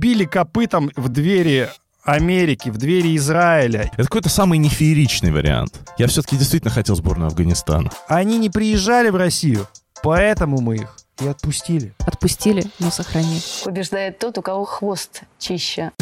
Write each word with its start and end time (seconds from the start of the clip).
били 0.00 0.24
копытом 0.24 0.90
в 0.96 1.10
двери 1.10 1.68
Америки, 2.02 2.70
в 2.70 2.78
двери 2.78 3.14
Израиля. 3.18 3.90
Это 3.92 4.04
какой-то 4.04 4.30
самый 4.30 4.58
нефееричный 4.58 5.30
вариант. 5.30 5.78
Я 5.98 6.06
все-таки 6.06 6.36
действительно 6.36 6.72
хотел 6.72 6.96
сборную 6.96 7.26
Афганистана. 7.26 7.90
Они 8.08 8.38
не 8.38 8.48
приезжали 8.48 9.10
в 9.10 9.16
Россию, 9.16 9.68
поэтому 10.02 10.62
мы 10.62 10.76
их 10.76 10.96
и 11.20 11.28
отпустили. 11.28 11.92
Отпустили, 11.98 12.64
но 12.78 12.90
сохранили. 12.90 13.42
Побеждает 13.62 14.18
тот, 14.18 14.38
у 14.38 14.42
кого 14.42 14.64
хвост 14.64 15.20
чище. 15.38 15.92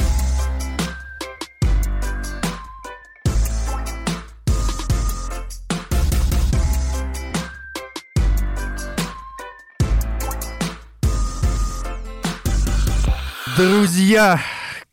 Друзья, 13.58 14.40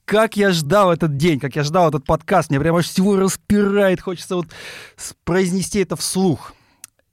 как 0.05 0.38
я 0.38 0.50
ждал 0.50 0.92
этот 0.92 1.18
день, 1.18 1.39
как 1.39 1.56
я 1.56 1.64
ждал 1.64 1.89
этот 1.89 2.04
подкаст. 2.04 2.50
Мне 2.50 2.60
прямо 2.60 2.79
аж 2.79 2.87
всего 2.87 3.15
распирает. 3.15 4.01
Хочется 4.01 4.37
вот 4.37 4.47
произнести 5.23 5.82
это 5.82 5.96
вслух. 5.96 6.56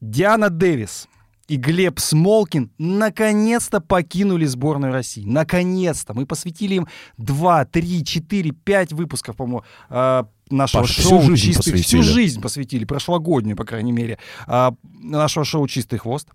Диана 0.01 0.49
Дэвис 0.49 1.09
и 1.49 1.57
Глеб 1.57 2.01
Смолкин 2.01 2.71
наконец-то 2.79 3.83
покинули 3.83 4.47
сборную 4.47 4.95
России. 4.95 5.27
Наконец-то. 5.27 6.15
Мы 6.15 6.25
посвятили 6.25 6.77
им 6.77 6.89
2, 7.19 7.67
3, 7.67 8.03
4, 8.03 8.53
5 8.53 8.93
выпусков, 8.95 9.37
по-моему, 9.37 9.63
э, 9.91 10.25
нашего 10.49 10.83
Паш, 10.85 10.91
шоу 10.91 11.21
всю 11.21 11.37
жизнь 11.37 11.47
«Чистый- 11.49 11.57
посвятили. 11.59 11.83
Всю 11.83 12.03
жизнь 12.03 12.41
посвятили, 12.41 12.87
прошлогоднюю, 12.87 13.59
по 13.59 13.67
крайней 13.67 13.93
мере, 13.93 14.19
а, 14.47 14.73
нашего 15.03 15.45
шоу 15.45 15.69
«Чистый 15.69 15.99
хвост». 15.99 16.29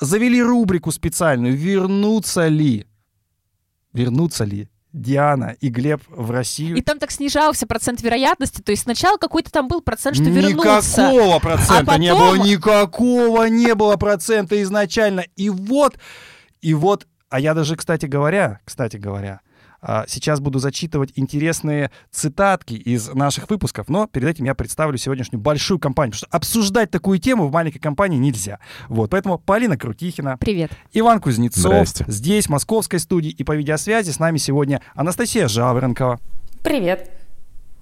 Завели 0.00 0.42
рубрику 0.42 0.90
специальную 0.90 1.56
«Вернутся 1.56 2.48
ли?» 2.48 2.86
Вернутся 3.92 4.44
ли 4.44 4.68
Диана 4.92 5.56
и 5.60 5.68
Глеб 5.68 6.02
в 6.08 6.30
Россию? 6.30 6.76
И 6.76 6.82
там 6.82 6.98
так 6.98 7.10
снижался 7.10 7.66
процент 7.66 8.02
вероятности. 8.02 8.60
То 8.60 8.72
есть 8.72 8.82
сначала 8.82 9.16
какой-то 9.16 9.50
там 9.50 9.68
был 9.68 9.80
процент, 9.80 10.16
что 10.16 10.24
вернутся. 10.24 11.02
Никакого 11.08 11.38
процента 11.38 11.92
А 11.92 11.98
не 11.98 12.10
потом- 12.12 12.36
было, 12.38 12.44
никакого 12.44 13.44
не 13.44 13.74
было 13.74 13.96
процента 13.96 14.60
изначально. 14.62 15.24
И 15.36 15.48
вот, 15.50 15.98
и 16.60 16.74
вот, 16.74 17.06
а 17.28 17.40
я 17.40 17.54
даже, 17.54 17.76
кстати 17.76 18.06
говоря, 18.06 18.60
кстати 18.64 18.96
говоря, 18.96 19.40
а, 19.44 19.51
сейчас 20.06 20.40
буду 20.40 20.58
зачитывать 20.58 21.12
интересные 21.16 21.90
цитатки 22.10 22.74
из 22.74 23.12
наших 23.14 23.50
выпусков, 23.50 23.88
но 23.88 24.06
перед 24.06 24.28
этим 24.28 24.44
я 24.44 24.54
представлю 24.54 24.96
сегодняшнюю 24.98 25.40
большую 25.40 25.78
компанию, 25.78 26.12
потому 26.12 26.28
что 26.28 26.36
обсуждать 26.36 26.90
такую 26.90 27.18
тему 27.18 27.48
в 27.48 27.52
маленькой 27.52 27.80
компании 27.80 28.18
нельзя. 28.18 28.58
Вот, 28.88 29.10
поэтому 29.10 29.38
Полина 29.38 29.76
Крутихина, 29.76 30.36
Привет. 30.38 30.70
Иван 30.92 31.20
Кузнецов, 31.20 31.62
Здрасте. 31.88 32.04
здесь, 32.08 32.46
в 32.46 32.50
московской 32.50 33.00
студии, 33.00 33.30
и 33.30 33.44
по 33.44 33.54
видеосвязи 33.56 34.10
с 34.10 34.18
нами 34.18 34.38
сегодня 34.38 34.80
Анастасия 34.94 35.48
Жаворонкова, 35.48 36.20
Привет. 36.62 37.10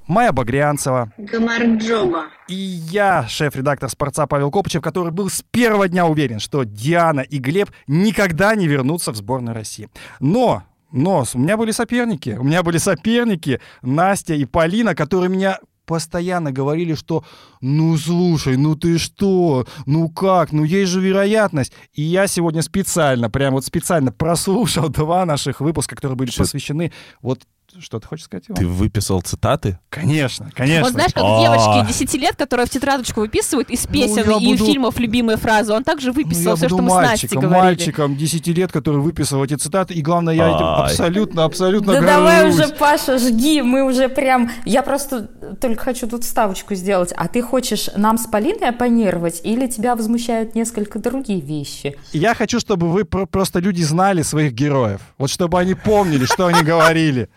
Майя 0.06 0.32
Багрянцева, 0.32 1.12
Гамарджоба. 1.18 2.24
И 2.48 2.54
я, 2.54 3.28
шеф-редактор 3.28 3.88
«Спорца» 3.88 4.26
Павел 4.26 4.50
Копычев, 4.50 4.82
который 4.82 5.12
был 5.12 5.30
с 5.30 5.42
первого 5.52 5.88
дня 5.88 6.06
уверен, 6.06 6.40
что 6.40 6.64
Диана 6.64 7.20
и 7.20 7.38
Глеб 7.38 7.70
никогда 7.86 8.56
не 8.56 8.66
вернутся 8.66 9.12
в 9.12 9.16
сборную 9.16 9.54
России. 9.54 9.88
Но, 10.18 10.64
но 10.92 11.24
у 11.34 11.38
меня 11.38 11.56
были 11.56 11.70
соперники. 11.70 12.36
У 12.38 12.44
меня 12.44 12.62
были 12.62 12.78
соперники 12.78 13.60
Настя 13.82 14.34
и 14.34 14.44
Полина, 14.44 14.94
которые 14.94 15.30
меня 15.30 15.58
постоянно 15.90 16.52
говорили, 16.52 16.94
что 16.94 17.24
ну 17.60 17.96
слушай, 17.96 18.56
ну 18.56 18.76
ты 18.76 18.96
что, 18.96 19.66
ну 19.86 20.08
как, 20.08 20.52
ну 20.52 20.62
есть 20.62 20.92
же 20.92 21.00
вероятность. 21.00 21.72
И 21.92 22.02
я 22.02 22.28
сегодня 22.28 22.62
специально, 22.62 23.28
прям 23.28 23.54
вот 23.54 23.64
специально 23.64 24.12
прослушал 24.12 24.88
два 24.90 25.26
наших 25.26 25.60
выпуска, 25.60 25.96
которые 25.96 26.16
были 26.16 26.30
посвящены 26.30 26.92
вот 27.22 27.40
что 27.80 28.00
ты 28.00 28.06
хочешь 28.08 28.24
сказать, 28.24 28.44
Иван? 28.48 28.56
Ты 28.58 28.66
выписал 28.66 29.20
цитаты? 29.20 29.78
Конечно, 29.88 30.50
конечно. 30.54 30.84
Вот 30.84 30.92
знаешь, 30.92 31.12
как 31.14 31.22
А. 31.24 31.40
девочки 31.42 31.92
10 31.92 32.14
лет, 32.18 32.36
которые 32.36 32.66
в 32.66 32.70
тетрадочку 32.70 33.20
выписывают 33.20 33.70
из 33.70 33.86
песен 33.86 34.24
Ну, 34.26 34.38
и 34.40 34.52
буду- 34.52 34.64
фильмов 34.66 34.98
любимые 34.98 35.36
фразы, 35.36 35.72
он 35.72 35.84
также 35.84 36.08
Ну, 36.08 36.14
выписал 36.14 36.50
я 36.52 36.56
все, 36.56 36.66
что 36.68 36.78
мы 36.78 36.90
с 36.90 36.94
Настей 36.94 37.08
мальчиком, 37.10 37.40
говорили. 37.42 37.62
мальчиком 37.64 38.16
10 38.16 38.52
лет, 38.52 38.72
который 38.72 39.00
выписал 39.00 39.44
эти 39.44 39.54
цитаты, 39.54 39.94
и 39.94 40.02
главное, 40.02 40.34
я 40.34 40.48
этим 40.48 40.64
абсолютно, 40.64 41.44
абсолютно 41.44 41.92
Да 41.94 42.00
давай 42.00 42.48
уже, 42.48 42.68
Паша, 42.68 43.18
жги, 43.18 43.62
мы 43.62 43.84
уже 43.84 44.08
прям... 44.08 44.50
Я 44.64 44.82
просто 44.82 45.22
только 45.60 45.82
хочу 45.84 46.08
тут 46.08 46.24
вставочку 46.24 46.74
сделать. 46.74 47.12
А 47.16 47.28
ты 47.28 47.42
хочешь 47.42 47.88
нам 47.96 48.18
с 48.18 48.26
Полиной 48.26 48.68
оппонировать 48.70 49.40
или 49.44 49.66
тебя 49.66 49.94
возмущают 49.96 50.54
несколько 50.54 50.98
другие 50.98 51.40
вещи? 51.40 51.96
Я 52.12 52.34
хочу, 52.34 52.58
чтобы 52.60 52.90
вы 52.90 53.04
про- 53.04 53.26
просто 53.26 53.58
люди 53.60 53.82
знали 53.82 54.22
своих 54.22 54.52
героев. 54.52 55.00
Вот 55.18 55.30
чтобы 55.30 55.58
они 55.58 55.74
помнили, 55.74 56.24
что 56.24 56.46
они 56.46 56.62
говорили. 56.62 57.28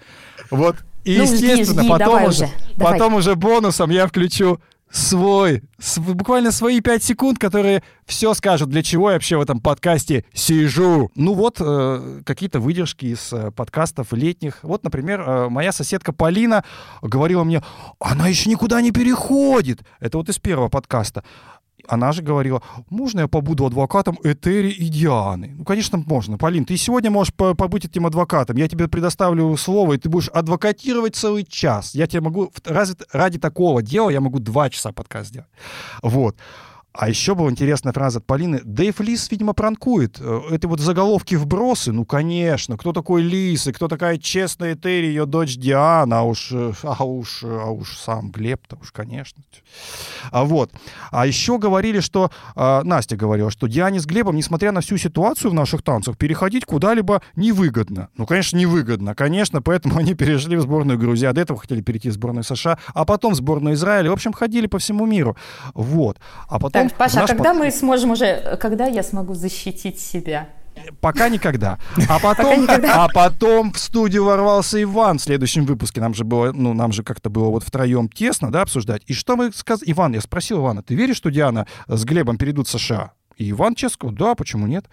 Вот. 0.53 0.77
И, 1.03 1.17
Ну, 1.17 1.25
жги, 1.25 1.33
естественно, 1.35 1.81
жги, 1.81 1.89
потом, 1.89 2.07
давай 2.07 2.27
уже, 2.29 2.43
уже, 2.45 2.53
потом 2.79 3.13
уже 3.15 3.35
бонусом 3.35 3.89
я 3.89 4.07
включу 4.07 4.59
свой, 4.89 5.63
св- 5.79 6.15
буквально 6.15 6.51
свои 6.51 6.79
пять 6.79 7.03
секунд, 7.03 7.39
которые 7.39 7.81
все 8.05 8.33
скажут, 8.35 8.69
для 8.69 8.83
чего 8.83 9.09
я 9.09 9.15
вообще 9.15 9.37
в 9.37 9.41
этом 9.41 9.59
подкасте 9.59 10.23
сижу. 10.33 11.09
Ну 11.15 11.33
вот, 11.33 11.57
э, 11.59 12.21
какие-то 12.25 12.59
выдержки 12.59 13.07
из 13.07 13.33
э, 13.33 13.49
подкастов 13.51 14.13
летних. 14.13 14.59
Вот, 14.61 14.83
например, 14.83 15.21
э, 15.21 15.49
моя 15.49 15.71
соседка 15.71 16.13
Полина 16.13 16.63
говорила 17.01 17.43
мне, 17.43 17.63
она 17.99 18.27
еще 18.27 18.49
никуда 18.51 18.81
не 18.81 18.91
переходит. 18.91 19.81
Это 19.99 20.19
вот 20.19 20.29
из 20.29 20.37
первого 20.37 20.69
подкаста. 20.69 21.23
Она 21.87 22.11
же 22.11 22.21
говорила, 22.21 22.61
можно 22.89 23.21
я 23.21 23.27
побуду 23.27 23.65
адвокатом 23.65 24.17
Этери 24.23 24.69
и 24.69 24.87
Дианы? 24.87 25.53
Ну, 25.57 25.65
конечно, 25.65 25.97
можно. 25.97 26.37
Полин, 26.37 26.65
ты 26.65 26.77
сегодня 26.77 27.11
можешь 27.11 27.33
по- 27.33 27.55
побыть 27.55 27.85
этим 27.85 28.05
адвокатом. 28.05 28.57
Я 28.57 28.67
тебе 28.67 28.87
предоставлю 28.87 29.55
слово, 29.57 29.93
и 29.93 29.97
ты 29.97 30.09
будешь 30.09 30.29
адвокатировать 30.29 31.15
целый 31.15 31.43
час. 31.43 31.95
Я 31.95 32.07
тебе 32.07 32.21
могу... 32.21 32.51
Разве 32.65 32.95
ради 33.11 33.39
такого 33.39 33.81
дела 33.81 34.09
я 34.09 34.21
могу 34.21 34.39
два 34.39 34.69
часа 34.69 34.91
подкаст 34.91 35.29
сделать. 35.29 35.49
Вот. 36.01 36.37
А 36.93 37.09
еще 37.09 37.33
была 37.33 37.49
интересная 37.49 37.91
фраза 37.91 38.19
от 38.19 38.25
Полины. 38.25 38.61
Дэйв 38.63 38.99
Лис, 38.99 39.31
видимо, 39.31 39.53
пранкует. 39.53 40.17
Э, 40.19 40.41
Это 40.51 40.67
вот 40.67 40.79
заголовки 40.79 41.33
вбросы. 41.33 41.91
Ну, 41.91 42.05
конечно. 42.05 42.77
Кто 42.77 42.93
такой 42.93 43.23
Лис? 43.23 43.65
И 43.65 43.71
кто 43.71 43.87
такая 43.87 44.19
честная 44.19 44.75
Этери, 44.75 45.07
ее 45.07 45.25
дочь 45.25 45.55
Диана? 45.55 46.19
А 46.19 46.21
уж, 46.21 46.51
э, 46.51 46.71
а 46.83 47.03
уж, 47.03 47.43
а 47.43 47.71
уж 47.71 47.97
сам 47.97 48.29
Глеб-то 48.29 48.77
уж, 48.79 48.91
конечно. 48.91 49.41
А 50.29 50.43
вот. 50.45 50.71
А 51.09 51.25
еще 51.25 51.57
говорили, 51.57 51.99
что... 51.99 52.29
э, 52.55 52.81
Настя 52.83 53.15
говорила, 53.15 53.49
что 53.49 53.65
Диане 53.65 53.99
с 53.99 54.05
Глебом, 54.05 54.35
несмотря 54.35 54.71
на 54.71 54.81
всю 54.81 54.97
ситуацию 54.97 55.49
в 55.49 55.55
наших 55.55 55.81
танцах, 55.81 56.15
переходить 56.15 56.65
куда-либо 56.65 57.23
невыгодно. 57.35 58.09
Ну, 58.15 58.27
конечно, 58.27 58.55
невыгодно. 58.57 59.15
Конечно, 59.15 59.63
поэтому 59.63 59.97
они 59.97 60.13
перешли 60.13 60.57
в 60.57 60.61
сборную 60.61 60.99
Грузии. 60.99 61.25
А 61.25 61.33
до 61.33 61.41
этого 61.41 61.59
хотели 61.59 61.81
перейти 61.81 62.09
в 62.11 62.13
сборную 62.13 62.43
США, 62.43 62.77
а 62.93 63.03
потом 63.03 63.33
в 63.33 63.37
сборную 63.37 63.73
Израиля. 63.73 64.11
В 64.11 64.13
общем, 64.13 64.31
ходили 64.31 64.67
по 64.67 64.77
всему 64.77 65.07
миру. 65.07 65.35
Вот. 65.73 66.19
А 66.47 66.59
потом... 66.59 66.82
Так, 66.89 66.97
Паша, 66.97 67.23
а 67.23 67.27
когда 67.27 67.51
под- 67.51 67.59
мы 67.59 67.71
сможем 67.71 68.11
уже... 68.11 68.57
Когда 68.59 68.85
я 68.87 69.03
смогу 69.03 69.33
защитить 69.33 69.99
себя? 69.99 70.49
Пока 71.01 71.29
никогда. 71.29 71.77
А 72.09 72.19
потом, 72.19 72.67
а 72.67 73.07
потом 73.13 73.73
в 73.73 73.77
студию 73.79 74.25
ворвался 74.25 74.81
Иван 74.81 75.19
в 75.19 75.21
следующем 75.21 75.65
выпуске. 75.65 76.01
Нам 76.01 76.13
же 76.13 76.23
было, 76.23 76.51
ну, 76.51 76.73
нам 76.73 76.91
же 76.91 77.03
как-то 77.03 77.29
было 77.29 77.49
вот 77.49 77.63
втроем 77.63 78.09
тесно, 78.09 78.51
да, 78.51 78.63
обсуждать. 78.63 79.03
И 79.05 79.13
что 79.13 79.35
мы 79.35 79.51
сказали? 79.53 79.91
Иван, 79.91 80.13
я 80.13 80.21
спросил 80.21 80.59
Ивана, 80.59 80.81
ты 80.81 80.95
веришь, 80.95 81.17
что 81.17 81.29
Диана 81.29 81.67
с 81.87 82.03
Глебом 82.05 82.37
перейдут 82.37 82.67
в 82.67 82.71
США? 82.71 83.11
И 83.37 83.51
Иван 83.51 83.75
честно 83.75 83.93
сказал, 83.93 84.15
да, 84.15 84.35
почему 84.35 84.67
нет? 84.67 84.85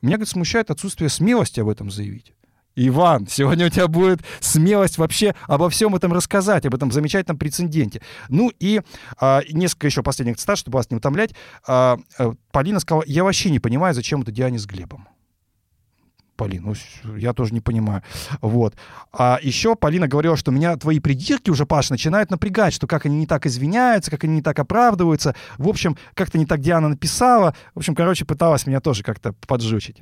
Меня, 0.00 0.16
говорит, 0.16 0.30
смущает 0.30 0.70
отсутствие 0.70 1.10
смелости 1.10 1.60
об 1.60 1.68
этом 1.68 1.90
заявить. 1.90 2.32
Иван, 2.76 3.26
сегодня 3.26 3.66
у 3.66 3.70
тебя 3.70 3.88
будет 3.88 4.20
смелость 4.40 4.98
вообще 4.98 5.34
обо 5.46 5.68
всем 5.68 5.96
этом 5.96 6.12
рассказать, 6.12 6.64
об 6.64 6.74
этом 6.74 6.92
замечательном 6.92 7.38
прецеденте. 7.38 8.00
Ну 8.28 8.52
и 8.60 8.82
а, 9.18 9.42
несколько 9.50 9.88
еще 9.88 10.02
последних 10.02 10.36
цитат, 10.36 10.58
чтобы 10.58 10.76
вас 10.76 10.90
не 10.90 10.96
утомлять. 10.96 11.34
А, 11.66 11.98
а, 12.18 12.34
Полина 12.52 12.78
сказала, 12.78 13.02
я 13.06 13.24
вообще 13.24 13.50
не 13.50 13.58
понимаю, 13.58 13.94
зачем 13.94 14.22
это 14.22 14.30
Диане 14.30 14.58
с 14.58 14.66
Глебом. 14.66 15.08
Полин, 16.38 16.62
ну, 17.02 17.16
я 17.16 17.32
тоже 17.32 17.52
не 17.52 17.60
понимаю. 17.60 18.04
Вот. 18.40 18.76
А 19.12 19.40
еще 19.42 19.74
Полина 19.74 20.06
говорила, 20.06 20.36
что 20.36 20.52
меня 20.52 20.76
твои 20.76 21.00
придирки 21.00 21.50
уже, 21.50 21.66
Паш, 21.66 21.90
начинают 21.90 22.30
напрягать, 22.30 22.72
что 22.72 22.86
как 22.86 23.06
они 23.06 23.18
не 23.18 23.26
так 23.26 23.44
извиняются, 23.44 24.12
как 24.12 24.22
они 24.22 24.36
не 24.36 24.42
так 24.42 24.56
оправдываются. 24.60 25.34
В 25.58 25.68
общем, 25.68 25.96
как-то 26.14 26.38
не 26.38 26.46
так 26.46 26.60
Диана 26.60 26.90
написала. 26.90 27.56
В 27.74 27.80
общем, 27.80 27.96
короче, 27.96 28.24
пыталась 28.24 28.68
меня 28.68 28.80
тоже 28.80 29.02
как-то 29.02 29.32
поджучить. 29.48 30.00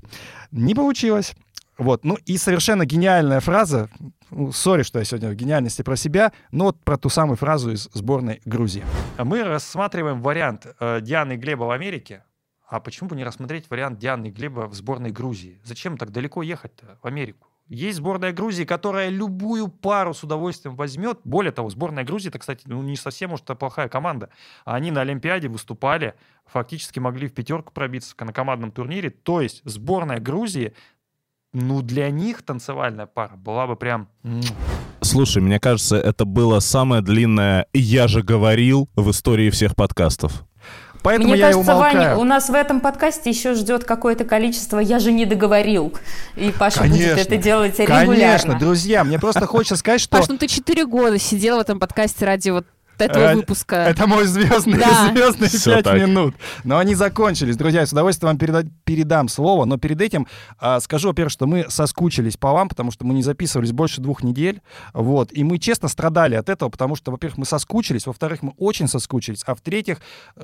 Не 0.53 0.75
получилось. 0.75 1.35
Вот. 1.78 2.05
Ну 2.05 2.17
и 2.25 2.37
совершенно 2.38 2.87
гениальная 2.87 3.40
фраза. 3.40 3.88
Ну, 4.31 4.52
Сори, 4.52 4.82
что 4.82 4.99
я 4.99 5.05
сегодня 5.05 5.31
в 5.31 5.34
гениальности 5.34 5.82
про 5.82 5.96
себя, 5.96 6.32
но 6.50 6.64
вот 6.64 6.82
про 6.82 6.96
ту 6.96 7.08
самую 7.08 7.37
фразу 7.37 7.70
из 7.73 7.88
сборной 7.93 8.40
Грузии. 8.44 8.84
Мы 9.19 9.44
рассматриваем 9.44 10.20
вариант 10.20 10.67
э, 10.81 11.00
Дианы 11.00 11.37
Глеба 11.37 11.64
в 11.64 11.70
Америке, 11.70 12.25
а 12.69 12.81
почему 12.81 13.11
бы 13.11 13.17
не 13.17 13.25
рассмотреть 13.25 13.70
вариант 13.70 13.99
Дианы 13.99 14.31
Глеба 14.31 14.67
в 14.67 14.75
сборной 14.75 15.12
Грузии? 15.12 15.61
Зачем 15.64 15.96
так 15.96 16.11
далеко 16.11 16.43
ехать-то 16.43 16.99
в 17.00 17.06
Америку? 17.06 17.46
Есть 17.69 17.99
сборная 17.99 18.32
Грузии, 18.32 18.64
которая 18.64 19.08
любую 19.08 19.67
пару 19.69 20.14
с 20.14 20.23
удовольствием 20.23 20.76
возьмет. 20.76 21.19
Более 21.25 21.50
того, 21.50 21.69
сборная 21.69 22.05
Грузии, 22.05 22.28
это, 22.28 22.38
кстати, 22.38 22.62
ну, 22.67 22.81
не 22.82 22.96
совсем 22.96 23.32
уж 23.32 23.43
плохая 23.43 23.88
команда. 23.88 24.31
Они 24.64 24.93
на 24.93 25.00
Олимпиаде 25.00 25.49
выступали, 25.49 26.14
фактически 26.44 27.00
могли 27.00 27.26
в 27.26 27.34
пятерку 27.34 27.73
пробиться 27.73 28.14
на 28.20 28.32
командном 28.32 28.70
турнире. 28.70 29.11
То 29.11 29.40
есть 29.40 29.62
сборная 29.64 30.20
Грузии 30.20 30.75
ну, 31.56 31.81
для 31.81 32.11
них 32.11 32.43
танцевальная 32.43 33.06
пара 33.06 33.35
была 33.37 33.67
бы 33.67 33.76
прям... 33.76 34.08
Слушай, 35.00 35.41
мне 35.41 35.58
кажется, 35.58 35.97
это 35.97 36.26
было 36.26 36.61
самое 36.61 37.00
длинное 37.00 37.67
«я 37.73 38.08
же 38.08 38.23
говорил» 38.23 38.91
в 38.94 39.11
истории 39.11 39.49
всех 39.49 39.75
подкастов. 39.75 40.44
Поэтому 41.03 41.29
Мне 41.29 41.38
я 41.38 41.47
кажется, 41.47 41.73
умолкаю. 41.73 41.99
Ваня, 41.99 42.17
у 42.19 42.25
нас 42.25 42.50
в 42.50 42.55
этом 42.55 42.81
подкасте 42.81 43.31
еще 43.31 43.55
ждет 43.55 43.85
какое-то 43.85 44.25
количество 44.25 44.81
«я 44.81 44.99
же 44.99 45.12
не 45.12 45.25
договорил». 45.25 45.94
И 46.35 46.53
Паша 46.58 46.82
будет 46.82 46.99
Конечно. 46.99 47.20
это 47.20 47.37
делать 47.37 47.79
регулярно. 47.79 48.17
Конечно, 48.17 48.59
друзья, 48.59 49.05
мне 49.05 49.19
просто 49.19 49.47
хочется 49.47 49.76
сказать, 49.76 50.00
что... 50.00 50.19
Паш, 50.19 50.29
ну 50.29 50.37
ты 50.37 50.49
четыре 50.49 50.85
года 50.85 51.19
сидел 51.19 51.56
в 51.56 51.61
этом 51.61 51.79
подкасте 51.79 52.26
ради 52.26 52.50
вот 52.50 52.67
этого 52.99 53.35
выпуска. 53.35 53.77
Это 53.77 54.07
мой 54.07 54.27
звездный, 54.27 54.79
Да. 54.79 55.11
звездный 55.13 55.49
Всё 55.49 55.75
5 55.75 55.85
так. 55.85 56.01
минут. 56.01 56.35
Но 56.65 56.79
они 56.79 56.95
закончились. 56.95 57.57
Друзья, 57.57 57.81
я 57.81 57.87
с 57.87 57.93
удовольствием 57.93 58.29
вам 58.31 58.39
переда- 58.39 58.69
передам 58.85 59.29
слово. 59.29 59.65
Но 59.65 59.77
перед 59.77 60.01
этим 60.01 60.27
а, 60.59 60.81
скажу, 60.81 61.09
во-первых, 61.09 61.33
что 61.33 61.47
мы 61.47 61.67
соскучились 61.69 62.37
по 62.37 62.53
вам, 62.53 62.69
потому 62.69 62.91
что 62.91 63.05
мы 63.07 63.15
не 63.15 63.23
записывались 63.23 63.73
больше 63.73 64.01
двух 64.01 64.23
недель. 64.23 64.61
Вот. 64.95 65.33
И 65.33 65.45
мы 65.45 65.59
честно 65.59 65.89
страдали 65.89 66.35
от 66.35 66.49
этого, 66.49 66.69
потому 66.69 66.97
что, 66.97 67.11
во-первых, 67.11 67.39
мы 67.39 67.45
соскучились, 67.47 68.07
во-вторых, 68.07 68.43
мы 68.43 68.53
очень 68.57 68.89
соскучились, 68.89 69.43
а 69.47 69.55
в-третьих, 69.55 69.99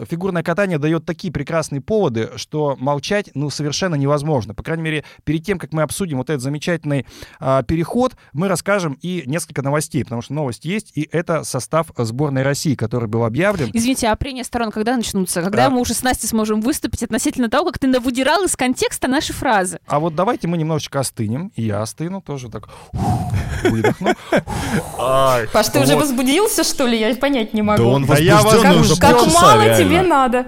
фигурное 0.09 0.43
катание 0.43 0.79
дает 0.79 1.05
такие 1.05 1.33
прекрасные 1.33 1.81
поводы, 1.81 2.31
что 2.37 2.77
молчать, 2.79 3.31
ну, 3.35 3.51
совершенно 3.51 3.95
невозможно. 3.95 4.55
По 4.55 4.63
крайней 4.63 4.83
мере, 4.83 5.05
перед 5.25 5.45
тем, 5.45 5.59
как 5.59 5.73
мы 5.73 5.83
обсудим 5.83 6.19
вот 6.19 6.31
этот 6.31 6.43
замечательный 6.43 7.07
а, 7.41 7.63
переход, 7.63 8.15
мы 8.33 8.49
расскажем 8.49 8.99
и 9.03 9.23
несколько 9.27 9.63
новостей, 9.63 10.05
потому 10.05 10.23
что 10.23 10.35
новость 10.35 10.65
есть, 10.65 10.93
и 10.95 11.09
это 11.13 11.45
состав 11.45 11.89
сборной 11.97 12.42
России, 12.43 12.75
который 12.75 13.09
был 13.09 13.25
объявлен. 13.25 13.71
Извините, 13.73 14.09
а 14.09 14.17
прения 14.17 14.44
сторон 14.44 14.71
когда 14.71 14.97
начнутся? 14.97 15.43
Когда 15.43 15.67
А. 15.67 15.71
мы 15.71 15.81
уже 15.81 15.94
с 15.94 16.03
Настей 16.03 16.29
сможем 16.29 16.61
выступить 16.61 17.03
относительно 17.03 17.49
того, 17.49 17.67
как 17.67 17.79
ты 17.79 17.87
навыдирал 17.87 18.44
из 18.44 18.56
контекста 18.56 19.09
наши 19.09 19.33
фразы? 19.33 19.79
А 19.87 19.99
вот 20.00 20.15
давайте 20.15 20.49
мы 20.49 20.56
немножечко 20.59 21.00
остынем, 21.00 21.53
и 21.56 21.62
я 21.62 21.83
остыну 21.83 22.21
тоже 22.21 22.49
так, 22.50 22.69
выдохну. 23.65 24.15
Ай, 24.99 25.49
Паш, 25.53 25.69
ты 25.69 25.81
уже 25.81 25.97
возбудился, 25.97 26.65
что 26.65 26.87
ли? 26.87 26.99
Я 26.99 27.15
понять 27.17 27.55
не 27.55 27.62
могу. 27.62 27.83
Да 27.83 27.89
он 27.89 28.05
я 28.19 28.37
возбужденный 28.37 28.75
как- 28.75 28.81
уже 28.81 28.97
как 28.97 29.33
мало 29.33 29.77
тебе 29.77 30.03
надо. 30.03 30.47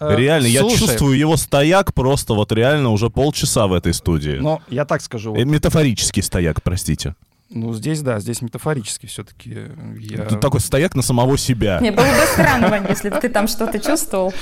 Э, 0.00 0.16
Реально, 0.16 0.46
я 0.46 0.60
слушай, 0.60 0.78
чувствую 0.78 1.16
его 1.16 1.36
стояк 1.36 1.94
просто 1.94 2.34
вот 2.34 2.50
реально 2.50 2.90
уже 2.90 3.08
полчаса 3.08 3.68
в 3.68 3.72
этой 3.72 3.94
студии. 3.94 4.38
Но 4.40 4.60
я 4.68 4.84
так 4.84 5.00
скажу, 5.00 5.32
Э, 5.34 5.38
вот, 5.38 5.44
Метафорический 5.46 6.22
стояк, 6.24 6.60
простите. 6.62 7.14
Ну 7.54 7.72
здесь, 7.72 8.02
да, 8.02 8.20
здесь 8.20 8.42
метафорически 8.42 9.06
все-таки 9.06 9.68
я... 9.98 10.24
Тут 10.26 10.40
такой 10.40 10.60
стояк 10.60 10.94
на 10.94 11.02
самого 11.02 11.38
себя. 11.38 11.78
Не, 11.80 11.90
было 11.90 12.04
бы 12.04 12.26
странно, 12.32 12.68
Вань, 12.68 12.86
если 12.88 13.10
бы 13.10 13.18
ты 13.18 13.28
там 13.28 13.48
что-то 13.48 13.78
чувствовал. 13.78 14.32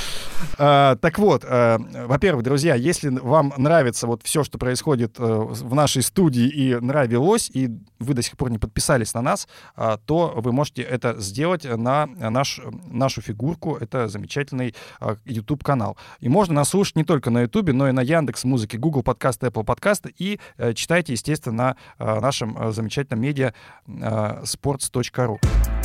А, 0.59 0.97
так 0.97 1.19
вот, 1.19 1.45
а, 1.45 1.79
во-первых, 2.07 2.45
друзья, 2.45 2.75
если 2.75 3.09
вам 3.09 3.53
нравится 3.57 4.07
вот 4.07 4.23
все, 4.23 4.45
что 4.45 4.59
происходит 4.59 5.17
э, 5.19 5.23
в 5.23 5.75
нашей 5.75 6.03
студии 6.03 6.49
и 6.49 6.75
нравилось, 6.75 7.51
и 7.53 7.71
вы 7.99 8.15
до 8.15 8.23
сих 8.23 8.37
пор 8.37 8.51
не 8.51 8.59
подписались 8.59 9.15
на 9.15 9.23
нас, 9.23 9.49
а, 9.77 9.99
то 9.99 10.33
вы 10.37 10.53
можете 10.53 10.83
это 10.83 11.19
сделать 11.21 11.65
на 11.65 12.07
наш, 12.07 12.61
нашу 12.87 13.21
фигурку. 13.21 13.77
Это 13.77 14.09
замечательный 14.09 14.75
а, 15.01 15.17
YouTube-канал. 15.25 15.97
И 16.21 16.29
можно 16.29 16.55
нас 16.55 16.71
слушать 16.71 16.97
не 16.97 17.05
только 17.05 17.31
на 17.31 17.43
YouTube, 17.43 17.73
но 17.73 17.89
и 17.89 17.93
на 17.93 18.03
Яндекс 18.03 18.45
Музыке, 18.45 18.79
Google 18.79 19.03
подкасты, 19.03 19.47
Apple 19.47 19.65
подкасты. 19.65 20.15
И 20.19 20.41
э, 20.57 20.73
читайте, 20.75 21.13
естественно, 21.13 21.61
на 21.61 21.77
а, 21.99 22.21
нашем 22.21 22.57
а, 22.59 22.73
замечательном 23.01 23.21
медиа 23.21 23.53
а, 24.03 24.43
sports.ru. 24.45 25.80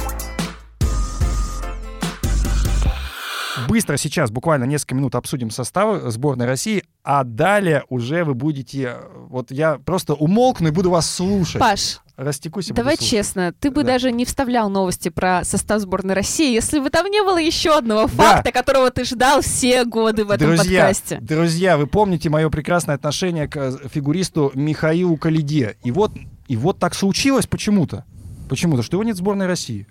Быстро 3.68 3.98
сейчас, 3.98 4.32
буквально 4.32 4.66
несколько 4.66 4.96
минут 4.96 5.16
обсудим 5.16 5.50
составы 5.50 6.12
сборной 6.12 6.46
России, 6.46 6.84
а 7.04 7.24
далее 7.24 7.84
уже 7.90 8.24
вы 8.24 8.34
будете... 8.34 8.96
э, 8.98 8.98
Вот 9.30 9.52
я 9.52 9.78
просто 9.78 10.14
умолкну 10.14 10.68
и 10.70 10.72
буду 10.72 10.90
вас 10.90 11.10
слушать. 11.10 11.60
Паш, 11.60 12.00
Растекусь 12.18 12.68
давай 12.68 12.96
честно, 12.96 13.54
ты 13.60 13.70
бы 13.72 13.84
Да. 13.84 13.92
даже 13.94 14.12
не 14.12 14.24
вставлял 14.24 14.70
новости 14.70 15.10
про 15.10 15.44
состав 15.44 15.82
сборной 15.82 16.14
России, 16.16 16.54
если 16.54 16.80
бы 16.80 16.90
там 16.90 17.08
не 17.08 17.22
было 17.22 17.38
еще 17.38 17.78
одного 17.78 18.08
Да. 18.08 18.08
факта, 18.24 18.52
которого 18.54 18.90
ты 18.90 19.04
ждал 19.04 19.42
все 19.42 19.84
годы 19.84 20.24
в 20.24 20.32
этом 20.32 20.56
друзья, 20.56 20.82
подкасте. 20.86 21.18
друзья, 21.22 21.78
вы 21.78 21.88
помните 21.88 22.30
мое 22.30 22.50
прекрасное 22.50 22.96
отношение 22.96 23.48
к 23.50 23.58
э, 23.58 23.74
фигуристу 23.94 24.52
Михаилу 24.56 25.18
Калиде. 25.18 25.76
И 25.84 25.92
вот, 25.92 26.12
и 26.48 26.56
вот 26.56 26.80
так 26.80 26.96
случилось 26.96 27.48
почему-то. 27.48 28.06
Почему-то, 28.50 28.82
что 28.84 28.96
его 28.96 29.04
нет 29.04 29.16
в 29.16 29.20
сборной 29.20 29.48
России. 29.48 29.86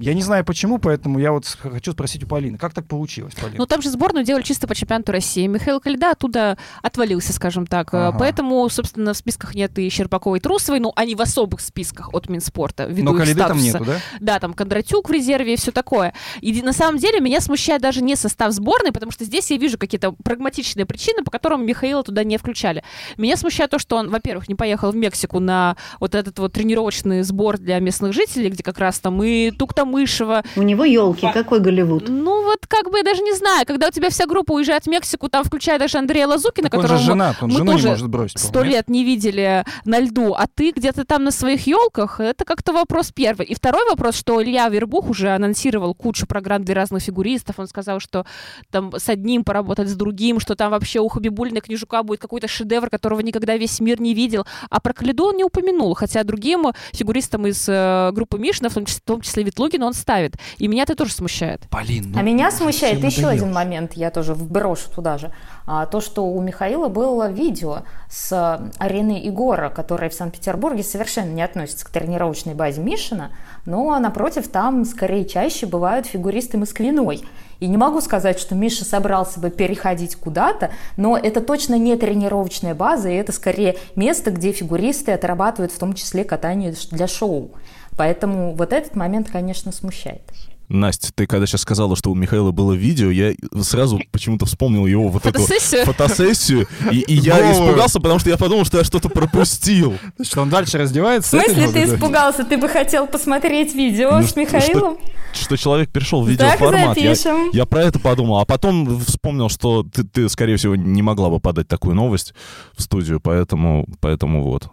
Я 0.00 0.14
не 0.14 0.22
знаю 0.22 0.44
почему, 0.44 0.78
поэтому 0.78 1.18
я 1.18 1.32
вот 1.32 1.44
хочу 1.44 1.92
спросить 1.92 2.22
у 2.24 2.26
Полины. 2.26 2.56
Как 2.56 2.72
так 2.72 2.86
получилось, 2.86 3.34
Полина? 3.34 3.58
Ну, 3.58 3.66
там 3.66 3.82
же 3.82 3.90
сборную 3.90 4.24
делали 4.24 4.42
чисто 4.42 4.66
по 4.68 4.74
чемпионату 4.74 5.12
России. 5.12 5.46
Михаил 5.46 5.80
Калида 5.80 6.12
оттуда 6.12 6.56
отвалился, 6.82 7.32
скажем 7.32 7.66
так. 7.66 7.92
Э, 7.92 7.98
Ага. 8.08 8.18
Поэтому, 8.18 8.68
собственно, 8.68 9.12
в 9.12 9.16
списках 9.16 9.54
нет 9.54 9.76
и 9.78 9.88
Щербаковой, 9.88 10.38
и 10.38 10.42
Трусовой. 10.42 10.78
Ну, 10.80 10.92
они 10.94 11.14
в 11.14 11.20
особых 11.20 11.60
списках 11.60 12.14
от 12.14 12.28
Минспорта. 12.28 12.84
ввиду 12.86 13.10
Но 13.10 13.16
их 13.16 13.18
Калиды 13.18 13.40
там 13.40 13.58
нету, 13.58 13.84
да? 13.84 13.96
Да, 14.20 14.38
там 14.38 14.54
Кондратюк 14.54 15.08
в 15.08 15.12
резерве 15.12 15.54
и 15.54 15.56
все 15.56 15.72
такое. 15.72 16.14
И 16.40 16.62
на 16.62 16.72
самом 16.72 16.98
деле 16.98 17.20
меня 17.20 17.40
смущает 17.40 17.82
даже 17.82 18.00
не 18.02 18.14
состав 18.14 18.52
сборной, 18.52 18.92
потому 18.92 19.10
что 19.10 19.24
здесь 19.24 19.50
я 19.50 19.56
вижу 19.56 19.78
какие-то 19.78 20.12
прагматичные 20.12 20.86
причины, 20.86 21.24
по 21.24 21.30
которым 21.30 21.66
Михаила 21.66 22.02
туда 22.04 22.22
не 22.22 22.36
включали. 22.38 22.84
Меня 23.16 23.36
смущает 23.36 23.70
то, 23.70 23.78
что 23.78 23.96
он, 23.96 24.10
во-первых, 24.10 24.48
не 24.48 24.54
поехал 24.54 24.92
в 24.92 24.96
Мексику 24.96 25.40
на 25.40 25.76
вот 25.98 26.14
этот 26.14 26.38
вот 26.38 26.52
тренировочный 26.52 27.22
сбор 27.22 27.58
для 27.58 27.78
местных 27.80 28.12
жителей, 28.12 28.50
где 28.50 28.62
как 28.62 28.78
раз 28.78 29.00
там 29.00 29.22
и 29.22 29.50
Туктамышева, 29.88 30.42
У 30.56 30.62
него 30.62 30.84
елки, 30.84 31.28
какой 31.32 31.60
Голливуд. 31.60 32.08
ну 32.08 32.44
вот 32.44 32.66
как 32.66 32.90
бы 32.90 32.98
я 32.98 33.04
даже 33.04 33.22
не 33.22 33.32
знаю, 33.34 33.66
когда 33.66 33.88
у 33.88 33.90
тебя 33.90 34.10
вся 34.10 34.26
группа 34.26 34.52
уезжает 34.52 34.84
в 34.84 34.86
Мексику, 34.88 35.28
там 35.28 35.44
включая 35.44 35.78
даже 35.78 35.98
Андрея 35.98 36.26
Лазукина, 36.26 36.70
Так 36.70 36.80
он 36.80 36.86
же 36.86 36.98
женат, 36.98 37.36
он 37.40 37.48
мы 37.50 37.54
жену 37.58 37.64
не 37.64 37.72
тоже 37.72 37.88
может 37.88 38.08
бросить. 38.08 38.38
сто 38.38 38.62
лет 38.62 38.88
не 38.88 39.04
видели 39.04 39.64
на 39.84 39.98
льду, 40.00 40.34
а 40.34 40.46
ты 40.52 40.70
где-то 40.72 41.04
там 41.04 41.24
на 41.24 41.30
своих 41.30 41.66
елках, 41.66 42.20
это 42.20 42.44
как-то 42.44 42.72
вопрос 42.72 43.12
первый. 43.12 43.46
И 43.46 43.54
второй 43.54 43.88
вопрос, 43.88 44.16
что 44.16 44.42
Илья 44.42 44.68
Вербух 44.68 45.08
уже 45.10 45.30
анонсировал 45.30 45.94
кучу 45.94 46.26
программ 46.26 46.64
для 46.64 46.74
разных 46.74 47.02
фигуристов, 47.02 47.58
он 47.58 47.66
сказал, 47.66 48.00
что 48.00 48.24
там 48.70 48.92
с 48.96 49.08
одним 49.08 49.44
поработать, 49.44 49.88
с 49.88 49.94
другим, 49.94 50.40
что 50.40 50.54
там 50.54 50.70
вообще 50.70 51.00
у 51.00 51.08
Хабибулина 51.08 51.60
Книжука 51.60 52.02
будет 52.02 52.20
какой-то 52.20 52.48
шедевр, 52.48 52.90
которого 52.90 53.20
никогда 53.20 53.56
весь 53.56 53.80
мир 53.80 54.00
не 54.00 54.14
видел, 54.14 54.46
а 54.70 54.80
про 54.80 54.92
Калиду 54.92 55.26
он 55.26 55.36
не 55.36 55.44
упомянул, 55.44 55.94
хотя 55.94 56.22
другим 56.24 56.66
фигуристам 56.92 57.46
из 57.46 57.66
э, 57.68 58.10
группы 58.12 58.38
Мишина, 58.38 58.68
в 58.68 58.74
том 58.74 58.84
числе, 58.86 59.00
в 59.00 59.06
том 59.06 59.20
числе 59.20 59.42
Ветлугина, 59.78 59.86
он 59.86 59.94
ставит. 59.94 60.36
И 60.58 60.68
меня 60.68 60.82
это 60.82 60.94
тоже 60.94 61.12
смущает. 61.12 61.62
Полин, 61.70 62.12
ну, 62.12 62.18
А 62.18 62.22
меня 62.22 62.50
смущает 62.50 62.98
всем 62.98 63.08
еще 63.08 63.22
надоело. 63.22 63.42
один 63.42 63.54
момент, 63.54 63.92
я 63.94 64.10
тоже 64.10 64.34
вброшу 64.34 64.90
туда 64.94 65.18
же. 65.18 65.32
А, 65.66 65.86
то, 65.86 66.00
что 66.00 66.26
у 66.26 66.40
Михаила 66.42 66.88
было 66.88 67.30
видео 67.30 67.82
с 68.10 68.32
а, 68.32 68.68
арены 68.78 69.26
Игора, 69.28 69.70
которая 69.70 70.10
в 70.10 70.14
Санкт-Петербурге 70.14 70.82
совершенно 70.82 71.30
не 71.30 71.42
относится 71.42 71.86
к 71.86 71.90
тренировочной 71.90 72.54
базе 72.54 72.80
Мишина, 72.80 73.30
но 73.64 73.98
напротив 73.98 74.48
там 74.48 74.84
скорее 74.84 75.24
чаще 75.24 75.66
бывают 75.66 76.06
фигуристы 76.06 76.58
Москвиной. 76.58 77.24
И 77.60 77.66
не 77.66 77.76
могу 77.76 78.00
сказать, 78.00 78.38
что 78.38 78.54
Миша 78.54 78.84
собрался 78.84 79.40
бы 79.40 79.50
переходить 79.50 80.16
куда-то, 80.16 80.70
но 80.96 81.16
это 81.16 81.40
точно 81.40 81.76
не 81.76 81.96
тренировочная 81.96 82.74
база, 82.74 83.08
и 83.08 83.14
это 83.14 83.32
скорее 83.32 83.76
место, 83.96 84.30
где 84.30 84.52
фигуристы 84.52 85.12
отрабатывают 85.12 85.72
в 85.72 85.78
том 85.78 85.92
числе 85.94 86.24
катание 86.24 86.74
для 86.90 87.06
шоу. 87.06 87.50
Поэтому 87.96 88.54
вот 88.54 88.72
этот 88.72 88.94
момент, 88.94 89.28
конечно, 89.30 89.72
смущает. 89.72 90.22
Настя, 90.68 91.10
ты 91.14 91.26
когда 91.26 91.46
сейчас 91.46 91.62
сказала, 91.62 91.96
что 91.96 92.10
у 92.10 92.14
Михаила 92.14 92.50
было 92.50 92.72
видео, 92.74 93.10
я 93.10 93.32
сразу 93.62 93.98
почему-то 94.12 94.44
вспомнил 94.46 94.86
его 94.86 95.08
вот 95.08 95.24
эту 95.24 95.40
Фотосессию? 95.40 95.84
фотосессию, 95.86 96.68
и, 96.90 96.98
и 97.00 97.14
я 97.14 97.36
Новую. 97.38 97.52
испугался, 97.52 98.00
потому 98.00 98.18
что 98.18 98.28
я 98.30 98.36
подумал, 98.36 98.64
что 98.66 98.78
я 98.78 98.84
что-то 98.84 99.08
пропустил. 99.08 99.94
Что 100.22 100.42
он 100.42 100.50
дальше 100.50 100.76
раздевается? 100.78 101.38
В 101.38 101.42
смысле 101.42 101.68
ты 101.72 101.84
испугался? 101.84 102.44
Ты 102.44 102.58
бы 102.58 102.68
хотел 102.68 103.06
посмотреть 103.06 103.74
видео 103.74 104.18
Ну, 104.18 104.22
с 104.26 104.30
что- 104.30 104.40
Михаилом? 104.40 104.98
Что 105.32 105.56
человек 105.56 105.90
перешел 105.90 106.22
в 106.22 106.24
Так 106.24 106.32
видеоформат. 106.60 106.96
Я, 106.96 107.14
запишем. 107.14 107.50
я 107.52 107.64
про 107.66 107.82
это 107.84 107.98
подумал, 107.98 108.38
а 108.38 108.44
потом 108.44 108.98
вспомнил, 109.00 109.48
что 109.48 109.82
ты, 109.84 110.02
ты, 110.02 110.28
скорее 110.28 110.56
всего, 110.56 110.74
не 110.76 111.02
могла 111.02 111.28
бы 111.30 111.38
подать 111.38 111.68
такую 111.68 111.94
новость 111.94 112.34
в 112.76 112.82
студию, 112.82 113.20
поэтому, 113.20 113.86
поэтому 114.00 114.42
вот. 114.42 114.68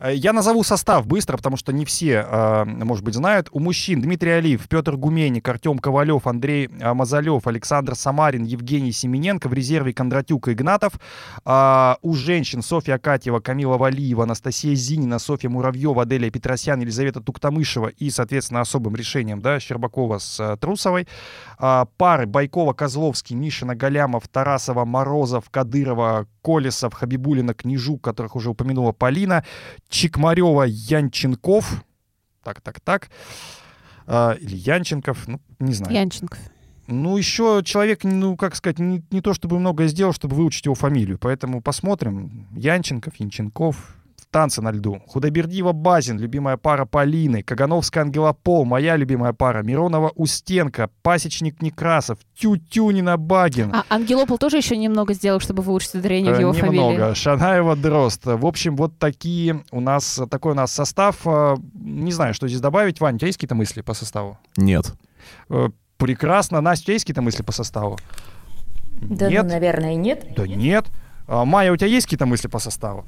Э, 0.00 0.14
Я 0.14 0.32
назову 0.32 0.64
состав 0.64 1.06
быстро, 1.06 1.36
потому 1.36 1.56
что 1.56 1.72
не 1.72 1.84
все, 1.84 2.26
э, 2.28 2.64
может 2.64 3.04
быть, 3.04 3.14
знают. 3.14 3.48
У 3.52 3.60
мужчин 3.60 4.00
Дмитрий 4.00 4.30
Алиев, 4.30 4.68
Петр 4.68 4.96
Гуменник, 4.96 5.48
Артем 5.48 5.78
Ковалев, 5.78 6.26
Андрей 6.26 6.68
э, 6.80 6.92
Мазалев, 6.94 7.46
Александр 7.46 7.94
Самарин, 7.94 8.44
Евгений 8.44 8.92
Семененко. 8.92 9.48
В 9.48 9.52
резерве 9.52 9.92
Кондратюк 9.92 10.48
и 10.48 10.52
Игнатов. 10.52 10.94
А, 11.44 11.98
У 12.02 12.14
женщин 12.14 12.62
Софья 12.62 12.94
Акатьева, 12.94 13.40
Камила 13.40 13.76
Валиева, 13.76 14.24
Анастасия 14.24 14.74
Зинина, 14.74 15.18
Софья 15.18 15.48
Муравьева, 15.48 16.02
Аделия 16.02 16.30
Петросян, 16.30 16.80
Елизавета 16.80 17.20
Туктамышева 17.20 17.88
и, 17.88 18.10
соответственно, 18.10 18.60
особым 18.60 18.96
решением 18.96 19.40
да, 19.40 19.60
Щербакова 19.60 20.18
с 20.18 20.56
Трусовой. 20.60 21.06
А, 21.58 21.86
Пары 21.96 22.26
Байкова, 22.26 22.72
Козловский, 22.72 23.34
Мишина, 23.34 23.74
Галямов, 23.74 24.28
Тарасова, 24.28 24.84
Морозов, 24.84 25.50
Кадырова, 25.50 26.26
Колесов, 26.42 26.94
Хабибулина, 26.94 27.52
Книжук, 27.54 28.02
которых 28.02 28.36
уже 28.36 28.50
упомянула 28.50 28.92
Полина, 28.92 29.44
Чикмарева, 29.88 30.64
Янченков, 30.64 31.84
так, 32.44 32.60
так, 32.60 32.80
так, 32.80 33.10
А, 34.06 34.32
или 34.34 34.56
Янченков, 34.56 35.26
ну, 35.26 35.40
не 35.58 35.74
знаю. 35.74 35.94
Янченков. 35.94 36.38
Ну, 36.86 37.18
еще 37.18 37.60
человек, 37.64 38.04
ну, 38.04 38.36
как 38.36 38.56
сказать, 38.56 38.78
не, 38.78 39.02
не 39.10 39.20
то 39.20 39.34
чтобы 39.34 39.58
многое 39.58 39.88
сделал, 39.88 40.14
чтобы 40.14 40.36
выучить 40.36 40.64
его 40.64 40.74
фамилию. 40.74 41.18
Поэтому 41.18 41.60
посмотрим. 41.60 42.46
Янченков, 42.52 43.16
Янченков, 43.16 43.97
танцы 44.30 44.60
на 44.62 44.70
льду. 44.72 45.00
Худобердиева 45.06 45.72
Базин, 45.72 46.18
любимая 46.18 46.56
пара 46.56 46.84
Полины. 46.84 47.42
Кагановская 47.42 48.04
Ангелопол, 48.04 48.64
моя 48.64 48.96
любимая 48.96 49.32
пара. 49.32 49.62
Миронова 49.62 50.12
Устенко, 50.14 50.90
Пасечник 51.02 51.62
Некрасов, 51.62 52.18
Тютюнина 52.38 53.16
Багин. 53.16 53.72
А 53.74 53.84
Ангелопол 53.88 54.38
тоже 54.38 54.58
еще 54.58 54.76
немного 54.76 55.14
сделал, 55.14 55.40
чтобы 55.40 55.62
выучить 55.62 55.94
ударение 55.94 56.32
в 56.34 56.38
Э, 56.38 56.40
его 56.40 56.52
Немного. 56.54 56.94
фамилии. 56.96 57.14
Шанаева 57.14 57.76
Дрозд. 57.76 58.26
В 58.26 58.44
общем, 58.46 58.76
вот 58.76 58.98
такие 58.98 59.64
у 59.72 59.80
нас, 59.80 60.20
такой 60.30 60.52
у 60.52 60.54
нас 60.54 60.72
состав. 60.72 61.16
Э, 61.26 61.56
Не 61.74 62.12
знаю, 62.12 62.34
что 62.34 62.48
здесь 62.48 62.60
добавить. 62.60 63.00
Вань, 63.00 63.14
у 63.14 63.18
тебя 63.18 63.28
есть 63.28 63.38
какие-то 63.38 63.54
мысли 63.54 63.80
по 63.82 63.94
составу? 63.94 64.38
Нет. 64.56 64.92
Э, 65.48 65.68
Прекрасно. 65.96 66.60
Настя, 66.60 66.82
у 66.82 66.86
тебя 66.86 66.92
есть 66.94 67.04
какие-то 67.04 67.22
мысли 67.22 67.42
по 67.42 67.52
составу? 67.52 67.98
Да, 69.00 69.28
Нет? 69.30 69.44
ну, 69.44 69.50
наверное, 69.50 69.94
нет. 69.94 70.26
Да 70.36 70.46
нет. 70.46 70.86
А, 71.26 71.44
Майя, 71.44 71.72
у 71.72 71.76
тебя 71.76 71.88
есть 71.88 72.06
какие-то 72.06 72.26
мысли 72.26 72.48
по 72.48 72.58
составу? 72.58 73.04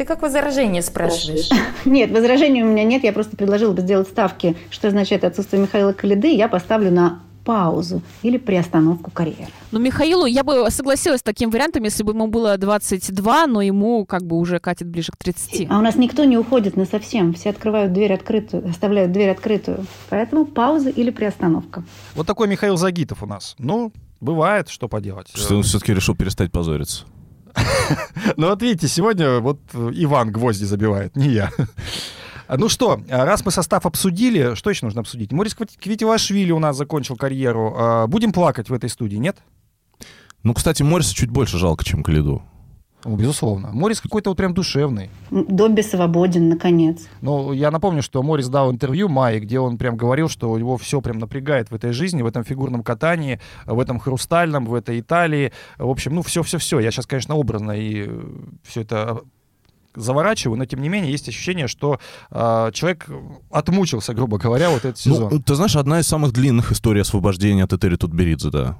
Ты 0.00 0.06
как 0.06 0.22
возражение 0.22 0.80
спрашиваешь? 0.80 1.50
Нет, 1.84 2.10
возражений 2.10 2.62
у 2.62 2.66
меня 2.66 2.84
нет. 2.84 3.04
Я 3.04 3.12
просто 3.12 3.36
предложила 3.36 3.74
бы 3.74 3.82
сделать 3.82 4.08
ставки, 4.08 4.56
что 4.70 4.88
означает 4.88 5.24
отсутствие 5.24 5.60
Михаила 5.60 5.92
Калиды. 5.92 6.34
Я 6.34 6.48
поставлю 6.48 6.90
на 6.90 7.20
паузу 7.44 8.00
или 8.22 8.38
приостановку 8.38 9.10
карьеры. 9.10 9.50
Ну, 9.72 9.78
Михаилу, 9.78 10.24
я 10.24 10.42
бы 10.42 10.70
согласилась 10.70 11.20
с 11.20 11.22
таким 11.22 11.50
вариантом, 11.50 11.82
если 11.82 12.02
бы 12.02 12.12
ему 12.12 12.28
было 12.28 12.56
22, 12.56 13.46
но 13.46 13.60
ему 13.60 14.06
как 14.06 14.22
бы 14.22 14.38
уже 14.38 14.58
катит 14.58 14.88
ближе 14.88 15.12
к 15.12 15.18
30. 15.18 15.66
А 15.68 15.78
у 15.78 15.82
нас 15.82 15.96
никто 15.96 16.24
не 16.24 16.38
уходит 16.38 16.78
на 16.78 16.86
совсем. 16.86 17.34
Все 17.34 17.50
открывают 17.50 17.92
дверь 17.92 18.14
открытую, 18.14 18.66
оставляют 18.70 19.12
дверь 19.12 19.28
открытую. 19.28 19.84
Поэтому 20.08 20.46
пауза 20.46 20.88
или 20.88 21.10
приостановка. 21.10 21.84
Вот 22.14 22.26
такой 22.26 22.48
Михаил 22.48 22.78
Загитов 22.78 23.22
у 23.22 23.26
нас. 23.26 23.54
Ну, 23.58 23.92
бывает, 24.18 24.70
что 24.70 24.88
поделать. 24.88 25.28
Что 25.34 25.56
он 25.56 25.62
все-таки 25.62 25.92
решил 25.92 26.16
перестать 26.16 26.50
позориться. 26.50 27.04
Ну 28.36 28.48
вот 28.48 28.62
видите, 28.62 28.88
сегодня 28.88 29.40
вот 29.40 29.60
Иван 29.74 30.30
гвозди 30.32 30.64
забивает, 30.64 31.16
не 31.16 31.28
я. 31.28 31.50
Ну 32.48 32.68
что, 32.68 33.00
а 33.08 33.24
раз 33.24 33.44
мы 33.44 33.52
состав 33.52 33.86
обсудили, 33.86 34.54
что 34.54 34.70
еще 34.70 34.84
нужно 34.84 35.00
обсудить? 35.02 35.30
Морис 35.32 35.54
Квит- 35.54 35.76
Квитилашвили 35.78 36.50
у 36.50 36.58
нас 36.58 36.76
закончил 36.76 37.16
карьеру. 37.16 37.74
А, 37.76 38.06
Будем 38.08 38.32
плакать 38.32 38.68
в 38.68 38.72
этой 38.74 38.90
студии, 38.90 39.16
нет? 39.16 39.36
Ну, 40.42 40.52
кстати, 40.54 40.82
Морриса 40.82 41.14
чуть 41.14 41.30
больше 41.30 41.58
жалко, 41.58 41.84
чем 41.84 42.02
Калиду. 42.02 42.42
Ну, 43.04 43.16
безусловно. 43.16 43.70
Морис 43.72 44.00
какой-то 44.00 44.30
вот 44.30 44.36
прям 44.36 44.54
душевный. 44.54 45.10
Добби 45.30 45.82
свободен, 45.82 46.48
наконец. 46.48 47.06
Ну, 47.22 47.52
я 47.52 47.70
напомню, 47.70 48.02
что 48.02 48.22
Морис 48.22 48.48
дал 48.48 48.70
интервью 48.70 49.08
Майе, 49.08 49.40
где 49.40 49.58
он 49.58 49.78
прям 49.78 49.96
говорил, 49.96 50.28
что 50.28 50.56
его 50.58 50.76
все 50.76 51.00
прям 51.00 51.18
напрягает 51.18 51.70
в 51.70 51.74
этой 51.74 51.92
жизни, 51.92 52.22
в 52.22 52.26
этом 52.26 52.44
фигурном 52.44 52.82
катании, 52.82 53.40
в 53.66 53.80
этом 53.80 53.98
хрустальном, 53.98 54.66
в 54.66 54.74
этой 54.74 55.00
Италии. 55.00 55.52
В 55.78 55.88
общем, 55.88 56.14
ну, 56.14 56.22
все-все-все. 56.22 56.80
Я 56.80 56.90
сейчас, 56.90 57.06
конечно, 57.06 57.34
образно 57.34 57.72
и 57.72 58.10
все 58.64 58.82
это 58.82 59.22
заворачиваю, 59.94 60.56
но 60.56 60.64
тем 60.66 60.82
не 60.82 60.88
менее 60.88 61.10
есть 61.10 61.28
ощущение, 61.28 61.66
что 61.66 61.98
а, 62.30 62.70
человек 62.70 63.08
отмучился, 63.50 64.14
грубо 64.14 64.38
говоря, 64.38 64.70
вот 64.70 64.84
этот 64.84 64.98
сезон. 64.98 65.30
Ну, 65.32 65.40
ты 65.40 65.54
знаешь, 65.54 65.76
одна 65.76 66.00
из 66.00 66.06
самых 66.06 66.32
длинных 66.32 66.70
историй 66.72 67.02
освобождения 67.02 67.64
от 67.64 67.72
Этери 67.72 67.96
Тутберидзе, 67.96 68.50
да. 68.50 68.78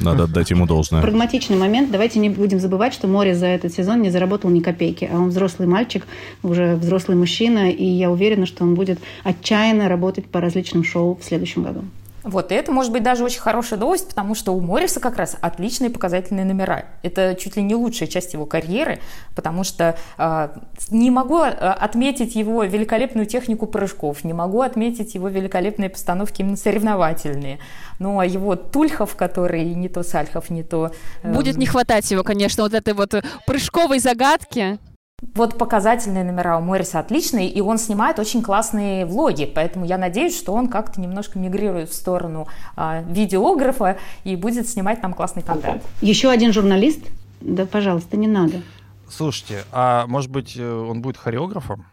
Надо 0.00 0.24
отдать 0.24 0.50
ему 0.50 0.66
должное. 0.66 1.02
Прагматичный 1.02 1.56
момент. 1.56 1.90
Давайте 1.90 2.18
не 2.18 2.30
будем 2.30 2.60
забывать, 2.60 2.94
что 2.94 3.08
Море 3.08 3.34
за 3.34 3.46
этот 3.46 3.72
сезон 3.72 4.02
не 4.02 4.10
заработал 4.10 4.50
ни 4.50 4.60
копейки. 4.60 5.08
А 5.12 5.16
он 5.16 5.30
взрослый 5.30 5.66
мальчик, 5.66 6.06
уже 6.42 6.76
взрослый 6.76 7.16
мужчина. 7.16 7.70
И 7.70 7.84
я 7.84 8.10
уверена, 8.10 8.46
что 8.46 8.64
он 8.64 8.74
будет 8.74 8.98
отчаянно 9.24 9.88
работать 9.88 10.26
по 10.26 10.40
различным 10.40 10.84
шоу 10.84 11.18
в 11.20 11.24
следующем 11.24 11.62
году. 11.62 11.84
Вот, 12.22 12.52
и 12.52 12.54
это 12.54 12.70
может 12.70 12.92
быть 12.92 13.02
даже 13.02 13.24
очень 13.24 13.40
хорошая 13.40 13.78
новость, 13.78 14.08
потому 14.08 14.34
что 14.34 14.52
у 14.52 14.60
Морриса 14.60 15.00
как 15.00 15.16
раз 15.16 15.36
отличные 15.40 15.90
показательные 15.90 16.44
номера. 16.44 16.84
Это 17.02 17.34
чуть 17.34 17.56
ли 17.56 17.62
не 17.62 17.74
лучшая 17.74 18.08
часть 18.08 18.34
его 18.34 18.46
карьеры, 18.46 19.00
потому 19.34 19.64
что 19.64 19.96
э, 20.18 20.48
не 20.90 21.10
могу 21.10 21.40
э, 21.40 21.48
отметить 21.50 22.34
его 22.34 22.62
великолепную 22.64 23.26
технику 23.26 23.66
прыжков, 23.66 24.22
не 24.24 24.32
могу 24.32 24.60
отметить 24.60 25.14
его 25.14 25.28
великолепные 25.28 25.88
постановки 25.88 26.42
именно 26.42 26.56
соревновательные. 26.56 27.58
Ну, 27.98 28.20
а 28.20 28.26
его 28.26 28.56
Тульхов, 28.56 29.16
который 29.16 29.64
не 29.74 29.88
то 29.88 30.02
Сальхов, 30.02 30.50
не 30.50 30.62
то... 30.62 30.92
э, 31.22 31.32
Будет 31.32 31.56
не 31.56 31.66
хватать 31.66 32.10
его, 32.10 32.22
конечно, 32.22 32.62
вот 32.62 32.74
этой 32.74 32.92
вот 32.92 33.14
прыжковой 33.46 33.98
загадки. 33.98 34.78
Вот 35.34 35.58
показательные 35.58 36.24
номера 36.24 36.58
у 36.58 36.62
Морриса 36.62 36.98
отличные, 36.98 37.48
и 37.48 37.60
он 37.60 37.78
снимает 37.78 38.18
очень 38.18 38.42
классные 38.42 39.04
влоги, 39.04 39.44
поэтому 39.44 39.84
я 39.84 39.98
надеюсь, 39.98 40.36
что 40.36 40.52
он 40.52 40.68
как-то 40.68 41.00
немножко 41.00 41.38
мигрирует 41.38 41.90
в 41.90 41.94
сторону 41.94 42.48
а, 42.74 43.02
видеографа 43.02 43.98
и 44.24 44.34
будет 44.36 44.68
снимать 44.68 45.02
нам 45.02 45.12
классный 45.12 45.42
контент. 45.42 45.82
Еще 46.00 46.30
один 46.30 46.52
журналист? 46.52 47.00
Да, 47.40 47.66
пожалуйста, 47.66 48.16
не 48.16 48.28
надо. 48.28 48.62
Слушайте, 49.08 49.64
а 49.72 50.06
может 50.06 50.30
быть 50.30 50.56
э, 50.56 50.72
он 50.72 51.02
будет 51.02 51.16
хореографом? 51.16 51.84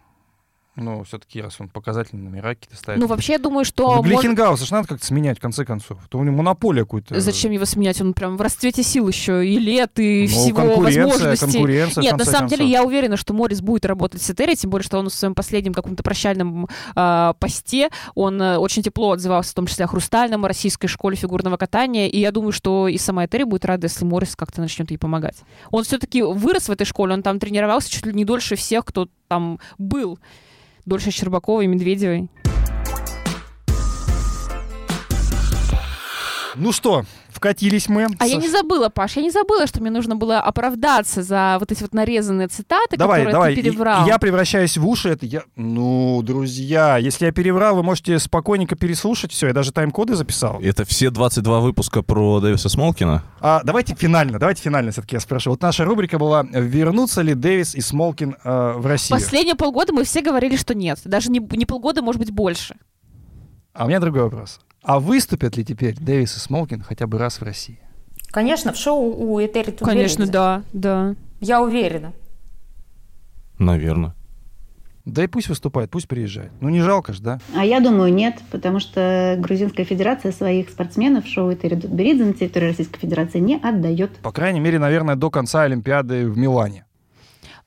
Ну, 0.78 1.04
все-таки, 1.04 1.42
раз 1.42 1.60
он 1.60 1.70
показательные 1.70 2.30
номера 2.30 2.54
какие-то 2.54 2.76
ставит. 2.78 3.02
Ну, 3.02 3.08
вообще, 3.08 3.34
я 3.34 3.40
думаю, 3.40 3.66
что... 3.66 3.96
Ну, 3.96 4.02
мож- 4.04 4.06
Глихенгауса 4.08 4.64
ж 4.64 4.70
надо 4.70 4.88
как-то 4.88 5.06
сменять, 5.06 5.40
в 5.40 5.42
конце 5.42 5.66
концов. 5.66 5.98
То 6.08 6.20
у 6.20 6.24
него 6.24 6.36
монополия 6.38 6.84
какую-то. 6.84 7.20
Зачем 7.20 7.52
его 7.52 7.66
сменять? 7.66 8.00
Он 8.00 8.14
прям 8.14 8.38
в 8.38 8.42
расцвете 8.42 8.84
сил 8.84 9.08
еще 9.08 9.46
и 9.46 9.58
лет, 9.58 9.98
и 9.98 10.22
Ну, 10.22 10.28
всего 10.28 10.62
конкуренция, 10.62 11.04
возможностей. 11.06 11.46
конкуренция, 11.46 12.02
Нет, 12.04 12.18
на 12.18 12.26
самом 12.26 12.48
деле 12.48 12.60
концов. 12.60 12.72
я 12.72 12.84
уверена, 12.84 13.18
что 13.18 13.34
Морис 13.34 13.62
будет 13.62 13.86
работать 13.86 14.22
с 14.22 14.30
Этери, 14.30 14.54
тем 14.54 14.70
более, 14.70 14.86
что 14.86 15.00
он 15.00 15.10
в 15.10 15.14
своем 15.14 15.34
последнем 15.34 15.74
каком-то 15.74 16.04
прощальном 16.04 16.68
а, 16.96 17.34
посте, 17.40 17.90
он 18.14 18.40
э, 18.40 18.58
очень 18.58 18.84
тепло 18.84 19.12
отзывался, 19.14 19.52
в 19.52 19.56
том 19.56 19.66
числе 19.66 19.86
о 19.86 19.88
Хрустальном, 19.88 20.46
о 20.46 20.48
российской 20.48 20.88
школе 20.88 21.16
фигурного 21.16 21.58
катания, 21.58 22.08
и 22.08 22.20
я 22.20 22.32
думаю, 22.32 22.52
что 22.52 22.88
и 22.88 23.00
сама 23.00 23.26
Этери 23.26 23.46
будет 23.46 23.66
рада, 23.66 23.86
если 23.86 24.06
Морис 24.06 24.36
как-то 24.36 24.62
начнет 24.62 24.92
ей 24.92 24.98
помогать. 24.98 25.38
Он 25.72 25.84
все-таки 25.84 26.22
вырос 26.22 26.70
в 26.70 26.72
этой 26.72 26.86
школе, 26.86 27.14
он 27.16 27.24
там 27.24 27.40
тренировался 27.40 27.90
чуть 27.90 28.06
ли 28.06 28.14
не 28.14 28.26
дольше 28.26 28.56
всех, 28.56 28.86
кто 28.86 29.08
там 29.28 29.60
был. 29.80 30.20
Дольше 30.88 31.12
Щербаковой, 31.12 31.68
Медведевой. 31.68 32.30
Ну 36.60 36.72
что, 36.72 37.06
вкатились 37.30 37.88
мы. 37.88 38.08
А 38.18 38.26
я 38.26 38.40
С- 38.40 38.42
не 38.42 38.50
забыла, 38.50 38.90
Паш, 38.90 39.16
я 39.18 39.22
не 39.22 39.30
забыла, 39.30 39.68
что 39.68 39.80
мне 39.80 39.92
нужно 39.92 40.16
было 40.16 40.40
оправдаться 40.40 41.22
за 41.22 41.58
вот 41.60 41.72
эти 41.72 41.84
вот 41.84 41.94
нарезанные 41.94 42.48
цитаты, 42.48 42.98
Давай, 42.98 43.20
которые 43.20 43.34
давай. 43.34 43.56
ты 43.56 43.62
И- 43.62 43.64
переврал. 43.64 44.08
Я 44.08 44.18
превращаюсь 44.18 44.76
в 44.78 44.88
уши. 44.88 45.10
Это 45.10 45.26
я... 45.26 45.44
Ну, 45.56 46.22
друзья, 46.24 46.98
если 46.98 47.26
я 47.26 47.32
переврал, 47.32 47.76
вы 47.76 47.84
можете 47.84 48.18
спокойненько 48.18 48.76
переслушать 48.76 49.32
все. 49.32 49.48
Я 49.48 49.54
даже 49.54 49.72
тайм-коды 49.72 50.16
записал. 50.16 50.60
Это 50.62 50.84
все 50.86 51.12
22 51.12 51.60
выпуска 51.60 52.02
про 52.02 52.40
Дэвиса 52.40 52.70
Смолкина? 52.70 53.24
А, 53.40 53.62
давайте 53.64 53.96
финально, 53.96 54.40
давайте 54.40 54.64
финально 54.64 54.92
все-таки 54.92 55.16
я 55.16 55.20
спрошу. 55.20 55.52
Вот 55.52 55.62
наша 55.62 55.86
рубрика 55.86 56.18
была 56.18 56.44
«Вернутся 56.44 57.22
ли 57.22 57.36
Дэвис 57.36 57.76
и 57.76 57.82
Смолкин 57.82 58.36
э, 58.44 58.74
в 58.78 58.86
Россию?» 58.88 59.20
Последние 59.20 59.56
полгода 59.56 59.94
мы 59.94 60.04
все 60.06 60.22
говорили, 60.22 60.56
что 60.56 60.74
нет. 60.74 61.00
Даже 61.06 61.30
не, 61.30 61.40
не 61.40 61.66
полгода, 61.66 62.02
может 62.02 62.20
быть, 62.20 62.32
больше. 62.32 62.76
А 63.74 63.86
у 63.86 63.88
меня 63.88 64.00
другой 64.00 64.24
вопрос. 64.24 64.60
А 64.88 65.02
выступят 65.02 65.58
ли 65.58 65.66
теперь 65.66 65.96
Дэвис 66.00 66.38
и 66.38 66.40
Смолкин 66.40 66.82
хотя 66.82 67.08
бы 67.08 67.18
раз 67.18 67.42
в 67.42 67.44
России? 67.44 67.78
Конечно, 68.32 68.72
в 68.72 68.78
шоу 68.78 69.04
у 69.04 69.38
Этери 69.38 69.72
Тутберидзе. 69.72 69.86
Конечно, 69.86 70.28
да, 70.28 70.64
да. 70.72 71.16
Я 71.42 71.62
уверена. 71.62 72.14
Наверное. 73.60 74.16
Да 75.04 75.26
и 75.26 75.28
пусть 75.28 75.50
выступает, 75.50 75.92
пусть 75.92 76.08
приезжает. 76.08 76.54
Ну, 76.62 76.70
не 76.70 76.80
жалко 76.80 77.12
ж, 77.12 77.20
да? 77.20 77.42
А 77.54 77.66
я 77.66 77.82
думаю, 77.82 78.14
нет, 78.14 78.42
потому 78.50 78.80
что 78.80 79.36
Грузинская 79.38 79.86
Федерация 79.86 80.32
своих 80.32 80.70
спортсменов 80.70 81.26
в 81.26 81.28
шоу 81.28 81.54
Этери 81.54 81.76
Беридзе 81.76 82.24
на 82.24 82.34
территории 82.34 82.68
Российской 82.68 83.00
Федерации 83.00 83.40
не 83.40 83.58
отдает. 83.58 84.12
По 84.24 84.32
крайней 84.32 84.62
мере, 84.62 84.80
наверное, 84.80 85.16
до 85.16 85.30
конца 85.30 85.64
Олимпиады 85.64 86.30
в 86.30 86.38
Милане. 86.38 86.86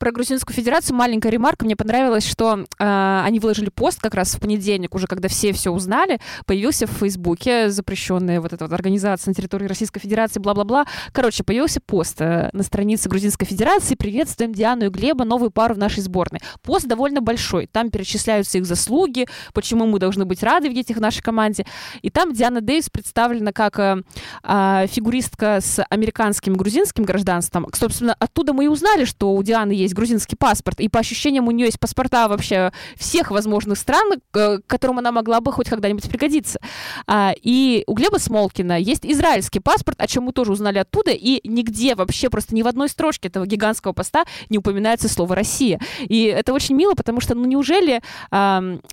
Про 0.00 0.12
Грузинскую 0.12 0.57
Федерацию 0.57 0.97
маленькая 0.97 1.28
ремарка. 1.28 1.66
Мне 1.66 1.76
понравилось, 1.76 2.26
что 2.26 2.64
э, 2.78 3.23
они 3.23 3.38
выложили 3.38 3.69
пост 3.69 4.00
как 4.00 4.14
раз 4.14 4.35
в 4.35 4.40
понедельник, 4.40 4.95
уже 4.95 5.07
когда 5.07 5.28
все 5.28 5.52
все 5.52 5.71
узнали. 5.71 6.19
Появился 6.47 6.87
в 6.87 6.90
Фейсбуке 6.92 7.69
запрещенная 7.69 8.40
вот 8.40 8.54
эта 8.54 8.64
вот 8.64 8.73
организация 8.73 9.30
на 9.30 9.35
территории 9.35 9.66
Российской 9.66 10.00
Федерации, 10.00 10.40
бла-бла-бла. 10.40 10.87
Короче, 11.12 11.45
появился 11.45 11.83
пост 11.85 12.19
э, 12.23 12.49
на 12.54 12.62
странице 12.62 13.11
Грузинской 13.11 13.47
Федерации. 13.47 13.95
Приветствуем 13.95 14.54
Диану 14.54 14.87
и 14.87 14.88
Глеба, 14.88 15.26
новую 15.26 15.50
пару 15.50 15.75
в 15.75 15.78
нашей 15.78 16.02
сборной. 16.02 16.40
Пост 16.62 16.87
довольно 16.87 17.21
большой. 17.21 17.66
Там 17.66 17.90
перечисляются 17.90 18.57
их 18.57 18.64
заслуги, 18.64 19.26
почему 19.52 19.85
мы 19.85 19.99
должны 19.99 20.25
быть 20.25 20.42
рады 20.42 20.69
видеть 20.69 20.88
их 20.88 20.97
в 20.97 21.00
нашей 21.02 21.21
команде. 21.21 21.66
И 22.00 22.09
там 22.09 22.33
Диана 22.33 22.62
Дэвис 22.62 22.88
представлена 22.88 23.52
как 23.52 23.78
э, 23.78 24.02
а, 24.45 24.87
фигуристка 24.87 25.59
с 25.61 25.85
американским 25.90 26.54
и 26.54 26.57
грузинским 26.57 27.04
гражданством. 27.04 27.66
Собственно, 27.75 28.16
оттуда 28.19 28.54
мы 28.54 28.64
и 28.64 28.69
узнали, 28.69 29.04
что 29.04 29.35
у 29.35 29.42
Дианы 29.42 29.73
есть 29.73 29.90
есть 29.91 29.95
грузинский 29.95 30.37
паспорт, 30.37 30.81
и 30.81 30.89
по 30.89 31.01
ощущениям 31.01 31.49
у 31.49 31.51
нее 31.51 31.67
есть 31.67 31.81
паспорта 31.81 32.29
вообще 32.29 32.73
всех 32.97 33.31
возможных 33.31 33.79
стран, 33.79 34.21
к 34.31 34.61
которым 34.67 34.99
она 34.99 35.13
могла 35.13 35.41
бы 35.41 35.53
хоть 35.53 35.69
когда-нибудь 35.69 36.09
пригодиться. 36.09 36.61
А, 37.07 37.33
и 37.43 37.85
у 37.87 37.95
Глеба 37.95 38.19
Смолкина 38.19 38.79
есть 38.79 39.05
израильский 39.05 39.61
паспорт, 39.61 40.01
о 40.01 40.07
чем 40.07 40.25
мы 40.25 40.33
тоже 40.33 40.53
узнали 40.53 40.79
оттуда, 40.79 41.11
и 41.11 41.41
нигде 41.49 41.95
вообще, 41.95 42.31
просто 42.31 42.55
ни 42.55 42.63
в 42.63 42.69
одной 42.69 42.89
строчке 42.89 43.29
этого 43.29 43.47
гигантского 43.47 43.93
поста 43.93 44.25
не 44.49 44.59
упоминается 44.59 45.09
слово 45.09 45.35
«Россия». 45.35 45.81
И 46.01 46.25
это 46.25 46.53
очень 46.53 46.77
мило, 46.77 46.95
потому 46.95 47.21
что, 47.21 47.35
ну, 47.35 47.45
неужели 47.45 48.01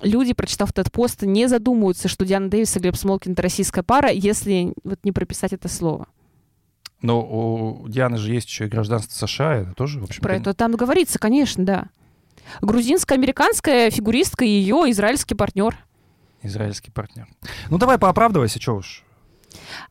люди, 0.02 0.34
прочитав 0.34 0.72
этот 0.72 0.92
пост, 0.92 1.22
не 1.22 1.48
задумываются, 1.48 2.08
что 2.08 2.26
Диана 2.26 2.50
Дэвис 2.50 2.76
и 2.76 2.80
Глеб 2.80 2.96
Смолкин— 2.96 3.32
это 3.34 3.42
российская 3.44 3.84
пара, 3.84 4.10
если 4.12 4.74
вот 4.84 5.00
не 5.04 5.12
прописать 5.12 5.54
это 5.54 5.68
слово? 5.68 6.08
Но 7.02 7.22
у 7.22 7.88
Дианы 7.88 8.18
же 8.18 8.34
есть 8.34 8.48
еще 8.48 8.66
и 8.66 8.70
гражданство 8.70 9.28
США, 9.28 9.56
это 9.56 9.74
тоже, 9.74 10.00
в 10.00 10.06
общем 10.06 10.22
Про 10.22 10.36
это 10.36 10.54
там 10.54 10.72
говорится, 10.72 11.20
конечно, 11.20 11.64
да. 11.64 11.88
Грузинско-американская 12.62 13.92
фигуристка 13.92 14.46
и 14.46 14.50
ее 14.50 14.90
израильский 14.92 15.36
партнер. 15.36 15.78
Израильский 16.42 16.92
партнер. 16.92 17.28
Ну 17.70 17.78
давай 17.78 17.98
пооправдывайся, 17.98 18.60
что 18.60 18.78
уж. 18.78 19.04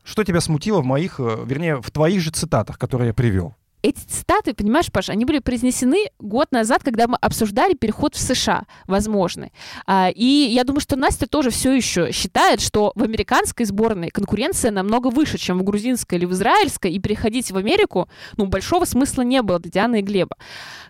Что 0.03 0.23
тебя 0.23 0.41
смутило 0.41 0.81
в 0.81 0.85
моих, 0.85 1.19
э, 1.19 1.43
вернее, 1.45 1.81
в 1.81 1.91
твоих 1.91 2.21
же 2.21 2.31
цитатах, 2.31 2.77
которые 2.77 3.07
я 3.07 3.13
привел? 3.13 3.55
Эти 3.87 3.99
цитаты, 3.99 4.53
понимаешь, 4.53 4.91
Паша, 4.91 5.13
они 5.13 5.25
были 5.25 5.39
произнесены 5.39 6.09
год 6.19 6.51
назад, 6.51 6.83
когда 6.83 7.07
мы 7.07 7.17
обсуждали 7.21 7.73
переход 7.73 8.15
в 8.15 8.19
США 8.19 8.63
возможный. 8.85 9.53
А, 9.85 10.09
и 10.13 10.25
я 10.25 10.63
думаю, 10.63 10.81
что 10.81 10.95
Настя 10.95 11.27
тоже 11.27 11.49
все 11.49 11.71
еще 11.73 12.11
считает, 12.11 12.61
что 12.61 12.91
в 12.95 13.03
американской 13.03 13.65
сборной 13.65 14.09
конкуренция 14.09 14.71
намного 14.71 15.07
выше, 15.07 15.37
чем 15.37 15.59
в 15.59 15.63
грузинской 15.63 16.17
или 16.17 16.25
в 16.25 16.33
израильской, 16.33 16.91
и 16.91 16.99
переходить 16.99 17.51
в 17.51 17.57
Америку, 17.57 18.09
ну, 18.35 18.45
большого 18.45 18.85
смысла 18.85 19.21
не 19.21 19.41
было 19.41 19.59
для 19.59 19.71
Дианы 19.71 19.99
и 19.99 20.03
Глеба 20.03 20.35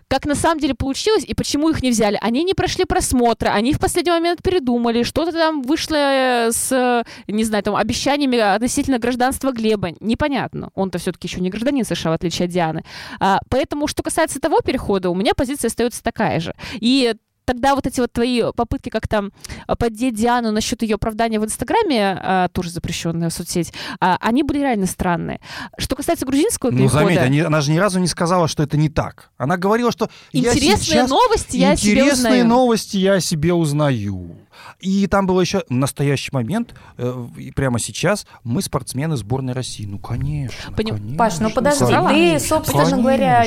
как 0.08 0.24
на 0.24 0.34
самом 0.34 0.58
деле 0.58 0.74
получилось 0.74 1.24
и 1.24 1.34
почему 1.34 1.68
их 1.68 1.82
не 1.82 1.90
взяли. 1.90 2.18
Они 2.20 2.42
не 2.42 2.54
прошли 2.54 2.84
просмотра, 2.84 3.50
они 3.50 3.74
в 3.74 3.78
последний 3.78 4.10
момент 4.10 4.42
передумали, 4.42 5.02
что-то 5.02 5.32
там 5.32 5.62
вышло 5.62 5.96
э, 5.96 6.50
с, 6.50 7.04
не 7.26 7.44
знаю, 7.44 7.62
там, 7.62 7.76
обещаниями 7.76 8.38
относительно 8.38 8.98
гражданства 8.98 9.52
Глеба. 9.52 9.90
Непонятно. 10.00 10.70
Он-то 10.74 10.98
все-таки 10.98 11.28
еще 11.28 11.40
не 11.40 11.50
гражданин 11.50 11.84
США, 11.84 12.10
в 12.10 12.14
отличие 12.14 12.46
от 12.46 12.52
Дианы. 12.52 12.84
А, 13.20 13.40
поэтому, 13.48 13.86
что 13.86 14.02
касается 14.02 14.40
того 14.40 14.60
перехода, 14.60 15.10
у 15.10 15.14
меня 15.14 15.32
позиция 15.34 15.68
остается 15.68 16.02
такая 16.02 16.40
же. 16.40 16.54
И 16.74 17.14
тогда 17.44 17.74
вот 17.74 17.86
эти 17.86 17.98
вот 17.98 18.12
твои 18.12 18.42
попытки 18.54 18.90
как-то 18.90 19.30
поддеть 19.78 20.14
Диану 20.14 20.52
насчет 20.52 20.82
ее 20.82 20.96
оправдания 20.96 21.40
в 21.40 21.44
Инстаграме, 21.46 22.18
а, 22.20 22.48
тоже 22.48 22.70
запрещенная 22.70 23.30
соцсеть, 23.30 23.72
а, 24.00 24.18
они 24.20 24.42
были 24.42 24.58
реально 24.58 24.84
странные. 24.84 25.40
Что 25.78 25.96
касается 25.96 26.26
грузинского 26.26 26.70
перехода... 26.72 27.00
Ну, 27.00 27.08
заметь, 27.08 27.18
они, 27.18 27.40
она 27.40 27.62
же 27.62 27.72
ни 27.72 27.78
разу 27.78 28.00
не 28.00 28.06
сказала, 28.06 28.48
что 28.48 28.62
это 28.62 28.76
не 28.76 28.90
так. 28.90 29.30
Она 29.38 29.56
говорила, 29.56 29.90
что 29.90 30.10
Интересные 30.32 30.68
я 30.68 30.76
сейчас... 30.76 31.10
новости 31.10 31.56
я 31.56 31.72
Интересные 31.72 32.04
себе 32.04 32.12
узнаю. 32.12 32.46
новости 32.46 32.96
я 32.98 33.20
себе 33.20 33.54
узнаю. 33.54 34.36
И 34.80 35.06
там 35.06 35.26
был 35.26 35.40
еще 35.40 35.64
настоящий 35.68 36.30
момент, 36.32 36.74
э, 36.96 37.26
прямо 37.54 37.78
сейчас, 37.78 38.26
мы 38.44 38.62
спортсмены 38.62 39.16
сборной 39.16 39.52
России. 39.52 39.86
Ну, 39.86 39.98
конечно, 39.98 40.72
Поним... 40.76 40.96
конечно. 40.96 41.18
Паш, 41.18 41.38
ну 41.40 41.50
подожди, 41.50 41.84
ты, 41.84 42.40
собственно 42.40 42.84
конечно. 42.84 43.02
говоря, 43.02 43.44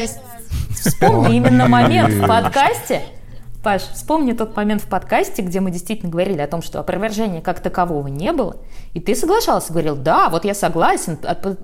вспомни 0.71 1.37
именно 1.37 1.67
момент 1.67 2.13
в 2.13 2.27
подкасте, 2.27 3.03
Паш, 3.63 3.83
вспомни 3.83 4.33
тот 4.33 4.55
момент 4.55 4.81
в 4.81 4.87
подкасте, 4.87 5.43
где 5.43 5.59
мы 5.59 5.69
действительно 5.69 6.11
говорили 6.11 6.41
о 6.41 6.47
том, 6.47 6.63
что 6.63 6.79
опровержения 6.79 7.41
как 7.41 7.59
такового 7.59 8.07
не 8.07 8.33
было, 8.33 8.57
и 8.95 8.99
ты 8.99 9.13
соглашался, 9.13 9.71
говорил, 9.71 9.95
да, 9.95 10.29
вот 10.29 10.45
я 10.45 10.55
согласен, 10.55 11.19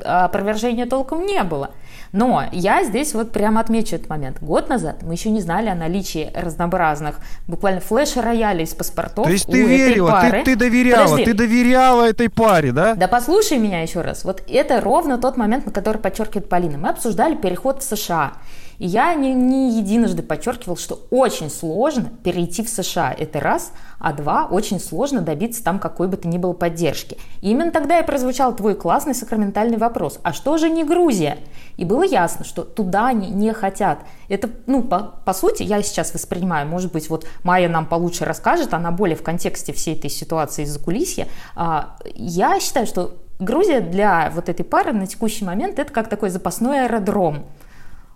опровержения 0.05 0.85
толком 0.85 1.25
не 1.25 1.41
было. 1.43 1.71
Но 2.11 2.45
я 2.51 2.83
здесь 2.83 3.13
вот 3.13 3.31
прямо 3.31 3.61
отмечу 3.61 3.95
этот 3.95 4.09
момент. 4.09 4.37
Год 4.41 4.69
назад 4.69 5.03
мы 5.03 5.13
еще 5.13 5.29
не 5.29 5.41
знали 5.41 5.69
о 5.69 5.75
наличии 5.75 6.31
разнообразных, 6.35 7.19
буквально 7.47 7.81
флеш-роялей 7.81 8.63
из 8.63 8.73
паспортов 8.73 9.25
То 9.25 9.31
есть 9.31 9.47
ты 9.47 9.65
верила, 9.65 10.11
пары. 10.11 10.43
Ты, 10.43 10.51
ты 10.51 10.55
доверяла, 10.55 11.03
Подожди. 11.03 11.25
ты 11.25 11.33
доверяла 11.33 12.09
этой 12.09 12.29
паре, 12.29 12.71
да? 12.71 12.95
Да 12.95 13.07
послушай 13.07 13.57
меня 13.57 13.81
еще 13.81 14.01
раз. 14.01 14.23
Вот 14.23 14.41
это 14.47 14.81
ровно 14.81 15.17
тот 15.17 15.37
момент, 15.37 15.65
на 15.65 15.71
который 15.71 15.97
подчеркивает 16.01 16.49
Полина. 16.49 16.77
Мы 16.77 16.89
обсуждали 16.89 17.35
переход 17.35 17.81
в 17.81 17.83
США. 17.83 18.33
И 18.79 18.85
я 18.85 19.13
не, 19.15 19.33
не 19.33 19.77
единожды 19.77 20.21
подчеркивал, 20.21 20.77
что 20.77 21.07
очень 21.09 21.49
сложно 21.49 22.11
перейти 22.23 22.63
в 22.63 22.69
США, 22.69 23.13
это 23.17 23.39
раз, 23.39 23.71
а 23.99 24.13
два, 24.13 24.45
очень 24.45 24.79
сложно 24.79 25.21
добиться 25.21 25.63
там 25.63 25.79
какой 25.79 26.07
бы 26.07 26.17
то 26.17 26.27
ни 26.27 26.37
было 26.37 26.53
поддержки. 26.53 27.17
И 27.41 27.49
именно 27.49 27.71
тогда 27.71 27.99
и 27.99 28.05
прозвучал 28.05 28.55
твой 28.55 28.75
классный 28.75 29.15
сакраментальный 29.15 29.77
вопрос, 29.77 30.19
а 30.23 30.33
что 30.33 30.57
же 30.57 30.69
не 30.69 30.83
Грузия? 30.83 31.39
И 31.77 31.85
было 31.85 32.03
ясно, 32.03 32.45
что 32.45 32.63
туда 32.63 33.07
они 33.07 33.29
не 33.29 33.53
хотят. 33.53 33.99
Это, 34.29 34.49
ну, 34.67 34.83
по, 34.83 35.15
по 35.25 35.33
сути, 35.33 35.63
я 35.63 35.81
сейчас 35.81 36.13
воспринимаю, 36.13 36.67
может 36.67 36.91
быть, 36.91 37.09
вот 37.09 37.25
Майя 37.43 37.69
нам 37.69 37.87
получше 37.87 38.25
расскажет, 38.25 38.73
она 38.73 38.91
более 38.91 39.15
в 39.15 39.23
контексте 39.23 39.73
всей 39.73 39.95
этой 39.95 40.09
ситуации 40.09 40.63
из-за 40.63 40.79
кулисья. 40.79 41.27
А, 41.55 41.97
я 42.15 42.59
считаю, 42.59 42.85
что 42.85 43.15
Грузия 43.39 43.81
для 43.81 44.31
вот 44.33 44.49
этой 44.49 44.63
пары 44.63 44.93
на 44.93 45.05
текущий 45.05 45.45
момент 45.45 45.77
это 45.77 45.93
как 45.93 46.09
такой 46.09 46.29
запасной 46.29 46.85
аэродром 46.85 47.45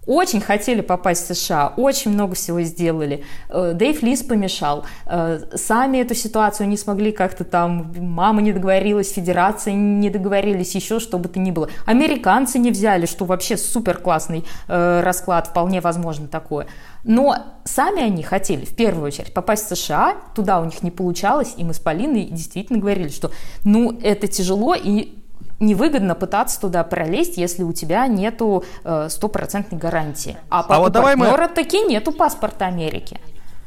очень 0.08 0.42
хотели 0.42 0.82
попасть 0.82 1.30
в 1.30 1.36
США, 1.36 1.74
очень 1.78 2.12
много 2.12 2.34
всего 2.34 2.62
сделали. 2.62 3.24
Э, 3.50 3.74
Дэйв 3.76 4.02
Лис 4.02 4.24
помешал. 4.24 4.84
Э, 5.06 5.40
сами 5.54 6.00
эту 6.00 6.16
ситуацию 6.16 6.68
не 6.68 6.78
смогли 6.78 7.12
как-то 7.12 7.44
там, 7.44 7.94
мама 7.98 8.42
не 8.42 8.52
договорилась, 8.52 9.12
федерация 9.12 9.74
не 9.74 10.10
договорились, 10.10 10.74
еще 10.74 11.00
что 11.00 11.20
бы 11.20 11.30
то 11.30 11.40
ни 11.40 11.52
было. 11.52 11.70
Американцы 11.86 12.58
не 12.58 12.72
взяли, 12.72 13.06
что 13.06 13.26
вообще 13.26 13.58
супер 13.58 14.00
классный 14.00 14.44
э, 14.68 15.02
расклад, 15.02 15.48
вполне 15.48 15.82
возможно 15.82 16.28
такое. 16.28 16.66
Но 17.04 17.36
сами 17.64 18.02
они 18.02 18.24
хотели 18.24 18.66
в 18.66 18.76
первую 18.76 19.08
очередь 19.08 19.34
попасть 19.34 19.70
в 19.70 19.76
США, 19.76 20.16
туда 20.34 20.60
у 20.60 20.66
них 20.66 20.82
не 20.82 20.92
получалось, 20.92 21.54
и 21.58 21.64
мы 21.64 21.76
с 21.76 21.80
Полиной 21.80 22.26
действительно 22.26 22.80
говорили, 22.80 23.10
что 23.10 23.32
ну 23.64 24.00
это 24.02 24.28
тяжело, 24.28 24.74
и 24.74 25.21
невыгодно 25.62 26.16
пытаться 26.16 26.60
туда 26.60 26.84
пролезть, 26.84 27.38
если 27.38 27.64
у 27.64 27.72
тебя 27.72 28.08
нету 28.08 28.64
э, 28.84 29.08
стопроцентной 29.10 29.78
гарантии. 29.78 30.38
А, 30.50 30.66
а 30.68 30.80
вот 30.80 30.92
давай 30.92 31.16
мы... 31.16 31.28
таки 31.56 31.82
нету 31.82 32.12
паспорта 32.12 32.66
Америки. 32.66 33.20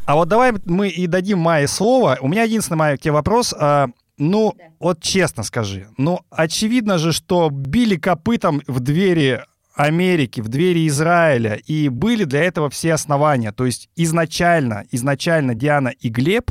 А 0.07 0.17
вот 0.17 0.29
давай 0.29 0.53
мы 0.67 0.89
и 0.89 1.07
дадим 1.07 1.39
Майе 1.39 1.67
слово. 1.67 2.19
У 2.21 2.29
меня 2.29 2.43
единственный, 2.43 2.77
Майя, 2.77 2.97
к 2.97 3.01
тебе 3.01 3.13
вопрос. 3.13 3.55
А, 3.59 3.89
ну, 4.19 4.55
да. 4.57 4.65
вот 4.79 5.01
честно 5.01 5.43
скажи, 5.43 5.87
ну, 5.97 6.21
очевидно 6.31 6.99
же, 6.99 7.13
что 7.13 7.49
били 7.51 7.97
копытом 7.97 8.61
в 8.67 8.81
двери 8.81 9.43
Америки, 9.75 10.41
в 10.41 10.49
двери 10.49 10.87
Израиля, 10.87 11.55
и 11.55 11.89
были 11.89 12.25
для 12.25 12.45
этого 12.45 12.71
все 12.71 12.95
основания. 12.95 13.51
То 13.53 13.67
есть 13.67 13.89
изначально, 13.97 14.85
изначально 14.91 15.55
Диана 15.55 15.89
и 15.89 16.09
Глеб 16.09 16.51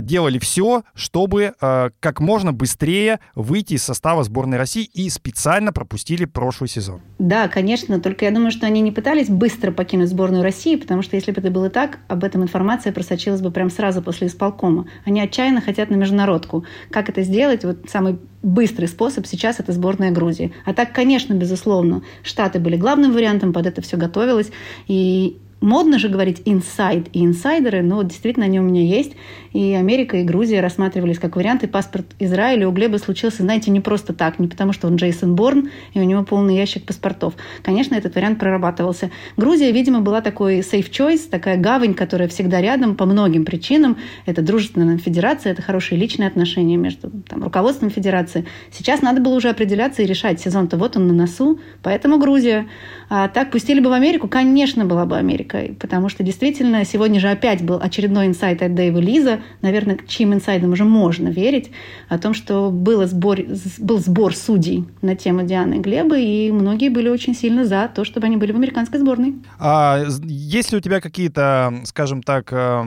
делали 0.00 0.38
все, 0.38 0.82
чтобы 0.94 1.54
а, 1.60 1.90
как 2.00 2.20
можно 2.20 2.52
быстрее 2.52 3.20
выйти 3.34 3.74
из 3.74 3.82
состава 3.82 4.24
сборной 4.24 4.58
России 4.58 4.84
и 4.84 5.08
специально 5.08 5.72
пропустили 5.72 6.24
прошлый 6.24 6.68
сезон. 6.68 7.00
Да, 7.18 7.48
конечно, 7.48 8.00
только 8.00 8.24
я 8.24 8.30
думаю, 8.30 8.50
что 8.50 8.66
они 8.66 8.80
не 8.80 8.92
пытались 8.92 9.28
быстро 9.28 9.72
покинуть 9.72 10.08
сборную 10.08 10.42
России, 10.42 10.76
потому 10.76 11.02
что 11.02 11.16
если 11.16 11.32
бы 11.32 11.40
это 11.40 11.50
было 11.50 11.70
так, 11.70 11.98
об 12.08 12.24
этом 12.24 12.42
информация 12.42 12.92
просочилась 12.92 13.40
бы 13.40 13.50
прямо 13.50 13.70
сразу 13.70 14.02
после 14.02 14.26
исполкома. 14.26 14.86
Они 15.04 15.20
отчаянно 15.20 15.60
хотят 15.60 15.90
на 15.90 15.94
международку. 15.96 16.64
Как 16.90 17.08
это 17.08 17.22
сделать? 17.22 17.64
Вот 17.64 17.88
самый 17.88 18.18
быстрый 18.42 18.86
способ 18.86 19.26
сейчас 19.26 19.60
это 19.60 19.72
сборная 19.72 20.10
Грузии. 20.10 20.52
А 20.64 20.72
так, 20.72 20.92
конечно, 20.92 21.34
безусловно, 21.34 22.02
Штаты 22.22 22.58
были 22.58 22.76
главным 22.76 23.12
вариантом, 23.12 23.52
под 23.52 23.66
это 23.66 23.82
все 23.82 23.96
готовилось. 23.96 24.50
И 24.88 25.38
модно 25.60 25.98
же 25.98 26.08
говорить 26.08 26.42
инсайд 26.44 27.08
и 27.12 27.24
инсайдеры, 27.24 27.82
но 27.82 28.02
действительно 28.02 28.46
они 28.46 28.60
у 28.60 28.62
меня 28.62 28.82
есть. 28.82 29.12
И 29.52 29.74
Америка, 29.74 30.16
и 30.16 30.22
Грузия 30.22 30.60
рассматривались 30.60 31.18
как 31.18 31.36
варианты. 31.36 31.66
Паспорт 31.66 32.06
Израиля 32.18 32.68
у 32.68 32.72
Глеба 32.72 32.98
случился, 32.98 33.42
знаете, 33.42 33.70
не 33.70 33.80
просто 33.80 34.12
так, 34.12 34.38
не 34.38 34.46
потому 34.46 34.72
что 34.72 34.86
он 34.86 34.96
Джейсон 34.96 35.34
Борн, 35.34 35.70
и 35.92 36.00
у 36.00 36.04
него 36.04 36.22
полный 36.22 36.56
ящик 36.56 36.84
паспортов. 36.84 37.34
Конечно, 37.62 37.94
этот 37.94 38.14
вариант 38.14 38.38
прорабатывался. 38.38 39.10
Грузия, 39.36 39.72
видимо, 39.72 40.00
была 40.00 40.20
такой 40.20 40.60
safe 40.60 40.90
choice, 40.90 41.28
такая 41.28 41.56
гавань, 41.56 41.94
которая 41.94 42.28
всегда 42.28 42.60
рядом 42.60 42.94
по 42.94 43.06
многим 43.06 43.44
причинам. 43.44 43.96
Это 44.26 44.42
дружественная 44.42 44.98
федерация, 44.98 45.52
это 45.52 45.62
хорошие 45.62 45.98
личные 45.98 46.28
отношения 46.28 46.76
между 46.76 47.10
там, 47.28 47.42
руководством 47.42 47.90
федерации. 47.90 48.46
Сейчас 48.70 49.02
надо 49.02 49.20
было 49.20 49.34
уже 49.34 49.48
определяться 49.48 50.02
и 50.02 50.06
решать. 50.06 50.40
Сезон-то 50.40 50.76
вот 50.76 50.96
он 50.96 51.08
на 51.08 51.14
носу, 51.14 51.58
поэтому 51.82 52.18
Грузия. 52.18 52.68
А 53.08 53.26
так 53.28 53.50
пустили 53.50 53.80
бы 53.80 53.90
в 53.90 53.92
Америку, 53.92 54.28
конечно, 54.28 54.84
была 54.84 55.04
бы 55.06 55.16
Америка, 55.16 55.49
потому 55.78 56.08
что 56.08 56.22
действительно 56.22 56.84
сегодня 56.84 57.20
же 57.20 57.28
опять 57.28 57.62
был 57.62 57.80
очередной 57.80 58.26
инсайт 58.26 58.62
от 58.62 58.74
Дэйва 58.74 58.98
Лиза, 58.98 59.40
наверное, 59.62 59.98
чьим 60.06 60.34
инсайдам 60.34 60.72
уже 60.72 60.84
можно 60.84 61.28
верить, 61.28 61.70
о 62.08 62.18
том, 62.18 62.34
что 62.34 62.70
было 62.70 63.06
сбор, 63.06 63.38
был 63.78 63.98
сбор 63.98 64.34
судей 64.34 64.84
на 65.02 65.16
тему 65.16 65.42
Дианы 65.42 65.76
и 65.76 65.80
Глеба, 65.80 66.18
и 66.18 66.50
многие 66.50 66.88
были 66.88 67.08
очень 67.08 67.34
сильно 67.34 67.64
за 67.64 67.90
то, 67.94 68.04
чтобы 68.04 68.26
они 68.26 68.36
были 68.36 68.52
в 68.52 68.56
американской 68.56 69.00
сборной. 69.00 69.34
А 69.58 70.04
есть 70.24 70.72
ли 70.72 70.78
у 70.78 70.80
тебя 70.80 71.00
какие-то, 71.00 71.80
скажем 71.84 72.22
так, 72.22 72.52
э, 72.52 72.84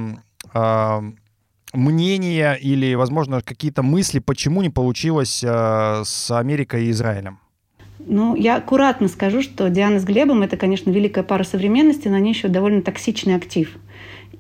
э, 0.54 1.02
мнения 1.74 2.54
или, 2.54 2.94
возможно, 2.96 3.42
какие-то 3.42 3.84
мысли, 3.84 4.20
почему 4.20 4.62
не 4.62 4.70
получилось 4.70 5.44
э, 5.44 6.04
с 6.06 6.32
Америкой 6.32 6.86
и 6.86 6.92
Израилем? 6.92 7.40
Ну, 8.06 8.36
я 8.36 8.58
аккуратно 8.58 9.08
скажу, 9.08 9.42
что 9.42 9.70
Диана 9.70 10.00
с 10.00 10.04
Глебом– 10.04 10.42
это, 10.44 10.58
конечно, 10.58 10.90
великая 10.90 11.24
пара 11.24 11.44
современности, 11.44 12.08
но 12.08 12.16
они 12.16 12.32
еще 12.32 12.48
довольно 12.48 12.82
токсичный 12.82 13.36
актив. 13.36 13.78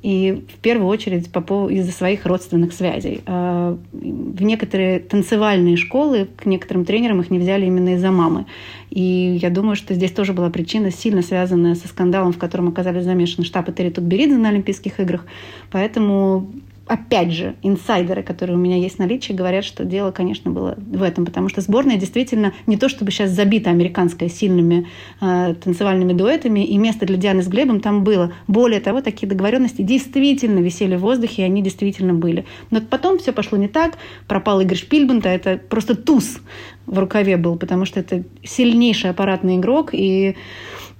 И 0.01 0.43
в 0.53 0.59
первую 0.59 0.89
очередь 0.89 1.31
по 1.31 1.39
поводу, 1.39 1.73
из-за 1.73 1.93
своих 1.93 2.25
родственных 2.25 2.73
связей. 2.73 3.21
А, 3.25 3.77
в 3.93 4.43
некоторые 4.43 4.99
танцевальные 4.99 5.77
школы 5.77 6.27
к 6.35 6.45
некоторым 6.45 6.83
тренерам 6.83 7.21
их 7.21 7.31
не 7.31 7.39
взяли 7.39 7.65
именно 7.65 7.93
из-за 7.95 8.11
мамы. 8.11 8.45
И 8.89 9.39
я 9.41 9.49
думаю, 9.49 9.77
что 9.77 9.93
здесь 9.93 10.11
тоже 10.11 10.33
была 10.33 10.49
причина, 10.49 10.91
сильно 10.91 11.21
связанная 11.21 11.75
со 11.75 11.87
скандалом, 11.87 12.33
в 12.33 12.37
котором 12.37 12.67
оказались 12.67 13.05
замешаны 13.05 13.45
штаб 13.45 13.69
и 13.69 13.71
Терри 13.71 13.91
Тутберидзе 13.91 14.35
на 14.35 14.49
Олимпийских 14.49 14.99
играх. 14.99 15.25
Поэтому 15.71 16.51
опять 16.85 17.31
же, 17.31 17.55
инсайдеры, 17.63 18.23
которые 18.23 18.57
у 18.57 18.59
меня 18.59 18.75
есть 18.77 18.95
в 18.95 18.99
наличии, 18.99 19.31
говорят, 19.31 19.63
что 19.63 19.85
дело, 19.85 20.11
конечно, 20.11 20.51
было 20.51 20.75
в 20.77 21.01
этом, 21.01 21.25
потому 21.25 21.47
что 21.47 21.61
сборная 21.61 21.97
действительно 21.97 22.53
не 22.67 22.77
то 22.77 22.89
чтобы 22.89 23.11
сейчас 23.11 23.31
забита 23.31 23.69
американской 23.69 24.29
сильными 24.29 24.87
э, 25.21 25.55
танцевальными 25.63 26.13
дуэтами, 26.13 26.65
и 26.65 26.77
место 26.77 27.05
для 27.05 27.17
Дианы 27.17 27.41
с 27.41 27.47
Глебом 27.47 27.79
там 27.79 28.03
было. 28.03 28.33
Более 28.47 28.81
того, 28.81 29.01
такие 29.01 29.27
договоренности 29.27 29.81
действительно 29.81 30.59
висели 30.59 30.95
в 30.95 31.01
воздухе, 31.01 31.43
и 31.43 31.45
они 31.45 31.61
действительно 31.61 32.13
были. 32.13 32.45
Но 32.69 32.81
потом 32.81 33.17
все 33.17 33.31
пошло 33.31 33.57
не 33.57 33.69
так, 33.69 33.97
пропал 34.27 34.59
Игорь 34.59 34.77
Шпильбанта, 34.77 35.29
это 35.29 35.57
просто 35.57 35.95
туз 35.95 36.39
в 36.85 36.99
рукаве 36.99 37.37
был, 37.37 37.55
потому 37.55 37.85
что 37.85 38.01
это 38.01 38.23
сильнейший 38.43 39.11
аппаратный 39.11 39.55
игрок, 39.55 39.91
и 39.93 40.35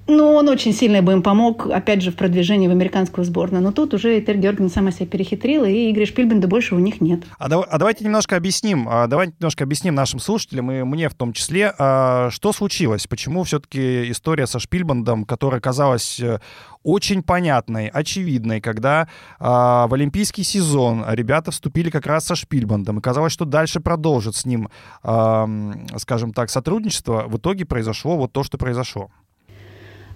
ну, 0.07 0.33
он 0.33 0.49
очень 0.49 0.73
сильно 0.73 1.01
бы 1.01 1.13
им 1.13 1.23
помог, 1.23 1.67
опять 1.67 2.01
же, 2.01 2.11
в 2.11 2.15
продвижении 2.15 2.67
в 2.67 2.71
американскую 2.71 3.23
сборную. 3.23 3.63
Но 3.63 3.71
тут 3.71 3.93
уже 3.93 4.19
Этель 4.19 4.37
Георгиевна 4.37 4.69
сама 4.69 4.91
себя 4.91 5.05
перехитрила, 5.05 5.65
и 5.65 5.91
Игоря 5.91 6.05
Шпильбенда 6.05 6.47
больше 6.47 6.75
у 6.75 6.79
них 6.79 6.99
нет. 6.99 7.23
А, 7.37 7.47
да, 7.47 7.61
а 7.61 7.77
давайте 7.77 8.03
немножко 8.03 8.35
объясним, 8.35 8.87
а, 8.89 9.07
давайте 9.07 9.33
немножко 9.39 9.63
объясним 9.63 9.95
нашим 9.95 10.19
слушателям, 10.19 10.71
и 10.71 10.83
мне 10.83 11.07
в 11.07 11.15
том 11.15 11.31
числе, 11.31 11.73
а, 11.77 12.29
что 12.31 12.51
случилось, 12.51 13.07
почему 13.07 13.43
все-таки 13.43 14.11
история 14.11 14.45
со 14.45 14.59
Шпильбандом, 14.59 15.23
которая 15.23 15.61
казалась 15.61 16.19
э, 16.19 16.39
очень 16.83 17.23
понятной, 17.23 17.87
очевидной, 17.87 18.59
когда 18.59 19.07
а, 19.39 19.87
в 19.87 19.93
олимпийский 19.93 20.43
сезон 20.43 21.05
ребята 21.07 21.51
вступили 21.51 21.89
как 21.89 22.05
раз 22.05 22.25
со 22.25 22.35
Шпильбандом, 22.35 22.99
и 22.99 23.01
казалось, 23.01 23.31
что 23.31 23.45
дальше 23.45 23.79
продолжит 23.79 24.35
с 24.35 24.45
ним, 24.45 24.69
а, 25.01 25.49
скажем 25.97 26.33
так, 26.33 26.49
сотрудничество, 26.49 27.23
в 27.27 27.37
итоге 27.37 27.65
произошло 27.65 28.17
вот 28.17 28.33
то, 28.33 28.43
что 28.43 28.57
произошло. 28.57 29.09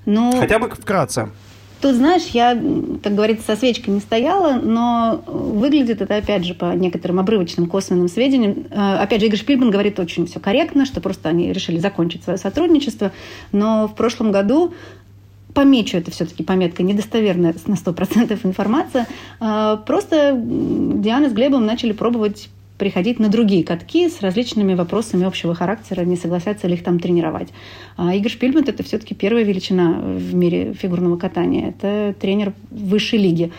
Ну, 0.07 0.31
Хотя 0.39 0.57
бы 0.57 0.69
вкратце. 0.69 1.29
Тут, 1.81 1.95
знаешь, 1.95 2.23
я, 2.33 2.57
как 3.03 3.13
говорится, 3.13 3.45
со 3.45 3.55
свечкой 3.55 3.93
не 3.93 3.99
стояла, 3.99 4.53
но 4.53 5.21
выглядит 5.27 6.01
это, 6.01 6.15
опять 6.15 6.45
же, 6.45 6.55
по 6.55 6.73
некоторым 6.73 7.19
обрывочным 7.19 7.67
косвенным 7.67 8.07
сведениям. 8.07 8.65
Э, 8.71 8.95
опять 8.99 9.19
же, 9.19 9.27
Игорь 9.27 9.37
Шпильман 9.37 9.69
говорит 9.69 9.99
очень 9.99 10.25
все 10.25 10.39
корректно, 10.39 10.85
что 10.85 11.01
просто 11.01 11.29
они 11.29 11.51
решили 11.51 11.77
закончить 11.77 12.23
свое 12.23 12.39
сотрудничество. 12.39 13.11
Но 13.51 13.87
в 13.87 13.95
прошлом 13.95 14.31
году 14.31 14.73
помечу 15.53 15.97
это 15.97 16.09
все-таки 16.09 16.41
пометка 16.41 16.83
недостоверная 16.83 17.53
на 17.67 17.73
100% 17.73 18.39
информация. 18.43 19.05
Э, 19.41 19.77
просто 19.85 20.33
Диана 20.35 21.29
с 21.29 21.33
Глебом 21.33 21.65
начали 21.65 21.91
пробовать 21.91 22.49
приходить 22.77 23.19
на 23.19 23.29
другие 23.29 23.63
катки 23.63 24.09
с 24.09 24.21
различными 24.21 24.73
вопросами 24.73 25.25
общего 25.25 25.55
характера, 25.55 26.01
не 26.01 26.15
согласятся 26.15 26.67
ли 26.67 26.75
их 26.75 26.83
там 26.83 26.99
тренировать. 26.99 27.49
А 27.95 28.13
Игорь 28.13 28.31
Шпильман– 28.31 28.63
это 28.67 28.83
все-таки 28.83 29.15
первая 29.15 29.43
величина 29.43 29.93
в 29.93 30.35
мире 30.35 30.73
фигурного 30.73 31.17
катания. 31.17 31.69
Это 31.69 32.15
тренер 32.19 32.53
высшей 32.69 33.19
лиги. 33.19 33.51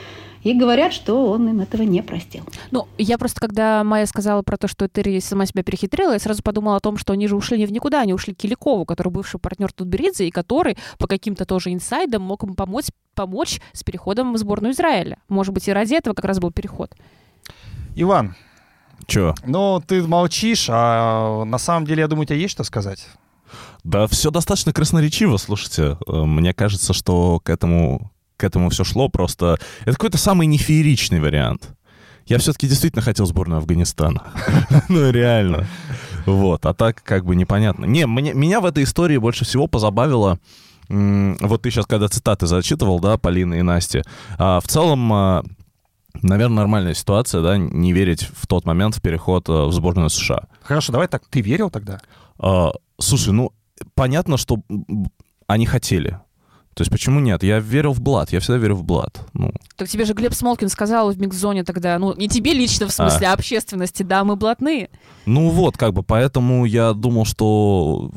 И 0.44 0.54
говорят, 0.54 0.92
что 0.92 1.30
он 1.30 1.48
им 1.48 1.60
этого 1.60 1.82
не 1.82 2.00
простил. 2.00 2.44
Ну, 2.70 2.86
я 2.96 3.18
просто, 3.18 3.40
когда 3.40 3.82
Майя 3.82 4.06
сказала 4.06 4.42
про 4.42 4.56
то, 4.56 4.68
что 4.68 4.88
Терри 4.88 5.18
сама 5.18 5.46
себя 5.46 5.64
перехитрила, 5.64 6.12
я 6.12 6.18
сразу 6.20 6.42
подумала 6.42 6.76
о 6.76 6.80
том, 6.80 6.96
что 6.96 7.12
они 7.12 7.26
же 7.26 7.34
ушли 7.34 7.58
не 7.58 7.66
в 7.66 7.72
никуда, 7.72 8.02
они 8.02 8.14
ушли 8.14 8.34
к 8.34 8.38
Киликову, 8.38 8.84
который 8.84 9.08
бывший 9.10 9.40
партнер 9.40 9.72
Тутберидзе, 9.72 10.28
и 10.28 10.30
который 10.30 10.78
по 10.98 11.08
каким-то 11.08 11.44
тоже 11.44 11.72
инсайдам 11.72 12.22
мог 12.22 12.44
им 12.44 12.54
помочь, 12.54 12.86
помочь 13.14 13.60
с 13.72 13.82
переходом 13.82 14.32
в 14.32 14.38
сборную 14.38 14.72
Израиля. 14.74 15.18
Может 15.28 15.52
быть, 15.52 15.66
и 15.66 15.72
ради 15.72 15.94
этого 15.94 16.14
как 16.14 16.24
раз 16.24 16.38
был 16.38 16.52
переход. 16.52 16.94
Иван, 17.96 18.36
Че? 19.06 19.34
Ну, 19.44 19.82
ты 19.86 20.02
молчишь, 20.02 20.66
а 20.70 21.44
на 21.44 21.58
самом 21.58 21.86
деле, 21.86 22.00
я 22.00 22.08
думаю, 22.08 22.24
у 22.24 22.26
тебя 22.26 22.38
есть 22.38 22.52
что 22.52 22.64
сказать? 22.64 23.06
Да, 23.84 24.06
все 24.06 24.30
достаточно 24.30 24.72
красноречиво, 24.72 25.36
слушайте. 25.36 25.96
Э, 26.06 26.24
мне 26.24 26.52
кажется, 26.52 26.92
что 26.92 27.40
к 27.40 27.48
этому, 27.48 28.12
к 28.36 28.44
этому 28.44 28.70
все 28.70 28.84
шло 28.84 29.08
просто... 29.08 29.58
Это 29.82 29.92
какой-то 29.92 30.18
самый 30.18 30.46
нефееричный 30.46 31.20
вариант. 31.20 31.70
Я 32.26 32.38
все-таки 32.38 32.68
действительно 32.68 33.00
хотел 33.00 33.24
сборную 33.24 33.58
Афганистана. 33.58 34.22
Ну, 34.88 35.10
реально. 35.10 35.66
Вот, 36.26 36.66
а 36.66 36.74
так 36.74 37.02
как 37.02 37.24
бы 37.24 37.34
непонятно. 37.34 37.86
Не, 37.86 38.04
меня 38.04 38.60
в 38.60 38.66
этой 38.66 38.84
истории 38.84 39.16
больше 39.16 39.46
всего 39.46 39.66
позабавило 39.66 40.38
вот 40.88 41.62
ты 41.62 41.70
сейчас, 41.70 41.86
когда 41.86 42.08
цитаты 42.08 42.46
зачитывал, 42.46 42.98
да, 42.98 43.18
Полины 43.18 43.58
и 43.58 43.62
Насти, 43.62 44.02
а, 44.38 44.60
в 44.60 44.66
целом 44.68 45.12
а, 45.12 45.44
Наверное, 46.22 46.58
нормальная 46.58 46.94
ситуация, 46.94 47.42
да, 47.42 47.56
не 47.56 47.92
верить 47.92 48.28
в 48.34 48.46
тот 48.46 48.64
момент 48.64 48.96
в 48.96 49.00
переход 49.00 49.48
э, 49.48 49.52
в 49.52 49.72
сборную 49.72 50.10
США. 50.10 50.48
Хорошо, 50.62 50.92
давай 50.92 51.08
так. 51.08 51.22
Ты 51.28 51.40
верил 51.40 51.70
тогда? 51.70 52.00
А, 52.38 52.72
слушай, 52.98 53.32
ну, 53.32 53.52
понятно, 53.94 54.36
что 54.36 54.58
они 55.46 55.66
хотели. 55.66 56.20
То 56.78 56.82
есть 56.82 56.92
почему 56.92 57.18
нет? 57.18 57.42
Я 57.42 57.58
верил 57.58 57.92
в 57.92 58.00
Блад, 58.00 58.30
я 58.30 58.38
всегда 58.38 58.58
верю 58.58 58.76
в 58.76 58.84
Блад. 58.84 59.20
Ну. 59.32 59.52
Так 59.74 59.88
тебе 59.88 60.04
же 60.04 60.12
Глеб 60.12 60.32
Смолкин 60.32 60.68
сказал 60.68 61.10
в 61.10 61.18
микс-зоне 61.18 61.64
тогда, 61.64 61.98
ну, 61.98 62.14
не 62.14 62.28
тебе 62.28 62.52
лично, 62.52 62.86
в 62.86 62.92
смысле, 62.92 63.26
а, 63.26 63.30
а 63.30 63.34
общественности, 63.34 64.04
да, 64.04 64.22
мы 64.22 64.36
блатные. 64.36 64.88
Ну 65.26 65.50
вот, 65.50 65.76
как 65.76 65.92
бы, 65.92 66.04
поэтому 66.04 66.66
я 66.66 66.92
думал, 66.92 67.24
что, 67.24 68.12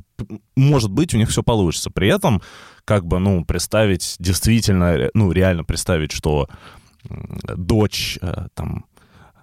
может 0.55 0.91
быть, 0.91 1.15
у 1.15 1.17
них 1.17 1.29
все 1.29 1.41
получится. 1.41 1.89
При 1.89 2.07
этом, 2.07 2.43
как 2.85 3.07
бы, 3.07 3.17
ну, 3.17 3.43
представить, 3.45 4.15
действительно, 4.19 5.09
ну, 5.15 5.31
реально 5.31 5.63
представить, 5.63 6.11
что 6.11 6.47
дочь 7.55 8.17
э, 8.21 8.47
там, 8.53 8.85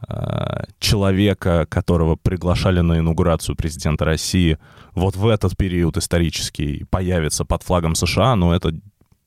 э, 0.09 0.65
человека, 0.79 1.67
которого 1.69 2.17
приглашали 2.17 2.81
на 2.81 2.99
инаугурацию 2.99 3.57
президента 3.57 4.05
России, 4.05 4.59
вот 4.95 5.17
в 5.17 5.27
этот 5.27 5.57
период 5.57 5.97
исторический 5.97 6.85
появится 6.91 7.45
под 7.45 7.63
флагом 7.63 7.95
США, 7.95 8.37
но 8.37 8.55
это 8.55 8.73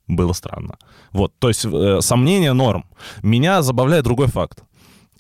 было 0.08 0.34
странно. 0.34 0.78
Вот, 1.12 1.34
то 1.40 1.48
есть 1.48 1.66
э, 1.66 2.00
сомнение 2.02 2.54
норм. 2.54 2.86
Меня 3.24 3.62
забавляет 3.62 4.04
другой 4.04 4.28
факт. 4.28 4.64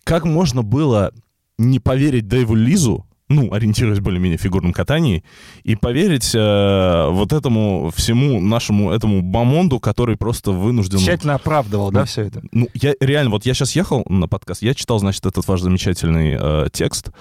Как 0.04 0.26
можно 0.26 0.63
было 0.63 1.12
не 1.58 1.80
поверить 1.80 2.28
Дэйву 2.28 2.56
Лизу, 2.56 3.06
ну, 3.35 3.53
ориентируясь 3.53 3.99
более-менее 3.99 4.37
в 4.37 4.41
фигурном 4.41 4.73
катании, 4.73 5.23
и 5.63 5.75
поверить 5.75 6.31
э, 6.33 7.07
вот 7.09 7.33
этому 7.33 7.91
всему 7.95 8.41
нашему 8.41 8.91
этому 8.91 9.21
бомонду, 9.21 9.79
который 9.79 10.17
просто 10.17 10.51
вынужден... 10.51 10.99
Тщательно 10.99 11.35
оправдывал, 11.35 11.91
ну, 11.91 11.99
да, 11.99 12.05
все 12.05 12.23
это? 12.23 12.41
Ну, 12.51 12.67
я 12.73 12.93
реально, 12.99 13.31
вот 13.31 13.45
я 13.45 13.53
сейчас 13.53 13.75
ехал 13.75 14.03
на 14.07 14.27
подкаст, 14.27 14.61
я 14.61 14.73
читал, 14.73 14.99
значит, 14.99 15.25
этот 15.25 15.47
ваш 15.47 15.61
замечательный 15.61 16.37
э, 16.39 16.67
текст, 16.71 17.11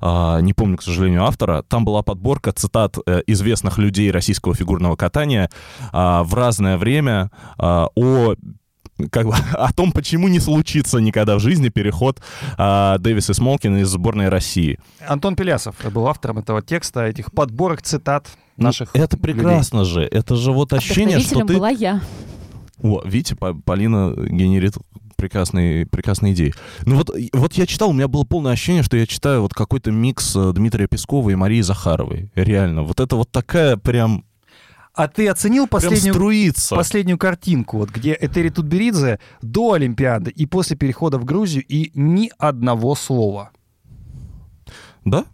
э, 0.00 0.38
не 0.42 0.52
помню, 0.52 0.76
к 0.76 0.82
сожалению, 0.82 1.24
автора, 1.24 1.62
там 1.62 1.84
была 1.84 2.02
подборка 2.02 2.52
цитат 2.52 2.96
э, 3.06 3.22
известных 3.26 3.78
людей 3.78 4.10
российского 4.10 4.54
фигурного 4.54 4.96
катания 4.96 5.50
э, 5.92 6.22
в 6.22 6.34
разное 6.34 6.78
время 6.78 7.30
э, 7.58 7.86
о 7.94 8.34
как 9.08 9.26
бы, 9.26 9.34
о 9.52 9.72
том, 9.72 9.92
почему 9.92 10.28
не 10.28 10.40
случится 10.40 10.98
никогда 10.98 11.36
в 11.36 11.40
жизни 11.40 11.68
переход 11.68 12.20
а, 12.58 12.98
Дэвиса 12.98 13.34
Смолкина 13.34 13.78
из 13.78 13.88
сборной 13.88 14.28
России. 14.28 14.78
Антон 15.06 15.36
Пелясов 15.36 15.76
был 15.92 16.06
автором 16.08 16.38
этого 16.38 16.62
текста, 16.62 17.06
этих 17.06 17.32
подборок 17.32 17.82
цитат 17.82 18.28
ну, 18.56 18.64
наших 18.64 18.90
Это 18.94 19.16
прекрасно 19.16 19.78
людей. 19.78 19.92
же. 19.92 20.02
Это 20.02 20.36
же 20.36 20.52
вот 20.52 20.72
ощущение, 20.72 21.20
что 21.20 21.44
ты... 21.44 21.54
была 21.54 21.70
я. 21.70 22.00
О, 22.82 23.02
видите, 23.04 23.36
Полина 23.36 24.14
генерит 24.16 24.74
прекрасные, 25.20 25.86
прекрасные 25.86 26.32
идеи. 26.32 26.54
Ну 26.86 26.96
вот, 26.96 27.10
вот 27.34 27.52
я 27.54 27.66
читал, 27.66 27.90
у 27.90 27.92
меня 27.92 28.08
было 28.08 28.24
полное 28.24 28.52
ощущение, 28.52 28.82
что 28.82 28.96
я 28.96 29.06
читаю 29.06 29.42
вот 29.42 29.52
какой-то 29.52 29.90
микс 29.90 30.34
э, 30.34 30.52
Дмитрия 30.54 30.86
Пескова 30.86 31.28
и 31.30 31.34
Марии 31.34 31.60
Захаровой. 31.60 32.30
Реально. 32.34 32.84
Вот 32.84 33.00
это 33.00 33.16
вот 33.16 33.30
такая 33.30 33.76
прям 33.76 34.24
а 35.02 35.08
ты 35.08 35.28
оценил 35.28 35.66
последнюю, 35.66 36.14
последнюю 36.70 37.18
картинку, 37.18 37.78
вот, 37.78 37.90
где 37.90 38.16
Этери 38.20 38.50
Тутберидзе 38.50 39.18
до 39.40 39.72
Олимпиады 39.72 40.30
и 40.30 40.46
после 40.46 40.76
перехода 40.76 41.18
в 41.18 41.24
Грузию 41.24 41.64
и 41.66 41.90
ни 41.94 42.30
одного 42.38 42.94
слова? 42.94 43.50
Да? 45.04 45.24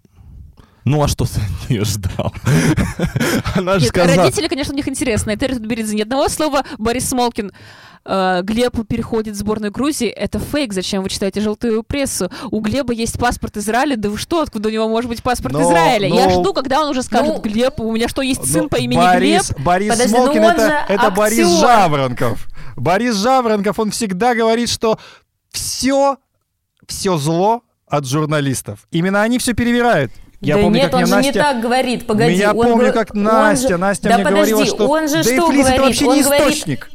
Ну, 0.84 1.02
а 1.02 1.08
что 1.08 1.24
ты 1.24 1.40
от 1.40 1.68
нее 1.68 1.84
ждал? 1.84 2.32
Она 3.56 3.80
же 3.80 3.86
сказала... 3.86 4.24
Родители, 4.24 4.46
конечно, 4.46 4.72
у 4.72 4.76
них 4.76 4.86
интересно. 4.86 5.32
Этери 5.34 5.54
Тутберидзе 5.54 5.96
ни 5.96 6.02
одного 6.02 6.28
слова. 6.28 6.62
Борис 6.78 7.08
Смолкин 7.08 7.50
э, 8.06 8.40
Глеб 8.42 8.86
переходит 8.86 9.34
в 9.34 9.38
сборную 9.38 9.72
Грузии, 9.72 10.08
это 10.08 10.38
фейк, 10.38 10.72
зачем 10.72 11.02
вы 11.02 11.08
читаете 11.08 11.40
желтую 11.40 11.82
прессу? 11.82 12.30
У 12.50 12.60
Глеба 12.60 12.92
есть 12.92 13.18
паспорт 13.18 13.56
Израиля, 13.56 13.96
да 13.96 14.08
вы 14.08 14.18
что, 14.18 14.42
откуда 14.42 14.68
у 14.68 14.72
него 14.72 14.88
может 14.88 15.10
быть 15.10 15.22
паспорт 15.22 15.54
но, 15.54 15.62
Израиля? 15.62 16.08
Но... 16.08 16.14
Я 16.14 16.30
жду, 16.30 16.52
когда 16.52 16.82
он 16.82 16.90
уже 16.90 17.02
скажет, 17.02 17.34
ну, 17.34 17.40
Глеб, 17.40 17.80
у 17.80 17.92
меня 17.92 18.08
что, 18.08 18.22
есть 18.22 18.50
сын 18.50 18.64
но, 18.64 18.68
по 18.68 18.76
имени 18.76 18.98
Борис, 18.98 19.50
Глеб? 19.50 19.60
Борис 19.60 19.92
Подожди, 19.92 20.14
Смолкин, 20.14 20.42
ну 20.42 20.48
это, 20.48 20.84
это 20.88 21.10
Борис 21.10 21.60
Жаворонков. 21.60 22.46
Борис 22.76 23.16
Жаворонков, 23.16 23.78
он 23.78 23.90
всегда 23.90 24.34
говорит, 24.34 24.68
что 24.68 24.98
все, 25.50 26.18
все 26.86 27.16
зло 27.16 27.62
от 27.88 28.06
журналистов. 28.06 28.86
Именно 28.90 29.22
они 29.22 29.38
все 29.38 29.54
перевирают. 29.54 30.12
Я 30.40 30.56
да 30.56 30.62
помню, 30.62 30.80
нет, 30.80 30.90
как 30.90 31.00
он 31.00 31.06
же 31.06 31.14
Настя... 31.14 31.32
не 31.32 31.38
так 31.38 31.60
говорит, 31.60 32.06
погоди. 32.06 32.34
Я 32.34 32.52
он 32.52 32.66
помню, 32.66 32.92
как 32.92 33.14
он 33.14 33.22
Настя, 33.22 33.68
же- 33.68 33.76
Настя 33.78 34.08
да 34.10 34.14
мне 34.16 34.24
подожди, 34.24 34.52
говорила, 34.52 34.74
что 34.74 34.88
он 34.88 35.08
же 35.08 35.22
что 35.22 35.46
Флис 35.46 35.66
это 35.66 35.76
говорит? 35.76 35.80
вообще 35.80 36.06
он 36.06 36.16
не 36.16 36.22
говорит, 36.22 36.46
источник. 36.48 36.90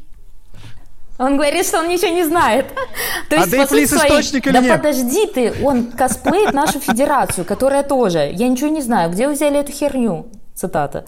Он 1.24 1.38
говорит, 1.38 1.66
что 1.68 1.80
он 1.80 1.88
ничего 1.88 2.12
не 2.12 2.24
знает. 2.26 2.66
То 3.30 3.36
А 3.36 3.40
есть, 3.40 3.52
Дэйв 3.52 3.64
по 3.64 3.70
сути 3.70 3.80
Лис 3.82 3.90
своей- 3.92 4.10
источник 4.12 4.48
или 4.48 4.54
Да 4.54 4.60
нет? 4.62 4.78
подожди 4.78 5.28
ты, 5.28 5.54
он 5.64 5.92
косплеит 5.92 6.54
нашу 6.54 6.80
федерацию, 6.80 7.46
которая 7.46 7.84
тоже. 7.84 8.32
Я 8.34 8.48
ничего 8.48 8.70
не 8.70 8.82
знаю. 8.82 9.12
Где 9.12 9.28
вы 9.28 9.34
взяли 9.34 9.60
эту 9.60 9.72
херню? 9.72 10.26
Цитата. 10.56 11.06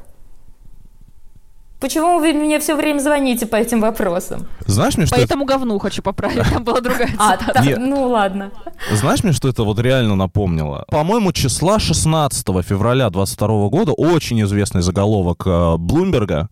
Почему 1.80 2.20
вы 2.20 2.32
мне 2.32 2.60
все 2.60 2.76
время 2.76 3.00
звоните 3.00 3.46
по 3.46 3.58
этим 3.58 3.82
вопросам? 3.82 4.48
Знаешь 4.66 4.96
мне, 4.96 5.06
что 5.06 5.16
По 5.16 5.20
это... 5.20 5.34
этому 5.34 5.44
говну 5.44 5.80
хочу 5.80 6.02
поправить, 6.02 6.50
там 6.50 6.64
была 6.64 6.80
другая 6.80 7.10
А, 7.20 7.34
цитата. 7.36 7.54
так, 7.54 7.66
Нет. 7.66 7.78
ну 7.80 8.08
ладно. 8.08 8.52
Знаешь 8.92 9.22
мне, 9.24 9.34
что 9.34 9.50
это 9.50 9.64
вот 9.64 9.80
реально 9.80 10.16
напомнило? 10.16 10.86
По-моему, 10.88 11.34
числа 11.34 11.80
16 11.80 12.46
февраля 12.64 13.10
22 13.10 13.68
года 13.68 13.92
очень 13.92 14.42
известный 14.44 14.82
заголовок 14.82 15.44
э, 15.46 15.76
Блумберга, 15.78 16.48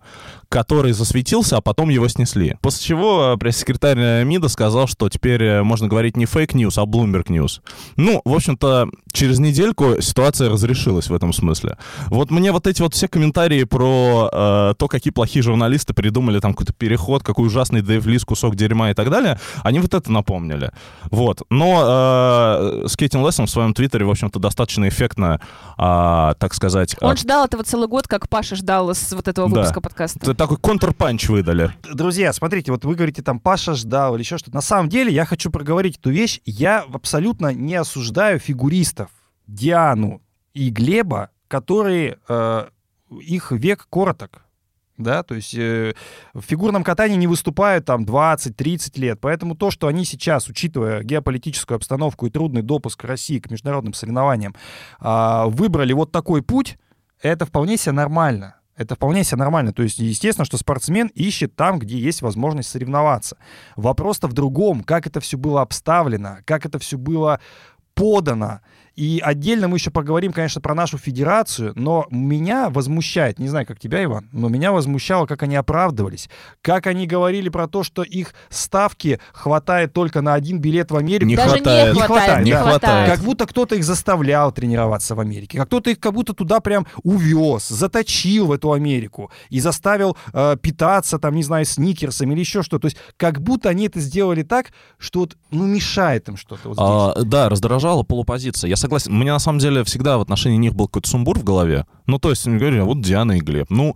который 0.52 0.92
засветился, 0.92 1.56
а 1.56 1.62
потом 1.62 1.88
его 1.88 2.10
снесли. 2.10 2.58
После 2.62 2.86
чего 2.86 3.34
э, 3.34 3.38
пресс-секретарь 3.38 3.98
э, 3.98 4.24
МИДа 4.26 4.50
сказал, 4.50 4.86
что 4.86 5.08
теперь 5.08 5.42
э, 5.42 5.64
можно 5.64 5.88
говорить 5.88 6.18
не 6.18 6.26
fake 6.26 6.49
news, 6.49 6.78
а 6.78 6.84
Bloomberg 6.84 7.34
news. 7.34 7.62
Ну, 7.96 8.22
в 8.26 8.34
общем-то, 8.34 8.90
через 9.14 9.40
недельку 9.40 10.02
ситуация 10.02 10.50
разрешилась 10.50 11.10
в 11.10 11.14
этом 11.14 11.32
смысле. 11.32 11.78
Вот 12.08 12.32
мне 12.32 12.52
вот 12.52 12.68
эти 12.68 12.82
вот 12.82 12.94
все 12.94 13.08
комментарии 13.08 13.64
про 13.64 14.30
э, 14.32 14.74
то, 14.78 14.90
какие 14.90 15.14
плохие 15.14 15.42
журналисты 15.42 15.94
придумали 15.94 16.40
там 16.42 16.52
какой-то 16.52 16.74
переход, 16.74 17.24
какой 17.24 17.48
ужасный 17.48 17.82
Дэйв 17.82 18.06
Лис, 18.06 18.26
кусок 18.26 18.58
дерьма 18.58 18.92
и 18.92 18.94
так 18.94 19.10
далее, 19.10 19.40
они 19.64 19.80
вот 19.80 19.94
это 19.94 20.12
напомнили. 20.12 20.72
Вот. 21.12 21.44
Но 21.50 22.84
э, 22.84 22.88
с 22.90 22.98
Кейтин 22.98 23.26
Лессом 23.26 23.46
в 23.46 23.50
своем 23.50 23.74
твиттере, 23.74 24.04
в 24.04 24.10
общем-то, 24.10 24.38
достаточно 24.38 24.90
эффектно, 24.90 25.40
а, 25.78 26.34
так 26.40 26.54
сказать... 26.54 26.98
Он 27.00 27.16
ждал 27.16 27.46
этого 27.46 27.64
целый 27.64 27.88
год, 27.88 28.10
как 28.10 28.28
Паша 28.28 28.58
ждал 28.58 28.94
с 28.94 29.14
вот 29.14 29.30
этого 29.30 29.50
Да. 29.50 29.56
выпуска 29.62 29.80
подкаста. 29.80 30.20
Такой 30.42 30.58
контрпанч 30.58 31.30
выдали. 31.30 31.72
Друзья, 31.84 32.34
смотрите, 32.34 32.72
вот 32.72 32.84
вы 32.84 32.96
говорите 32.96 33.22
там 33.22 33.40
Паша 33.40 33.76
ждал 33.76 34.16
или 34.16 34.24
еще 34.24 34.40
что-то. 34.40 34.56
На 34.56 34.62
самом 34.62 34.90
деле 34.90 35.14
я 35.14 35.24
хочу 35.24 35.52
проговорить 35.52 36.00
эту 36.00 36.10
вещь. 36.10 36.40
Я 36.46 36.80
абсолютно 36.80 37.54
не 37.54 37.76
осуждаю 37.76 38.40
фигуристов 38.40 39.12
Диану 39.46 40.20
и 40.56 40.72
Глеба, 40.72 41.30
которые 41.48 42.18
э, 42.28 42.66
их 43.22 43.52
век 43.52 43.86
короток. 43.92 44.42
Да, 44.98 45.22
то 45.22 45.36
есть 45.36 45.54
э, 45.54 45.94
в 46.34 46.42
фигурном 46.42 46.84
катании 46.84 47.18
не 47.18 47.28
выступают 47.28 47.86
там 47.86 48.04
20-30 48.04 49.00
лет. 49.00 49.20
Поэтому 49.22 49.56
то, 49.56 49.70
что 49.70 49.86
они 49.86 50.06
сейчас, 50.06 50.48
учитывая 50.48 51.04
геополитическую 51.04 51.76
обстановку 51.76 52.26
и 52.26 52.32
трудный 52.32 52.64
допуск 52.64 53.04
России 53.04 53.38
к 53.38 53.52
международным 53.52 53.94
соревнованиям, 53.94 54.56
а, 55.00 55.46
выбрали 55.46 55.94
вот 55.94 56.12
такой 56.12 56.42
путь, 56.42 56.80
это 57.22 57.46
вполне 57.46 57.78
себе 57.78 57.92
нормально. 57.92 58.56
Это 58.82 58.96
вполне 58.96 59.24
себе 59.24 59.38
нормально. 59.38 59.74
То 59.74 59.84
есть, 59.84 60.00
естественно, 60.00 60.46
что 60.46 60.58
спортсмен 60.58 61.08
ищет 61.14 61.56
там, 61.56 61.80
где 61.80 61.98
есть 61.98 62.22
возможность 62.22 62.70
соревноваться. 62.70 63.38
Вопрос-то 63.76 64.28
в 64.28 64.34
другом, 64.34 64.84
как 64.84 65.08
это 65.08 65.20
все 65.20 65.38
было 65.38 65.62
обставлено, 65.62 66.38
как 66.46 66.66
это 66.66 66.80
все 66.80 66.98
было 66.98 67.40
подано. 67.94 68.62
И 68.96 69.22
отдельно 69.24 69.68
мы 69.68 69.78
еще 69.78 69.90
поговорим, 69.90 70.34
конечно, 70.34 70.62
про 70.62 70.76
нашу 70.76 70.98
федерацию, 70.98 71.74
но 71.76 72.06
меня 72.12 72.70
возмущает, 72.70 73.40
не 73.40 73.48
знаю, 73.48 73.66
как 73.66 73.80
тебя, 73.80 74.04
Иван, 74.04 74.30
но 74.32 74.50
меня 74.50 74.72
возмущало, 74.72 75.26
как 75.26 75.44
они 75.44 75.56
оправдывались, 75.56 76.30
как 76.62 76.88
они 76.88 77.08
говорили 77.08 77.50
про 77.50 77.68
то, 77.68 77.84
что 77.84 78.04
их 78.04 78.34
ставки 78.50 79.20
хватает 79.34 79.94
только 79.94 80.22
на 80.22 80.34
один 80.34 80.60
билет 80.60 80.92
в 80.92 80.98
Америку. 80.98 81.26
Не 81.26 81.36
Даже 81.36 81.56
хватает. 81.56 81.96
не 81.96 82.02
хватает, 82.02 82.46
не 82.46 82.52
да. 82.52 82.62
хватает. 82.64 83.10
Как 83.12 83.20
будто 83.22 83.48
кто-то 83.48 83.76
их 83.76 83.84
заставлял 83.84 84.52
тренироваться 84.52 85.16
в 85.16 85.20
Америке, 85.20 85.58
как 85.58 85.72
кто-то 85.72 85.90
их 85.90 86.02
как 86.02 86.14
будто 86.14 86.34
туда 86.34 86.60
прям 86.60 86.86
увез, 87.04 87.70
заточил 87.70 88.48
в 88.48 88.52
эту 88.52 88.74
Америку 88.74 89.32
и 89.50 89.62
заставил 89.62 90.18
э, 90.34 90.58
питаться 90.62 91.18
там, 91.18 91.36
не 91.36 91.44
знаю, 91.44 91.66
сникерсами 91.66 92.34
или 92.34 92.42
еще 92.42 92.62
что. 92.62 92.78
То 92.78 92.88
есть 92.88 92.98
как 93.16 93.42
будто 93.42 93.70
они 93.70 93.86
это 93.86 94.02
сделали 94.02 94.44
так, 94.44 94.74
что 94.98 95.22
вот, 95.22 95.38
ну, 95.50 95.66
мешает 95.66 96.28
им 96.28 96.36
что-то 96.36 96.68
вот 96.68 96.76
здесь. 96.76 96.86
А, 96.86 97.24
да, 97.24 97.48
раздражала 97.48 98.04
полупозиция. 98.04 98.68
Я 98.68 98.76
согласен. 98.82 99.14
Мне 99.14 99.32
на 99.32 99.40
самом 99.40 99.60
деле 99.60 99.84
всегда 99.84 100.18
в 100.18 100.22
отношении 100.22 100.58
них 100.58 100.76
был 100.76 100.88
какой-то 100.88 101.10
сумбур 101.10 101.40
в 101.40 101.44
голове. 101.44 101.86
Ну, 102.08 102.20
то 102.20 102.30
есть, 102.30 102.48
говорю, 102.48 102.86
вот 102.86 103.02
Диана 103.02 103.34
и 103.34 103.40
Глеб. 103.40 103.68
Ну, 103.70 103.96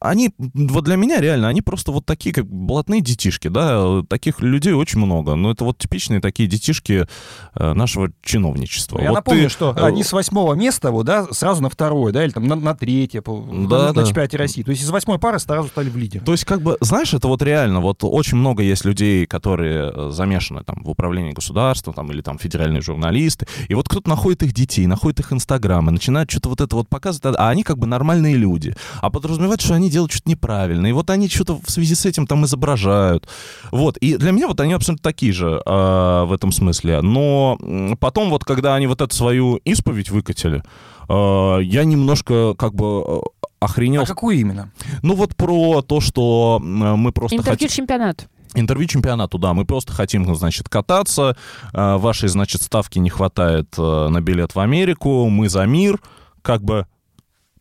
они, 0.00 0.30
вот 0.38 0.84
для 0.84 0.96
меня 0.96 1.20
реально, 1.20 1.48
они 1.48 1.62
просто 1.62 1.92
вот 1.92 2.06
такие, 2.06 2.34
как 2.34 2.46
блатные 2.46 3.00
детишки, 3.00 3.48
да, 3.48 4.02
таких 4.08 4.40
людей 4.40 4.72
очень 4.72 4.98
много, 4.98 5.34
но 5.34 5.50
это 5.50 5.64
вот 5.64 5.78
типичные 5.78 6.20
такие 6.20 6.48
детишки 6.48 7.06
э, 7.54 7.72
нашего 7.72 8.10
чиновничества. 8.22 9.00
Я 9.00 9.08
Вот 9.08 9.16
напомню, 9.16 9.44
ты, 9.44 9.48
что 9.48 9.74
э, 9.76 9.84
они 9.84 10.04
с 10.04 10.12
восьмого 10.12 10.54
места 10.54 10.90
вот, 10.90 11.06
да, 11.06 11.26
сразу 11.32 11.62
на 11.62 11.70
второе, 11.70 12.12
да, 12.12 12.24
или 12.24 12.32
там 12.32 12.46
на, 12.46 12.56
на 12.56 12.74
третье, 12.74 13.22
Да, 13.22 13.32
на, 13.32 13.68
да. 13.68 13.92
на 13.92 14.06
чемпионате 14.06 14.36
России. 14.36 14.62
То 14.62 14.70
есть 14.70 14.82
из 14.82 14.90
восьмой 14.90 15.18
пары 15.18 15.38
сразу 15.38 15.68
стали 15.68 15.88
в 15.88 15.96
лидер. 15.96 16.22
То 16.22 16.32
есть, 16.32 16.44
как 16.44 16.62
бы, 16.62 16.76
знаешь, 16.80 17.14
это 17.14 17.28
вот 17.28 17.42
реально, 17.42 17.80
вот 17.80 17.98
очень 18.02 18.38
много 18.38 18.62
есть 18.62 18.84
людей, 18.84 19.26
которые 19.26 19.92
э, 19.94 20.10
замешаны 20.10 20.64
там 20.64 20.82
в 20.82 20.90
управлении 20.90 21.32
государством, 21.32 21.94
там, 21.94 22.10
или 22.10 22.20
там 22.20 22.38
федеральные 22.38 22.82
журналисты, 22.82 23.46
и 23.68 23.74
вот 23.74 23.88
кто-то 23.88 24.08
находит 24.08 24.42
их 24.42 24.52
детей, 24.52 24.86
находит 24.86 25.20
их 25.20 25.32
инстаграмы, 25.32 25.92
начинает 25.92 26.30
что-то 26.30 26.48
вот 26.48 26.60
это 26.60 26.76
вот 26.76 26.88
показывать, 26.88 27.36
а 27.38 27.48
они 27.48 27.62
как 27.62 27.78
бы 27.78 27.86
нормальные 27.86 28.36
люди, 28.36 28.74
а 29.00 29.10
подразумевает, 29.10 29.60
что 29.60 29.71
они 29.74 29.90
делают 29.90 30.12
что-то 30.12 30.30
неправильно, 30.30 30.86
и 30.86 30.92
вот 30.92 31.10
они 31.10 31.28
что-то 31.28 31.60
в 31.64 31.70
связи 31.70 31.94
с 31.94 32.06
этим 32.06 32.26
там 32.26 32.44
изображают, 32.44 33.28
вот, 33.70 33.96
и 33.98 34.16
для 34.16 34.32
меня 34.32 34.48
вот 34.48 34.60
они 34.60 34.72
абсолютно 34.72 35.02
такие 35.02 35.32
же 35.32 35.62
э, 35.64 36.24
в 36.24 36.32
этом 36.32 36.52
смысле, 36.52 37.00
но 37.02 37.58
потом 38.00 38.30
вот, 38.30 38.44
когда 38.44 38.74
они 38.74 38.86
вот 38.86 39.00
эту 39.00 39.14
свою 39.14 39.56
исповедь 39.64 40.10
выкатили, 40.10 40.62
э, 41.08 41.58
я 41.62 41.84
немножко 41.84 42.54
как 42.54 42.74
бы 42.74 43.04
э, 43.06 43.20
охренел. 43.60 44.02
А 44.02 44.06
какую 44.06 44.38
именно? 44.38 44.70
ну 45.02 45.14
вот 45.14 45.36
про 45.36 45.82
то, 45.82 46.00
что 46.00 46.60
мы 46.62 47.12
просто 47.12 47.36
Интервью 47.36 47.68
хотим... 47.68 47.68
чемпионат. 47.68 48.28
Интервью 48.54 48.86
чемпионату, 48.86 49.38
да, 49.38 49.54
мы 49.54 49.64
просто 49.64 49.94
хотим, 49.94 50.34
значит, 50.34 50.68
кататься, 50.68 51.38
вашей, 51.72 52.28
значит, 52.28 52.60
ставки 52.60 52.98
не 52.98 53.08
хватает 53.08 53.78
на 53.78 54.20
билет 54.20 54.54
в 54.54 54.60
Америку, 54.60 55.30
мы 55.30 55.48
за 55.48 55.64
мир, 55.64 55.98
как 56.42 56.62
бы 56.62 56.86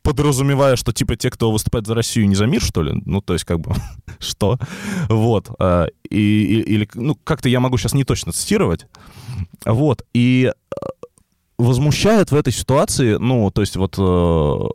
подразумевая, 0.03 0.75
что, 0.75 0.91
типа, 0.93 1.15
те, 1.15 1.29
кто 1.29 1.51
выступает 1.51 1.87
за 1.87 1.95
Россию, 1.95 2.27
не 2.27 2.35
за 2.35 2.45
мир, 2.45 2.61
что 2.61 2.81
ли? 2.83 3.01
Ну, 3.05 3.21
то 3.21 3.33
есть, 3.33 3.45
как 3.45 3.59
бы, 3.59 3.73
что? 4.19 4.57
Вот. 5.09 5.49
э, 5.59 5.87
и, 6.09 6.15
и- 6.43 6.61
или, 6.73 6.89
ну, 6.95 7.15
как-то 7.23 7.49
я 7.49 7.59
могу 7.59 7.77
сейчас 7.77 7.93
не 7.93 8.03
точно 8.03 8.31
цитировать. 8.31 8.87
Вот. 9.65 10.03
И 10.13 10.51
э, 10.51 10.85
возмущает 11.57 12.31
в 12.31 12.35
этой 12.35 12.53
ситуации, 12.53 13.15
ну, 13.17 13.51
то 13.51 13.61
есть, 13.61 13.75
вот 13.75 13.95
э, 13.97 14.67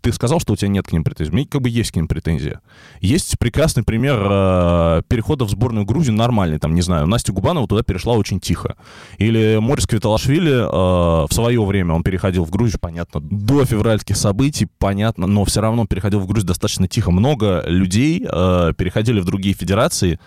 ты 0.00 0.12
сказал, 0.12 0.40
что 0.40 0.52
у 0.52 0.56
тебя 0.56 0.68
нет 0.68 0.86
к 0.86 0.92
ним 0.92 1.04
претензий. 1.04 1.32
У 1.32 1.34
меня 1.34 1.46
как 1.48 1.62
бы 1.62 1.68
есть 1.68 1.92
к 1.92 1.96
ним 1.96 2.08
претензии. 2.08 2.58
Есть 3.00 3.38
прекрасный 3.38 3.82
пример 3.82 4.18
э, 4.20 5.02
перехода 5.08 5.44
в 5.44 5.50
сборную 5.50 5.84
Грузии 5.84 6.10
нормальный. 6.10 6.58
Там, 6.58 6.74
не 6.74 6.82
знаю, 6.82 7.06
Настя 7.06 7.32
Губанова 7.32 7.66
туда 7.68 7.82
перешла 7.82 8.14
очень 8.14 8.40
тихо. 8.40 8.76
Или 9.18 9.58
Морис 9.60 9.86
Квиталашвили 9.86 10.52
э, 10.52 11.26
в 11.26 11.32
свое 11.32 11.64
время 11.64 11.94
он 11.94 12.02
переходил 12.02 12.44
в 12.44 12.50
Грузию, 12.50 12.80
понятно, 12.80 13.20
до 13.20 13.64
февральских 13.64 14.16
событий, 14.16 14.66
понятно, 14.78 15.26
но 15.26 15.44
все 15.44 15.60
равно 15.60 15.86
переходил 15.86 16.20
в 16.20 16.26
Грузию 16.26 16.48
достаточно 16.48 16.88
тихо. 16.88 17.10
Много 17.10 17.62
людей 17.66 18.26
э, 18.28 18.72
переходили 18.76 19.20
в 19.20 19.24
другие 19.24 19.54
федерации 19.54 20.18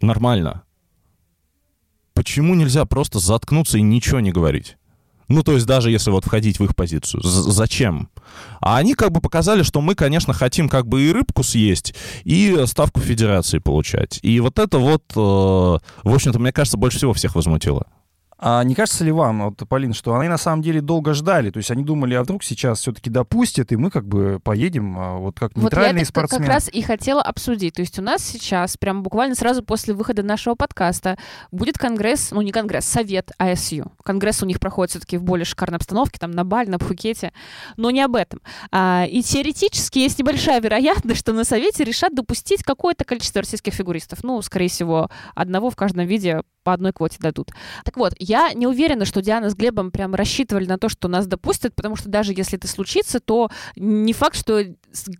нормально. 0.00 0.62
Почему 2.14 2.54
нельзя 2.54 2.84
просто 2.84 3.20
заткнуться 3.20 3.78
и 3.78 3.82
ничего 3.82 4.20
не 4.20 4.32
говорить? 4.32 4.77
Ну, 5.28 5.42
то 5.42 5.52
есть 5.52 5.66
даже 5.66 5.90
если 5.90 6.10
вот 6.10 6.24
входить 6.24 6.58
в 6.58 6.64
их 6.64 6.74
позицию. 6.74 7.22
Зачем? 7.22 8.08
А 8.60 8.78
они 8.78 8.94
как 8.94 9.12
бы 9.12 9.20
показали, 9.20 9.62
что 9.62 9.80
мы, 9.80 9.94
конечно, 9.94 10.32
хотим 10.32 10.68
как 10.68 10.86
бы 10.86 11.02
и 11.02 11.12
рыбку 11.12 11.42
съесть, 11.42 11.94
и 12.24 12.64
ставку 12.66 13.00
федерации 13.00 13.58
получать. 13.58 14.18
И 14.22 14.40
вот 14.40 14.58
это 14.58 14.78
вот, 14.78 15.02
э, 15.14 15.18
в 15.18 15.80
общем-то, 16.14 16.38
мне 16.38 16.52
кажется, 16.52 16.78
больше 16.78 16.98
всего 16.98 17.12
всех 17.12 17.34
возмутило. 17.34 17.86
А 18.40 18.62
не 18.62 18.76
кажется 18.76 19.04
ли 19.04 19.10
вам, 19.10 19.42
вот, 19.42 19.68
Полин, 19.68 19.92
что 19.92 20.14
они 20.14 20.28
на 20.28 20.38
самом 20.38 20.62
деле 20.62 20.80
долго 20.80 21.12
ждали? 21.12 21.50
То 21.50 21.56
есть 21.56 21.72
они 21.72 21.82
думали, 21.82 22.14
а 22.14 22.22
вдруг 22.22 22.44
сейчас 22.44 22.78
все-таки 22.78 23.10
допустят, 23.10 23.72
и 23.72 23.76
мы 23.76 23.90
как 23.90 24.06
бы 24.06 24.38
поедем 24.42 24.96
а, 24.96 25.16
вот 25.16 25.40
как 25.40 25.50
Вот 25.56 25.62
я 25.62 25.64
нейтральные 25.64 26.02
это 26.02 26.12
как 26.12 26.26
спортсмены. 26.28 26.46
раз 26.46 26.68
и 26.72 26.82
хотела 26.82 27.20
обсудить. 27.20 27.74
То 27.74 27.80
есть 27.80 27.98
у 27.98 28.02
нас 28.02 28.22
сейчас, 28.22 28.76
прям 28.76 29.02
буквально 29.02 29.34
сразу 29.34 29.64
после 29.64 29.92
выхода 29.92 30.22
нашего 30.22 30.54
подкаста, 30.54 31.18
будет 31.50 31.78
конгресс, 31.78 32.30
ну 32.30 32.40
не 32.42 32.52
конгресс, 32.52 32.84
совет 32.84 33.32
АСЮ. 33.38 33.90
Конгресс 34.04 34.40
у 34.42 34.46
них 34.46 34.60
проходит 34.60 34.90
все-таки 34.90 35.16
в 35.16 35.24
более 35.24 35.44
шикарной 35.44 35.78
обстановке, 35.78 36.18
там 36.20 36.30
на 36.30 36.44
Бали, 36.44 36.68
на 36.68 36.78
Пхукете, 36.78 37.32
но 37.76 37.90
не 37.90 38.02
об 38.02 38.14
этом. 38.14 38.40
А, 38.70 39.04
и 39.10 39.20
теоретически 39.22 39.98
есть 39.98 40.18
небольшая 40.18 40.60
вероятность, 40.60 41.18
что 41.18 41.32
на 41.32 41.42
совете 41.42 41.82
решат 41.82 42.14
допустить 42.14 42.62
какое-то 42.62 43.04
количество 43.04 43.42
российских 43.42 43.74
фигуристов. 43.74 44.20
Ну, 44.22 44.40
скорее 44.42 44.68
всего, 44.68 45.10
одного 45.34 45.70
в 45.70 45.76
каждом 45.76 46.06
виде 46.06 46.42
по 46.68 46.74
одной 46.74 46.92
квоте 46.92 47.16
дадут. 47.18 47.52
Так 47.82 47.96
вот, 47.96 48.12
я 48.18 48.52
не 48.52 48.66
уверена, 48.66 49.06
что 49.06 49.22
Диана 49.22 49.48
с 49.48 49.54
Глебом 49.54 49.90
прям 49.90 50.14
рассчитывали 50.14 50.66
на 50.66 50.76
то, 50.76 50.90
что 50.90 51.08
нас 51.08 51.26
допустят, 51.26 51.74
потому 51.74 51.96
что 51.96 52.10
даже 52.10 52.34
если 52.34 52.58
это 52.58 52.68
случится, 52.68 53.20
то 53.20 53.50
не 53.74 54.12
факт, 54.12 54.36
что 54.36 54.58
э, 54.60 54.74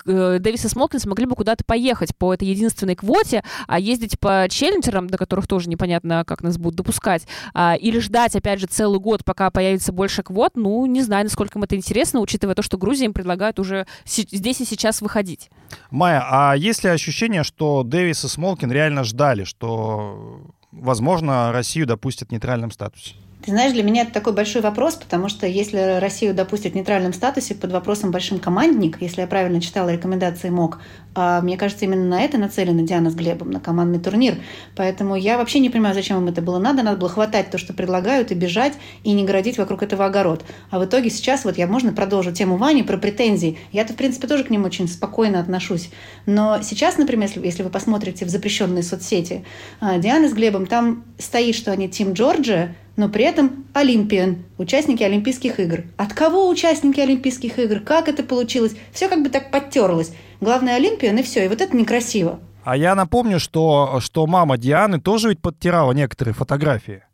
Дэвис 0.04 0.66
и 0.66 0.68
Смолкин 0.68 0.98
смогли 0.98 1.24
бы 1.24 1.34
куда-то 1.34 1.64
поехать 1.64 2.14
по 2.14 2.34
этой 2.34 2.46
единственной 2.48 2.96
квоте, 2.96 3.42
а 3.66 3.80
ездить 3.80 4.20
по 4.20 4.46
челленджерам, 4.50 5.06
до 5.06 5.16
которых 5.16 5.46
тоже 5.46 5.70
непонятно, 5.70 6.22
как 6.26 6.42
нас 6.42 6.58
будут 6.58 6.76
допускать, 6.76 7.26
а, 7.54 7.74
или 7.74 7.98
ждать, 7.98 8.36
опять 8.36 8.60
же, 8.60 8.66
целый 8.66 9.00
год, 9.00 9.24
пока 9.24 9.50
появится 9.50 9.90
больше 9.90 10.22
квот, 10.22 10.52
ну, 10.54 10.84
не 10.84 11.00
знаю, 11.00 11.24
насколько 11.24 11.58
им 11.58 11.62
это 11.62 11.76
интересно, 11.76 12.20
учитывая 12.20 12.56
то, 12.56 12.62
что 12.62 12.76
Грузия 12.76 13.06
им 13.06 13.14
предлагает 13.14 13.58
уже 13.58 13.86
здесь 14.04 14.60
и 14.60 14.66
сейчас 14.66 15.00
выходить. 15.00 15.48
Майя, 15.90 16.22
а 16.28 16.54
есть 16.54 16.84
ли 16.84 16.90
ощущение, 16.90 17.42
что 17.42 17.84
Дэвис 17.84 18.22
и 18.26 18.28
Смолкин 18.28 18.70
реально 18.70 19.02
ждали, 19.04 19.44
что, 19.44 20.42
возможно, 20.72 21.52
Россию 21.52 21.86
допустят 21.86 22.28
в 22.28 22.32
нейтральном 22.32 22.70
статусе? 22.70 23.14
Ты 23.44 23.52
знаешь, 23.52 23.72
для 23.72 23.84
меня 23.84 24.02
это 24.02 24.12
такой 24.12 24.32
большой 24.32 24.62
вопрос, 24.62 24.96
потому 24.96 25.28
что 25.28 25.46
если 25.46 26.00
Россию 26.00 26.34
допустят 26.34 26.72
в 26.72 26.74
нейтральном 26.74 27.12
статусе 27.12 27.54
под 27.54 27.70
вопросом 27.70 28.10
большим 28.10 28.40
командник, 28.40 29.00
если 29.00 29.20
я 29.20 29.26
правильно 29.28 29.60
читала 29.60 29.90
рекомендации 29.90 30.50
МОК, 30.50 30.80
а, 31.14 31.40
мне 31.40 31.56
кажется, 31.56 31.84
именно 31.84 32.04
на 32.04 32.20
это 32.20 32.36
нацелена 32.36 32.82
Диана 32.82 33.10
с 33.10 33.14
Глебом, 33.14 33.50
на 33.50 33.60
командный 33.60 34.00
турнир. 34.00 34.36
Поэтому 34.74 35.14
я 35.14 35.38
вообще 35.38 35.60
не 35.60 35.70
понимаю, 35.70 35.94
зачем 35.94 36.18
им 36.18 36.28
это 36.28 36.42
было 36.42 36.58
надо. 36.58 36.82
Надо 36.82 36.98
было 36.98 37.08
хватать 37.08 37.50
то, 37.50 37.58
что 37.58 37.72
предлагают, 37.72 38.32
и 38.32 38.34
бежать, 38.34 38.74
и 39.04 39.12
не 39.12 39.24
городить 39.24 39.56
вокруг 39.56 39.84
этого 39.84 40.06
огород. 40.06 40.44
А 40.70 40.80
в 40.80 40.84
итоге 40.84 41.08
сейчас, 41.08 41.44
вот 41.44 41.56
я 41.58 41.68
можно 41.68 41.92
продолжу 41.92 42.32
тему 42.32 42.56
Вани 42.56 42.82
про 42.82 42.98
претензии. 42.98 43.58
Я-то, 43.70 43.92
в 43.92 43.96
принципе, 43.96 44.26
тоже 44.26 44.44
к 44.44 44.50
ним 44.50 44.64
очень 44.64 44.88
спокойно 44.88 45.38
отношусь. 45.38 45.90
Но 46.26 46.60
сейчас, 46.62 46.98
например, 46.98 47.28
если, 47.28 47.44
если 47.44 47.62
вы 47.62 47.70
посмотрите 47.70 48.24
в 48.24 48.28
запрещенные 48.28 48.82
соцсети, 48.82 49.44
а, 49.80 49.98
Диана 49.98 50.28
с 50.28 50.32
Глебом, 50.32 50.66
там 50.66 51.04
стоит, 51.18 51.54
что 51.54 51.72
они 51.72 51.88
Тим 51.88 52.12
Джорджия, 52.12 52.76
но 52.98 53.08
при 53.08 53.24
этом 53.24 53.64
Олимпиан, 53.74 54.44
участники 54.58 55.04
Олимпийских 55.04 55.60
игр. 55.60 55.84
От 55.96 56.12
кого 56.12 56.48
участники 56.48 56.98
Олимпийских 56.98 57.58
игр? 57.58 57.78
Как 57.78 58.08
это 58.08 58.24
получилось? 58.24 58.74
Все 58.92 59.08
как 59.08 59.22
бы 59.22 59.28
так 59.30 59.52
подтерлось. 59.52 60.12
Главное 60.40 60.74
Олимпиан 60.74 61.16
и 61.16 61.22
все. 61.22 61.44
И 61.44 61.48
вот 61.48 61.60
это 61.60 61.76
некрасиво. 61.76 62.40
А 62.64 62.76
я 62.76 62.96
напомню, 62.96 63.38
что, 63.38 64.00
что 64.00 64.26
мама 64.26 64.58
Дианы 64.58 65.00
тоже 65.00 65.28
ведь 65.28 65.40
подтирала 65.40 65.92
некоторые 65.92 66.34
фотографии. 66.34 67.04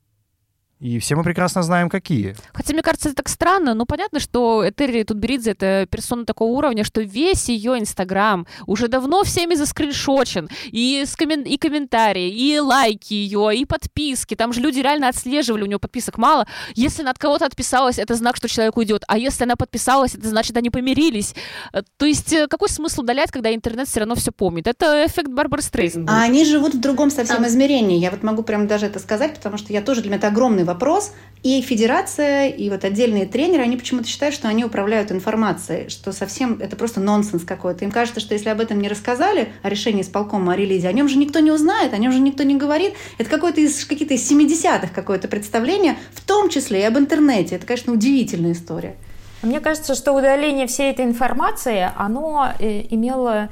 И 0.81 0.99
все 0.99 1.15
мы 1.15 1.23
прекрасно 1.23 1.63
знаем, 1.63 1.89
какие. 1.89 2.37
Хотя, 2.53 2.73
мне 2.73 2.83
кажется, 2.83 3.09
это 3.09 3.17
так 3.17 3.29
странно, 3.29 3.75
но 3.75 3.87
понятно, 3.87 4.21
что 4.21 4.69
Этери 4.69 5.05
Тутберидзе— 5.05 5.51
это 5.53 5.87
персона 5.89 6.27
такого 6.27 6.51
уровня, 6.51 6.85
что 6.85 7.01
весь 7.01 7.49
ее 7.49 7.79
Инстаграм 7.79 8.47
уже 8.67 8.89
давно 8.89 9.23
всеми 9.23 9.55
заскриншочен. 9.55 10.49
И, 10.67 11.05
с 11.07 11.15
коммен... 11.17 11.43
и 11.43 11.57
комментарии, 11.57 12.29
и 12.29 12.59
лайки 12.59 13.15
ее, 13.15 13.57
и 13.57 13.65
подписки. 13.65 14.35
Там 14.35 14.53
же 14.53 14.61
люди 14.61 14.81
реально 14.81 15.09
отслеживали, 15.09 15.63
у 15.63 15.67
нее 15.67 15.79
подписок 15.79 16.19
мало. 16.19 16.47
Если 16.75 17.03
она 17.03 17.13
от 17.13 17.19
кого-то 17.19 17.47
отписалась, 17.47 17.99
это 17.99 18.15
знак, 18.17 18.37
что 18.37 18.49
человек 18.49 18.77
уйдет. 18.77 19.05
А 19.07 19.17
если 19.17 19.45
она 19.45 19.57
подписалась, 19.57 20.15
это 20.15 20.29
значит, 20.29 20.57
они 20.57 20.71
помирились. 20.71 21.35
Э, 21.73 21.83
то 21.97 22.05
есть 22.05 22.33
э, 22.33 22.49
какой 22.49 22.69
смысл 22.69 23.03
удалять, 23.03 23.31
когда 23.31 23.55
интернет 23.55 23.89
все 23.89 24.01
равно 24.01 24.17
все 24.17 24.33
помнит? 24.33 24.67
Это 24.67 25.07
эффект 25.07 25.31
Барбары 25.31 25.63
Стрейзен. 25.63 26.09
А 26.11 26.23
они 26.23 26.45
живут 26.45 26.75
в 26.75 26.81
другом 26.81 27.11
совсем 27.11 27.45
а... 27.45 27.47
измерении. 27.47 27.99
Я 27.99 28.11
вот 28.11 28.23
могу 28.23 28.43
прям 28.43 28.67
даже 28.67 28.87
это 28.87 28.99
сказать, 28.99 29.35
потому 29.35 29.57
что 29.57 29.73
я 29.73 29.81
тоже 29.81 30.01
для 30.01 30.11
меня 30.11 30.19
это 30.19 30.29
огромный 30.29 30.64
вопрос. 30.65 31.13
И 31.43 31.61
федерация, 31.61 32.49
и 32.49 32.71
вот 32.71 32.85
отдельные 32.85 33.27
тренеры, 33.27 33.63
они 33.63 33.77
почему-то 33.77 34.09
считают, 34.09 34.35
что 34.35 34.49
они 34.49 34.65
управляют 34.65 35.13
информацией, 35.13 35.91
что 35.91 36.11
совсем 36.13 36.59
это 36.59 36.75
просто 36.75 37.01
нонсенс 37.01 37.45
какой-то. 37.45 37.85
Им 37.85 37.91
кажется, 37.91 38.21
что 38.21 38.33
если 38.33 38.49
об 38.49 38.61
этом 38.61 38.81
не 38.81 38.89
рассказали, 38.89 39.53
о 39.63 39.69
решении 39.69 40.01
с 40.01 40.09
полком 40.09 40.49
о 40.49 40.57
релизе, 40.57 40.89
о 40.89 40.93
нем 40.93 41.07
же 41.07 41.19
никто 41.19 41.41
не 41.41 41.51
узнает, 41.51 41.93
о 41.93 41.99
нем 41.99 42.13
же 42.13 42.19
никто 42.19 42.45
не 42.45 42.57
говорит. 42.57 42.95
Это 43.19 43.29
какое-то 43.29 43.61
из 43.61 43.85
какие-то 43.85 44.15
из 44.15 44.31
70-х 44.31 44.89
какое-то 44.95 45.29
представление, 45.29 45.99
в 46.15 46.23
том 46.27 46.49
числе 46.49 46.81
и 46.81 46.85
об 46.85 46.97
интернете. 46.97 47.57
Это, 47.57 47.67
конечно, 47.67 47.93
удивительная 47.93 48.53
история. 48.53 48.97
Мне 49.43 49.61
кажется, 49.61 49.95
что 49.95 50.13
удаление 50.13 50.67
всей 50.67 50.91
этой 50.91 51.05
информации, 51.05 51.91
оно 51.95 52.55
э, 52.59 52.87
имело 52.89 53.51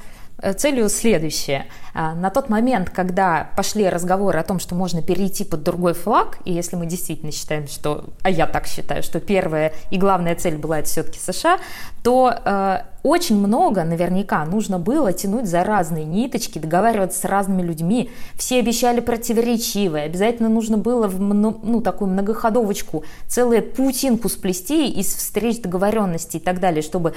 целью 0.56 0.88
следующее– 0.88 1.66
а, 1.94 2.14
на 2.14 2.30
тот 2.30 2.48
момент, 2.48 2.90
когда 2.90 3.50
пошли 3.56 3.88
разговоры 3.88 4.38
о 4.38 4.42
том, 4.42 4.58
что 4.58 4.74
можно 4.74 5.02
перейти 5.02 5.44
под 5.44 5.62
другой 5.62 5.92
флаг, 5.92 6.38
и 6.44 6.52
если 6.52 6.76
мы 6.76 6.86
действительно 6.86 7.32
считаем, 7.32 7.68
что, 7.68 8.06
а 8.22 8.30
я 8.30 8.46
так 8.46 8.66
считаю, 8.66 9.02
что 9.02 9.20
первая 9.20 9.74
и 9.90 9.98
главная 9.98 10.34
цель 10.34 10.56
была 10.56 10.78
это 10.78 10.88
все-таки 10.88 11.18
США, 11.18 11.58
то 12.02 12.34
э, 12.44 12.78
очень 13.02 13.36
много 13.36 13.82
наверняка 13.84 14.44
нужно 14.44 14.78
было 14.78 15.12
тянуть 15.12 15.46
за 15.46 15.64
разные 15.64 16.04
ниточки, 16.04 16.58
договариваться 16.58 17.20
с 17.20 17.24
разными 17.24 17.62
людьми. 17.62 18.10
Все 18.36 18.60
обещали 18.60 19.00
противоречивые. 19.00 20.04
Обязательно 20.04 20.48
нужно 20.48 20.78
было 20.78 21.08
в 21.08 21.20
ну, 21.20 21.80
такую 21.80 22.10
многоходовочку, 22.10 23.04
целую 23.26 23.62
паутинку 23.62 24.28
сплести 24.28 24.88
из 24.88 25.14
встреч, 25.14 25.60
договоренностей 25.60 26.38
и 26.38 26.40
так 26.40 26.60
далее, 26.60 26.82
чтобы 26.82 27.14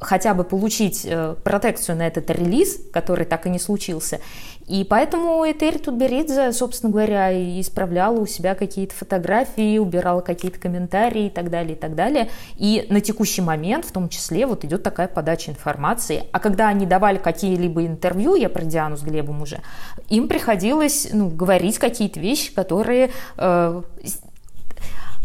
хотя 0.00 0.34
бы 0.34 0.44
получить 0.44 1.04
э, 1.04 1.34
протекцию 1.42 1.96
на 1.96 2.06
этот 2.06 2.30
релиз, 2.30 2.78
который 2.92 3.24
так 3.24 3.46
и 3.46 3.50
не 3.50 3.58
случился. 3.58 4.20
И 4.66 4.84
поэтому 4.84 5.44
Этери 5.44 5.78
Тутберидзе, 5.78 6.52
собственно 6.52 6.90
говоря, 6.90 7.60
исправляла 7.60 8.18
у 8.18 8.26
себя 8.26 8.54
какие-то 8.54 8.94
фотографии, 8.94 9.78
убирала 9.78 10.20
какие-то 10.20 10.58
комментарии 10.58 11.26
и 11.26 11.30
так 11.30 11.50
далее, 11.50 11.74
и 11.74 11.78
так 11.78 11.94
далее. 11.94 12.30
И 12.56 12.86
на 12.88 13.00
текущий 13.00 13.42
момент, 13.42 13.84
в 13.84 13.92
том 13.92 14.08
числе, 14.08 14.46
вот 14.46 14.64
идет 14.64 14.82
такая 14.82 15.08
подача 15.08 15.50
информации. 15.50 16.24
А 16.32 16.40
когда 16.40 16.68
они 16.68 16.86
давали 16.86 17.18
какие-либо 17.18 17.86
интервью, 17.86 18.34
я 18.36 18.48
про 18.48 18.64
Диану 18.64 18.96
с 18.96 19.02
Глебом 19.02 19.42
уже, 19.42 19.60
им 20.08 20.28
приходилось 20.28 21.08
ну, 21.12 21.28
говорить 21.28 21.78
какие-то 21.78 22.20
вещи, 22.20 22.54
которые 22.54 23.10
э, 23.36 23.82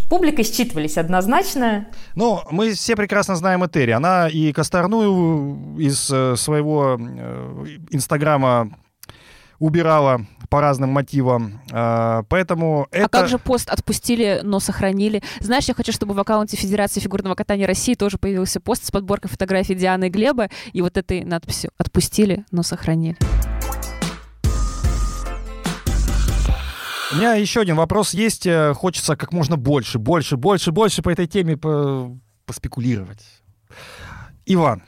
публикой 0.10 0.44
считывались 0.44 0.98
однозначно. 0.98 1.88
Ну, 2.16 2.42
мы 2.52 2.74
все 2.74 2.96
прекрасно 2.96 3.36
знаем 3.36 3.66
Этери. 3.66 3.92
Она 3.92 4.28
и 4.28 4.52
Косторную 4.52 5.78
из 5.78 6.10
э, 6.12 6.36
своего 6.36 6.98
э, 7.00 7.66
инстаграма 7.92 8.72
убирала 9.60 10.26
по 10.50 10.62
разным 10.62 10.90
мотивам. 10.90 11.62
А, 11.72 12.24
поэтому 12.30 12.88
это... 12.92 13.06
А 13.06 13.10
как 13.10 13.28
же 13.28 13.38
пост 13.38 13.70
отпустили, 13.70 14.42
но 14.44 14.60
сохранили? 14.60 15.22
Знаешь, 15.40 15.66
я 15.66 15.74
хочу, 15.74 15.92
чтобы 15.92 16.14
в 16.14 16.20
аккаунте 16.20 16.58
Федерации 16.58 17.00
фигурного 17.00 17.36
катания 17.36 17.68
России 17.68 17.94
тоже 17.94 18.18
появился 18.18 18.60
пост 18.60 18.86
с 18.86 18.92
подборкой 18.92 19.30
фотографий 19.30 19.76
Дианы 19.76 20.08
и 20.08 20.10
Глеба 20.10 20.50
и 20.74 20.82
вот 20.82 20.98
этой 20.98 21.24
надписью 21.24 21.72
«Отпустили, 21.78 22.46
но 22.52 22.64
сохранили». 22.64 23.18
У 27.12 27.16
меня 27.16 27.34
еще 27.34 27.62
один 27.62 27.76
вопрос 27.76 28.14
есть. 28.14 28.46
Э, 28.46 28.74
хочется 28.76 29.16
как 29.16 29.34
можно 29.34 29.58
больше, 29.58 29.98
больше, 29.98 30.38
больше, 30.38 30.72
больше 30.72 31.02
по 31.02 31.10
этой 31.10 31.26
теме 31.26 31.58
по 31.58 32.16
поспекулировать. 32.46 33.24
Иван. 34.46 34.84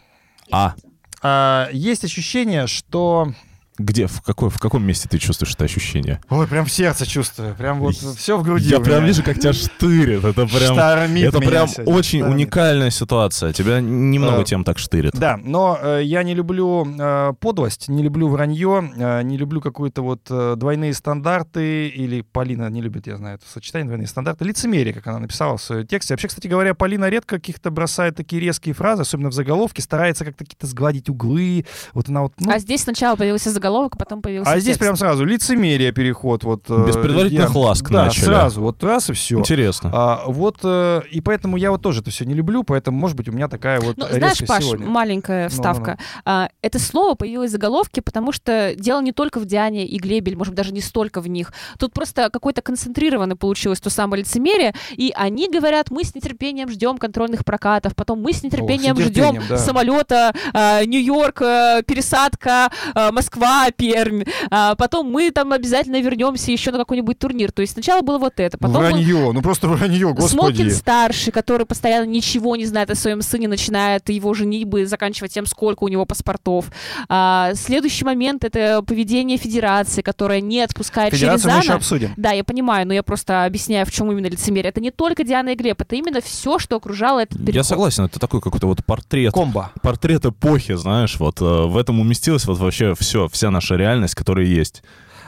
А. 0.52 0.76
а. 1.24 1.70
Есть 1.72 2.04
ощущение, 2.04 2.68
что 2.68 3.34
где, 3.82 4.08
в, 4.08 4.22
какой, 4.22 4.50
в 4.50 4.60
каком 4.60 4.86
месте 4.86 5.08
ты 5.10 5.18
чувствуешь 5.18 5.54
это 5.54 5.66
ощущение? 5.66 6.22
Ой, 6.30 6.48
прям 6.48 6.66
в 6.66 6.72
сердце 6.72 7.06
чувствую. 7.06 7.56
Прям 7.56 7.80
вот 7.80 7.96
все 7.96 8.38
в 8.38 8.44
груди. 8.44 8.70
Я 8.70 8.80
прям 8.80 9.06
вижу, 9.06 9.24
как 9.24 9.40
тебя 9.40 9.54
штырит. 9.54 10.24
Это 10.24 10.46
прям, 10.48 10.74
Штормит 10.74 11.28
это 11.28 11.40
прям 11.40 11.68
сегодня, 11.68 11.94
очень 11.94 12.20
штормит. 12.20 12.36
уникальная 12.36 12.90
ситуация. 12.90 13.54
Тебя 13.54 13.80
немного 13.82 14.42
э, 14.42 14.46
тем 14.46 14.64
так 14.64 14.78
штырит. 14.78 15.14
Да, 15.14 15.38
но 15.38 15.78
э, 15.82 16.02
я 16.04 16.24
не 16.24 16.34
люблю 16.34 16.88
э, 17.00 17.34
подлость, 17.40 17.90
не 17.90 18.04
люблю 18.04 18.28
вранье, 18.28 18.92
э, 18.96 19.22
не 19.24 19.38
люблю 19.38 19.62
какую-то 19.62 20.02
вот 20.02 20.22
э, 20.30 20.56
двойные 20.58 20.94
стандарты, 20.94 21.88
или 21.88 22.22
Полина 22.22 22.70
не 22.70 22.82
любит, 22.82 23.08
я 23.08 23.18
знаю, 23.18 23.36
это 23.36 23.46
сочетание 23.52 23.88
двойные 23.88 24.08
стандарты, 24.08 24.46
лицемерие, 24.46 24.94
как 24.94 25.08
она 25.08 25.20
написала 25.20 25.58
в 25.58 25.62
своем 25.62 25.88
тексте. 25.88 26.14
Вообще, 26.14 26.28
кстати 26.28 26.48
говоря, 26.48 26.74
Полина 26.74 27.10
редко 27.10 27.36
каких-то 27.36 27.72
бросает 27.72 28.16
такие 28.16 28.42
резкие 28.42 28.74
фразы, 28.74 29.02
особенно 29.02 29.30
в 29.30 29.34
заголовке, 29.34 29.82
старается 29.82 30.26
как-то 30.26 30.44
какие-то 30.44 30.68
сгладить 30.68 31.10
углы. 31.10 31.66
Вот 31.94 32.10
она 32.10 32.22
вот, 32.22 32.34
ну... 32.40 32.52
А 32.52 32.60
здесь 32.60 32.84
сначала 32.84 33.16
появился 33.16 33.50
заголовок, 33.50 33.71
а 33.72 33.98
потом 33.98 34.22
появился 34.22 34.52
а 34.52 34.60
здесь 34.60 34.78
прям 34.78 34.96
сразу 34.96 35.26
лицемерие 35.26 35.92
переход. 35.92 36.44
Вот, 36.44 36.64
э, 36.70 36.86
Без 36.88 36.96
предварительных 36.96 37.54
я, 37.54 37.60
ласк 37.60 37.90
Да, 37.90 38.06
начали. 38.06 38.26
сразу, 38.26 38.62
вот 38.62 38.84
раз 38.84 39.10
и 39.10 39.14
все. 39.14 39.40
Интересно. 39.40 39.92
А, 39.94 40.24
вот, 40.28 40.58
э, 40.64 41.02
и 41.12 41.22
поэтому 41.22 41.58
я 41.58 41.72
вот 41.72 41.82
тоже 41.82 42.02
это 42.02 42.12
все 42.12 42.26
не 42.26 42.34
люблю, 42.34 42.64
поэтому, 42.64 42.98
может 42.98 43.18
быть, 43.18 43.30
у 43.30 43.32
меня 43.32 43.48
такая 43.48 43.80
вот 43.80 43.98
ну, 43.98 44.06
Знаешь, 44.10 44.40
Паш, 44.48 44.64
сегодня. 44.64 44.88
маленькая 44.88 45.50
вставка. 45.50 45.98
Ну, 46.26 46.32
ну, 46.32 46.42
ну. 46.42 46.50
Это 46.62 46.80
слово 46.80 47.16
появилось 47.16 47.50
в 47.50 47.54
заголовке, 47.54 48.02
потому 48.02 48.32
что 48.32 48.74
дело 48.76 49.02
не 49.02 49.12
только 49.12 49.40
в 49.40 49.46
Диане 49.46 49.86
и 49.86 49.98
Глебе, 49.98 50.32
или, 50.32 50.38
может 50.38 50.54
быть, 50.54 50.58
даже 50.58 50.74
не 50.74 50.82
столько 50.82 51.22
в 51.22 51.28
них. 51.28 51.54
Тут 51.78 51.94
просто 51.94 52.30
какое-то 52.30 52.62
концентрированное 52.62 53.36
получилось 53.36 53.80
то 53.80 53.90
самое 53.90 54.24
лицемерие, 54.24 54.74
и 54.92 55.14
они 55.16 55.50
говорят, 55.50 55.92
мы 55.92 56.04
с 56.04 56.16
нетерпением 56.16 56.70
ждем 56.70 56.98
контрольных 56.98 57.46
прокатов, 57.46 57.96
потом 57.96 58.22
мы 58.22 58.34
с 58.34 58.44
нетерпением, 58.44 58.96
О, 58.98 59.02
с 59.02 59.06
нетерпением 59.06 59.42
ждем 59.42 59.50
да. 59.50 59.58
самолета, 59.58 60.34
э, 60.54 60.86
Нью-Йорк, 60.86 61.42
э, 61.42 61.84
пересадка, 61.86 62.70
э, 62.96 63.12
Москва, 63.12 63.61
да, 63.66 63.72
Пермь. 63.72 64.24
А 64.50 64.76
потом 64.76 65.12
мы 65.12 65.32
там 65.32 65.52
обязательно 65.52 66.02
вернемся 66.02 66.52
еще 66.52 66.72
на 66.72 66.78
какой-нибудь 66.78 67.20
турнир. 67.20 67.52
То 67.52 67.62
есть 67.62 67.74
сначала 67.74 68.02
было 68.02 68.18
вот 68.18 68.40
это. 68.40 68.58
Потом 68.58 68.78
вранье, 68.78 69.32
ну 69.34 69.42
просто 69.42 69.68
вранье, 69.68 70.14
господи. 70.14 70.32
Смокин 70.32 70.72
старший, 70.72 71.32
который 71.32 71.66
постоянно 71.66 72.06
ничего 72.06 72.56
не 72.56 72.66
знает 72.66 72.90
о 72.92 72.96
своем 72.96 73.22
сыне, 73.22 73.48
начинает 73.48 74.10
его 74.10 74.34
женитьбы, 74.34 74.86
заканчивая 74.86 75.30
тем, 75.30 75.46
сколько 75.46 75.84
у 75.84 75.88
него 75.88 76.06
паспортов. 76.06 76.66
А, 77.10 77.54
следующий 77.56 78.06
момент— 78.06 78.44
это 78.46 78.82
поведение 78.82 79.38
федерации, 79.38 80.02
которая 80.02 80.42
не 80.42 80.62
отпускает 80.62 81.14
Федерацию 81.14 81.52
мы 81.52 81.58
еще 81.58 81.62
Шерезана. 81.62 81.78
обсудим. 81.78 82.14
Да, 82.18 82.32
я 82.32 82.44
понимаю, 82.44 82.88
но 82.88 82.94
я 82.94 83.04
просто 83.04 83.46
объясняю, 83.46 83.86
в 83.86 83.92
чем 83.92 84.12
именно 84.12 84.28
лицемерие. 84.28 84.70
Это 84.70 84.82
не 84.82 84.92
только 84.92 85.24
Диана 85.24 85.50
и 85.50 85.56
Глеб, 85.56 85.82
это 85.82 85.96
именно 85.96 86.22
все, 86.22 86.60
что 86.60 86.76
окружало 86.78 87.20
этот 87.20 87.40
переход. 87.40 87.56
Я 87.56 87.64
согласен, 87.64 88.06
это 88.06 88.20
такой 88.20 88.42
какой-то 88.42 88.68
вот 88.68 88.84
портрет. 88.86 89.34
Комбо. 89.34 89.72
Портрет 89.82 90.26
эпохи, 90.26 90.76
знаешь, 90.76 91.18
вот 91.20 91.42
э, 91.42 91.44
в 91.44 91.78
этом 91.78 92.00
уместилась 92.00 92.46
вот 92.46 92.58
вообще 92.58 92.96
все, 92.96 93.28
вся 93.42 93.50
наша 93.50 93.76
реальность, 93.76 94.14
которая 94.14 94.46
есть. 94.46 94.84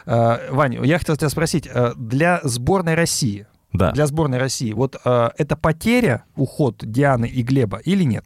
Э, 0.06 0.52
Вань, 0.52 0.78
я 0.86 1.00
хотел 1.00 1.16
тебя 1.18 1.30
спросить, 1.30 1.68
э, 1.68 1.94
для 1.98 2.42
сборной 2.44 2.94
России, 2.94 3.48
Да. 3.74 3.92
для 3.92 4.06
сборной 4.06 4.38
России, 4.38 4.72
вот 4.72 4.96
э, 5.04 5.30
это 5.36 5.56
потеря, 5.56 6.26
уход 6.36 6.76
Дианы 6.84 7.26
и 7.26 7.42
Глеба 7.42 7.78
или 7.80 8.04
нет? 8.04 8.24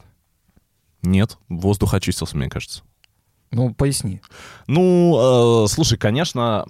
Нет, 1.03 1.37
воздух 1.47 1.93
очистился, 1.93 2.35
мне 2.35 2.49
кажется. 2.49 2.81
Ну, 3.51 3.73
поясни. 3.73 4.19
Ну, 4.67 5.63
э, 5.63 5.67
слушай, 5.69 5.97
конечно, 5.97 6.65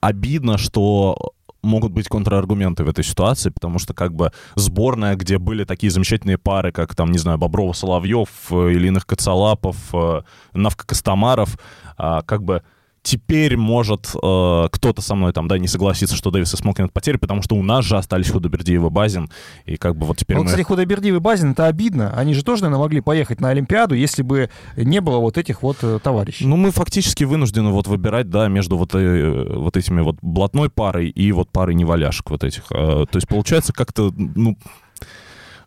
обидно, 0.00 0.56
что 0.56 1.34
могут 1.62 1.92
быть 1.92 2.08
контраргументы 2.08 2.84
в 2.84 2.88
этой 2.88 3.04
ситуации, 3.04 3.50
потому 3.50 3.78
что 3.78 3.92
как 3.92 4.14
бы 4.14 4.32
сборная, 4.54 5.16
где 5.16 5.36
были 5.38 5.64
такие 5.64 5.90
замечательные 5.90 6.38
пары, 6.38 6.72
как 6.72 6.94
там, 6.94 7.10
не 7.12 7.18
знаю, 7.18 7.36
Боброва-Соловьев 7.38 8.28
э, 8.52 8.70
или 8.72 8.86
иных 8.88 9.04
Коцалапов, 9.06 9.76
э, 9.92 10.22
Навка-Костомаров, 10.54 11.58
а, 11.98 12.22
как 12.22 12.42
бы 12.42 12.62
теперь 13.02 13.56
может 13.56 14.10
э, 14.14 14.68
кто-то 14.70 15.00
со 15.00 15.14
мной 15.14 15.32
там, 15.32 15.48
да, 15.48 15.58
не 15.58 15.66
согласиться, 15.66 16.14
что 16.14 16.30
Дэвис 16.30 16.52
и 16.52 16.56
Смолкин 16.56 16.84
это 16.84 16.92
потери, 16.92 17.16
потому 17.16 17.42
что 17.42 17.56
у 17.56 17.62
нас 17.62 17.84
же 17.84 17.96
остались 17.96 18.30
Худобердиев 18.30 18.84
и 18.84 18.90
Базин, 18.90 19.30
и 19.64 19.76
как 19.76 19.96
бы 19.96 20.06
вот 20.06 20.18
теперь 20.18 20.36
Ну, 20.36 20.42
мы... 20.42 20.48
кстати, 20.48 20.64
Худобердиев 20.64 21.16
и 21.16 21.18
Базин, 21.18 21.52
это 21.52 21.66
обидно. 21.66 22.12
Они 22.14 22.34
же 22.34 22.44
тоже, 22.44 22.62
наверное, 22.62 22.82
могли 22.82 23.00
поехать 23.00 23.40
на 23.40 23.48
Олимпиаду, 23.48 23.94
если 23.94 24.22
бы 24.22 24.50
не 24.76 25.00
было 25.00 25.18
вот 25.18 25.38
этих 25.38 25.62
вот 25.62 25.78
э, 25.82 25.98
товарищей. 26.02 26.46
Ну, 26.46 26.56
мы 26.56 26.70
фактически 26.70 27.24
вынуждены 27.24 27.70
вот 27.70 27.86
выбирать, 27.86 28.28
да, 28.28 28.48
между 28.48 28.76
вот, 28.76 28.94
э, 28.94 29.54
вот 29.56 29.76
этими 29.76 30.00
вот 30.00 30.16
блатной 30.20 30.68
парой 30.68 31.08
и 31.08 31.32
вот 31.32 31.50
парой 31.50 31.74
неваляшек 31.74 32.28
вот 32.30 32.44
этих. 32.44 32.64
Э, 32.70 33.06
То 33.10 33.16
есть 33.16 33.28
получается 33.28 33.72
как-то, 33.72 34.12
ну... 34.14 34.58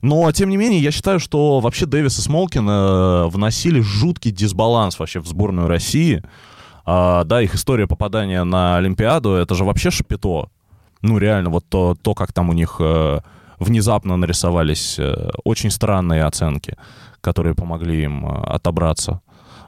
Но, 0.01 0.31
тем 0.31 0.49
не 0.49 0.57
менее, 0.57 0.81
я 0.81 0.91
считаю, 0.91 1.19
что 1.19 1.59
вообще 1.59 1.85
Дэвис 1.85 2.17
и 2.17 2.21
Смолкин 2.21 2.67
э, 2.69 3.25
вносили 3.27 3.81
жуткий 3.81 4.31
дисбаланс 4.31 4.97
вообще 4.97 5.19
в 5.19 5.27
сборную 5.27 5.67
России. 5.67 6.23
А, 6.85 7.23
да, 7.23 7.41
их 7.41 7.53
история 7.53 7.87
попадания 7.87 8.43
на 8.43 8.77
Олимпиаду, 8.77 9.33
это 9.33 9.53
же 9.53 9.63
вообще 9.63 9.91
шапито. 9.91 10.49
Ну, 11.01 11.17
реально, 11.17 11.49
вот 11.51 11.65
то, 11.69 11.95
то 12.01 12.15
как 12.15 12.33
там 12.33 12.49
у 12.49 12.53
них 12.53 12.77
э, 12.79 13.19
внезапно 13.59 14.17
нарисовались 14.17 14.97
э, 14.97 15.29
очень 15.43 15.69
странные 15.69 16.23
оценки, 16.25 16.75
которые 17.21 17.53
помогли 17.53 18.03
им 18.03 18.25
э, 18.25 18.43
отобраться. 18.43 19.21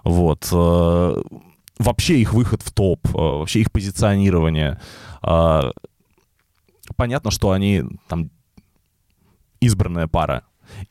Вот. 0.03 0.47
э, 0.51 1.21
Вообще 1.79 2.19
их 2.19 2.33
выход 2.33 2.61
в 2.61 2.71
топ, 2.71 2.99
э, 3.07 3.11
вообще 3.13 3.61
их 3.61 3.71
позиционирование. 3.71 4.79
А, 5.21 5.71
Понятно, 6.97 7.31
что 7.31 7.51
они 7.51 7.83
там 8.07 8.29
избранная 9.65 10.07
пара. 10.07 10.43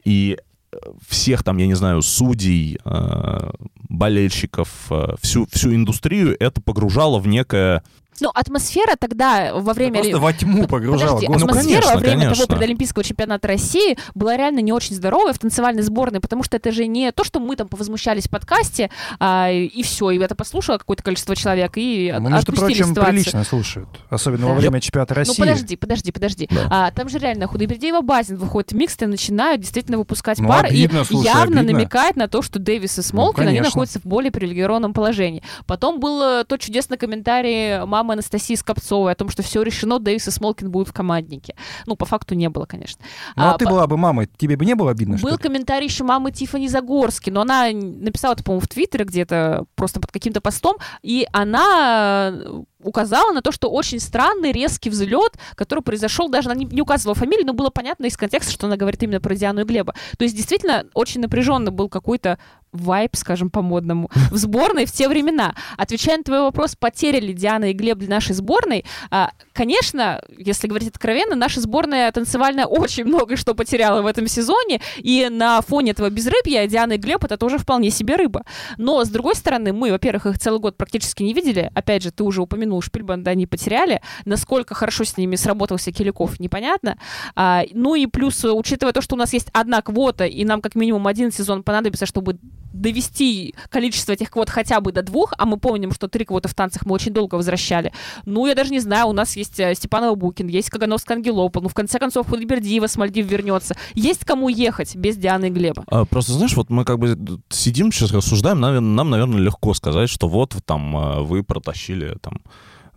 И 0.05 0.39
э, 0.73 0.77
всех 1.09 1.43
там, 1.43 1.59
я 1.59 1.66
не 1.66 1.75
знаю, 1.75 2.03
судей, 2.03 2.79
э, 2.85 3.51
болельщиков, 3.89 4.68
э, 4.91 5.14
всю, 5.20 5.47
всю 5.47 5.75
индустрию 5.75 6.37
это 6.39 6.61
погружало 6.61 7.18
в 7.18 7.27
некое... 7.27 7.83
Ну, 8.21 8.31
атмосфера 8.35 8.95
тогда 8.99 9.53
во 9.55 9.73
время... 9.73 10.01
Просто 10.01 10.19
во 10.19 10.33
тьму 10.33 10.67
погружало. 10.67 11.17
Подожди, 11.19 11.27
господи. 11.27 11.51
атмосфера 11.51 11.73
конечно, 11.81 11.95
во 11.95 12.01
время 12.01 12.23
конечно. 12.25 12.47
того 12.47 12.57
предолимпийского 12.57 13.05
чемпионата 13.05 13.49
России 13.49 13.97
была 14.15 14.37
реально 14.37 14.61
не 14.61 14.73
очень 14.73 14.95
здоровая 14.95 15.33
в 15.33 15.39
танцевальной 15.39 15.83
сборной, 15.83 16.21
потому 16.21 16.43
что 16.45 16.57
это 16.57 16.71
же 16.73 16.87
не 16.87 17.11
то, 17.13 17.25
что 17.25 17.41
мы 17.41 17.57
там 17.57 17.69
повозмущались 17.69 18.25
в 18.25 18.31
подкасте, 18.31 18.91
а, 19.19 19.51
и 19.51 19.83
все, 19.83 20.11
и 20.11 20.19
это 20.19 20.35
послушало 20.35 20.79
какое-то 20.79 21.03
количество 21.03 21.35
человек, 21.35 21.73
и 21.77 22.15
Ну, 22.19 22.29
между 22.29 22.53
прочим, 22.53 22.91
ситуацию. 22.91 23.07
прилично 23.15 23.45
слушают. 23.45 23.89
Особенно 24.11 24.47
во 24.49 24.55
Да. 24.55 24.61
время 24.61 24.81
чемпионата 24.81 25.15
России. 25.15 25.35
Ну 25.39 25.45
подожди, 25.45 25.77
подожди, 25.77 26.13
подожди. 26.13 26.49
Да. 26.51 26.67
А, 26.71 26.91
там 26.93 27.09
же 27.09 27.19
реально 27.19 27.47
Худайбердиева 27.47 28.03
Базин 28.03 28.37
выходит 28.37 28.73
в 28.73 28.77
микс, 28.77 28.97
и 29.01 29.07
начинают 29.07 29.63
действительно 29.63 29.97
выпускать 29.99 30.39
Ну, 30.39 30.49
пар, 30.49 30.67
обидно, 30.67 31.01
и 31.01 31.05
слушай, 31.05 31.25
явно 31.27 31.61
обидно. 31.61 31.79
намекает 31.79 32.17
на 32.17 32.29
то, 32.29 32.43
что 32.43 32.59
Дэвис 32.59 32.99
и 32.99 33.03
Смолкин, 33.03 33.43
они 33.43 33.49
конечно. 33.59 33.65
находятся 33.69 33.99
в 34.01 34.05
более 34.05 34.31
привилегированном 34.31 34.93
положении. 34.93 35.43
Потом 35.67 35.99
был 35.99 36.23
э, 36.23 36.45
тот 36.45 36.61
чудесный 36.61 36.99
комментарий 36.99 37.85
мамы 37.87 38.01
Анастасии 38.11 38.55
Скопцовой 38.55 39.12
о 39.12 39.14
том, 39.14 39.28
что 39.28 39.42
все 39.42 39.62
решено, 39.62 39.98
Дэвис 39.98 40.28
и 40.28 40.30
Смолкин 40.30 40.70
будут 40.70 40.88
в 40.88 40.92
команднике. 40.92 41.55
Ну, 41.86 41.96
по 41.96 42.05
факту 42.05 42.34
не 42.34 42.48
было, 42.48 42.64
конечно. 42.66 43.05
Ну, 43.36 43.42
а, 43.44 43.55
А, 43.55 43.59
ты 43.59 43.64
по- 43.64 43.70
была 43.72 43.86
бы 43.86 43.96
мамой, 43.96 44.28
тебе 44.36 44.57
бы 44.57 44.64
не 44.64 44.74
было 44.74 44.90
обидно, 44.90 45.16
был 45.18 45.38
комментарий 45.38 45.86
еще 45.86 46.05
мамы 46.05 46.32
Тифани 46.32 46.68
Загорски, 46.68 47.30
но 47.30 47.42
она 47.42 47.68
написала 47.72 48.32
это, 48.34 48.42
по-моему, 48.44 48.61
в 48.61 48.68
Твиттере 48.68 49.05
где-то, 49.05 49.64
просто 49.74 50.00
под 50.00 50.11
каким-то 50.12 50.40
постом, 50.40 50.76
и 51.03 51.26
она 51.32 52.30
э, 52.32 52.62
указала 52.83 53.33
на 53.33 53.43
то, 53.43 53.53
что 53.53 53.70
очень 53.70 54.01
странный 54.01 54.53
резкий 54.53 54.91
взлет, 54.91 55.39
который 55.55 55.80
произошел, 55.80 56.28
даже 56.28 56.51
она 56.51 56.59
не, 56.59 56.66
не 56.66 56.83
указывала 56.83 57.14
фамилию, 57.14 57.47
но 57.47 57.53
было 57.53 57.70
понятно 57.70 58.07
из 58.07 58.16
контекста, 58.16 58.53
что 58.53 58.66
она 58.66 58.76
говорит 58.76 59.03
именно 59.03 59.20
про 59.20 59.35
Диану 59.35 59.62
и 59.62 59.64
Глеба. 59.64 59.95
То 60.18 60.24
есть 60.24 60.37
действительно 60.37 60.87
очень 60.95 61.20
напряженно 61.20 61.70
был 61.70 61.89
какой-то 61.89 62.39
вайп, 62.72 63.16
скажем 63.16 63.51
по-модному, 63.51 64.11
в 64.30 64.37
сборной 64.37 64.87
в 64.87 64.93
те 64.93 65.09
времена. 65.09 65.55
Отвечая 65.76 66.18
на 66.18 66.24
твой 66.24 66.41
вопрос, 66.41 66.74
потеряли 66.74 67.33
Диана 67.33 67.70
и 67.70 67.72
Глеб 67.72 67.99
для 67.99 68.09
нашей 68.09 68.35
сборной, 68.35 68.85
а, 69.11 69.30
конечно, 69.53 70.22
если 70.36 70.66
говорить 70.66 70.88
откровенно, 70.88 71.34
наша 71.36 71.61
сборная 71.61 72.11
танцевальная 72.12 72.66
очень 72.66 73.05
много 73.05 73.36
что 73.36 73.55
потеряла 73.55 74.03
в 74.03 74.07
этом 74.07 74.26
сезоне, 74.26 74.80
и 74.98 75.28
на 75.30 75.61
фоне 75.62 75.92
этого 75.92 76.11
безрыбья 76.11 76.66
Диана 76.66 76.94
и 76.94 76.96
Глеб 76.98 77.24
это 77.24 77.36
тоже 77.36 77.59
вполне 77.59 77.90
себе 77.90 78.16
рыба. 78.16 78.44
Но, 78.78 79.05
с 79.05 79.09
другой 79.09 79.34
стороны, 79.34 79.72
мы, 79.72 79.90
во-первых, 79.90 80.26
их 80.26 80.38
целый 80.38 80.61
год 80.61 80.76
практически 80.76 81.22
не 81.22 81.32
видели. 81.32 81.70
Опять 81.74 82.03
же, 82.03 82.11
ты 82.11 82.24
уже 82.24 82.42
упомянул, 82.42 82.82
Шпильбанда 82.82 83.30
они 83.30 83.46
потеряли. 83.46 84.00
Насколько 84.24 84.74
хорошо 84.74 85.05
с 85.05 85.16
ними 85.16 85.36
сработался 85.36 85.92
Киликов, 85.92 86.40
непонятно. 86.40 86.98
А, 87.34 87.62
ну 87.72 87.94
и 87.94 88.07
плюс, 88.07 88.44
учитывая 88.44 88.92
то, 88.92 89.00
что 89.00 89.14
у 89.14 89.18
нас 89.18 89.32
есть 89.32 89.48
одна 89.53 89.82
квота, 89.82 90.26
и 90.26 90.44
нам 90.44 90.61
как 90.61 90.74
минимум 90.74 91.07
один 91.07 91.32
сезон 91.32 91.62
понадобится, 91.62 92.07
чтобы 92.07 92.38
довести 92.73 93.55
количество 93.68 94.12
этих 94.12 94.31
квот 94.31 94.51
хотя 94.51 94.81
бы 94.81 94.93
до 94.93 95.03
двух, 95.03 95.33
а 95.39 95.47
мы 95.47 95.57
помним, 95.57 95.93
что 95.93 96.09
три 96.09 96.25
квоты 96.25 96.49
в 96.49 96.55
танцах 96.55 96.87
мы 96.87 96.95
очень 96.95 97.12
долго 97.12 97.37
возвращали. 97.37 97.93
Ну, 98.25 98.47
я 98.47 98.55
даже 98.55 98.70
не 98.70 98.81
знаю, 98.81 99.07
у 99.09 99.12
нас 99.12 99.37
есть 99.37 99.61
э, 99.61 99.75
Степанова 99.75 100.14
Букин, 100.14 100.49
есть 100.49 100.70
Кагановская 100.70 101.16
Ангелопол, 101.16 101.62
ну, 101.62 101.68
в 101.68 101.75
конце 101.75 101.99
концов, 101.99 102.29
Худбердиева 102.29 102.87
с 102.87 102.97
Мальдив 102.97 103.31
вернется. 103.31 103.77
Есть 103.95 104.25
кому 104.25 104.49
ехать 104.49 104.97
без 104.97 105.16
Дианы 105.16 105.47
и 105.47 105.51
Глеба. 105.51 105.85
А, 105.89 106.05
Просто, 106.05 106.33
знаешь, 106.33 106.57
вот 106.57 106.70
мы 106.70 106.85
как 106.85 106.99
бы 106.99 107.16
сидим 107.49 107.93
сейчас, 107.93 108.12
рассуждаем, 108.12 108.61
нам, 108.61 108.95
нам, 108.95 109.11
наверное, 109.11 109.41
легко 109.41 109.75
сказать, 109.75 110.09
что 110.09 110.29
вот 110.29 110.57
там 110.64 110.97
э, 110.97 111.20
вы 111.23 111.43
протащили 111.43 112.16
там 112.20 112.41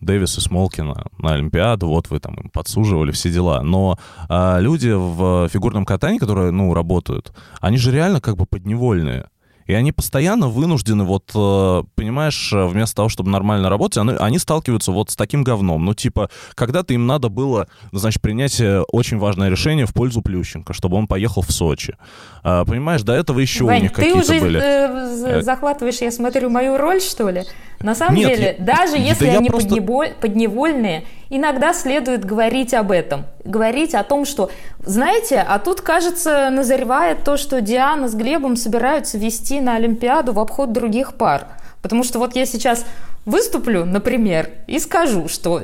Дэвис 0.02 0.38
и 0.38 0.42
Смолкина 0.42 1.06
на 1.18 1.34
Олимпиаду, 1.34 1.88
вот 1.88 2.10
вы 2.10 2.20
там 2.20 2.36
им 2.36 2.50
подсуживали, 2.50 3.12
все 3.12 3.32
дела. 3.32 3.62
Но 3.62 3.98
а, 4.30 4.60
люди 4.60 4.90
в 4.92 5.50
фигурном 5.50 5.86
катании, 5.86 6.20
которые, 6.20 6.52
ну, 6.52 6.74
работают, 6.74 7.34
они 7.60 7.78
же 7.78 7.92
реально 7.92 8.22
как 8.22 8.38
бы 8.38 8.46
подневольные. 8.46 9.28
И 9.66 9.74
они 9.74 9.92
постоянно 9.92 10.48
вынуждены, 10.48 11.04
вот, 11.06 11.32
э, 11.34 11.84
понимаешь, 11.96 12.52
э, 12.54 12.66
вместо 12.68 12.98
того, 12.98 13.10
чтобы 13.10 13.32
нормально 13.32 13.70
работать, 13.70 13.98
они, 13.98 14.14
они 14.20 14.38
сталкиваются 14.40 14.92
вот 14.92 15.10
с 15.10 15.16
таким 15.16 15.44
говном. 15.44 15.84
Ну, 15.86 15.94
типа, 15.94 16.30
когда-то 16.54 16.94
им 16.94 17.08
надо 17.08 17.30
было, 17.30 17.68
значит, 17.92 18.22
принять 18.22 18.60
э, 18.62 18.82
очень 18.92 19.18
важное 19.18 19.50
решение 19.50 19.86
в 19.86 19.94
пользу 19.94 20.22
Плющенко, 20.22 20.74
чтобы 20.74 20.98
он 20.98 21.08
поехал 21.08 21.42
в 21.42 21.52
Сочи. 21.52 21.96
А, 22.44 22.64
понимаешь, 22.66 23.02
до 23.02 23.14
этого 23.14 23.40
еще 23.40 23.64
у 23.64 23.68
Вань, 23.68 23.82
них 23.84 23.92
ты 23.94 23.96
какие-то 24.04 24.20
уже 24.20 24.40
были. 24.40 24.60
з- 24.60 25.26
Э, 25.26 25.42
захватываешь, 25.42 25.98
я 26.02 26.12
смотрю, 26.12 26.50
мою 26.52 26.78
роль, 26.78 27.02
что 27.02 27.30
ли? 27.30 27.44
На 27.80 27.96
самом 27.96 28.16
Нет, 28.16 28.30
деле, 28.30 28.56
я- 28.60 28.64
даже 28.66 28.94
да 28.94 28.98
если 29.00 29.26
я 29.28 29.40
они 29.40 29.50
просто- 29.50 29.70
подневольные, 30.22 31.04
иногда 31.30 31.74
следует 31.74 32.24
говорить 32.26 32.74
об 32.74 32.92
этом. 32.92 33.26
Говорить 33.44 33.94
о 33.96 34.04
том, 34.04 34.26
что, 34.26 34.50
знаете, 34.86 35.40
а 35.48 35.60
тут, 35.60 35.82
кажется, 35.82 36.50
назревает 36.52 37.24
то, 37.24 37.38
что 37.38 37.62
Диана 37.62 38.08
с 38.08 38.16
Глебом 38.16 38.56
собираются 38.56 39.18
вести 39.18 39.55
на 39.62 39.76
Олимпиаду 39.76 40.34
в 40.34 40.40
обход 40.40 40.72
других 40.72 41.16
пар. 41.16 41.48
Потому 41.82 42.04
что 42.04 42.20
вот 42.20 42.36
я 42.36 42.46
сейчас 42.46 42.86
выступлю, 43.26 43.86
например, 43.86 44.50
и 44.68 44.80
скажу, 44.80 45.28
что 45.28 45.64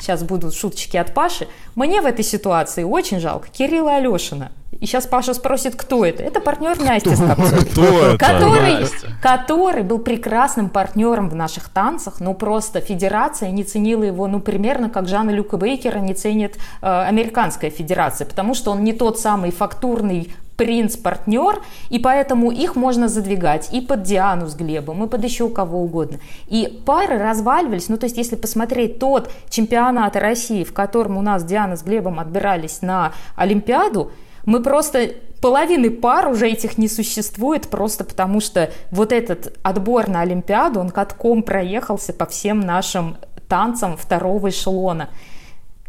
сейчас 0.00 0.22
будут 0.22 0.54
шуточки 0.54 0.96
от 0.96 1.14
Паши, 1.14 1.48
мне 1.74 2.00
в 2.00 2.06
этой 2.06 2.24
ситуации 2.24 2.84
очень 2.84 3.20
жалко 3.20 3.48
Кирилла 3.50 3.96
Алешина. 3.96 4.52
И 4.80 4.86
сейчас 4.86 5.06
Паша 5.06 5.34
спросит, 5.34 5.74
кто 5.76 6.06
это. 6.06 6.22
Это 6.22 6.40
партнер 6.40 6.78
Насти 6.80 7.14
Скопцовой. 7.14 7.66
Кто 7.66 7.84
это? 7.84 8.18
Который, 8.18 8.86
который 9.20 9.82
был 9.82 9.98
прекрасным 9.98 10.70
партнером 10.70 11.28
в 11.28 11.34
наших 11.34 11.68
танцах, 11.68 12.20
но 12.20 12.32
просто 12.32 12.80
федерация 12.80 13.50
не 13.50 13.64
ценила 13.64 14.04
его, 14.04 14.26
ну, 14.26 14.40
примерно 14.40 14.88
как 14.88 15.06
Жана 15.06 15.30
Люка 15.30 15.58
Бейкера 15.58 15.98
не 15.98 16.14
ценит 16.14 16.56
э, 16.80 16.86
американская 16.86 17.70
федерация, 17.70 18.26
потому 18.26 18.54
что 18.54 18.70
он 18.70 18.82
не 18.82 18.94
тот 18.94 19.18
самый 19.18 19.50
фактурный 19.50 20.32
принц-партнер, 20.60 21.62
и 21.88 21.98
поэтому 21.98 22.50
их 22.50 22.76
можно 22.76 23.08
задвигать 23.08 23.72
и 23.72 23.80
под 23.80 24.02
Диану 24.02 24.46
с 24.46 24.54
Глебом, 24.54 25.02
и 25.02 25.08
под 25.08 25.24
еще 25.24 25.48
кого 25.48 25.80
угодно. 25.80 26.20
И 26.48 26.82
пары 26.84 27.16
разваливались, 27.16 27.88
ну 27.88 27.96
то 27.96 28.04
есть 28.04 28.18
если 28.18 28.36
посмотреть 28.36 28.98
тот 28.98 29.30
чемпионат 29.48 30.16
России, 30.16 30.62
в 30.64 30.74
котором 30.74 31.16
у 31.16 31.22
нас 31.22 31.44
Диана 31.44 31.76
с 31.76 31.82
Глебом 31.82 32.20
отбирались 32.20 32.82
на 32.82 33.14
Олимпиаду, 33.36 34.12
мы 34.44 34.62
просто 34.62 35.12
половины 35.40 35.88
пар 35.88 36.28
уже 36.28 36.50
этих 36.50 36.76
не 36.76 36.88
существует, 36.88 37.70
просто 37.70 38.04
потому 38.04 38.40
что 38.42 38.70
вот 38.90 39.12
этот 39.12 39.56
отбор 39.62 40.08
на 40.08 40.20
Олимпиаду, 40.20 40.78
он 40.80 40.90
катком 40.90 41.42
проехался 41.42 42.12
по 42.12 42.26
всем 42.26 42.60
нашим 42.60 43.16
танцам 43.48 43.96
второго 43.96 44.50
эшелона. 44.50 45.08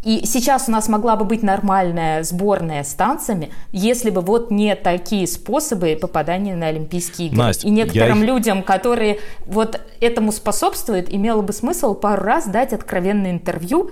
И 0.04 0.26
сейчас 0.26 0.68
у 0.68 0.72
нас 0.72 0.90
могла 0.90 1.16
бы 1.16 1.26
быть 1.26 1.44
нормальная 1.44 2.24
сборная 2.24 2.84
с 2.84 2.94
танцами, 2.94 3.52
если 3.72 4.10
бы 4.10 4.22
вот 4.22 4.50
не 4.50 4.76
такие 4.76 5.28
способы 5.28 5.98
попадания 6.00 6.56
на 6.56 6.68
Олимпийские 6.68 7.28
игры. 7.28 7.38
Настя, 7.38 7.68
и 7.68 7.70
некоторым 7.70 8.22
я... 8.22 8.26
людям, 8.26 8.64
которые 8.64 9.20
вот 9.46 9.80
этому 10.00 10.32
способствуют, 10.32 11.08
имело 11.14 11.42
бы 11.42 11.54
смысл 11.54 11.94
пару 11.94 12.24
раз 12.24 12.48
дать 12.48 12.74
откровенное 12.74 13.32
интервью 13.32 13.92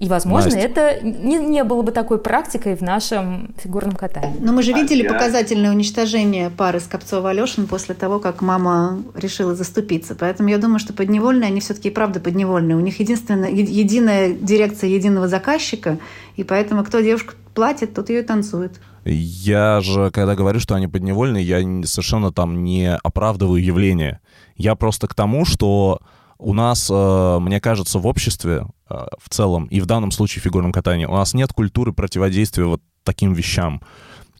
и, 0.00 0.08
возможно, 0.08 0.54
Настя. 0.54 0.66
это 0.66 1.00
не, 1.02 1.36
не 1.36 1.62
было 1.62 1.82
бы 1.82 1.92
такой 1.92 2.18
практикой 2.18 2.74
в 2.74 2.80
нашем 2.80 3.54
фигурном 3.62 3.96
катании. 3.96 4.38
Но 4.40 4.54
мы 4.54 4.62
же 4.62 4.72
видели 4.72 5.06
показательное 5.06 5.70
уничтожение 5.70 6.48
пары 6.48 6.78
Скопцова-Алешин 6.78 7.66
после 7.66 7.94
того, 7.94 8.18
как 8.18 8.40
мама 8.40 9.02
решила 9.14 9.54
заступиться. 9.54 10.14
Поэтому 10.14 10.48
я 10.48 10.56
думаю, 10.56 10.78
что 10.78 10.94
подневольные, 10.94 11.48
они 11.48 11.60
все-таки 11.60 11.88
и 11.88 11.90
правда 11.90 12.18
подневольные. 12.18 12.78
У 12.78 12.80
них 12.80 12.98
единственная, 12.98 13.50
единая 13.50 14.32
дирекция 14.32 14.88
единого 14.88 15.28
заказчика, 15.28 15.98
и 16.36 16.44
поэтому 16.44 16.82
кто 16.82 17.00
девушку 17.00 17.34
платит, 17.54 17.92
тот 17.92 18.08
ее 18.08 18.20
и 18.20 18.22
танцует. 18.22 18.80
Я 19.04 19.82
же, 19.82 20.10
когда 20.12 20.34
говорю, 20.34 20.60
что 20.60 20.74
они 20.76 20.86
подневольные, 20.86 21.44
я 21.44 21.58
совершенно 21.86 22.32
там 22.32 22.64
не 22.64 22.96
оправдываю 22.96 23.62
явление. 23.62 24.20
Я 24.56 24.76
просто 24.76 25.08
к 25.08 25.14
тому, 25.14 25.44
что 25.44 26.00
у 26.40 26.54
нас, 26.54 26.88
э, 26.90 27.38
мне 27.40 27.60
кажется, 27.60 27.98
в 27.98 28.06
обществе 28.06 28.66
э, 28.88 29.06
в 29.18 29.28
целом, 29.28 29.66
и 29.66 29.80
в 29.80 29.86
данном 29.86 30.10
случае 30.10 30.40
в 30.40 30.44
фигурном 30.44 30.72
катании, 30.72 31.04
у 31.04 31.12
нас 31.12 31.34
нет 31.34 31.52
культуры 31.52 31.92
противодействия 31.92 32.64
вот 32.64 32.82
таким 33.04 33.32
вещам. 33.32 33.82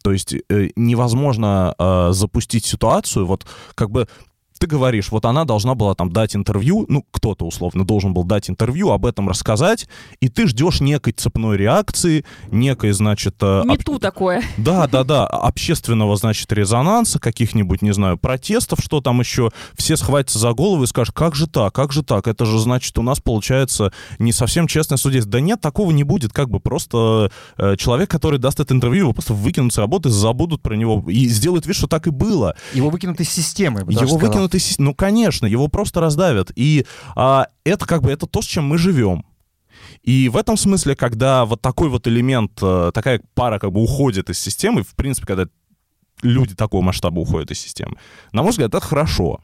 То 0.03 0.11
есть 0.11 0.33
э, 0.33 0.69
невозможно 0.75 1.75
запустить 2.11 2.65
ситуацию, 2.65 3.25
вот 3.25 3.45
как 3.75 3.91
бы 3.91 4.07
ты 4.61 4.67
говоришь, 4.67 5.09
вот 5.09 5.25
она 5.25 5.43
должна 5.43 5.73
была 5.73 5.95
там 5.95 6.11
дать 6.11 6.35
интервью, 6.35 6.85
ну, 6.87 7.03
кто-то 7.09 7.45
условно 7.45 7.83
должен 7.83 8.13
был 8.13 8.23
дать 8.23 8.47
интервью, 8.47 8.91
об 8.91 9.07
этом 9.07 9.27
рассказать, 9.27 9.89
и 10.19 10.29
ты 10.29 10.47
ждешь 10.47 10.81
некой 10.81 11.13
цепной 11.13 11.57
реакции, 11.57 12.25
некой, 12.51 12.91
значит... 12.91 13.37
Э, 13.41 13.63
Мету 13.65 13.95
об... 13.95 14.01
такое. 14.01 14.43
Да, 14.57 14.87
да, 14.87 15.03
да, 15.03 15.25
общественного, 15.25 16.15
значит, 16.15 16.53
резонанса, 16.53 17.17
каких-нибудь, 17.17 17.81
не 17.81 17.91
знаю, 17.91 18.19
протестов, 18.19 18.81
что 18.83 19.01
там 19.01 19.19
еще, 19.19 19.49
все 19.73 19.97
схватятся 19.97 20.37
за 20.37 20.53
голову 20.53 20.83
и 20.83 20.87
скажут, 20.87 21.15
как 21.15 21.33
же 21.33 21.47
так, 21.47 21.73
как 21.73 21.91
же 21.91 22.03
так, 22.03 22.27
это 22.27 22.45
же, 22.45 22.59
значит, 22.59 22.95
у 22.99 23.01
нас 23.01 23.19
получается 23.19 23.91
не 24.19 24.31
совсем 24.31 24.67
честное 24.67 24.97
судейство. 24.97 25.31
Да 25.31 25.41
нет, 25.41 25.59
такого 25.59 25.89
не 25.89 26.03
будет, 26.03 26.33
как 26.33 26.51
бы 26.51 26.59
просто 26.59 27.31
э, 27.57 27.77
человек, 27.77 28.11
который 28.11 28.37
даст 28.37 28.59
это 28.59 28.75
интервью, 28.75 29.05
его 29.05 29.13
просто 29.13 29.33
выкинут 29.33 29.73
с 29.73 29.79
работы, 29.79 30.09
забудут 30.11 30.61
про 30.61 30.75
него 30.75 31.03
и 31.09 31.27
сделают 31.29 31.65
вид, 31.65 31.75
что 31.75 31.87
так 31.87 32.05
и 32.05 32.11
было. 32.11 32.55
Его 32.75 32.91
выкинут 32.91 33.19
из 33.21 33.31
системы. 33.31 33.79
Его 33.89 34.17
выкинут 34.17 34.50
ты, 34.51 34.59
ну, 34.77 34.93
конечно, 34.93 35.45
его 35.45 35.67
просто 35.67 36.01
раздавят. 36.01 36.51
И 36.55 36.85
а, 37.15 37.47
это 37.63 37.85
как 37.85 38.01
бы 38.01 38.11
это 38.11 38.27
то, 38.27 38.41
с 38.41 38.45
чем 38.45 38.65
мы 38.65 38.77
живем. 38.77 39.25
И 40.03 40.29
в 40.29 40.37
этом 40.37 40.57
смысле, 40.57 40.95
когда 40.95 41.45
вот 41.45 41.61
такой 41.61 41.89
вот 41.89 42.07
элемент, 42.07 42.51
э, 42.61 42.91
такая 42.93 43.21
пара 43.35 43.59
как 43.59 43.71
бы 43.71 43.81
уходит 43.81 44.29
из 44.29 44.39
системы, 44.39 44.83
в 44.83 44.95
принципе, 44.95 45.27
когда 45.27 45.45
люди 46.23 46.55
такого 46.55 46.81
масштаба 46.81 47.19
уходят 47.19 47.51
из 47.51 47.59
системы, 47.59 47.97
на 48.31 48.41
мой 48.41 48.51
взгляд, 48.51 48.69
это 48.73 48.85
хорошо. 48.85 49.39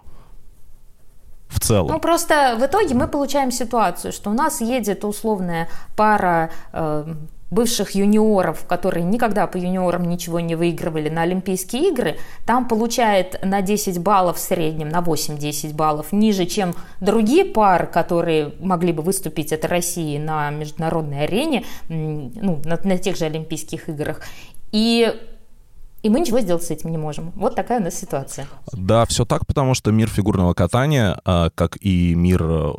В 1.47 1.62
целом. 1.62 1.88
Ну, 1.88 1.99
просто 1.99 2.58
в 2.60 2.66
итоге 2.66 2.93
мы 2.93 3.08
получаем 3.08 3.51
ситуацию, 3.51 4.12
что 4.12 4.32
у 4.32 4.34
нас 4.34 4.60
едет 4.60 5.05
условная 5.05 5.70
пара 5.95 6.51
э, 6.74 7.16
бывших 7.50 7.91
юниоров, 7.91 8.66
которые 8.66 9.04
никогда 9.04 9.48
по 9.48 9.58
юниорам 9.58 10.04
ничего 10.04 10.39
не 10.39 10.56
выигрывали 10.56 11.10
на 11.10 11.22
Олимпийские 11.22 11.89
игры, 11.89 12.18
там 12.45 12.68
получает 12.68 13.39
на 13.43 13.62
10 13.62 14.00
баллов 14.00 14.38
в 14.38 14.39
среднем, 14.39 14.89
на 14.89 15.00
8-10 15.00 15.74
баллов 15.74 16.12
ниже, 16.12 16.45
чем 16.45 16.76
другие 17.00 17.45
пары, 17.45 17.88
которые 17.88 18.54
могли 18.60 18.91
бы 18.91 19.02
выступить 19.02 19.54
от 19.54 19.64
России 19.66 20.18
на 20.18 20.50
международной 20.52 21.24
арене, 21.24 21.64
ну, 21.88 22.62
на, 22.66 22.80
на 22.84 22.98
тех 22.98 23.16
же 23.16 23.26
Олимпийских 23.26 23.89
играх. 23.89 24.22
И 24.72 25.14
и 26.04 26.10
мы 26.10 26.20
ничего 26.20 26.39
сделать 26.39 26.64
с 26.64 26.70
этим 26.72 26.91
не 26.91 26.98
можем. 26.98 27.32
Вот 27.36 27.56
такая 27.56 27.80
у 27.80 27.84
нас 27.84 27.95
ситуация. 27.95 28.48
Да, 28.72 29.06
все 29.06 29.26
так, 29.26 29.45
потому 29.48 29.74
что 29.74 29.91
мир 29.91 30.08
фигурного 30.08 30.54
катания, 30.54 31.20
а, 31.26 31.50
как 31.50 31.78
и 31.82 32.14
мир 32.14 32.43
э, 32.43 32.74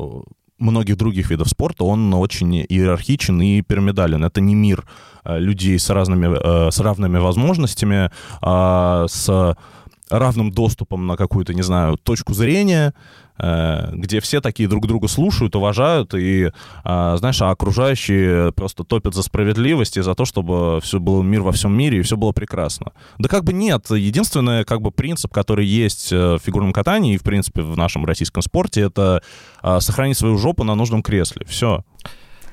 многих 0.58 0.96
других 0.96 1.30
видов 1.30 1.48
спорта, 1.48 1.84
он 1.84 2.12
очень 2.14 2.56
иерархичен 2.56 3.40
и 3.40 3.62
пирамидален. 3.62 4.24
Это 4.24 4.40
не 4.40 4.54
мир 4.54 4.84
э, 5.24 5.38
людей 5.38 5.78
с 5.78 5.90
разными, 5.90 6.36
э, 6.36 6.70
с 6.70 6.80
равными 6.80 7.18
возможностями, 7.18 8.10
а 8.40 9.06
с 9.08 9.56
равным 10.10 10.50
доступом 10.50 11.06
на 11.06 11.16
какую-то, 11.16 11.54
не 11.54 11.62
знаю, 11.62 11.96
точку 11.96 12.34
зрения, 12.34 12.94
где 13.38 14.20
все 14.20 14.40
такие 14.40 14.68
друг 14.68 14.86
друга 14.86 15.08
слушают, 15.08 15.54
уважают, 15.54 16.14
и, 16.14 16.50
а, 16.84 17.16
знаешь, 17.16 17.40
а 17.42 17.50
окружающие 17.50 18.52
просто 18.52 18.84
топят 18.84 19.14
за 19.14 19.22
справедливость 19.22 19.96
и 19.96 20.02
за 20.02 20.14
то, 20.14 20.24
чтобы 20.24 20.80
все 20.82 20.98
было 20.98 21.22
мир 21.22 21.42
во 21.42 21.52
всем 21.52 21.76
мире, 21.76 21.98
и 21.98 22.02
все 22.02 22.16
было 22.16 22.32
прекрасно. 22.32 22.92
Да 23.18 23.28
как 23.28 23.44
бы 23.44 23.52
нет. 23.52 23.90
Единственный 23.90 24.64
как 24.64 24.80
бы 24.80 24.90
принцип, 24.90 25.32
который 25.32 25.66
есть 25.66 26.12
э, 26.12 26.34
в 26.34 26.38
фигурном 26.38 26.72
катании 26.72 27.14
и, 27.14 27.18
в 27.18 27.22
принципе, 27.22 27.62
в 27.62 27.76
нашем 27.76 28.04
российском 28.04 28.42
спорте, 28.42 28.82
это 28.82 29.22
а, 29.62 29.80
сохранить 29.80 30.18
свою 30.18 30.36
жопу 30.38 30.64
на 30.64 30.74
нужном 30.74 31.02
кресле. 31.02 31.46
Все. 31.46 31.84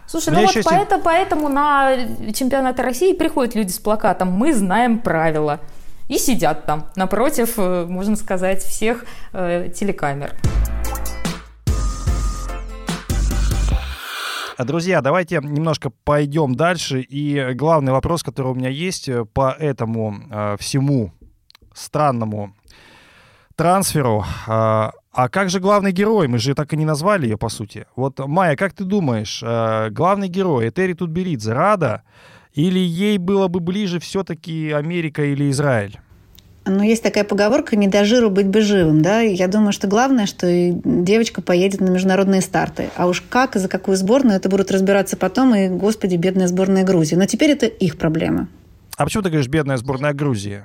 Слушай, 0.07 0.33
ну 0.33 0.41
вот 0.45 0.55
поэтому, 0.63 1.01
поэтому 1.03 1.49
на 1.49 1.97
чемпионаты 2.33 2.83
России 2.83 3.13
приходят 3.13 3.55
люди 3.55 3.71
с 3.71 3.79
плакатом 3.79 4.29
«Мы 4.29 4.53
знаем 4.53 4.99
правила» 4.99 5.59
и 6.08 6.18
сидят 6.18 6.66
там 6.66 6.88
напротив, 6.95 7.53
э, 7.58 7.86
можно 7.86 8.16
сказать, 8.16 8.64
всех 8.64 9.06
э, 9.34 9.70
телекамер. 9.74 10.36
Друзья, 14.58 15.01
давайте 15.01 15.41
немножко 15.43 15.91
пойдем 16.03 16.56
дальше. 16.56 17.01
И 17.01 17.53
главный 17.53 17.91
вопрос, 17.91 18.24
который 18.24 18.51
у 18.51 18.56
меня 18.56 18.70
есть 18.70 19.10
э, 19.10 19.26
по 19.26 19.51
этому 19.51 20.16
э, 20.32 20.56
всему 20.60 21.12
странному 21.74 22.56
трансферу. 23.56 24.24
Э, 24.47 24.91
а 25.12 25.30
как 25.30 25.49
же 25.49 25.60
главный 25.60 25.91
герой? 25.91 26.28
Мы 26.28 26.38
же 26.39 26.53
так 26.56 26.74
и 26.74 26.78
не 26.78 26.86
назвали 26.86 27.26
ее, 27.26 27.38
по 27.38 27.49
сути. 27.49 27.86
Вот, 27.95 28.20
Майя, 28.20 28.56
как 28.56 28.74
ты 28.74 28.86
думаешь, 28.86 29.43
э, 29.43 29.89
главный 29.89 30.30
герой 30.30 30.70
Этери 30.70 30.93
Тутберидзе, 30.93 31.53
Рада 31.53 32.03
или 32.56 32.80
ей 32.80 33.18
было 33.18 33.47
бы 33.47 33.60
ближе 33.60 33.99
все-таки 33.99 34.72
Америка 34.72 35.24
или 35.24 35.51
Израиль? 35.51 35.99
Ну, 36.68 36.82
есть 36.82 37.03
такая 37.03 37.24
поговорка 37.24 37.76
«не 37.76 37.88
до 37.88 38.06
жиру 38.06 38.32
быть 38.32 38.47
бы 38.47 38.62
живым», 38.62 39.03
да, 39.03 39.22
и 39.22 39.36
я 39.36 39.47
думаю, 39.47 39.72
что 39.72 39.88
главное, 39.88 40.26
что 40.26 40.47
девочка 40.49 41.43
поедет 41.43 41.80
на 41.80 41.89
международные 41.89 42.41
старты. 42.41 42.89
А 42.95 43.06
уж 43.06 43.22
как 43.22 43.56
и 43.56 43.60
за 43.60 43.68
какую 43.68 43.97
сборную, 43.97 44.38
это 44.38 44.49
будут 44.49 44.72
разбираться 44.72 45.16
потом, 45.16 45.53
и, 45.53 45.68
господи, 45.68 46.16
бедная 46.16 46.47
сборная 46.47 46.84
Грузии. 46.84 47.16
Но 47.16 47.28
теперь 47.28 47.51
это 47.51 47.68
их 47.68 47.99
проблема. 47.99 48.47
А 48.97 49.03
почему 49.03 49.22
ты 49.22 49.30
говоришь 49.30 49.47
«бедная 49.47 49.78
сборная 49.78 50.14
Грузии»? 50.14 50.64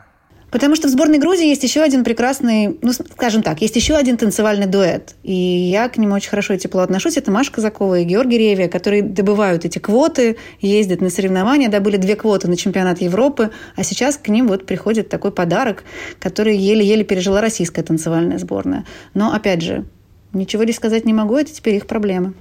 Потому 0.51 0.75
что 0.75 0.89
в 0.89 0.91
сборной 0.91 1.19
Грузии 1.19 1.47
есть 1.47 1.63
еще 1.63 1.81
один 1.81 2.05
прекрасный, 2.05 2.79
ну, 2.83 2.93
скажем 2.93 3.43
так, 3.43 3.61
есть 3.63 3.77
еще 3.77 3.95
один 3.95 4.17
танцевальный 4.17 4.67
дуэт. 4.67 5.15
И 5.23 5.33
я 5.33 5.89
к 5.89 5.97
нему 5.97 6.15
очень 6.15 6.31
хорошо 6.31 6.55
и 6.55 6.59
тепло 6.59 6.83
отношусь. 6.83 7.17
Это 7.17 7.31
Маша 7.31 7.53
Казакова 7.53 8.01
и 8.01 8.05
Георгий 8.05 8.39
Ревия, 8.39 8.69
которые 8.69 9.03
добывают 9.03 9.65
эти 9.65 9.79
квоты, 9.79 10.37
ездят 10.61 11.01
на 11.01 11.11
соревнования, 11.11 11.69
добыли 11.69 11.97
две 11.97 12.17
квоты 12.17 12.49
на 12.49 12.57
чемпионат 12.57 13.01
Европы, 13.01 13.51
а 13.77 13.85
сейчас 13.85 14.17
к 14.17 14.29
ним 14.29 14.49
вот 14.49 14.67
приходит 14.67 15.09
такой 15.09 15.31
подарок, 15.31 15.85
который 16.19 16.57
еле-еле 16.57 17.05
пережила 17.05 17.41
российская 17.41 17.83
танцевальная 17.83 18.39
сборная. 18.39 18.85
Но, 19.15 19.33
опять 19.33 19.63
же, 19.63 19.85
ничего 20.33 20.65
здесь 20.65 20.77
сказать 20.77 21.05
не 21.05 21.13
могу, 21.13 21.37
это 21.37 21.53
теперь 21.53 21.77
их 21.77 21.87
проблемы. 21.87 22.35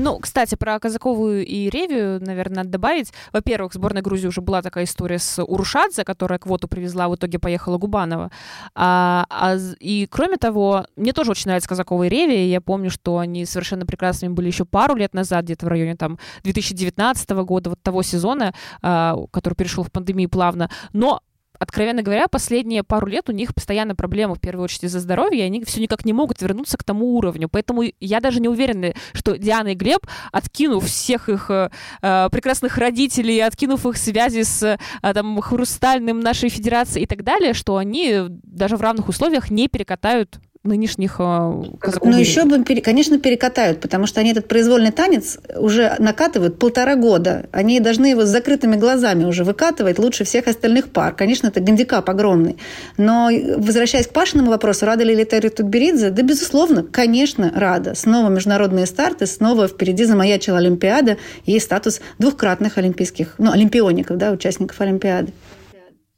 Ну, 0.00 0.18
кстати, 0.18 0.54
про 0.54 0.78
Казакову 0.78 1.30
и 1.32 1.68
Ревию, 1.68 2.24
наверное, 2.24 2.58
надо 2.58 2.70
добавить. 2.70 3.12
Во-первых, 3.34 3.74
сборная 3.74 4.00
Грузии 4.00 4.28
уже 4.28 4.40
была 4.40 4.62
такая 4.62 4.84
история 4.84 5.18
с 5.18 5.42
Урушадзе, 5.42 6.04
которая 6.04 6.38
квоту 6.38 6.68
привезла, 6.68 7.06
в 7.08 7.16
итоге 7.16 7.38
поехала 7.38 7.76
Губанова. 7.76 8.30
А, 8.74 9.26
а, 9.28 9.56
и 9.78 10.06
кроме 10.10 10.38
того, 10.38 10.86
мне 10.96 11.12
тоже 11.12 11.32
очень 11.32 11.48
нравится 11.48 11.68
Казакова 11.68 12.04
и 12.04 12.08
Ревия. 12.08 12.46
Я 12.46 12.62
помню, 12.62 12.90
что 12.90 13.18
они 13.18 13.44
совершенно 13.44 13.84
прекрасными 13.84 14.32
были 14.32 14.46
еще 14.46 14.64
пару 14.64 14.94
лет 14.94 15.12
назад, 15.12 15.44
где-то 15.44 15.66
в 15.66 15.68
районе 15.68 15.96
там 15.96 16.18
2019 16.44 17.30
года, 17.44 17.68
вот 17.68 17.82
того 17.82 18.02
сезона, 18.02 18.54
а, 18.80 19.18
который 19.30 19.54
перешел 19.54 19.84
в 19.84 19.92
пандемию 19.92 20.30
плавно. 20.30 20.70
Но 20.94 21.20
откровенно 21.60 22.02
говоря, 22.02 22.26
последние 22.26 22.82
пару 22.82 23.06
лет 23.06 23.28
у 23.28 23.32
них 23.32 23.54
постоянно 23.54 23.94
проблемы, 23.94 24.34
в 24.34 24.40
первую 24.40 24.64
очередь, 24.64 24.84
из-за 24.84 24.98
здоровья, 24.98 25.44
и 25.44 25.46
они 25.46 25.62
все 25.64 25.80
никак 25.80 26.04
не 26.04 26.12
могут 26.12 26.40
вернуться 26.40 26.76
к 26.78 26.82
тому 26.82 27.14
уровню. 27.16 27.48
Поэтому 27.48 27.84
я 28.00 28.20
даже 28.20 28.40
не 28.40 28.48
уверена, 28.48 28.94
что 29.12 29.36
Диана 29.36 29.68
и 29.68 29.74
Глеб, 29.74 30.06
откинув 30.32 30.84
всех 30.84 31.28
их 31.28 31.50
э, 31.50 31.70
э 32.02 32.28
прекрасных 32.32 32.78
родителей, 32.78 33.40
откинув 33.40 33.84
их 33.86 33.98
связи 33.98 34.42
с 34.42 34.62
э, 34.62 34.78
там, 35.12 35.40
хрустальным 35.40 36.20
нашей 36.20 36.48
федерацией 36.48 37.04
и 37.04 37.06
так 37.06 37.22
далее, 37.22 37.52
что 37.52 37.76
они 37.76 38.24
даже 38.28 38.76
в 38.76 38.80
равных 38.80 39.08
условиях 39.08 39.50
не 39.50 39.68
перекатают 39.68 40.40
нынешних 40.62 41.16
э, 41.18 41.62
казаков. 41.80 42.10
Ну, 42.10 42.18
еще 42.18 42.44
бы, 42.44 42.62
конечно, 42.64 43.18
перекатают, 43.18 43.80
потому 43.80 44.06
что 44.06 44.20
они 44.20 44.32
этот 44.32 44.46
произвольный 44.46 44.90
танец 44.90 45.38
уже 45.56 45.94
накатывают 45.98 46.58
полтора 46.58 46.96
года. 46.96 47.48
Они 47.50 47.80
должны 47.80 48.06
его 48.06 48.26
с 48.26 48.28
закрытыми 48.28 48.76
глазами 48.76 49.24
уже 49.24 49.44
выкатывать 49.44 49.98
лучше 49.98 50.24
всех 50.24 50.48
остальных 50.48 50.90
пар. 50.90 51.14
Конечно, 51.14 51.48
это 51.48 51.60
гандикап 51.60 52.10
огромный. 52.10 52.58
Но, 52.98 53.30
возвращаясь 53.56 54.06
к 54.06 54.12
Пашиному 54.12 54.50
вопросу, 54.50 54.84
рада 54.84 55.02
ли 55.02 55.14
Литари 55.14 55.48
Тутберидзе? 55.48 56.10
Да, 56.10 56.22
безусловно, 56.22 56.82
конечно, 56.82 57.50
рада. 57.54 57.94
Снова 57.94 58.28
международные 58.28 58.84
старты, 58.84 59.26
снова 59.26 59.66
впереди 59.66 60.04
замаячила 60.04 60.58
Олимпиада 60.58 61.16
и 61.46 61.58
статус 61.58 62.02
двухкратных 62.18 62.76
олимпийских, 62.76 63.36
ну, 63.38 63.50
олимпиоников, 63.50 64.18
да, 64.18 64.30
участников 64.30 64.78
Олимпиады. 64.82 65.32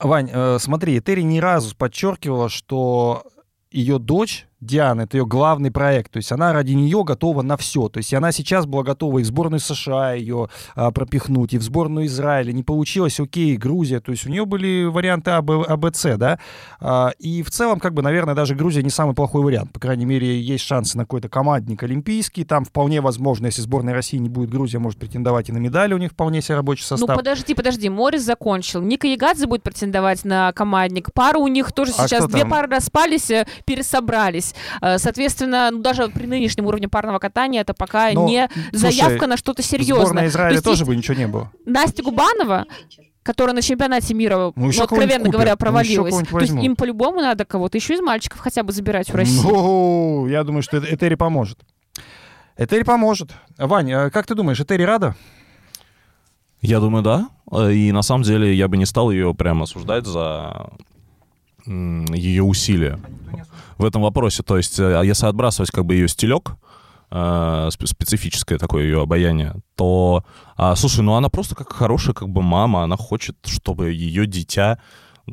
Вань, 0.01 0.31
э, 0.33 0.59
смотри, 0.61 1.01
Терри 1.01 1.23
ни 1.23 1.39
разу 1.39 1.77
подчеркивала, 1.77 2.49
что 2.49 3.23
ее 3.73 3.99
дочь 3.99 4.47
Диана, 4.63 5.03
это 5.03 5.17
ее 5.17 5.27
главный 5.27 5.73
проект. 5.73 6.13
То 6.13 6.19
есть 6.19 6.31
она 6.31 6.53
ради 6.53 6.73
нее 6.73 7.03
готова 7.03 7.43
на 7.43 7.57
все. 7.57 7.89
То 7.89 7.99
есть 7.99 8.15
она 8.15 8.31
сейчас 8.31 8.65
была 8.65 8.85
готова 8.85 9.19
и 9.19 9.23
в 9.23 9.27
сборную 9.27 9.59
США 9.59 10.13
ее 10.13 10.49
а, 10.77 10.93
пропихнуть, 10.93 11.53
и 11.53 11.59
в 11.59 11.63
сборную 11.63 12.07
Израиля. 12.07 12.53
Не 12.53 12.63
получилось, 12.63 13.19
окей, 13.19 13.57
Грузия. 13.57 13.99
То 13.99 14.13
есть 14.13 14.25
у 14.25 14.31
нее 14.31 14.47
были 14.47 14.85
варианты 14.85 15.33
А, 15.33 15.43
Б, 15.43 15.65
а, 15.67 15.77
Б, 15.77 15.91
С, 15.93 16.17
да. 16.17 16.39
А, 16.81 17.11
и 17.19 17.43
в 17.43 17.51
целом, 17.51 17.81
как 17.81 17.93
бы, 17.93 18.03
наверное, 18.03 18.37
даже 18.37 18.55
Грузия 18.55 18.85
не 18.85 18.91
самый 18.91 19.17
плохой 19.17 19.43
вариант. 19.43 19.73
По 19.73 19.81
крайней 19.81 20.05
мере, 20.05 20.41
есть 20.41 20.65
шансы 20.65 20.97
на 20.97 21.05
какой-то 21.05 21.29
командник 21.29 21.83
олимпийский. 21.83 22.45
Там 22.45 22.65
вполне 22.65 23.01
возможно, 23.01 23.47
если 23.47 23.63
сборная 23.63 23.95
России 23.95 24.19
не 24.19 24.29
будет, 24.29 24.51
Грузия 24.51 24.79
может 24.79 25.01
претендовать 25.01 25.49
и 25.49 25.53
на 25.53 25.59
медали. 25.59 25.93
У 25.93 25.99
них 25.99 26.13
вполне 26.13 26.41
себе 26.41 26.55
рабочий 26.55 26.85
состав. 26.85 27.09
Ну 27.09 27.17
подожди, 27.17 27.55
подожди, 27.55 27.89
Морис 27.89 28.23
закончил. 28.23 28.81
Ника 28.81 29.09
Ягадзе 29.09 29.49
будет 29.49 29.65
претендовать 29.65 30.25
на 30.25 30.53
командник. 30.53 31.13
Пару 31.13 31.41
у 31.41 31.49
них 31.49 31.73
тоже 31.73 31.93
а 31.99 32.07
сейчас, 32.07 32.27
две 32.29 32.45
пары 32.45 32.69
распались, 32.69 33.29
э, 33.31 33.45
пересобрались. 33.65 34.52
Э, 34.81 34.99
соответственно, 34.99 35.71
ну, 35.71 35.81
даже 35.81 36.09
при 36.09 36.27
нынешнем 36.27 36.67
уровне 36.67 36.89
парного 36.89 37.19
катания 37.19 37.61
это 37.61 37.75
пока 37.75 38.11
Но, 38.13 38.27
не 38.29 38.49
слушай, 38.71 38.97
заявка 38.97 39.27
на 39.27 39.37
что-то 39.37 39.63
серьезное. 39.63 40.07
Сборная 40.07 40.27
Израиля 40.27 40.57
То 40.59 40.65
тоже 40.65 40.85
бы 40.85 40.97
ничего 40.97 41.17
не 41.17 41.27
было. 41.27 41.51
Настя 41.67 42.03
Губанова 42.03 42.67
которая 43.23 43.55
на 43.55 43.63
чемпионате 43.63 44.15
мира, 44.15 44.37
ну, 44.37 44.53
ну 44.57 44.83
откровенно 44.83 45.31
говоря, 45.31 45.53
ну, 45.53 45.57
провалилась. 45.57 46.13
Ну, 46.13 46.25
То 46.25 46.41
есть 46.41 46.55
им 46.55 46.75
по-любому 46.75 47.21
надо 47.21 47.45
кого-то 47.45 47.79
еще 47.79 47.95
из 47.95 48.01
мальчиков 48.01 48.41
хотя 48.41 48.63
бы 48.63 48.73
забирать 48.73 49.11
в 49.11 49.15
Россию. 49.15 49.43
Ну, 49.43 50.27
я 50.27 50.43
думаю, 50.43 50.63
что 50.63 50.79
Этери 50.79 51.15
поможет. 51.15 51.61
Этери 52.57 52.83
поможет. 52.83 53.31
Вань, 53.59 53.93
а 53.93 54.11
как 54.11 54.27
ты 54.27 54.35
думаешь, 54.35 54.61
Этери 54.61 54.83
рада? 54.83 55.15
Я 56.61 56.81
думаю, 56.81 57.03
да. 57.03 57.29
И 57.71 57.93
на 57.93 58.03
самом 58.03 58.23
деле 58.23 58.55
я 58.55 58.69
бы 58.69 58.77
не 58.77 58.87
стал 58.87 59.11
ее 59.11 59.35
прямо 59.35 59.65
осуждать 59.65 60.07
за 60.07 60.71
ее 61.67 62.43
усилия 62.43 62.99
в 63.79 63.85
этом 63.85 64.03
вопросе. 64.03 64.43
То 64.43 64.57
есть, 64.57 64.79
э, 64.79 65.03
если 65.05 65.27
отбрасывать 65.27 65.71
как 65.71 65.85
бы 65.85 65.95
ее 65.95 66.09
стилек, 66.09 66.57
э, 67.11 67.69
специфическое 67.71 68.59
такое 68.59 68.85
ее 68.85 69.03
обаяние, 69.03 69.55
то, 69.77 70.25
а, 70.57 70.75
слушай, 70.77 71.03
ну 71.03 71.15
она 71.15 71.29
просто 71.29 71.55
как 71.55 71.73
хорошая 71.73 72.15
как 72.15 72.29
бы 72.29 72.43
мама, 72.43 72.83
она 72.85 72.97
хочет, 72.97 73.37
чтобы 73.45 73.93
ее 73.93 74.27
дитя 74.27 74.79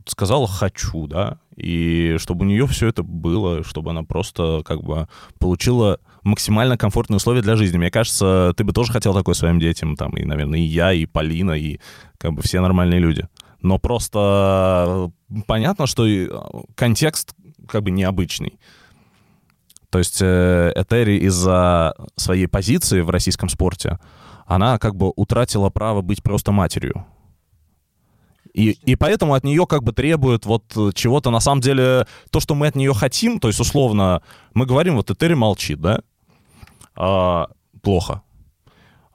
сказала 0.06 0.48
«хочу», 0.48 1.08
да, 1.08 1.40
и 1.56 2.16
чтобы 2.20 2.46
у 2.46 2.48
нее 2.48 2.68
все 2.68 2.88
это 2.88 3.04
было, 3.04 3.64
чтобы 3.64 3.92
она 3.92 4.04
просто 4.04 4.62
как 4.66 4.84
бы 4.84 5.08
получила 5.40 6.00
максимально 6.24 6.78
комфортные 6.78 7.18
условия 7.18 7.42
для 7.42 7.56
жизни. 7.56 7.78
Мне 7.78 7.92
кажется, 7.92 8.54
ты 8.56 8.64
бы 8.64 8.72
тоже 8.72 8.92
хотел 8.92 9.14
такое 9.14 9.34
своим 9.36 9.60
детям, 9.60 9.96
там, 9.96 10.16
и, 10.16 10.26
наверное, 10.26 10.60
и 10.60 10.64
я, 10.64 10.94
и 10.94 11.06
Полина, 11.06 11.54
и 11.54 11.80
как 12.18 12.34
бы 12.34 12.42
все 12.42 12.62
нормальные 12.62 13.00
люди. 13.00 13.28
Но 13.62 13.78
просто 13.78 15.12
понятно, 15.48 15.88
что 15.88 16.06
контекст 16.76 17.36
как 17.68 17.84
бы 17.84 17.92
необычный. 17.92 18.60
То 19.90 20.00
есть 20.00 20.22
э, 20.22 20.72
Этери 20.76 21.18
из-за 21.26 21.96
своей 22.16 22.48
позиции 22.48 23.02
в 23.02 23.10
российском 23.10 23.50
спорте, 23.50 24.00
она 24.46 24.78
как 24.78 24.96
бы 24.96 25.12
утратила 25.16 25.70
право 25.70 26.02
быть 26.02 26.24
просто 26.24 26.52
матерью. 26.52 27.06
И, 28.54 28.72
и 28.72 28.96
поэтому 28.96 29.34
от 29.34 29.44
нее 29.44 29.66
как 29.68 29.84
бы 29.84 29.94
требуют 29.94 30.46
вот 30.46 30.64
чего-то, 30.96 31.30
на 31.30 31.40
самом 31.40 31.62
деле, 31.62 32.08
то, 32.32 32.40
что 32.40 32.56
мы 32.56 32.68
от 32.68 32.76
нее 32.76 32.94
хотим, 32.94 33.40
то 33.40 33.48
есть 33.48 33.60
условно, 33.60 34.22
мы 34.54 34.66
говорим, 34.66 34.96
вот 34.96 35.12
Этери 35.12 35.36
молчит, 35.36 35.80
да? 35.80 36.02
А, 36.96 37.50
плохо. 37.82 38.24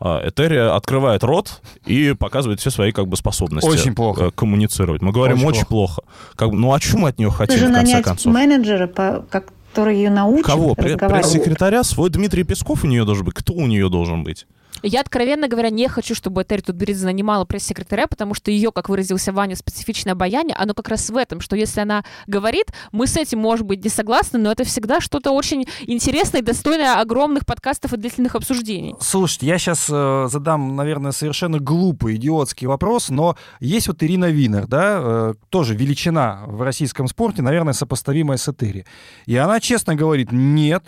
А, 0.06 0.20
Этери 0.28 0.56
открывает 0.56 1.24
рот 1.24 1.62
и 1.86 2.12
показывает 2.12 2.60
все 2.60 2.68
свои 2.68 2.92
как 2.92 3.08
бы 3.08 3.16
способности 3.16 3.66
очень 3.66 3.94
плохо. 3.94 4.30
коммуницировать. 4.30 5.00
Мы 5.00 5.12
говорим 5.12 5.38
очень, 5.38 5.46
очень 5.46 5.66
плохо. 5.66 6.02
плохо. 6.02 6.34
Как, 6.36 6.52
ну 6.52 6.74
а 6.74 6.78
чем 6.78 7.00
мы 7.00 7.08
от 7.08 7.18
нее 7.18 7.30
хотим 7.30 7.58
Даже 7.58 7.72
в 7.72 7.74
конце 7.74 8.02
концов? 8.02 8.34
менеджера, 8.34 8.86
по, 8.86 9.24
который 9.30 9.96
ее 9.96 10.10
научит 10.10 10.44
Кого? 10.44 10.74
Пресс-секретаря? 10.74 11.82
Свой 11.84 12.10
Дмитрий 12.10 12.42
Песков 12.44 12.84
у 12.84 12.86
нее 12.86 13.06
должен 13.06 13.24
быть? 13.24 13.34
Кто 13.34 13.54
у 13.54 13.66
нее 13.66 13.88
должен 13.88 14.24
быть? 14.24 14.46
Я, 14.86 15.00
откровенно 15.00 15.48
говоря, 15.48 15.70
не 15.70 15.88
хочу, 15.88 16.14
чтобы 16.14 16.42
Этери 16.42 16.60
Тутберидзе 16.60 17.00
занимала 17.00 17.46
пресс-секретаря, 17.46 18.06
потому 18.06 18.34
что 18.34 18.50
ее, 18.50 18.70
как 18.70 18.90
выразился 18.90 19.32
Ваня, 19.32 19.56
специфичное 19.56 20.12
обаяние, 20.12 20.54
оно 20.56 20.74
как 20.74 20.88
раз 20.88 21.08
в 21.08 21.16
этом, 21.16 21.40
что 21.40 21.56
если 21.56 21.80
она 21.80 22.04
говорит, 22.26 22.66
мы 22.92 23.06
с 23.06 23.16
этим, 23.16 23.38
может 23.38 23.66
быть, 23.66 23.82
не 23.82 23.88
согласны, 23.88 24.38
но 24.38 24.52
это 24.52 24.64
всегда 24.64 25.00
что-то 25.00 25.30
очень 25.30 25.64
интересное 25.86 26.42
и 26.42 26.44
достойное 26.44 27.00
огромных 27.00 27.46
подкастов 27.46 27.94
и 27.94 27.96
длительных 27.96 28.34
обсуждений. 28.34 28.94
Слушайте, 29.00 29.46
я 29.46 29.56
сейчас 29.56 29.88
э, 29.90 30.26
задам, 30.30 30.76
наверное, 30.76 31.12
совершенно 31.12 31.58
глупый, 31.58 32.16
идиотский 32.16 32.66
вопрос, 32.66 33.08
но 33.08 33.36
есть 33.60 33.88
вот 33.88 34.02
Ирина 34.02 34.26
Винер, 34.26 34.66
да, 34.66 34.98
э, 35.00 35.34
тоже 35.48 35.74
величина 35.74 36.42
в 36.46 36.60
российском 36.60 37.08
спорте, 37.08 37.40
наверное, 37.40 37.72
сопоставимая 37.72 38.36
с 38.36 38.48
Этери. 38.48 38.84
И 39.24 39.34
она 39.34 39.60
честно 39.60 39.94
говорит, 39.94 40.30
нет, 40.30 40.84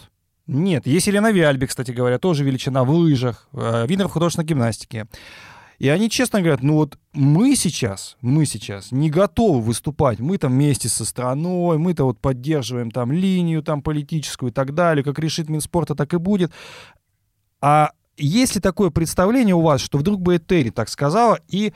нет, 0.46 0.86
есть 0.86 1.06
Елена 1.08 1.32
Виальби, 1.32 1.66
кстати 1.66 1.90
говоря, 1.90 2.18
тоже 2.18 2.44
величина 2.44 2.84
в 2.84 2.90
лыжах, 2.90 3.48
э, 3.52 3.86
Винер 3.88 4.08
в 4.08 4.12
художественной 4.12 4.46
гимнастике. 4.46 5.06
И 5.78 5.88
они 5.88 6.08
честно 6.08 6.40
говорят, 6.40 6.62
ну 6.62 6.74
вот 6.74 6.98
мы 7.12 7.54
сейчас, 7.54 8.16
мы 8.22 8.46
сейчас 8.46 8.92
не 8.92 9.10
готовы 9.10 9.60
выступать, 9.60 10.20
мы 10.20 10.38
там 10.38 10.52
вместе 10.52 10.88
со 10.88 11.04
страной, 11.04 11.76
мы-то 11.78 12.04
вот 12.04 12.18
поддерживаем 12.18 12.90
там 12.90 13.12
линию 13.12 13.62
там 13.62 13.82
политическую 13.82 14.50
и 14.50 14.54
так 14.54 14.72
далее, 14.72 15.04
как 15.04 15.18
решит 15.18 15.50
Минспорта, 15.50 15.94
так 15.94 16.14
и 16.14 16.18
будет. 16.18 16.52
А 17.60 17.90
есть 18.16 18.54
ли 18.54 18.60
такое 18.60 18.90
представление 18.90 19.54
у 19.54 19.60
вас, 19.60 19.80
что 19.80 19.98
вдруг 19.98 20.22
бы 20.22 20.36
Этери 20.36 20.70
так 20.70 20.88
сказала, 20.88 21.38
и 21.48 21.74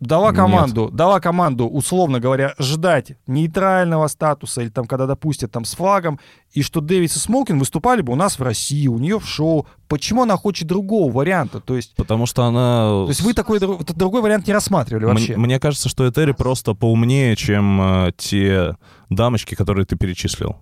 дала 0.00 0.32
команду, 0.32 0.86
Нет. 0.86 0.94
дала 0.94 1.20
команду, 1.20 1.66
условно 1.66 2.20
говоря, 2.20 2.54
ждать 2.58 3.12
нейтрального 3.26 4.06
статуса 4.06 4.62
или 4.62 4.68
там, 4.68 4.86
когда 4.86 5.06
допустят 5.06 5.50
там 5.50 5.64
с 5.64 5.74
флагом, 5.74 6.20
и 6.52 6.62
что 6.62 6.80
Дэвис 6.80 7.16
и 7.16 7.18
Смолкин 7.18 7.58
выступали 7.58 8.00
бы 8.02 8.12
у 8.12 8.16
нас 8.16 8.38
в 8.38 8.42
России, 8.42 8.86
у 8.86 8.98
нее 8.98 9.18
в 9.18 9.26
шоу. 9.26 9.66
Почему 9.88 10.22
она 10.22 10.36
хочет 10.36 10.68
другого 10.68 11.10
варианта? 11.12 11.60
То 11.60 11.76
есть, 11.76 11.94
Потому 11.96 12.26
что 12.26 12.44
она... 12.44 13.04
То 13.04 13.08
есть 13.08 13.22
вы 13.22 13.34
такой 13.34 13.58
другой 13.58 14.22
вариант 14.22 14.46
не 14.46 14.52
рассматривали 14.52 15.04
вообще? 15.04 15.36
Мне, 15.36 15.46
мне 15.46 15.60
кажется, 15.60 15.88
что 15.88 16.08
Этери 16.08 16.32
просто 16.32 16.74
поумнее, 16.74 17.36
чем 17.36 17.80
э, 17.80 18.12
те 18.16 18.76
дамочки, 19.10 19.54
которые 19.54 19.86
ты 19.86 19.96
перечислил. 19.96 20.56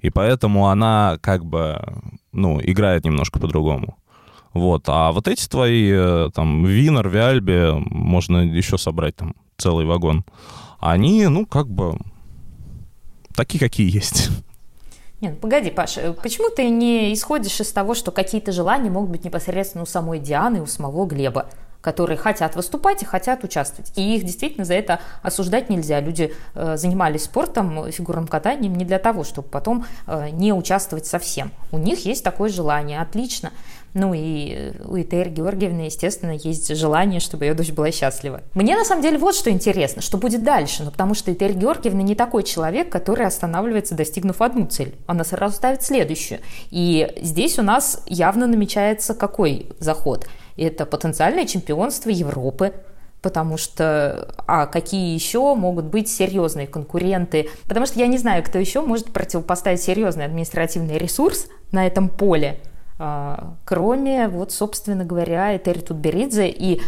И 0.00 0.10
поэтому 0.10 0.68
она 0.68 1.18
как 1.20 1.44
бы, 1.44 1.78
ну, 2.32 2.60
играет 2.62 3.04
немножко 3.04 3.38
по-другому. 3.38 3.96
Вот. 4.52 4.84
А 4.86 5.12
вот 5.12 5.28
эти 5.28 5.48
твои, 5.48 5.90
э, 5.92 6.30
там, 6.34 6.64
Винер, 6.64 7.08
Виальби, 7.08 7.72
можно 7.90 8.38
еще 8.38 8.78
собрать 8.78 9.16
там 9.16 9.34
целый 9.56 9.86
вагон. 9.86 10.24
Они, 10.80 11.26
ну, 11.26 11.46
как 11.46 11.68
бы, 11.68 11.98
такие, 13.34 13.58
какие 13.58 13.94
есть. 13.94 14.28
Нет, 15.20 15.34
ну 15.34 15.38
погоди, 15.38 15.70
Паша, 15.70 16.00
э, 16.00 16.12
почему 16.14 16.50
ты 16.50 16.68
не 16.68 17.12
исходишь 17.12 17.60
из 17.60 17.70
того, 17.72 17.94
что 17.94 18.10
какие-то 18.10 18.52
желания 18.52 18.90
могут 18.90 19.10
быть 19.10 19.24
непосредственно 19.24 19.84
у 19.84 19.86
самой 19.86 20.18
Дианы 20.18 20.58
и 20.58 20.60
у 20.60 20.66
самого 20.66 21.06
Глеба? 21.06 21.46
которые 21.80 22.18
хотят 22.18 22.56
выступать 22.56 23.02
и 23.02 23.06
хотят 23.06 23.44
участвовать. 23.44 23.92
И 23.96 24.16
их 24.16 24.24
действительно 24.24 24.64
за 24.64 24.74
это 24.74 25.00
осуждать 25.22 25.70
нельзя. 25.70 26.00
Люди 26.00 26.34
э, 26.54 26.76
занимались 26.76 27.24
спортом, 27.24 27.90
фигурным 27.90 28.26
катанием 28.26 28.74
не 28.74 28.84
для 28.84 28.98
того, 28.98 29.24
чтобы 29.24 29.48
потом 29.48 29.86
э, 30.06 30.28
не 30.30 30.52
участвовать 30.52 31.06
совсем. 31.06 31.52
У 31.72 31.78
них 31.78 32.04
есть 32.04 32.22
такое 32.22 32.50
желание, 32.50 33.00
отлично. 33.00 33.50
Ну 33.94 34.14
и 34.14 34.72
у 34.84 34.96
Этери 34.96 35.30
Георгиевны, 35.30 35.82
естественно, 35.82 36.32
есть 36.32 36.74
желание, 36.76 37.20
чтобы 37.20 37.44
ее 37.44 37.54
дочь 37.54 37.70
была 37.70 37.90
счастлива. 37.90 38.42
Мне 38.54 38.76
на 38.76 38.84
самом 38.84 39.02
деле 39.02 39.18
вот 39.18 39.34
что 39.34 39.50
интересно, 39.50 40.02
что 40.02 40.16
будет 40.16 40.44
дальше. 40.44 40.84
Ну 40.84 40.90
потому 40.90 41.14
что 41.14 41.32
Этери 41.32 41.54
Георгиевна 41.54 42.02
не 42.02 42.14
такой 42.14 42.42
человек, 42.42 42.90
который 42.90 43.26
останавливается, 43.26 43.94
достигнув 43.94 44.40
одну 44.40 44.66
цель. 44.66 44.94
Она 45.06 45.24
сразу 45.24 45.56
ставит 45.56 45.82
следующую. 45.82 46.40
И 46.70 47.12
здесь 47.20 47.58
у 47.58 47.62
нас 47.62 48.02
явно 48.06 48.46
намечается 48.46 49.14
какой 49.14 49.66
заход– 49.78 50.26
это 50.56 50.86
потенциальное 50.86 51.46
чемпионство 51.46 52.10
Европы, 52.10 52.74
потому 53.22 53.56
что, 53.56 54.34
а 54.46 54.66
какие 54.66 55.14
еще 55.14 55.54
могут 55.54 55.86
быть 55.86 56.08
серьезные 56.08 56.66
конкуренты? 56.66 57.48
Потому 57.66 57.86
что 57.86 57.98
я 57.98 58.06
не 58.06 58.18
знаю, 58.18 58.42
кто 58.44 58.58
еще 58.58 58.82
может 58.82 59.06
противопоставить 59.12 59.80
серьезный 59.80 60.24
административный 60.24 60.98
ресурс 60.98 61.46
на 61.72 61.86
этом 61.86 62.08
поле, 62.08 62.60
кроме, 63.64 64.28
вот, 64.28 64.52
собственно 64.52 65.04
говоря, 65.04 65.56
Этери 65.56 65.80
Тутберидзе. 65.80 66.48
И 66.48 66.82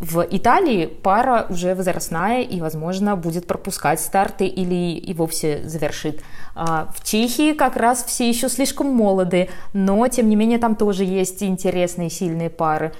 в 0.00 0.26
Италии 0.28 0.86
пара 0.86 1.46
уже 1.48 1.74
возрастная 1.74 2.42
и, 2.42 2.60
возможно, 2.60 3.16
будет 3.16 3.46
пропускать 3.46 4.00
старты 4.00 4.46
или 4.46 4.98
и 4.98 5.14
вовсе 5.14 5.66
завершит. 5.66 6.20
А, 6.54 6.88
в 6.94 7.04
Чехии 7.04 7.52
как 7.52 7.76
раз 7.76 8.04
все 8.04 8.28
еще 8.28 8.48
слишком 8.48 8.88
молоды, 8.88 9.48
но, 9.72 10.06
тем 10.08 10.28
не 10.28 10.36
менее, 10.36 10.58
там 10.58 10.76
тоже 10.76 11.04
есть 11.04 11.42
интересные 11.42 12.10
сильные 12.10 12.50
пары. 12.50 12.92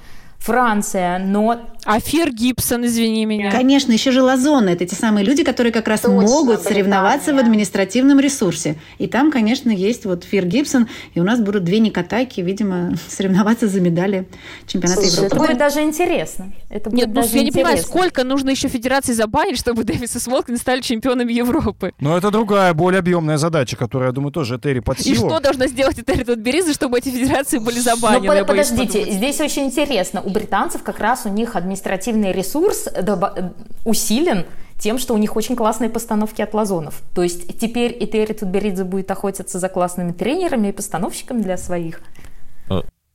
Франция, 0.45 1.19
но... 1.19 1.61
А 1.87 2.01
Фир 2.01 2.31
Гибсон, 2.33 2.87
извини 2.87 3.27
меня. 3.27 3.51
Конечно, 3.51 3.93
еще 3.93 4.11
же 4.11 4.23
Лазоны. 4.23 4.71
Это 4.71 4.87
те 4.87 4.95
самые 4.97 5.25
люди, 5.25 5.43
которые 5.45 5.71
как 5.73 5.87
раз 5.89 6.01
Точно, 6.01 6.21
могут 6.23 6.57
Британия. 6.57 6.69
соревноваться 6.71 7.35
в 7.35 7.39
административном 7.39 8.21
ресурсе. 8.21 8.77
И 8.99 9.07
там, 9.07 9.31
конечно, 9.31 9.71
есть 9.71 10.05
вот 10.07 10.25
Фир 10.25 10.47
Гибсон, 10.47 10.89
и 11.15 11.21
у 11.21 11.25
нас 11.25 11.41
будут 11.41 11.65
две 11.65 11.79
Никотайки, 11.81 12.41
видимо, 12.41 12.95
соревноваться 13.09 13.69
за 13.69 13.81
медали 13.81 14.27
чемпионата 14.67 15.01
Слушай, 15.03 15.15
Европы. 15.17 15.37
Это 15.37 15.47
будет 15.47 15.59
даже 15.59 15.81
интересно. 15.83 16.53
Это 16.71 16.91
будет 16.91 17.01
Нет, 17.01 17.09
ну 17.15 17.15
даже 17.23 17.37
я 17.37 17.43
не 17.43 17.51
понимаю, 17.51 17.77
интересно. 17.77 17.97
сколько 17.99 18.25
нужно 18.25 18.51
еще 18.51 18.69
федерации 18.69 19.13
забанить, 19.13 19.59
чтобы 19.59 19.85
Дэвис 19.85 20.17
и 20.17 20.19
Смолкин 20.19 20.57
стали 20.59 20.81
чемпионами 20.81 21.33
Европы? 21.35 21.93
Но 22.01 22.17
это 22.17 22.31
другая, 22.31 22.73
более 22.73 23.01
объемная 23.01 23.37
задача, 23.39 23.77
которая, 23.77 24.09
я 24.09 24.13
думаю, 24.13 24.33
тоже 24.33 24.57
Этери 24.57 24.81
под 24.81 25.01
И 25.01 25.03
силу. 25.15 25.29
что 25.29 25.41
должна 25.41 25.67
сделать 25.69 25.99
Этери 25.99 26.25
Тутберидзе, 26.25 26.73
чтобы 26.75 26.99
эти 26.99 27.09
федерации 27.11 27.59
были 27.59 27.77
Ну, 27.77 27.83
забанены? 27.83 28.27
под- 28.27 28.47
боюсь 28.47 28.69
подождите, 28.69 28.99
подумать. 29.01 29.13
здесь 29.19 29.41
очень 29.41 29.65
интересно. 29.67 30.23
У 30.23 30.31
британцев 30.35 30.83
как 30.83 30.99
раз 31.01 31.25
у 31.25 31.31
них 31.31 31.57
административный 31.57 32.33
ресурс 32.33 32.87
э, 32.93 33.51
усилен 33.85 34.45
тем, 34.79 34.99
что 34.99 35.15
у 35.15 35.17
них 35.19 35.37
очень 35.37 35.57
классные 35.57 35.89
постановки 35.89 36.43
от 36.43 36.53
лазонов. 36.53 37.01
То 37.15 37.23
есть 37.23 37.59
теперь 37.59 37.97
Этери 37.99 38.33
Тутберидзе 38.35 38.85
будет 38.85 39.11
охотиться 39.11 39.59
за 39.59 39.69
классными 39.69 40.13
тренерами 40.13 40.69
и 40.69 40.73
постановщиками 40.73 41.41
для 41.43 41.57
своих. 41.57 42.01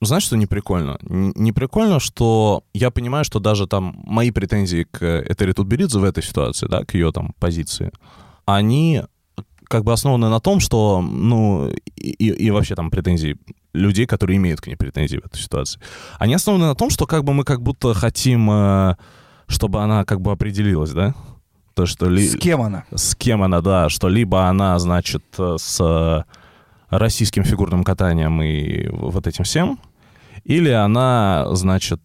Знаешь, 0.02 0.24
что 0.24 0.38
не 0.38 0.46
прикольно? 0.46 0.98
Н- 1.10 1.34
Не 1.36 1.52
прикольно, 1.52 2.00
что 2.00 2.64
я 2.74 2.90
понимаю, 2.90 3.26
что 3.26 3.40
даже 3.40 3.68
там 3.68 4.02
мои 4.06 4.32
претензии 4.32 4.86
к 4.90 5.04
Этери 5.04 5.52
Тутберидзе 5.52 6.00
в 6.00 6.06
этой 6.06 6.24
ситуации, 6.24 6.68
да, 6.68 6.86
к 6.86 6.94
ее 6.94 7.12
там 7.12 7.34
позиции, 7.38 7.92
они 8.46 9.04
как 9.70 9.84
бы 9.84 9.94
основаны 9.94 10.28
на 10.30 10.40
том, 10.42 10.60
что, 10.60 11.00
ну, 11.02 11.70
и, 11.96 12.12
и- 12.28 12.52
вообще 12.52 12.76
там 12.76 12.90
претензии 12.92 13.38
людей, 13.74 14.06
которые 14.08 14.38
имеют 14.38 14.60
к 14.60 14.68
ней 14.68 14.76
претензии 14.76 15.18
в 15.18 15.26
этой 15.26 15.40
ситуации, 15.40 15.80
они 16.18 16.34
основаны 16.34 16.66
на 16.66 16.76
том, 16.76 16.90
что 16.90 17.06
как 17.06 17.24
бы 17.24 17.34
мы 17.34 17.44
как 17.44 17.62
будто 17.62 17.94
хотим, 17.94 18.50
э, 18.52 18.96
чтобы 19.48 19.82
она 19.82 20.04
как 20.06 20.22
бы 20.22 20.32
определилась, 20.32 20.92
да? 20.92 21.14
То, 21.76 21.86
что 21.86 22.10
ли... 22.10 22.28
С 22.28 22.36
кем 22.36 22.62
она? 22.62 22.84
с 22.94 23.16
кем 23.16 23.44
она, 23.44 23.62
да, 23.62 23.90
что 23.90 24.10
либо 24.10 24.48
она, 24.48 24.80
значит, 24.80 25.24
э, 25.38 25.56
с 25.60 25.78
э, 25.80 26.24
российским 26.90 27.44
фигурным 27.44 27.84
катанием 27.84 28.42
и 28.42 28.88
вот 28.90 29.28
этим 29.28 29.44
всем, 29.44 29.80
или 30.46 30.70
она, 30.72 31.46
значит, 31.52 32.02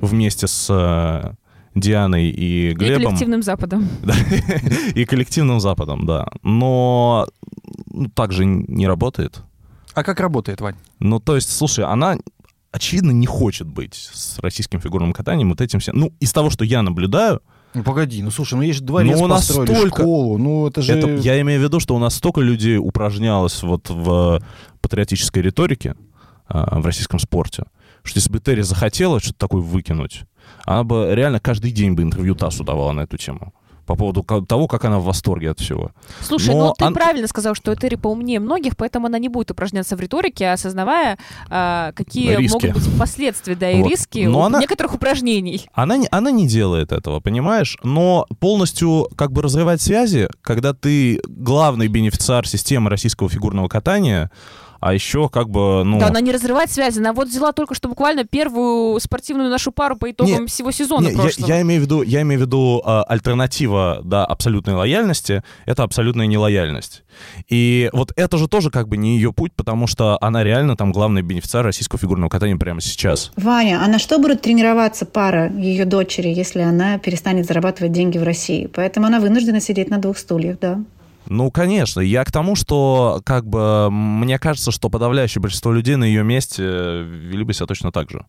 вместе 0.00 0.46
с 0.46 1.36
Дианой 1.76 2.30
и 2.30 2.70
И 2.70 2.72
Глебом 2.72 3.04
коллективным 3.04 3.42
Западом. 3.42 3.88
и 4.94 5.04
коллективным 5.04 5.60
Западом, 5.60 6.06
да. 6.06 6.26
Но 6.42 7.28
ну, 7.92 8.08
так 8.14 8.32
же 8.32 8.44
не 8.46 8.86
работает. 8.86 9.42
А 9.94 10.02
как 10.02 10.20
работает, 10.20 10.60
Вань? 10.60 10.76
Ну, 10.98 11.20
то 11.20 11.36
есть, 11.36 11.54
слушай, 11.54 11.84
она 11.84 12.16
очевидно 12.72 13.10
не 13.10 13.26
хочет 13.26 13.66
быть 13.66 13.94
с 13.94 14.38
российским 14.38 14.80
фигурным 14.80 15.12
катанием, 15.12 15.50
вот 15.50 15.60
этим 15.60 15.78
всем. 15.80 15.96
Ну, 15.98 16.12
из 16.18 16.32
того, 16.32 16.50
что 16.50 16.64
я 16.64 16.82
наблюдаю, 16.82 17.40
Ну 17.74 17.82
погоди, 17.82 18.22
ну 18.22 18.30
слушай, 18.30 18.54
ну 18.54 18.62
есть 18.62 18.78
же 18.78 18.84
дворец 18.84 19.18
Ну, 19.18 19.24
у 19.24 19.26
нас 19.26 19.46
построили, 19.46 19.74
столько- 19.74 20.02
школу, 20.02 20.38
ну 20.38 20.66
это 20.66 20.82
же... 20.82 20.92
Это, 20.94 21.08
я 21.16 21.40
имею 21.40 21.60
в 21.60 21.64
виду, 21.64 21.80
что 21.80 21.94
у 21.94 21.98
нас 21.98 22.14
столько 22.14 22.40
людей 22.40 22.78
упражнялось 22.78 23.62
вот 23.62 23.90
в 23.90 24.42
патриотической 24.80 25.42
риторике 25.42 25.94
а, 26.48 26.80
в 26.80 26.86
российском 26.86 27.18
спорте, 27.18 27.64
что 28.06 28.18
если 28.18 28.30
бы 28.32 28.40
Терри 28.40 28.62
захотела 28.62 29.20
что-то 29.20 29.38
такое 29.38 29.60
выкинуть, 29.62 30.22
она 30.64 30.84
бы 30.84 31.08
реально 31.12 31.40
каждый 31.40 31.72
день 31.72 31.92
бы 31.94 32.02
интервью 32.02 32.34
ТАССу 32.34 32.64
давала 32.64 32.92
на 32.92 33.00
эту 33.02 33.16
тему. 33.16 33.52
По 33.84 33.94
поводу 33.94 34.24
того, 34.44 34.66
как 34.66 34.84
она 34.84 34.98
в 34.98 35.04
восторге 35.04 35.50
от 35.52 35.60
всего. 35.60 35.92
Слушай, 36.20 36.56
Но 36.56 36.66
ну 36.68 36.74
ты 36.76 36.84
он- 36.86 36.92
правильно 36.92 37.28
сказал, 37.28 37.54
что 37.54 37.72
Этери 37.72 37.94
поумнее 37.94 38.40
многих, 38.40 38.76
поэтому 38.76 39.06
она 39.06 39.20
не 39.20 39.28
будет 39.28 39.52
упражняться 39.52 39.94
в 39.96 40.00
риторике, 40.00 40.48
осознавая, 40.50 41.18
а, 41.50 41.92
какие 41.92 42.34
Риски. 42.34 42.66
могут 42.66 42.82
быть 42.82 42.98
последствия, 42.98 43.54
да, 43.54 43.70
и 43.70 43.80
Вот. 43.80 43.88
риски 43.88 44.26
Но 44.26 44.40
у 44.40 44.42
она- 44.42 44.58
некоторых 44.58 44.94
упражнений. 44.96 45.66
Она 45.72 45.98
не, 45.98 46.08
она 46.10 46.32
не 46.32 46.48
делает 46.48 46.90
этого, 46.90 47.20
понимаешь? 47.20 47.78
Но 47.84 48.26
полностью 48.40 49.08
как 49.14 49.30
бы 49.30 49.40
разрывать 49.40 49.80
связи, 49.80 50.28
когда 50.42 50.72
ты 50.74 51.20
главный 51.28 51.86
бенефициар 51.86 52.44
системы 52.48 52.90
российского 52.90 53.28
фигурного 53.28 53.68
катания, 53.68 54.32
а 54.86 54.94
еще 54.94 55.28
как 55.28 55.50
бы, 55.50 55.82
ну... 55.84 55.98
Да, 55.98 56.08
она 56.08 56.20
не 56.20 56.30
разрывает 56.30 56.70
связи. 56.70 57.00
Она 57.00 57.12
вот 57.12 57.26
взяла 57.26 57.52
только 57.52 57.74
что 57.74 57.88
буквально 57.88 58.24
первую 58.24 59.00
спортивную 59.00 59.50
нашу 59.50 59.72
пару 59.72 59.96
по 59.96 60.08
итогам 60.08 60.42
Не, 60.42 60.46
всего 60.46 60.70
сезона 60.70 61.06
Не, 61.06 61.12
я, 61.12 61.18
прошлого. 61.18 61.48
я 61.48 61.60
имею 61.62 61.80
в 61.80 61.84
виду, 61.84 62.02
я 62.02 62.22
имею 62.22 62.40
в 62.40 62.44
виду 62.44 62.82
а, 62.84 63.02
альтернатива, 63.02 64.00
да, 64.04 64.24
абсолютной 64.24 64.74
лояльности, 64.74 65.42
это 65.64 65.82
абсолютная 65.82 66.26
нелояльность. 66.26 67.02
И 67.48 67.90
вот 67.92 68.12
это 68.14 68.38
же 68.38 68.46
тоже 68.46 68.70
как 68.70 68.86
бы 68.86 68.96
не 68.96 69.16
ее 69.16 69.32
путь, 69.32 69.52
потому 69.56 69.88
что 69.88 70.18
она 70.20 70.44
реально 70.44 70.76
там 70.76 70.92
главный 70.92 71.22
бенефициар 71.22 71.64
российского 71.64 71.98
фигурного 71.98 72.28
катания 72.28 72.56
прямо 72.56 72.80
сейчас. 72.80 73.32
Ваня, 73.36 73.80
а 73.82 73.88
на 73.88 73.98
что 73.98 74.20
будет 74.20 74.42
тренироваться 74.42 75.04
пара 75.04 75.50
ее 75.50 75.84
дочери, 75.84 76.28
если 76.28 76.60
она 76.60 76.98
перестанет 76.98 77.46
зарабатывать 77.46 77.90
деньги 77.90 78.18
в 78.18 78.22
России? 78.22 78.70
Поэтому 78.72 79.06
она 79.06 79.18
вынуждена 79.18 79.60
сидеть 79.60 79.90
на 79.90 79.98
двух 79.98 80.16
стульях, 80.16 80.60
да. 80.60 80.84
Ну, 81.26 81.50
конечно. 81.50 82.00
Я 82.00 82.24
к 82.24 82.32
тому, 82.32 82.56
что, 82.56 83.20
как 83.24 83.46
бы, 83.46 83.90
мне 83.90 84.38
кажется, 84.38 84.70
что 84.70 84.88
подавляющее 84.88 85.40
большинство 85.42 85.72
людей 85.72 85.96
на 85.96 86.04
ее 86.04 86.22
месте 86.24 86.62
э, 86.64 87.02
вели 87.02 87.44
бы 87.44 87.52
себя 87.52 87.66
точно 87.66 87.92
так 87.92 88.10
же. 88.10 88.26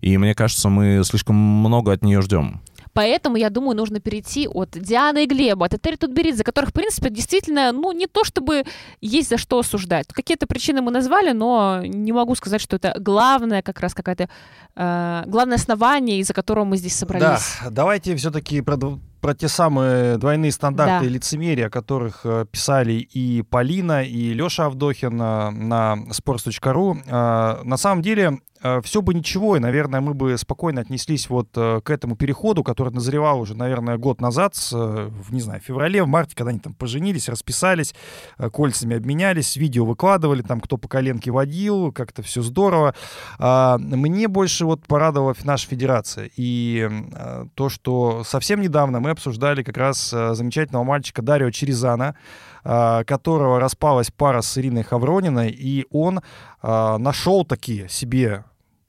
И 0.00 0.16
мне 0.16 0.34
кажется, 0.34 0.68
мы 0.68 1.02
слишком 1.04 1.36
много 1.36 1.92
от 1.92 2.02
нее 2.02 2.22
ждем. 2.22 2.60
Поэтому, 2.92 3.36
я 3.36 3.50
думаю, 3.50 3.76
нужно 3.76 4.00
перейти 4.00 4.48
от 4.48 4.70
Дианы 4.70 5.24
и 5.24 5.26
Глеба, 5.26 5.66
от 5.66 5.74
Этери 5.74 5.96
Тутберидзе, 5.96 6.42
которых, 6.42 6.70
в 6.70 6.72
принципе, 6.72 7.10
действительно, 7.10 7.70
ну, 7.72 7.92
не 7.92 8.06
то 8.06 8.24
чтобы 8.24 8.64
есть 9.00 9.28
за 9.28 9.38
что 9.38 9.58
осуждать. 9.58 10.06
Какие-то 10.12 10.46
причины 10.46 10.80
мы 10.80 10.90
назвали, 10.90 11.32
но 11.32 11.80
не 11.84 12.12
могу 12.12 12.34
сказать, 12.34 12.60
что 12.60 12.76
это 12.76 12.96
главное, 12.98 13.62
как 13.62 13.80
раз 13.80 13.94
какая-то, 13.94 14.28
э, 14.74 15.22
главное 15.26 15.56
основание, 15.56 16.18
из-за 16.18 16.32
которого 16.32 16.64
мы 16.64 16.76
здесь 16.76 16.96
собрались. 16.96 17.58
Да, 17.62 17.70
давайте 17.70 18.16
все-таки 18.16 18.60
про, 18.62 18.74
дв- 18.76 19.00
про 19.20 19.34
те 19.34 19.48
самые 19.48 20.16
двойные 20.18 20.52
стандарты 20.52 21.00
Да. 21.00 21.06
и 21.06 21.08
лицемерие, 21.08 21.66
о 21.66 21.70
которых 21.70 22.20
э, 22.24 22.46
писали 22.50 22.92
и 22.94 23.42
Полина, 23.42 24.04
и 24.04 24.32
Леша 24.32 24.66
Авдохин 24.66 25.20
э, 25.20 25.50
на 25.50 25.96
sports.ru. 26.10 26.98
Э, 27.06 27.62
на 27.64 27.76
самом 27.76 28.02
деле, 28.02 28.38
все 28.82 29.02
бы 29.02 29.14
ничего, 29.14 29.56
и, 29.56 29.60
наверное, 29.60 30.00
мы 30.00 30.14
бы 30.14 30.36
спокойно 30.38 30.80
отнеслись 30.80 31.28
вот 31.28 31.48
э, 31.56 31.80
к 31.82 31.90
этому 31.90 32.16
переходу, 32.16 32.62
который 32.62 32.92
назревал 32.92 33.40
уже, 33.40 33.54
наверное, 33.54 33.98
год 33.98 34.20
назад, 34.20 34.54
э, 34.72 35.10
в, 35.10 35.32
не 35.32 35.40
знаю, 35.40 35.60
в 35.60 35.64
феврале, 35.64 36.02
в 36.02 36.08
марте, 36.08 36.34
когда 36.34 36.50
они 36.50 36.58
там 36.58 36.74
поженились, 36.74 37.28
расписались, 37.28 37.94
э, 38.38 38.50
кольцами 38.50 38.96
обменялись, 38.96 39.56
видео 39.56 39.84
выкладывали, 39.84 40.42
там, 40.42 40.60
кто 40.60 40.76
по 40.76 40.88
коленке 40.88 41.30
водил, 41.30 41.92
как-то 41.92 42.22
все 42.22 42.42
здорово. 42.42 42.94
А, 43.38 43.78
Мне 43.78 44.28
больше 44.28 44.64
вот 44.64 44.86
порадовала 44.86 45.34
наша 45.44 45.68
федерация. 45.68 46.30
И 46.36 46.88
э, 46.90 47.46
то, 47.54 47.68
что 47.68 48.22
совсем 48.24 48.60
недавно 48.60 49.00
мы 49.00 49.10
обсуждали 49.10 49.62
как 49.62 49.76
раз 49.76 50.12
э, 50.12 50.34
замечательного 50.34 50.84
мальчика 50.84 51.22
Дарио 51.22 51.50
Черезана, 51.50 52.14
э, 52.14 52.47
которого 52.62 53.60
распалась 53.60 54.10
пара 54.10 54.40
с 54.40 54.56
Ириной 54.58 54.82
Хаврониной, 54.82 55.50
и 55.50 55.86
он 55.90 56.18
э, 56.62 56.96
нашел 56.98 57.44
такие 57.44 57.88
себе 57.88 58.44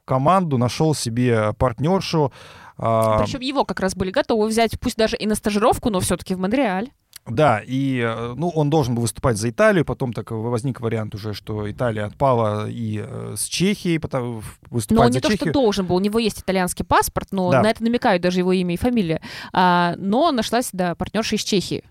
команду, 0.05 0.57
нашел 0.57 0.95
себе 0.95 1.53
партнершу. 1.53 2.31
а, 2.77 3.19
Причем 3.19 3.41
его 3.41 3.63
как 3.65 3.79
раз 3.79 3.95
были 3.95 4.09
готовы 4.11 4.47
взять, 4.47 4.79
пусть 4.79 4.97
даже 4.97 5.15
и 5.15 5.27
на 5.27 5.35
стажировку, 5.35 5.89
но 5.91 5.99
все-таки 5.99 6.33
в 6.35 6.39
Монреаль. 6.39 6.89
Да, 7.27 7.61
и 7.63 7.99
э, 7.99 8.33
ну, 8.35 8.49
он 8.49 8.71
должен 8.71 8.95
был 8.95 9.03
выступать 9.03 9.37
за 9.37 9.51
Италию, 9.51 9.85
потом 9.85 10.13
так 10.13 10.31
возник 10.31 10.81
вариант 10.81 11.13
уже, 11.13 11.35
что 11.35 11.69
Италия 11.69 12.05
отпала 12.05 12.67
и 12.67 13.03
э, 13.05 13.35
с 13.37 13.43
Чехией, 13.43 13.99
потому, 13.99 14.41
выступать 14.71 14.97
Но 14.99 15.05
он 15.05 15.11
за 15.11 15.17
не 15.17 15.21
то, 15.21 15.27
что 15.29 15.37
Чехию. 15.37 15.53
должен 15.53 15.85
был, 15.85 15.97
у 15.97 15.99
него 15.99 16.17
есть 16.17 16.41
итальянский 16.41 16.85
паспорт, 16.85 17.27
но 17.31 17.51
Да. 17.51 17.61
на 17.61 17.69
это 17.69 17.83
намекают 17.83 18.23
даже 18.23 18.39
его 18.39 18.51
имя 18.51 18.73
и 18.73 18.77
фамилия. 18.77 19.21
А, 19.53 19.93
но 19.97 20.31
нашлась, 20.31 20.69
да, 20.73 20.95
партнерша 20.95 21.35
из 21.35 21.43
Чехии. 21.43 21.83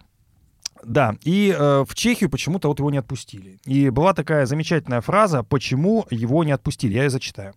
Да, 0.85 1.15
и 1.25 1.55
э, 1.57 1.85
в 1.87 1.95
Чехию 1.95 2.31
почему-то 2.31 2.69
вот 2.69 2.79
его 2.79 2.91
не 2.91 2.99
отпустили. 2.99 3.59
И 3.65 3.91
была 3.91 4.15
такая 4.15 4.47
замечательная 4.47 5.01
фраза, 5.01 5.43
почему 5.43 6.07
его 6.11 6.45
не 6.45 6.53
отпустили. 6.53 6.95
Я 6.95 7.05
ее 7.05 7.11
зачитаю. 7.11 7.55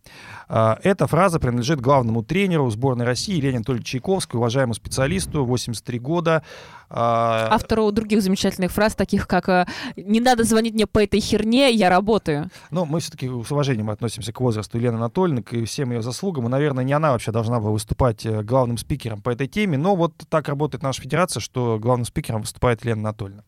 Э, 0.49 0.75
эта 0.83 1.07
фраза 1.07 1.39
принадлежит 1.39 1.81
главному 1.81 2.23
тренеру 2.23 2.69
сборной 2.69 3.05
России 3.05 3.39
Лене 3.39 3.57
Анатольевичу 3.57 3.91
Чайковской, 3.91 4.37
уважаемому 4.37 4.73
специалисту, 4.73 5.45
83 5.45 5.99
года. 5.99 6.43
Э, 6.89 7.47
Автору 7.51 7.91
других 7.91 8.21
замечательных 8.21 8.71
фраз, 8.71 8.95
таких 8.95 9.27
как 9.27 9.47
э, 9.49 9.65
«Не 9.95 10.19
надо 10.19 10.43
звонить 10.43 10.73
мне 10.73 10.87
по 10.87 11.01
этой 11.01 11.19
херне, 11.19 11.71
я 11.71 11.89
работаю». 11.89 12.49
Ну, 12.69 12.85
мы 12.85 12.99
все-таки 12.99 13.27
с 13.27 13.51
уважением 13.51 13.89
относимся 13.89 14.33
к 14.33 14.41
возрасту 14.41 14.77
Елены 14.77 14.97
Анатольевны, 14.97 15.41
к 15.41 15.65
всем 15.65 15.91
ее 15.91 16.01
заслугам. 16.01 16.47
И, 16.47 16.49
наверное, 16.49 16.83
не 16.83 16.93
она 16.93 17.11
вообще 17.11 17.31
должна 17.31 17.59
была 17.59 17.71
выступать 17.71 18.25
э, 18.25 18.43
главным 18.43 18.77
спикером 18.77 19.21
по 19.21 19.29
этой 19.29 19.47
теме. 19.47 19.77
Но 19.77 19.95
вот 19.95 20.13
так 20.29 20.49
работает 20.49 20.83
наша 20.83 21.01
федерация, 21.01 21.39
что 21.39 21.79
главным 21.79 22.05
спикером 22.05 22.41
выступает 22.41 22.83
Лена 22.83 23.01
Анатольевна. 23.11 23.43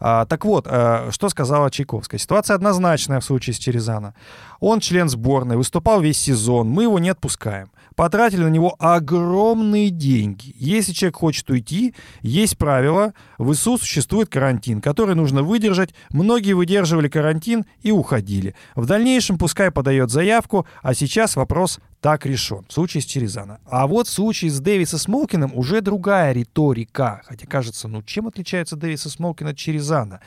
А, 0.00 0.26
так 0.26 0.44
вот, 0.44 0.66
а, 0.68 1.08
что 1.10 1.28
сказала 1.28 1.70
Чайковская? 1.70 2.18
Ситуация 2.18 2.54
однозначная 2.54 3.20
в 3.20 3.24
случае 3.24 3.54
с 3.54 3.58
Черезана. 3.58 4.14
Он 4.60 4.80
член 4.80 5.08
сборной, 5.08 5.56
выступал 5.56 6.00
весь 6.00 6.18
сезон, 6.18 6.68
мы 6.68 6.84
его 6.84 6.98
не 6.98 7.10
отпускаем. 7.10 7.70
Потратили 7.96 8.42
на 8.42 8.48
него 8.48 8.74
огромные 8.80 9.90
деньги. 9.90 10.52
Если 10.58 10.92
человек 10.92 11.16
хочет 11.16 11.48
уйти, 11.48 11.94
есть 12.22 12.58
правило. 12.58 13.14
В 13.38 13.52
ИСУ 13.52 13.78
существует 13.78 14.28
карантин, 14.28 14.80
который 14.80 15.14
нужно 15.14 15.44
выдержать. 15.44 15.94
Многие 16.10 16.54
выдерживали 16.54 17.08
карантин 17.08 17.66
и 17.82 17.92
уходили. 17.92 18.56
В 18.74 18.86
дальнейшем 18.86 19.38
пускай 19.38 19.70
подает 19.70 20.10
заявку, 20.10 20.66
а 20.82 20.92
сейчас 20.94 21.36
вопрос 21.36 21.78
так 22.04 22.26
решен. 22.26 22.66
В 22.68 22.72
случае 22.74 23.00
с 23.00 23.06
Черезана. 23.06 23.60
А 23.64 23.86
вот 23.86 24.08
в 24.08 24.10
случае 24.10 24.50
с 24.50 24.60
Дэвиса 24.60 24.98
Смолкиным 24.98 25.52
уже 25.54 25.80
другая 25.80 26.34
риторика. 26.34 27.22
Хотя 27.24 27.46
кажется, 27.46 27.88
ну 27.88 28.02
чем 28.02 28.26
отличается 28.26 28.76
Дэвиса 28.76 29.08
Смолкин 29.08 29.46
от 29.46 29.56
Черезана? 29.56 30.20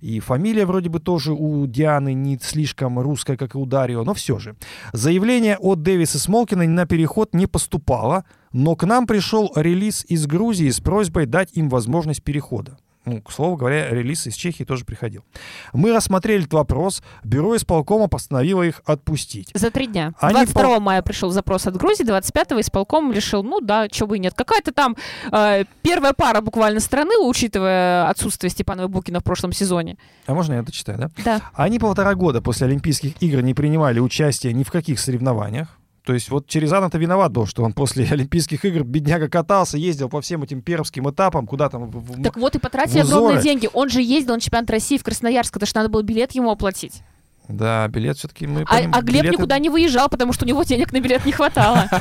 И 0.00 0.18
фамилия 0.18 0.66
вроде 0.66 0.88
бы 0.88 0.98
тоже 0.98 1.32
у 1.32 1.68
Дианы 1.68 2.14
не 2.14 2.36
слишком 2.42 2.98
русская, 2.98 3.36
как 3.36 3.54
и 3.54 3.58
у 3.58 3.64
Дарио, 3.64 4.02
но 4.02 4.12
все 4.12 4.40
же. 4.40 4.56
Заявление 4.92 5.56
от 5.56 5.82
Дэвиса 5.82 6.18
Смолкина 6.18 6.64
на 6.64 6.84
переход 6.84 7.32
не 7.32 7.46
поступало, 7.46 8.24
но 8.52 8.74
к 8.74 8.82
нам 8.82 9.06
пришел 9.06 9.52
релиз 9.54 10.04
из 10.08 10.26
Грузии 10.26 10.68
с 10.68 10.80
просьбой 10.80 11.26
дать 11.26 11.50
им 11.52 11.68
возможность 11.68 12.24
перехода. 12.24 12.76
Ну, 13.06 13.22
к 13.22 13.32
слову 13.32 13.56
говоря, 13.56 13.88
релиз 13.90 14.26
из 14.26 14.34
Чехии 14.34 14.64
тоже 14.64 14.84
приходил. 14.84 15.24
Мы 15.72 15.92
рассмотрели 15.94 16.40
этот 16.40 16.52
вопрос. 16.52 17.02
Бюро 17.24 17.56
исполкома 17.56 18.08
постановило 18.08 18.62
их 18.62 18.82
отпустить. 18.84 19.50
За 19.54 19.70
три 19.70 19.86
дня. 19.86 20.12
Они 20.20 20.34
22 20.34 20.62
пол- 20.62 20.80
мая 20.80 21.00
пришел 21.00 21.30
запрос 21.30 21.66
от 21.66 21.76
Грузии, 21.76 22.04
25-го 22.04 22.60
исполком 22.60 23.10
решил, 23.10 23.42
ну 23.42 23.60
да, 23.62 23.88
чего 23.88 24.08
бы 24.08 24.16
и 24.18 24.20
нет. 24.20 24.34
Какая-то 24.34 24.72
там 24.72 24.96
э, 25.32 25.64
первая 25.82 26.12
пара 26.12 26.42
буквально 26.42 26.80
страны, 26.80 27.16
учитывая 27.26 28.06
отсутствие 28.08 28.50
Степанова 28.50 28.86
и 28.86 28.90
Букина 28.90 29.20
в 29.20 29.24
прошлом 29.24 29.52
сезоне. 29.52 29.96
А 30.26 30.34
можно 30.34 30.52
я 30.54 30.62
дочитаю, 30.62 30.98
да? 30.98 31.10
Да. 31.24 31.40
Они 31.54 31.78
полтора 31.78 32.14
года 32.14 32.42
после 32.42 32.66
Олимпийских 32.66 33.14
игр 33.22 33.40
не 33.40 33.54
принимали 33.54 33.98
участие 33.98 34.52
ни 34.52 34.62
в 34.62 34.70
каких 34.70 35.00
соревнованиях. 35.00 35.79
То 36.04 36.14
есть 36.14 36.30
вот 36.30 36.46
Черезан-то 36.46 36.96
виноват 36.98 37.30
был, 37.32 37.46
что 37.46 37.62
он 37.62 37.72
после 37.72 38.06
Олимпийских 38.10 38.64
игр 38.64 38.84
бедняга 38.84 39.28
катался, 39.28 39.76
ездил 39.76 40.08
по 40.08 40.20
всем 40.20 40.42
этим 40.42 40.62
пермским 40.62 41.08
этапам, 41.10 41.46
куда 41.46 41.68
там... 41.68 41.90
в- 41.90 42.12
в- 42.18 42.22
Так 42.22 42.36
вот 42.36 42.54
и 42.54 42.58
потратили 42.58 43.00
огромные 43.00 43.42
деньги. 43.42 43.68
Он 43.72 43.88
же 43.90 44.00
ездил 44.02 44.34
на 44.34 44.40
чемпионат 44.40 44.70
России 44.70 44.96
в 44.98 45.04
Красноярск, 45.04 45.52
потому 45.52 45.66
что 45.68 45.78
надо 45.80 45.88
было 45.90 46.02
билет 46.02 46.32
ему 46.32 46.50
оплатить. 46.50 47.02
Да, 47.48 47.88
билет 47.88 48.16
все-таки 48.16 48.46
мы... 48.46 48.62
А, 48.62 48.66
помним, 48.66 48.90
а 48.94 49.00
Глеб 49.02 49.22
билеты- 49.24 49.36
никуда 49.36 49.58
не 49.58 49.68
выезжал, 49.70 50.08
потому 50.08 50.32
что 50.32 50.44
у 50.44 50.48
него 50.48 50.62
денег 50.62 50.92
на 50.92 51.00
билет 51.00 51.24
не 51.26 51.32
хватало. 51.32 51.84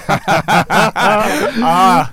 А! 1.61 2.11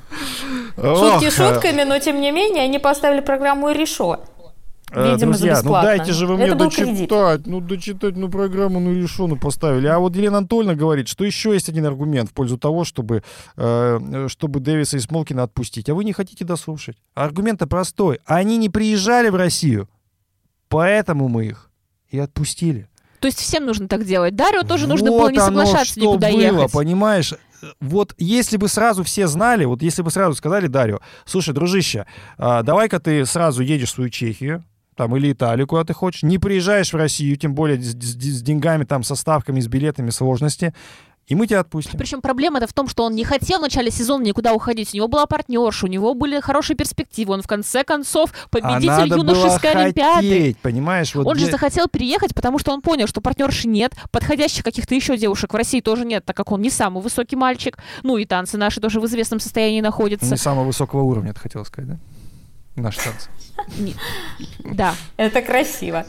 Шутки 0.76 1.30
шутками, 1.30 1.82
но 1.82 1.99
тем 1.99 2.20
не 2.20 2.30
менее 2.30 2.64
они 2.64 2.78
поставили 2.78 3.20
программу 3.20 3.70
«Решо». 3.70 4.20
Э, 4.93 5.12
Видимо, 5.12 5.32
Друзья, 5.32 5.53
ну 5.55 5.59
бесплатно. 5.62 5.89
дайте 5.91 6.12
же 6.12 6.26
вы 6.26 6.37
мне 6.37 6.47
Это 6.47 6.57
дочитать, 6.57 7.47
ну 7.47 7.61
дочитать, 7.61 8.16
ну 8.16 8.28
программу, 8.28 8.80
ну 8.80 8.95
решено 8.95 9.37
поставили. 9.37 9.87
А 9.87 9.99
вот 9.99 10.14
Елена 10.16 10.39
Анатольевна 10.39 10.74
говорит, 10.74 11.09
что 11.09 11.24
еще 11.24 11.53
есть 11.53 11.68
один 11.68 11.87
аргумент 11.87 12.30
в 12.30 12.32
пользу 12.32 12.59
того, 12.59 12.84
чтобы, 12.84 13.22
э, 13.57 14.26
чтобы 14.28 14.61
Дэвиса 14.61 14.97
и 14.97 15.01
Смолкина 15.01 15.43
отпустить. 15.45 15.89
А 15.89 15.95
вы 15.95 16.05
не 16.05 16.12
хотите 16.12 16.45
дослушать. 16.45 16.97
Аргумент-то 17.14 17.66
простой. 17.66 18.20
Они 18.24 18.57
не 18.57 18.68
приезжали 18.68 19.28
в 19.28 19.34
Россию, 19.37 19.89
поэтому 20.68 21.28
мы 21.28 21.47
их 21.47 21.70
и 22.11 22.18
отпустили. 22.18 22.89
То 23.20 23.28
есть 23.28 23.39
всем 23.41 23.64
нужно 23.64 23.89
так 23.89 24.05
делать. 24.05 24.37
Дарио 24.37 24.62
тоже 24.62 24.87
нужно 24.87 25.11
Вот 25.11 25.20
было 25.20 25.30
не 25.30 25.39
оно 25.39 25.47
соглашаться 25.47 25.93
что 25.93 26.01
никуда 26.01 26.30
было, 26.30 26.41
ехать. 26.41 26.72
понимаешь? 26.72 27.34
Вот 27.80 28.14
если 28.18 28.59
бы 28.59 28.68
сразу 28.68 29.03
все 29.03 29.26
знали, 29.26 29.64
вот 29.64 29.82
если 29.82 30.03
бы 30.03 30.11
сразу 30.11 30.34
сказали 30.37 30.66
Дарью, 30.66 31.01
слушай, 31.24 31.55
дружище, 31.55 32.07
а, 32.37 32.62
давай-ка 32.62 33.01
ты 33.01 33.24
сразу 33.24 33.62
едешь 33.62 33.89
в 33.89 33.95
свою 33.95 34.11
Чехию, 34.11 34.62
там, 34.97 35.15
или 35.17 35.33
Италию, 35.33 35.67
куда 35.67 35.85
ты 35.85 35.93
хочешь, 35.95 36.23
не 36.23 36.39
приезжаешь 36.39 36.93
в 36.93 36.97
Россию, 36.97 37.37
тем 37.37 37.55
более 37.55 37.81
с, 37.81 37.93
с- 37.93 38.15
с 38.39 38.43
деньгами, 38.43 38.85
там, 38.85 39.03
со 39.03 39.15
ставками, 39.15 39.61
с 39.61 39.69
билетами, 39.69 40.11
сложности, 40.11 40.75
и 41.27 41.35
мы 41.35 41.49
тебя 41.49 41.59
отпустим. 41.59 41.99
Причем 41.99 42.21
проблема-то 42.21 42.69
в 42.69 42.73
том, 42.73 42.87
что 42.87 43.03
он 43.05 43.13
не 43.17 43.25
хотел 43.25 43.59
в 43.59 43.63
начале 43.63 43.91
сезона 43.91 44.23
никуда 44.23 44.55
уходить. 44.55 44.95
У 44.95 44.97
него 44.97 45.09
была 45.09 45.27
партнерша, 45.27 45.87
у 45.87 45.89
него 45.89 46.15
были 46.15 46.39
хорошие 46.39 46.77
перспективы. 46.77 47.35
Он 47.35 47.43
в 47.43 47.49
конце 47.49 47.83
концов 47.83 48.31
А 48.33 48.49
победитель 48.49 49.09
было 49.11 49.35
юношеской 49.35 49.73
олимпиады. 49.73 50.29
хотеть, 50.29 50.59
понимаешь? 50.59 51.13
Вот 51.17 51.27
Он 51.27 51.35
же 51.35 51.43
где- 51.47 51.51
захотел 51.51 51.89
приехать, 51.89 52.33
потому 52.33 52.61
что 52.61 52.71
он 52.73 52.81
понял, 52.81 53.09
что 53.09 53.21
партнерши 53.21 53.67
нет, 53.67 53.93
подходящих 54.13 54.63
каких-то 54.65 54.95
еще 54.95 55.17
девушек 55.19 55.53
в 55.53 55.57
России 55.57 55.81
тоже 55.81 56.05
нет, 56.05 56.25
так 56.25 56.37
как 56.37 56.53
он 56.53 56.63
не 56.63 56.71
самый 56.71 57.03
высокий 57.03 57.35
мальчик. 57.35 57.77
Ну 58.05 58.19
и 58.19 58.25
танцы 58.25 58.57
наши 58.57 58.81
тоже 58.81 59.01
в 59.01 59.07
известном 59.07 59.41
состоянии 59.41 59.81
находятся. 59.81 60.31
Не 60.31 60.37
самого 60.37 60.67
высокого 60.67 61.03
уровня, 61.03 61.35
ты 61.35 61.41
хотел 61.41 61.65
сказать, 61.65 61.91
да? 61.91 61.99
Наш 62.77 62.97
танцы. 62.97 63.31
Да. 64.64 64.95
Это 65.16 65.43
красиво. 65.43 66.05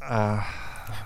А, 0.00 0.40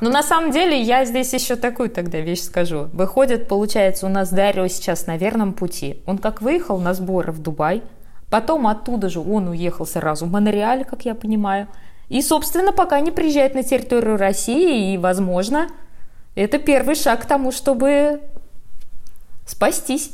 Но 0.00 0.10
на 0.10 0.22
самом 0.22 0.52
деле 0.52 0.80
я 0.80 1.04
здесь 1.04 1.32
еще 1.32 1.56
такую 1.56 1.90
тогда 1.90 2.20
вещь 2.20 2.42
скажу. 2.42 2.88
Выходит, 2.92 3.48
получается, 3.48 4.06
у 4.06 4.08
нас 4.08 4.30
Дарио 4.30 4.68
сейчас 4.68 5.06
на 5.06 5.16
верном 5.16 5.52
пути. 5.52 6.02
Он 6.06 6.18
как 6.18 6.40
выехал 6.40 6.78
на 6.78 6.94
сборы 6.94 7.32
в 7.32 7.40
Дубай, 7.40 7.82
потом 8.30 8.66
оттуда 8.66 9.08
же 9.08 9.20
он 9.20 9.48
уехал 9.48 9.84
сразу 9.84 10.26
в 10.26 10.30
Монреаль, 10.30 10.84
как 10.84 11.04
я 11.04 11.14
понимаю. 11.14 11.66
И, 12.08 12.22
собственно, 12.22 12.72
пока 12.72 13.00
не 13.00 13.10
приезжает 13.10 13.54
на 13.54 13.62
территорию 13.62 14.16
России, 14.16 14.94
и, 14.94 14.98
возможно, 14.98 15.68
это 16.34 16.58
первый 16.58 16.94
шаг 16.94 17.22
к 17.22 17.26
тому, 17.26 17.50
чтобы 17.50 18.20
спастись. 19.46 20.10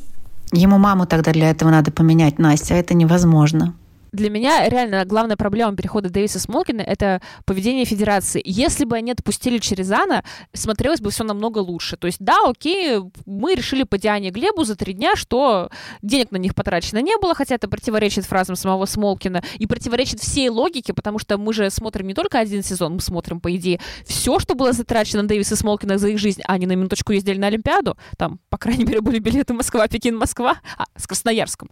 Ему 0.53 0.79
маму 0.79 1.07
тогда 1.07 1.33
для 1.33 1.51
этого 1.51 1.71
надо 1.71 1.93
поменять, 1.93 2.39
Настя, 2.39 2.75
а 2.75 2.79
это 2.79 2.95
невозможно. 2.95 3.75
Для 4.13 4.31
меня 4.31 4.69
реально 4.69 5.05
главная 5.05 5.37
проблема 5.37 5.77
перехода 5.77 6.11
Дэвиса 6.11 6.39
Смолкина— 6.39 6.81
это 6.87 7.23
поведение 7.45 7.85
Федерации. 7.85 8.43
Если 8.45 8.85
бы 8.85 8.97
они 8.97 9.13
отпустили 9.13 9.59
Черезана, 9.59 10.25
смотрелось 10.53 11.01
бы 11.01 11.11
все 11.11 11.25
намного 11.25 11.59
лучше. 11.59 11.97
То 11.97 12.07
есть, 12.07 12.19
да, 12.21 12.37
окей, 12.47 13.01
мы 13.27 13.55
решили 13.55 13.85
по 13.85 13.99
Диане 13.99 14.31
Глебу 14.31 14.65
за 14.65 14.77
три 14.77 14.93
дня, 14.93 15.17
что 15.17 15.71
денег 16.03 16.31
на 16.31 16.37
них 16.37 16.55
потрачено 16.55 16.99
не 16.99 17.17
было, 17.19 17.35
хотя 17.35 17.55
это 17.55 17.69
противоречит 17.69 18.25
фразам 18.25 18.57
самого 18.57 18.87
Смолкина 18.87 19.43
и 19.57 19.67
противоречит 19.67 20.21
всей 20.21 20.49
логике, 20.49 20.93
потому 20.93 21.19
что 21.19 21.39
мы 21.39 21.53
же 21.53 21.71
смотрим 21.71 22.07
не 22.07 22.15
только 22.15 22.39
один 22.39 22.63
сезон, 22.63 22.95
мы 22.95 23.01
смотрим, 23.01 23.41
по 23.41 23.55
идее, 23.55 23.81
все, 24.05 24.39
что 24.39 24.55
было 24.55 24.73
затрачено 24.73 25.27
Дэвиса 25.27 25.57
Смолкина 25.57 25.99
за 25.99 26.09
их 26.09 26.19
жизнь, 26.19 26.43
а 26.47 26.55
они 26.55 26.67
на 26.67 26.73
минуточку 26.73 27.13
ездили 27.13 27.39
на 27.39 27.47
Олимпиаду, 27.47 27.97
там, 28.17 28.41
по 28.49 28.59
крайней 28.59 28.85
мере, 28.85 29.01
были 29.01 29.19
билеты 29.19 29.55
Москва, 29.55 29.87
Пекин, 29.89 30.17
Москва, 30.17 30.61
а, 30.77 30.85
с 30.97 31.07
Красноярском. 31.07 31.71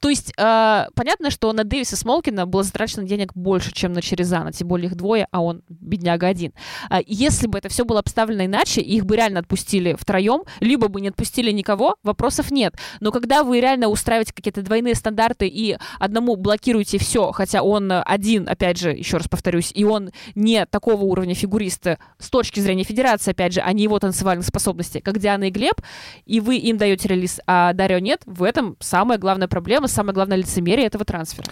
То 0.00 0.08
есть, 0.08 0.32
э, 0.36 0.86
понятно, 0.94 1.30
что 1.30 1.52
на 1.52 1.64
Дэвиса 1.64 1.77
Смолкина 1.84 2.46
было 2.46 2.62
затрачено 2.62 3.04
денег 3.04 3.32
больше, 3.34 3.72
чем 3.72 3.92
на 3.92 4.02
Черезана, 4.02 4.52
тем 4.52 4.68
более 4.68 4.88
их 4.88 4.96
двое, 4.96 5.26
а 5.30 5.42
он 5.42 5.62
бедняга 5.68 6.26
один. 6.26 6.52
А 6.88 7.00
если 7.06 7.46
бы 7.46 7.58
это 7.58 7.68
все 7.68 7.84
было 7.84 8.00
обставлено 8.00 8.44
иначе, 8.44 8.80
их 8.80 9.06
бы 9.06 9.16
реально 9.16 9.40
отпустили 9.40 9.96
втроем, 9.98 10.42
либо 10.60 10.88
бы 10.88 11.00
не 11.00 11.08
отпустили 11.08 11.50
никого, 11.50 11.96
вопросов 12.02 12.50
нет. 12.50 12.74
Но 13.00 13.12
когда 13.12 13.44
вы 13.44 13.60
реально 13.60 13.88
устраиваете 13.88 14.32
какие-то 14.32 14.62
двойные 14.62 14.94
стандарты 14.94 15.46
и 15.48 15.76
одному 15.98 16.36
блокируете 16.36 16.98
все, 16.98 17.32
хотя 17.32 17.62
он 17.62 17.90
э, 17.90 18.02
один, 18.02 18.48
опять 18.48 18.78
же, 18.78 18.90
еще 18.90 19.16
раз 19.18 19.28
повторюсь, 19.28 19.72
и 19.74 19.84
он 19.84 20.10
не 20.34 20.66
такого 20.66 21.02
уровня 21.02 21.34
фигуриста 21.34 21.98
с 22.18 22.30
точки 22.30 22.60
зрения 22.60 22.84
федерации, 22.84 23.30
опять 23.30 23.52
же, 23.52 23.60
а 23.60 23.72
не 23.72 23.84
его 23.84 23.98
танцевальных 23.98 24.46
способностей, 24.46 25.00
как 25.00 25.18
Диана 25.18 25.44
и 25.44 25.50
Глеб, 25.50 25.80
и 26.26 26.40
вы 26.40 26.56
им 26.56 26.76
даете 26.76 27.08
релиз, 27.08 27.40
а 27.46 27.72
Дарио 27.72 27.98
нет, 27.98 28.22
в 28.26 28.42
этом 28.42 28.76
самая 28.80 29.18
главная 29.18 29.48
проблема, 29.48 29.88
самое 29.88 30.14
главное 30.14 30.38
лицемерие 30.38 30.86
этого 30.86 31.04
трансфера. 31.04 31.48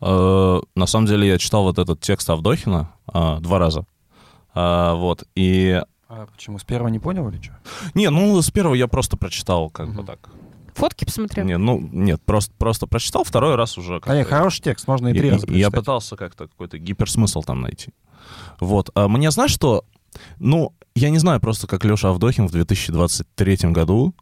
Э, 0.00 0.60
На 0.74 0.86
самом 0.86 1.06
деле 1.06 1.26
я 1.28 1.38
читал 1.38 1.62
вот 1.64 1.78
этот 1.78 2.00
текст 2.00 2.28
Авдохина 2.30 2.92
э, 3.12 3.38
два 3.40 3.58
раза. 3.58 3.84
А, 4.54 4.94
Вот, 4.94 5.24
и... 5.36 5.80
а 6.08 6.26
почему, 6.26 6.58
с 6.58 6.64
первого 6.64 6.88
не 6.88 6.98
понял 6.98 7.28
или 7.28 7.40
что? 7.40 7.52
Не, 7.94 8.10
ну, 8.10 8.40
с 8.42 8.50
первого 8.50 8.74
я 8.74 8.88
просто 8.88 9.16
прочитал, 9.16 9.70
как 9.70 9.92
бы 9.94 10.02
так. 10.04 10.18
Фотки 10.74 11.04
посмотрел. 11.04 11.44
Не, 11.46 11.58
ну, 11.58 11.78
нет, 11.80 12.20
просто, 12.24 12.52
просто 12.56 12.86
прочитал, 12.86 13.24
второй 13.24 13.54
раз 13.56 13.76
уже... 13.78 14.00
А, 14.04 14.14
нет, 14.14 14.26
как-то- 14.26 14.36
хороший 14.36 14.62
текст, 14.62 14.88
можно 14.88 15.08
и 15.08 15.12
три 15.12 15.28
И- 15.28 15.30
раза 15.30 15.46
и 15.46 15.50
Я 15.50 15.66
прочитать. 15.70 15.80
пытался 15.80 16.16
как-то 16.16 16.48
какой-то 16.48 16.78
гиперсмысл 16.78 17.42
там 17.42 17.60
найти. 17.60 17.92
Вот. 18.60 18.90
А 18.94 19.06
мне 19.08 19.30
знаешь 19.30 19.50
что? 19.52 19.84
Ну, 20.38 20.72
я 20.94 21.10
не 21.10 21.18
знаю 21.18 21.40
просто, 21.40 21.66
как 21.66 21.84
Леша 21.84 22.10
Авдохин 22.10 22.46
в 22.48 22.52
2023 22.52 23.70
году, 23.72 24.14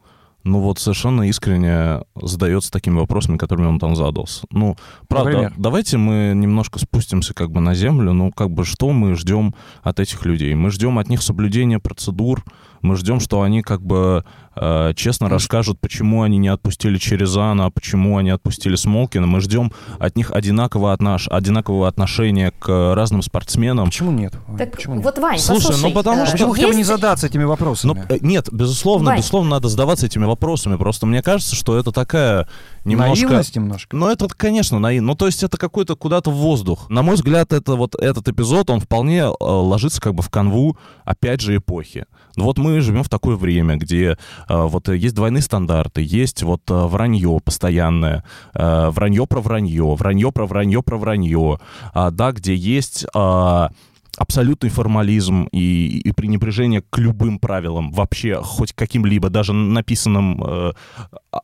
ну 0.48 0.60
вот 0.60 0.78
совершенно 0.78 1.28
искренне 1.28 2.02
задается 2.20 2.70
такими 2.70 2.98
вопросами, 2.98 3.36
которыми 3.36 3.66
он 3.66 3.78
там 3.78 3.94
задался. 3.94 4.46
Ну, 4.50 4.76
правда, 5.06 5.30
Например? 5.30 5.54
давайте 5.56 5.98
мы 5.98 6.32
немножко 6.34 6.78
спустимся 6.78 7.34
как 7.34 7.50
бы 7.50 7.60
на 7.60 7.74
землю. 7.74 8.12
Ну, 8.12 8.32
как 8.32 8.50
бы 8.50 8.64
что 8.64 8.90
мы 8.90 9.14
ждем 9.14 9.54
от 9.82 10.00
этих 10.00 10.24
людей? 10.24 10.54
Мы 10.54 10.70
ждем 10.70 10.98
от 10.98 11.08
них 11.08 11.22
соблюдения 11.22 11.78
процедур, 11.78 12.44
мы 12.80 12.96
ждем, 12.96 13.20
что 13.20 13.42
они 13.42 13.62
как 13.62 13.82
бы 13.82 14.24
э, 14.60 14.92
честно 14.94 15.28
расскажут, 15.28 15.80
почему 15.80 16.22
они 16.22 16.38
не 16.38 16.48
отпустили 16.48 16.98
Черезана, 16.98 17.70
почему 17.70 18.18
они 18.18 18.30
отпустили 18.30 18.74
Смолкина. 18.76 19.26
Мы 19.26 19.40
ждем 19.40 19.72
от 19.98 20.16
них 20.16 20.30
одинакового, 20.32 20.92
отнош... 20.92 21.28
одинакового 21.28 21.88
отношения 21.88 22.52
к 22.58 22.94
разным 22.94 23.22
спортсменам. 23.22 23.86
Почему 23.86 24.10
нет? 24.10 24.34
Так 24.58 24.72
Почему 24.72 24.96
нет? 24.96 25.04
вот, 25.04 25.18
Вань, 25.18 25.38
Слушай, 25.38 25.62
ну 25.64 25.68
послушай, 25.70 25.92
потому 25.94 26.22
э, 26.22 26.26
что- 26.26 26.32
Почему 26.32 26.52
хотя 26.52 26.66
бы 26.68 26.72
не 26.72 26.78
есть- 26.78 26.88
задаться 26.90 27.26
этими 27.26 27.42
Ну, 27.42 27.48
вопросами? 27.48 28.04
э, 28.08 28.18
нет, 28.20 28.48
безусловно, 28.52 29.06
Вань. 29.10 29.18
безусловно, 29.18 29.50
надо 29.50 29.68
задаваться 29.68 30.06
этими 30.06 30.24
вопросами. 30.24 30.76
Просто 30.76 31.06
мне 31.06 31.22
кажется, 31.22 31.54
что 31.56 31.78
это 31.78 31.92
такая 31.92 32.48
немножко... 32.84 33.26
Наивность 33.26 33.56
немножко. 33.56 33.96
Ну, 33.96 34.08
это, 34.08 34.26
конечно, 34.28 34.78
наивно. 34.78 35.08
Ну, 35.08 35.14
то 35.14 35.26
есть 35.26 35.42
это 35.42 35.56
какой-то 35.56 35.96
куда-то 35.96 36.30
в 36.30 36.34
воздух. 36.34 36.88
На 36.90 37.02
мой 37.02 37.14
взгляд, 37.16 37.52
это 37.52 37.74
вот 37.76 37.94
этот 37.94 38.28
эпизод, 38.28 38.70
он 38.70 38.80
вполне 38.80 39.20
э, 39.20 39.32
ложится 39.40 40.00
как 40.00 40.14
бы 40.14 40.22
в 40.22 40.30
канву, 40.30 40.76
опять 41.04 41.40
же, 41.40 41.56
эпохи. 41.56 42.04
Ну, 42.36 42.44
вот 42.44 42.58
мы 42.58 42.80
живем 42.80 43.02
в 43.02 43.08
такое 43.08 43.36
время, 43.36 43.76
где 43.76 44.16
вот 44.54 44.88
э, 44.88 44.96
есть 44.96 45.14
двойные 45.14 45.42
стандарты, 45.42 46.02
есть 46.02 46.42
вот 46.42 46.62
э, 46.70 46.74
вранье 46.74 47.38
постоянное, 47.44 48.24
э, 48.54 48.90
вранье 48.90 49.26
про 49.26 49.40
вранье, 49.40 49.94
вранье 49.94 50.32
про 50.32 50.46
вранье 50.46 50.82
про 50.82 50.96
вранье, 50.96 51.58
а, 51.92 52.10
да, 52.10 52.32
где 52.32 52.54
есть... 52.54 53.06
а, 53.14 53.70
абсолютный 54.18 54.68
формализм 54.68 55.44
и, 55.52 56.00
и 56.00 56.12
пренебрежение 56.12 56.82
к 56.90 56.98
любым 56.98 57.38
правилам, 57.38 57.92
вообще 57.92 58.40
хоть 58.42 58.72
каким-либо, 58.72 59.30
даже 59.30 59.52
написанным 59.52 60.42
э, 60.44 60.72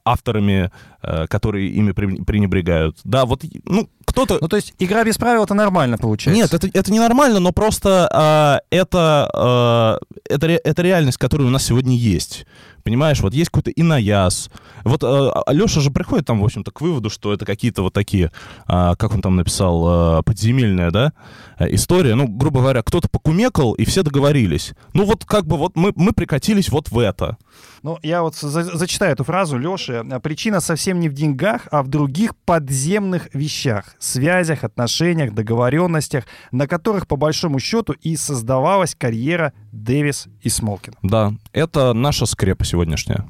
авторами, 0.04 0.72
э, 1.00 1.26
которые 1.28 1.68
ими 1.68 1.92
пре- 1.92 2.24
пренебрегают. 2.24 2.98
Да, 3.04 3.26
вот, 3.26 3.44
ну, 3.64 3.88
кто-то... 4.04 4.38
Ну, 4.40 4.48
то 4.48 4.56
есть 4.56 4.74
игра 4.80 5.04
без 5.04 5.16
правил 5.18 5.44
это 5.44 5.54
нормально 5.54 5.98
получается. 5.98 6.36
Нет, 6.36 6.52
это, 6.52 6.68
это 6.76 6.92
ненормально, 6.92 7.38
но 7.38 7.52
просто 7.52 8.08
а, 8.12 8.60
это, 8.70 9.30
а, 9.32 9.98
это, 10.28 10.46
ре- 10.48 10.60
это 10.64 10.82
реальность, 10.82 11.18
которая 11.18 11.46
у 11.46 11.52
нас 11.52 11.64
сегодня 11.64 11.94
есть. 11.94 12.44
Понимаешь, 12.84 13.20
вот 13.20 13.32
есть 13.32 13.50
какой-то 13.50 13.70
инояз. 13.70 14.50
Вот 14.84 15.02
Леша 15.02 15.80
же 15.80 15.90
приходит 15.90 16.26
там, 16.26 16.40
в 16.42 16.44
общем-то, 16.44 16.70
к 16.70 16.82
выводу, 16.82 17.08
что 17.08 17.32
это 17.32 17.46
какие-то 17.46 17.80
вот 17.80 17.94
такие, 17.94 18.30
а, 18.66 18.94
как 18.96 19.14
он 19.14 19.22
там 19.22 19.36
написал, 19.36 19.84
а, 19.86 20.22
подземельная, 20.22 20.90
да, 20.90 21.14
э, 21.58 21.74
история. 21.74 22.14
Ну, 22.14 22.28
грубо 22.28 22.60
говоря, 22.60 22.82
кто-то 22.82 23.08
покумекал, 23.08 23.72
и 23.72 23.86
все 23.86 24.02
договорились. 24.02 24.74
Ну, 24.92 25.06
вот 25.06 25.24
как 25.24 25.46
бы 25.46 25.56
вот 25.56 25.76
мы, 25.76 25.94
мы 25.96 26.12
прикатились 26.12 26.68
вот 26.68 26.90
в 26.90 26.98
это. 26.98 27.38
Ну, 27.82 27.98
я 28.02 28.22
вот 28.22 28.34
за- 28.34 28.76
зачитаю 28.76 29.12
эту 29.12 29.24
фразу 29.24 29.56
Леши. 29.56 30.04
Причина 30.22 30.60
совсем 30.60 31.00
не 31.00 31.08
в 31.08 31.14
деньгах, 31.14 31.62
а 31.70 31.82
в 31.82 31.88
других 31.88 32.36
подземных 32.36 33.34
вещах, 33.34 33.94
связях, 33.98 34.62
отношениях, 34.62 35.32
договоренностях, 35.32 36.24
на 36.50 36.66
которых, 36.66 37.06
по 37.06 37.16
большому 37.16 37.60
счету, 37.60 37.94
и 37.94 38.16
создавалась 38.16 38.94
карьера 38.94 39.54
Дэвис 39.74 40.28
и 40.42 40.48
Смолкина. 40.48 40.96
Да, 41.02 41.34
это 41.52 41.92
наша 41.92 42.26
скрепа 42.26 42.64
сегодняшняя. 42.64 43.26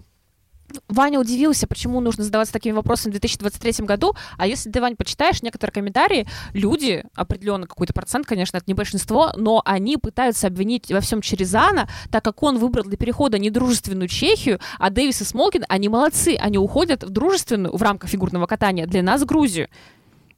Ваня 0.88 1.20
удивился, 1.20 1.66
почему 1.66 2.01
нужно 2.01 2.24
задаваться 2.24 2.53
такими 2.53 2.72
вопросами 2.72 3.12
в 3.12 3.14
2023 3.20 3.86
году. 3.86 4.14
А 4.36 4.47
если 4.47 4.70
ты, 4.70 4.80
Вань, 4.80 4.97
почитаешь 4.97 5.42
некоторые 5.42 5.72
комментарии, 5.72 6.26
люди, 6.53 7.05
определенно 7.14 7.66
какой-то 7.66 7.92
процент, 7.92 8.26
конечно, 8.26 8.57
это 8.57 8.64
не 8.66 8.74
большинство, 8.74 9.32
но 9.36 9.62
они 9.64 9.97
пытаются 9.97 10.47
обвинить 10.47 10.90
во 10.90 11.01
всем 11.01 11.20
Черезана, 11.20 11.88
так 12.11 12.24
как 12.24 12.42
он 12.42 12.59
выбрал 12.59 12.84
для 12.84 12.97
перехода 12.97 13.38
недружественную 13.38 14.09
Чехию, 14.09 14.59
а 14.78 14.90
Дэвис 14.90 15.20
и 15.20 15.24
Смолкин, 15.24 15.64
они 15.68 15.88
молодцы, 15.88 16.36
они 16.40 16.59
уходят 16.59 17.05
в 17.05 17.11
дружественную, 17.11 17.76
в 17.76 17.82
рамках 17.82 18.11
фигурного 18.11 18.47
катания, 18.47 18.86
для 18.86 19.03
нас 19.03 19.24
Грузию. 19.24 19.68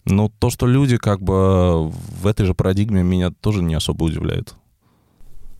Ну, 0.04 0.30
то, 0.38 0.50
что 0.50 0.66
люди 0.66 0.98
как 0.98 1.20
бы 1.20 1.88
в 1.88 2.26
этой 2.26 2.46
же 2.46 2.54
парадигме, 2.54 3.02
меня 3.02 3.30
тоже 3.30 3.62
не 3.62 3.74
особо 3.74 4.04
удивляет. 4.04 4.54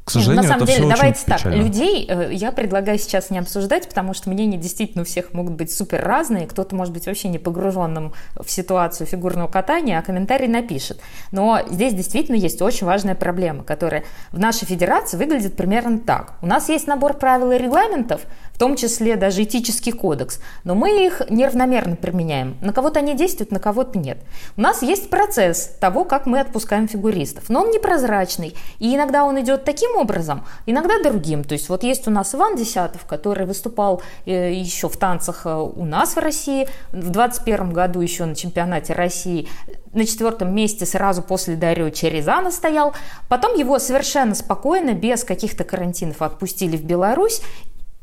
К 0.07 0.11
сожалению, 0.13 0.45
на 0.45 0.49
самом 0.49 0.63
это 0.63 0.73
деле, 0.73 0.87
очень 0.87 0.97
давайте 0.97 1.27
так, 1.27 1.39
печально. 1.39 1.63
людей 1.63 2.07
э, 2.09 2.29
я 2.33 2.53
предлагаю 2.53 2.97
сейчас 2.97 3.31
не 3.31 3.41
обсуждать, 3.41 3.89
потому 3.89 4.15
что 4.15 4.31
мнения 4.31 4.57
действительно 4.57 5.03
у 5.03 5.05
всех 5.05 5.35
могут 5.35 5.55
быть 5.55 5.73
супер 5.73 6.01
разные, 6.01 6.47
кто-то 6.47 6.77
может 6.77 6.95
быть 6.95 7.07
вообще 7.07 7.27
не 7.27 7.41
погруженным 7.41 8.13
в 8.37 8.49
ситуацию 8.49 9.09
фигурного 9.09 9.49
катания, 9.49 9.99
а 9.99 10.03
комментарий 10.03 10.47
напишет. 10.47 11.01
Но 11.33 11.59
здесь 11.69 11.93
действительно 11.93 12.37
есть 12.37 12.63
очень 12.63 12.87
важная 12.87 13.17
проблема, 13.17 13.65
которая 13.65 14.05
в 14.31 14.39
нашей 14.39 14.65
федерации 14.67 15.17
выглядит 15.17 15.57
примерно 15.57 15.99
так. 15.99 16.35
У 16.41 16.47
нас 16.47 16.69
есть 16.69 16.87
набор 16.87 17.15
правил 17.15 17.51
и 17.51 17.59
регламентов, 17.59 18.21
в 18.57 18.59
том 18.59 18.75
числе 18.75 19.17
даже 19.17 19.43
этический 19.43 19.93
кодекс, 19.93 20.41
но 20.65 20.75
мы 20.75 21.05
их 21.05 21.21
неравномерно 21.29 21.95
применяем. 21.95 22.57
На 22.63 22.73
кого-то 22.73 23.01
они 23.01 23.15
действуют, 23.15 23.51
на 23.51 23.59
кого-то 23.59 23.99
нет. 23.99 24.17
У 24.57 24.63
нас 24.63 24.81
есть 24.81 25.11
процесс 25.11 25.73
того, 25.79 26.05
как 26.05 26.25
мы 26.25 26.41
отпускаем 26.41 26.89
фигуристов, 26.89 27.51
но 27.51 27.61
он 27.61 27.71
непрозрачный, 27.71 28.57
и 28.79 28.97
иногда 28.97 29.25
он 29.25 29.39
идет 29.43 29.65
таким 29.65 29.95
образом, 29.97 30.47
иногда 30.65 30.99
другим. 31.03 31.45
То 31.45 31.53
есть 31.53 31.69
вот 31.69 31.83
есть 31.83 32.09
у 32.09 32.11
нас 32.11 32.35
Иван 32.35 32.57
Десятов, 32.57 33.05
который 33.05 33.45
выступал 33.45 34.01
э, 34.25 34.55
еще 34.55 34.89
в 34.89 34.97
танцах 34.97 35.43
э, 35.45 35.55
у 35.55 35.85
нас 35.85 36.17
в 36.17 36.19
России, 36.19 36.67
в 36.93 37.11
21 37.11 37.75
году 37.75 38.01
еще 38.01 38.25
на 38.25 38.35
чемпионате 38.35 38.95
России, 38.95 39.51
на 39.93 40.07
четвертом 40.07 40.55
месте 40.55 40.87
сразу 40.87 41.21
после 41.21 41.57
Дарио 41.57 41.91
Черезана 41.91 42.51
стоял. 42.51 42.95
Потом 43.29 43.55
его 43.55 43.79
совершенно 43.79 44.35
спокойно, 44.35 44.95
без 44.95 45.25
каких-то 45.25 45.65
карантинов 45.65 46.23
отпустили 46.23 46.79
в 46.79 46.85
Беларусь, 46.85 47.43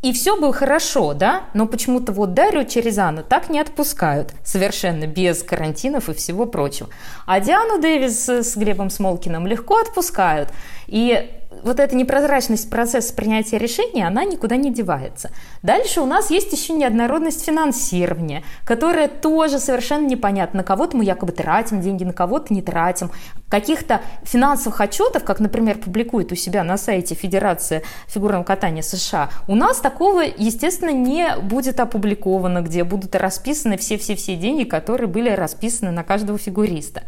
и 0.03 0.11
все 0.11 0.39
было 0.39 0.51
хорошо, 0.51 1.13
да? 1.13 1.45
Но 1.53 1.65
почему-то 1.65 2.11
вот 2.11 2.33
Дарью 2.33 2.65
Черезану 2.65 3.23
так 3.23 3.49
не 3.49 3.59
отпускают, 3.59 4.33
совершенно 4.43 5.07
без 5.07 5.43
карантинов 5.43 6.09
и 6.09 6.13
всего 6.13 6.45
прочего. 6.45 6.89
А 7.25 7.39
Диану 7.39 7.81
Дэвис 7.81 8.27
с 8.27 8.57
Глебом 8.57 8.89
Смолкиным 8.89 9.47
легко 9.47 9.77
отпускают. 9.77 10.49
И 10.87 11.31
вот 11.63 11.79
эта 11.79 11.95
непрозрачность 11.95 12.69
процесса 12.69 13.13
принятия 13.13 13.57
решения, 13.57 14.07
она 14.07 14.23
никуда 14.23 14.55
не 14.55 14.71
девается. 14.71 15.31
Дальше 15.61 16.01
у 16.01 16.05
нас 16.05 16.29
есть 16.31 16.51
еще 16.51 16.73
неоднородность 16.73 17.45
финансирования, 17.45 18.43
которая 18.65 19.07
тоже 19.07 19.59
совершенно 19.59 20.07
непонятна. 20.07 20.59
На 20.59 20.63
кого-то 20.63 20.97
мы 20.97 21.05
якобы 21.05 21.31
тратим 21.31 21.81
деньги, 21.81 22.03
на 22.03 22.13
кого-то 22.13 22.53
не 22.53 22.61
тратим. 22.61 23.11
Каких-то 23.49 24.01
финансовых 24.23 24.81
отчетов, 24.81 25.23
как, 25.23 25.39
например, 25.39 25.77
публикует 25.77 26.31
у 26.31 26.35
себя 26.35 26.63
на 26.63 26.77
сайте 26.77 27.15
Федерация 27.15 27.83
фигурного 28.07 28.43
катания 28.43 28.81
США, 28.81 29.29
у 29.47 29.55
нас 29.55 29.79
такого, 29.79 30.21
естественно, 30.21 30.91
не 30.91 31.35
будет 31.41 31.79
опубликовано, 31.79 32.61
где 32.61 32.83
будут 32.83 33.15
расписаны 33.15 33.77
все-все-все 33.77 34.35
деньги, 34.35 34.63
которые 34.63 35.07
были 35.07 35.29
расписаны 35.29 35.91
на 35.91 36.03
каждого 36.03 36.37
фигуриста. 36.37 37.03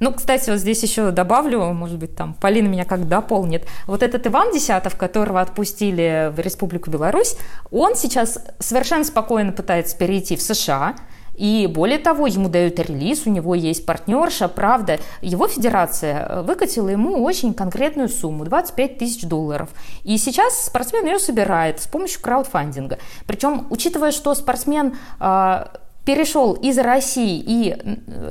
Ну, 0.00 0.12
кстати, 0.12 0.50
вот 0.50 0.58
здесь 0.58 0.82
еще 0.82 1.10
добавлю, 1.10 1.60
может 1.72 1.98
быть, 1.98 2.14
там 2.16 2.34
Полина 2.34 2.68
меня 2.68 2.84
как 2.84 3.08
дополнит. 3.08 3.66
Вот 3.86 4.02
этот 4.02 4.26
Иван 4.26 4.52
Десятов, 4.52 4.96
которого 4.96 5.40
отпустили 5.40 6.32
в 6.34 6.38
Республику 6.40 6.90
Беларусь, 6.90 7.36
он 7.70 7.96
сейчас 7.96 8.38
совершенно 8.58 9.04
спокойно 9.04 9.52
пытается 9.52 9.96
перейти 9.96 10.36
в 10.36 10.42
США, 10.42 10.94
и 11.38 11.68
более 11.72 11.98
того, 11.98 12.26
ему 12.26 12.48
дают 12.48 12.80
релиз, 12.80 13.24
у 13.26 13.30
него 13.30 13.54
есть 13.54 13.86
партнерша, 13.86 14.48
правда, 14.48 14.98
его 15.22 15.46
федерация 15.46 16.42
выкатила 16.42 16.88
ему 16.88 17.22
очень 17.22 17.54
конкретную 17.54 18.08
сумму, 18.08 18.44
25 18.44 18.98
тысяч 18.98 19.22
долларов. 19.22 19.68
И 20.02 20.18
сейчас 20.18 20.66
спортсмен 20.66 21.06
ее 21.06 21.20
собирает 21.20 21.80
с 21.80 21.86
помощью 21.86 22.20
краудфандинга. 22.22 22.98
Причем, 23.26 23.68
учитывая, 23.70 24.10
что 24.10 24.34
спортсмен 24.34 24.96
а, 25.20 25.70
перешел 26.08 26.54
из 26.54 26.78
России 26.78 27.44
и 27.46 27.76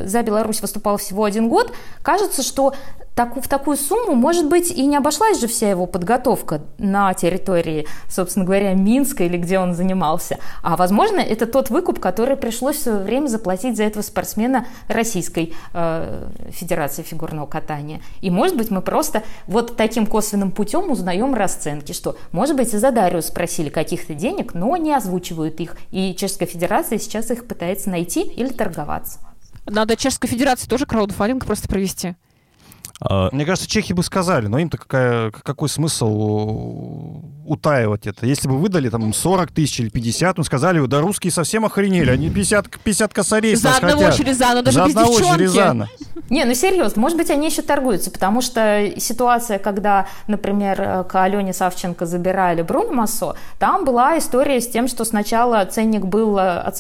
за 0.04 0.24
Беларусь 0.24 0.62
выступал 0.64 0.98
всего 0.98 1.26
один 1.26 1.48
год, 1.48 1.72
кажется, 2.02 2.42
что 2.42 2.74
так, 3.18 3.36
в 3.36 3.48
такую 3.48 3.78
сумму, 3.78 4.14
может 4.14 4.48
быть, 4.48 4.70
и 4.70 4.86
не 4.86 4.96
обошлась 4.96 5.42
же 5.42 5.48
вся 5.48 5.72
его 5.72 5.88
подготовка 5.88 6.62
на 6.78 7.16
территории, 7.16 7.88
собственно 8.08 8.46
говоря, 8.46 8.76
Минска 8.76 9.24
или 9.24 9.38
где 9.38 9.58
он 9.58 9.74
занимался. 9.74 10.38
А, 10.62 10.78
возможно, 10.78 11.20
это 11.20 11.48
тот 11.48 11.72
выкуп, 11.72 12.00
который 12.00 12.38
пришлось 12.38 12.76
в 12.76 12.84
свое 12.84 13.00
время 13.00 13.26
заплатить 13.26 13.76
за 13.76 13.86
этого 13.86 14.04
спортсмена 14.04 14.68
Российской 14.88 15.56
э, 15.74 16.28
Федерации 16.52 17.02
фигурного 17.02 17.48
катания. 17.48 18.02
И, 18.22 18.30
может 18.30 18.56
быть, 18.56 18.70
мы 18.70 18.84
просто 18.84 19.24
вот 19.48 19.76
таким 19.76 20.06
косвенным 20.06 20.52
путем 20.52 20.92
узнаем 20.92 21.34
расценки, 21.34 21.94
что, 21.94 22.18
может 22.32 22.56
быть, 22.56 22.72
и 22.76 22.78
за 22.78 22.92
Дарью 22.92 23.24
спросили 23.24 23.70
каких-то 23.70 24.14
денег, 24.14 24.54
но 24.54 24.78
не 24.78 24.94
озвучивают 24.94 25.60
их. 25.60 25.76
И 25.90 26.14
Чешская 26.14 26.48
Федерация 26.48 27.00
сейчас 27.00 27.32
их 27.32 27.48
пытается 27.48 27.90
найти 27.90 28.22
или 28.22 28.50
торговаться. 28.50 29.18
Надо 29.66 29.96
Чешской 29.96 30.30
Федерации 30.30 30.68
тоже 30.68 30.86
краудфандинг 30.86 31.46
просто 31.48 31.68
провести. 31.68 32.16
А, 33.00 33.30
Мне 33.32 33.46
кажется, 33.46 33.70
чехи 33.70 33.94
бы 33.94 34.04
сказали, 34.04 34.48
но 34.48 34.58
им-то 34.58 34.78
какая, 34.78 35.32
какой 35.32 35.70
смысл 35.70 37.22
утаивать 37.46 38.08
это? 38.08 38.26
Если 38.26 38.48
бы 38.48 38.58
выдали 38.58 38.90
там 38.90 39.14
40 39.14 39.52
тысяч 39.52 39.80
или 39.80 39.90
50, 39.90 40.38
ну 40.38 40.44
сказали 40.44 40.80
бы, 40.80 40.88
да 40.88 41.00
русские 41.00 41.32
совсем 41.32 41.66
охренели, 41.66 42.10
они 42.10 42.30
50, 42.30 42.80
50 42.84 43.14
косарей 43.14 43.56
За 43.56 43.68
нас 43.70 43.78
одного 43.78 44.02
хотят. 44.02 44.16
Черезана, 44.16 44.62
даже 44.64 44.80
За 44.80 44.86
без 44.86 44.96
одного 44.96 45.18
девчонки. 45.18 45.38
Черезана. 45.38 45.88
Не, 46.30 46.46
ну 46.46 46.54
серьезно, 46.56 47.02
может 47.02 47.18
быть, 47.18 47.30
они 47.30 47.48
еще 47.48 47.62
торгуются, 47.62 48.12
потому 48.12 48.42
что 48.42 48.92
ситуация, 48.98 49.60
когда, 49.60 50.08
например, 50.28 51.06
к 51.06 51.16
Алене 51.16 51.54
Савченко 51.54 52.06
забирали 52.06 52.64
Бруно 52.64 52.94
Массо, 52.94 53.36
там 53.60 53.86
была 53.86 54.18
история 54.18 54.60
с 54.60 54.68
тем, 54.68 54.88
что 54.88 55.06
сначала 55.06 55.64
ценник 55.66 56.06
был 56.06 56.38
э, 56.38 56.72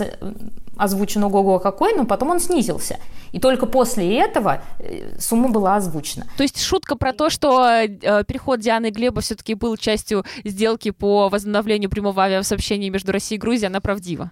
озвучен 0.77 1.23
ого-го 1.23 1.59
какой, 1.59 1.93
но 1.93 2.05
потом 2.05 2.31
он 2.31 2.39
снизился. 2.39 2.99
И 3.31 3.39
только 3.39 3.65
после 3.65 4.19
этого 4.19 4.61
э, 4.79 5.19
сумма 5.19 5.49
была 5.49 5.75
озвучена. 5.75 6.25
То 6.37 6.43
есть 6.43 6.61
шутка 6.61 6.95
про 6.95 7.13
то, 7.13 7.29
что 7.29 7.67
э, 7.67 7.87
переход 8.25 8.59
Дианы 8.59 8.87
и 8.87 8.91
Глеба 8.91 9.21
все-таки 9.21 9.53
был 9.53 9.77
частью 9.77 10.25
сделки 10.43 10.91
по 10.91 11.29
возобновлению 11.29 11.89
прямого 11.89 12.23
авиасообщения 12.23 12.89
между 12.89 13.11
Россией 13.11 13.37
и 13.37 13.41
Грузией, 13.41 13.67
она 13.67 13.81
правдива? 13.81 14.31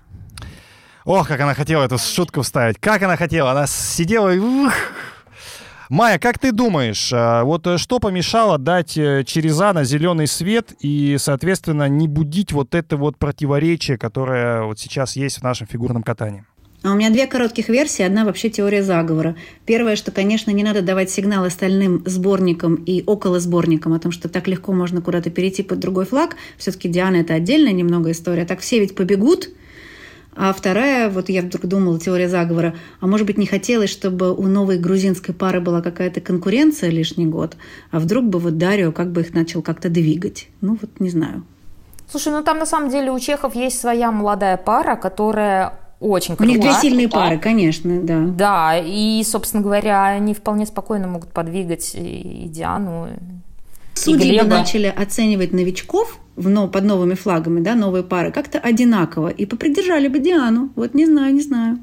Ох, 1.04 1.28
как 1.28 1.40
она 1.40 1.54
хотела 1.54 1.84
эту 1.84 2.00
шутку 2.00 2.42
вставить. 2.42 2.80
Как 2.80 3.04
она 3.04 3.16
хотела. 3.16 3.52
Она 3.52 3.68
сидела 3.68 4.34
и... 4.34 4.40
Майя, 5.90 6.18
как 6.18 6.40
ты 6.40 6.52
думаешь, 6.52 7.14
э, 7.14 7.44
вот 7.44 7.68
э, 7.68 7.78
что 7.78 8.00
помешало 8.00 8.58
дать 8.58 8.98
э, 8.98 9.24
Черезана 9.24 9.84
зеленый 9.84 10.26
свет 10.26 10.74
и, 10.80 11.18
соответственно, 11.20 11.88
не 11.88 12.08
будить 12.08 12.52
вот 12.54 12.74
это 12.74 12.98
вот 12.98 13.18
противоречие, 13.18 13.98
которое 13.98 14.64
вот 14.64 14.80
сейчас 14.80 15.16
есть 15.16 15.38
в 15.38 15.44
нашем 15.44 15.68
фигурном 15.68 16.02
катании? 16.02 16.44
А 16.82 16.92
у 16.92 16.96
меня 16.96 17.12
две 17.12 17.28
коротких 17.28 17.70
версии. 17.70 18.04
Одна 18.04 18.26
вообще 18.26 18.50
теория 18.50 18.84
заговора. 18.84 19.36
Первое, 19.66 19.96
что, 19.96 20.12
конечно, 20.12 20.50
не 20.52 20.64
надо 20.64 20.82
давать 20.82 21.12
сигнал 21.12 21.46
остальным 21.46 22.04
сборникам 22.06 22.76
и 22.76 23.04
около 23.06 23.40
сборникам 23.40 23.94
о 23.94 24.00
том, 24.00 24.12
что 24.12 24.28
так 24.28 24.48
легко 24.48 24.72
можно 24.72 25.02
куда-то 25.02 25.30
перейти 25.30 25.62
под 25.62 25.80
другой 25.80 26.06
флаг. 26.06 26.36
Все-таки 26.58 26.90
Диана– 26.90 27.16
это 27.18 27.36
отдельная 27.36 27.74
немного 27.74 28.12
история. 28.12 28.46
Так 28.46 28.60
все 28.60 28.80
ведь 28.80 28.96
побегут– 28.96 29.50
а 30.36 30.54
вторая, 30.54 31.10
вот 31.10 31.30
я 31.30 31.42
вдруг 31.42 31.66
думала, 31.66 32.00
теория 32.00 32.28
заговора, 32.28 32.76
а 33.00 33.08
может 33.08 33.26
быть 33.26 33.38
не 33.38 33.46
хотелось, 33.46 33.90
чтобы 33.90 34.34
у 34.34 34.44
новой 34.44 34.78
грузинской 34.78 35.34
пары 35.34 35.62
была 35.62 35.82
какая-то 35.82 36.20
конкуренция 36.20 36.90
лишний 36.90 37.26
год, 37.26 37.56
а 37.92 38.00
вдруг 38.00 38.26
бы 38.26 38.40
вот 38.40 38.58
Дарио 38.58 38.92
как 38.92 39.12
бы 39.12 39.22
их 39.22 39.34
начал 39.34 39.62
как-то 39.62 39.90
двигать. 39.90 40.50
Ну 40.62 40.78
вот 40.80 41.00
не 41.00 41.10
знаю. 41.10 41.44
Слушай, 42.10 42.34
ну 42.34 42.44
там 42.44 42.60
на 42.60 42.66
самом 42.66 42.90
деле 42.90 43.12
у 43.12 43.20
чехов 43.20 43.56
есть 43.56 43.80
своя 43.80 44.12
молодая 44.12 44.58
пара, 44.58 44.96
которая 44.96 45.80
очень 46.00 46.36
крутая. 46.36 46.48
У 46.48 46.62
них 46.62 46.62
две 46.62 46.74
сильные 46.74 47.10
пары, 47.10 47.40
конечно, 47.40 48.02
да. 48.02 48.26
Да, 48.28 48.78
и, 48.78 49.24
собственно 49.24 49.64
говоря, 49.64 50.06
они 50.06 50.34
вполне 50.34 50.66
спокойно 50.66 51.08
могут 51.08 51.30
подвигать 51.32 51.96
и 51.96 52.48
Диану, 52.50 53.08
Судьи 53.96 54.40
бы 54.40 54.48
начали 54.48 54.88
оценивать 54.88 55.54
новичков 55.54 56.20
в, 56.36 56.50
но, 56.50 56.68
под 56.68 56.84
новыми 56.84 57.16
флагами, 57.16 57.62
да, 57.62 57.76
новые 57.76 58.04
пары, 58.04 58.32
как-то 58.32 58.60
одинаково, 58.60 59.30
и 59.30 59.46
попридержали 59.46 60.08
бы 60.08 60.20
Диану. 60.20 60.70
Вот 60.76 60.94
не 60.94 61.06
знаю, 61.06 61.34
не 61.34 61.42
знаю. 61.42 61.80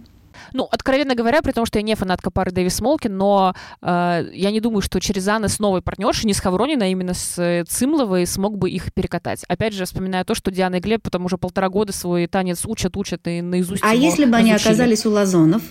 Ну, 0.52 0.68
откровенно 0.70 1.14
говоря, 1.14 1.42
при 1.42 1.52
том, 1.52 1.64
что 1.66 1.78
я 1.78 1.82
не 1.82 1.94
фанатка 1.94 2.30
пары 2.30 2.50
Дэвис 2.50 2.80
Молкин, 2.80 3.16
но 3.16 3.54
э, 3.80 4.24
я 4.32 4.50
не 4.50 4.60
думаю, 4.60 4.82
что 4.82 5.00
Черезана 5.00 5.48
с 5.48 5.58
новой 5.58 5.82
партнершей, 5.82 6.26
не 6.26 6.34
с 6.34 6.40
Хавронина, 6.40 6.84
а 6.84 6.88
именно 6.88 7.14
с 7.14 7.38
э, 7.38 7.64
Цимловой, 7.66 8.26
смог 8.26 8.58
бы 8.58 8.70
их 8.70 8.92
перекатать. 8.92 9.44
Опять 9.48 9.74
же, 9.74 9.84
вспоминая 9.84 10.24
то, 10.24 10.34
что 10.34 10.50
Диана 10.50 10.76
и 10.76 10.80
Глеб 10.80 11.02
потом 11.02 11.24
уже 11.24 11.38
полтора 11.38 11.68
года 11.68 11.92
свой 11.92 12.26
танец 12.26 12.64
учат, 12.66 12.96
учат 12.96 13.26
и 13.26 13.40
наизусть 13.40 13.82
А 13.82 13.94
если 13.94 14.26
бы 14.26 14.36
они 14.36 14.52
оказались 14.52 15.06
у 15.06 15.10
Лазонов? 15.10 15.62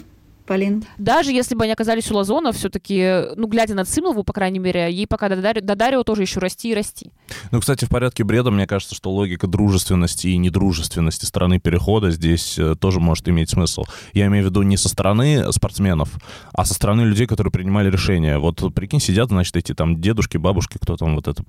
Полин? 0.52 0.84
Даже 0.98 1.32
если 1.32 1.56
бы 1.56 1.64
они 1.64 1.72
оказались 1.72 2.12
у 2.12 2.16
Лазона, 2.16 2.52
все-таки, 2.52 3.24
ну, 3.38 3.48
глядя 3.48 3.74
на 3.74 3.86
Цимлову, 3.86 4.26
по 4.26 4.34
крайней 4.34 4.60
мере, 4.60 4.92
ей 4.92 5.08
пока 5.08 5.30
до 5.30 5.38
Дарио, 5.38 5.62
до 5.62 5.76
Дарио 5.78 6.04
тоже 6.04 6.24
еще 6.24 6.42
расти 6.42 6.72
и 6.72 6.76
расти. 6.76 7.14
Ну, 7.52 7.62
кстати, 7.62 7.86
в 7.86 7.90
порядке 7.90 8.26
бреда, 8.26 8.52
мне 8.52 8.68
кажется, 8.68 8.94
что 8.94 9.12
логика 9.12 9.48
дружественности 9.48 10.28
и 10.28 10.36
недружественности 10.36 11.24
стороны 11.24 11.62
перехода 11.62 12.12
здесь 12.12 12.60
э, 12.60 12.76
тоже 12.76 13.00
может 13.00 13.30
иметь 13.30 13.50
смысл. 13.50 13.86
Я 14.12 14.26
имею 14.26 14.44
в 14.44 14.48
виду 14.50 14.62
не 14.64 14.76
со 14.76 14.90
стороны 14.90 15.54
спортсменов, 15.54 16.10
а 16.52 16.66
со 16.66 16.74
стороны 16.74 17.04
людей, 17.04 17.28
которые 17.28 17.54
принимали 17.54 17.90
решения. 17.90 18.38
Вот, 18.38 18.62
прикинь, 18.76 19.00
сидят, 19.00 19.30
значит, 19.30 19.56
эти 19.56 19.74
там 19.74 20.02
дедушки, 20.02 20.36
бабушки, 20.36 20.80
кто 20.82 20.98
там 20.98 21.16
вот 21.16 21.30
это 21.30 21.46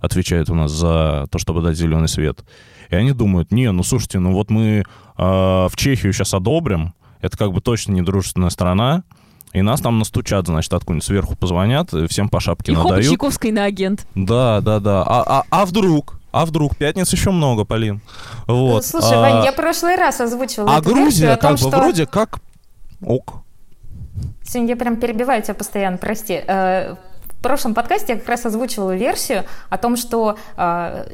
отвечает 0.00 0.50
у 0.50 0.54
нас 0.54 0.72
за 0.72 1.28
то, 1.30 1.38
чтобы 1.38 1.62
дать 1.62 1.76
зеленый 1.76 2.08
свет. 2.08 2.44
И 2.90 2.96
они 2.96 3.12
думают, 3.12 3.52
не, 3.52 3.70
ну 3.70 3.84
слушайте, 3.84 4.18
ну 4.18 4.32
вот 4.32 4.50
мы 4.50 4.82
э, 4.82 4.82
в 5.16 5.72
Чехию 5.76 6.12
сейчас 6.12 6.34
одобрим, 6.34 6.94
это 7.20 7.36
как 7.36 7.52
бы 7.52 7.60
точно 7.60 7.92
недружественная 7.92 8.50
страна, 8.50 9.02
и 9.52 9.62
нас 9.62 9.80
там 9.80 9.98
настучат, 9.98 10.46
значит, 10.46 10.72
откуда-нибудь 10.72 11.04
сверху 11.04 11.36
позвонят, 11.36 11.90
всем 12.08 12.28
по 12.28 12.40
шапке 12.40 12.72
и 12.72 12.76
надают. 12.76 13.04
И 13.04 13.08
Чайковской 13.08 13.50
на 13.50 13.64
агент. 13.64 14.06
Да, 14.14 14.60
да, 14.60 14.78
да. 14.78 15.02
А, 15.02 15.22
а, 15.26 15.44
а 15.50 15.66
вдруг? 15.66 16.18
А 16.30 16.44
вдруг? 16.44 16.76
Пятниц 16.76 17.10
еще 17.12 17.30
много, 17.30 17.64
Полин. 17.64 18.02
Вот. 18.46 18.84
Слушай, 18.84 19.16
а, 19.16 19.20
Вань, 19.20 19.44
я 19.44 19.52
прошлый 19.52 19.96
раз 19.96 20.20
озвучивала 20.20 20.76
А 20.76 20.80
Грузия 20.80 21.36
том, 21.36 21.50
как 21.50 21.52
бы 21.52 21.68
что... 21.68 21.78
вроде 21.78 22.06
как 22.06 22.40
ок. 23.02 23.42
Сегодня 24.44 24.70
я 24.70 24.76
прям 24.76 24.96
перебиваю 24.96 25.42
тебя 25.42 25.54
постоянно, 25.54 25.96
прости. 25.96 26.34
Э, 26.46 26.96
в 27.38 27.42
прошлом 27.42 27.74
подкасте 27.74 28.14
я 28.14 28.18
как 28.18 28.28
раз 28.28 28.44
озвучивала 28.44 28.96
версию 28.96 29.44
о 29.70 29.78
том, 29.78 29.96
что 29.96 30.36
э, 30.56 31.06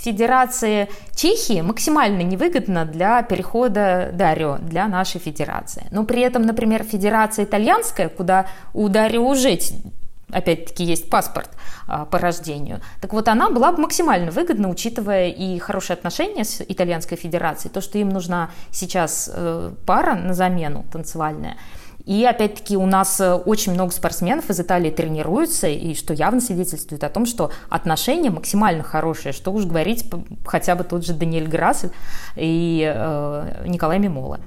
Федерации 0.00 0.88
Чехии 1.14 1.60
максимально 1.60 2.22
невыгодно 2.22 2.84
для 2.84 3.22
перехода 3.22 4.10
Дарио, 4.12 4.58
для 4.58 4.88
нашей 4.88 5.20
федерации. 5.20 5.86
Но 5.90 6.04
при 6.04 6.22
этом, 6.22 6.42
например, 6.42 6.84
Федерация 6.84 7.44
Итальянская, 7.44 8.08
куда 8.08 8.46
у 8.72 8.88
Дарио 8.88 9.22
уже 9.22 9.58
опять-таки 10.32 10.84
есть 10.84 11.10
паспорт 11.10 11.50
а, 11.88 12.04
по 12.04 12.18
рождению. 12.18 12.80
Так 13.00 13.12
вот, 13.12 13.28
она 13.28 13.50
была 13.50 13.72
бы 13.72 13.82
максимально 13.82 14.30
выгодна, 14.30 14.68
учитывая 14.68 15.28
и 15.28 15.58
хорошие 15.58 15.94
отношения 15.94 16.44
с 16.44 16.60
Итальянской 16.60 17.16
Федерацией, 17.16 17.72
то, 17.72 17.80
что 17.80 17.98
им 17.98 18.10
нужна 18.10 18.50
сейчас 18.70 19.28
э, 19.32 19.72
пара 19.86 20.14
на 20.14 20.32
замену 20.32 20.84
танцевальная– 20.92 21.56
и 22.06 22.24
опять-таки 22.24 22.76
у 22.76 22.86
нас 22.86 23.20
э, 23.20 23.34
очень 23.34 23.72
много 23.72 23.92
спортсменов 23.92 24.50
из 24.50 24.60
Италии 24.60 24.90
тренируются, 24.90 25.68
и 25.68 25.94
что 25.94 26.14
явно 26.14 26.40
свидетельствует 26.40 27.04
о 27.04 27.08
том, 27.08 27.26
что 27.26 27.50
отношения 27.68 28.30
максимально 28.30 28.82
хорошие, 28.82 29.32
что 29.32 29.52
уж 29.52 29.64
говорить 29.64 30.04
хотя 30.44 30.74
бы 30.74 30.84
тот 30.84 31.04
же 31.04 31.12
Даниэль 31.12 31.48
Грасс 31.48 31.86
и 32.36 32.92
э, 32.94 33.64
Николай 33.66 33.98
Мимола. 33.98 34.40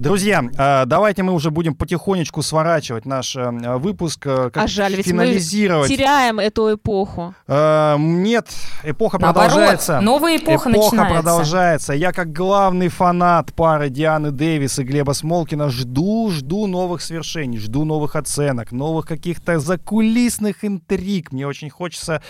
Друзья, 0.00 0.42
а, 0.56 0.86
давайте 0.86 1.22
мы 1.22 1.34
уже 1.34 1.50
будем 1.50 1.74
потихонечку 1.74 2.40
сворачивать 2.40 3.04
наш 3.04 3.36
э, 3.36 3.50
выпуск, 3.76 4.26
э, 4.26 4.50
как 4.50 4.64
а 4.64 4.66
жаль, 4.66 4.94
ведь 4.94 5.06
финализировать. 5.06 5.90
мы 5.90 5.96
теряем 5.96 6.38
эту 6.38 6.74
эпоху. 6.74 7.34
Нет, 7.46 8.48
эпоха 8.82 9.18
Наоборот, 9.18 9.50
продолжается. 9.50 10.00
новая 10.00 10.38
эпоха, 10.38 10.70
эпоха 10.70 10.88
начинается. 10.88 11.14
продолжается. 11.14 11.92
Я 11.92 12.12
как 12.12 12.32
главный 12.32 12.88
фанат 12.88 13.52
пары 13.52 13.90
Дианы 13.90 14.30
Дэвис 14.30 14.78
и 14.78 14.84
Глеба 14.84 15.12
Смолкина 15.12 15.68
жду, 15.68 16.30
жду 16.30 16.66
новых 16.66 17.02
свершений, 17.02 17.58
жду 17.58 17.84
новых 17.84 18.16
оценок, 18.16 18.72
новых 18.72 19.04
каких-то 19.04 19.58
закулисных 19.58 20.64
интриг. 20.64 21.30
Мне 21.30 21.46
очень 21.46 21.68
хочется 21.68 22.22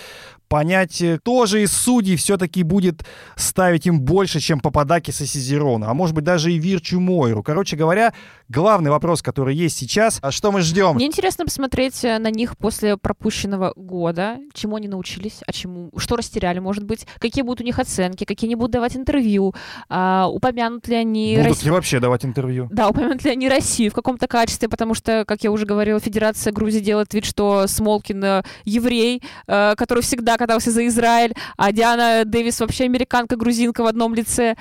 понять, 0.50 1.02
кто 1.20 1.46
же 1.46 1.62
из 1.62 1.72
судей 1.72 2.16
все-таки 2.16 2.64
будет 2.64 3.04
ставить 3.36 3.86
им 3.86 4.00
больше, 4.00 4.40
чем 4.40 4.58
Пападакис 4.58 5.20
и 5.20 5.26
Сизерона, 5.26 5.88
а 5.88 5.94
может 5.94 6.14
быть 6.14 6.24
даже 6.24 6.52
и 6.52 6.58
Вирчу 6.58 6.98
Мойру. 6.98 7.44
Короче 7.44 7.76
говоря, 7.76 8.12
главный 8.48 8.90
вопрос, 8.90 9.22
который 9.22 9.54
есть 9.54 9.78
сейчас, 9.78 10.18
а 10.20 10.32
что 10.32 10.50
мы 10.50 10.62
ждем? 10.62 10.96
Мне 10.96 11.06
интересно 11.06 11.44
посмотреть 11.44 12.04
э, 12.04 12.18
на 12.18 12.32
них 12.32 12.58
после 12.58 12.96
пропущенного 12.96 13.72
года, 13.76 14.38
чему 14.52 14.74
они 14.74 14.88
научились, 14.88 15.38
а 15.46 15.52
чему, 15.52 15.92
что 15.96 16.16
растеряли, 16.16 16.58
может 16.58 16.82
быть, 16.82 17.06
какие 17.20 17.44
будут 17.44 17.60
у 17.60 17.64
них 17.64 17.78
оценки, 17.78 18.24
какие 18.24 18.48
они 18.48 18.56
будут 18.56 18.72
давать 18.72 18.96
интервью, 18.96 19.54
а, 19.88 20.26
упомянут 20.28 20.88
ли 20.88 20.96
они... 20.96 21.36
Будут 21.36 21.50
Рос... 21.50 21.62
ли 21.62 21.70
вообще 21.70 22.00
давать 22.00 22.24
интервью? 22.24 22.68
Да, 22.72 22.88
упомянут 22.88 23.24
ли 23.24 23.30
они 23.30 23.48
Россию 23.48 23.92
в 23.92 23.94
каком-то 23.94 24.26
качестве, 24.26 24.68
потому 24.68 24.94
что, 24.94 25.24
как 25.24 25.44
я 25.44 25.52
уже 25.52 25.64
говорила, 25.64 26.00
Федерация 26.00 26.52
Грузии 26.52 26.80
делает 26.80 27.14
вид, 27.14 27.24
что 27.24 27.68
Смолкин 27.68 28.24
э, 28.24 28.42
еврей, 28.64 29.22
э, 29.46 29.74
который 29.76 30.02
всегда 30.02 30.36
катался 30.40 30.70
за 30.70 30.86
Израиль, 30.86 31.34
а 31.58 31.70
Диана 31.70 32.24
Дэвис 32.24 32.60
вообще 32.60 32.84
американка, 32.84 33.36
грузинка 33.36 33.82
в 33.82 33.86
одном 33.86 34.14
лице. 34.14 34.56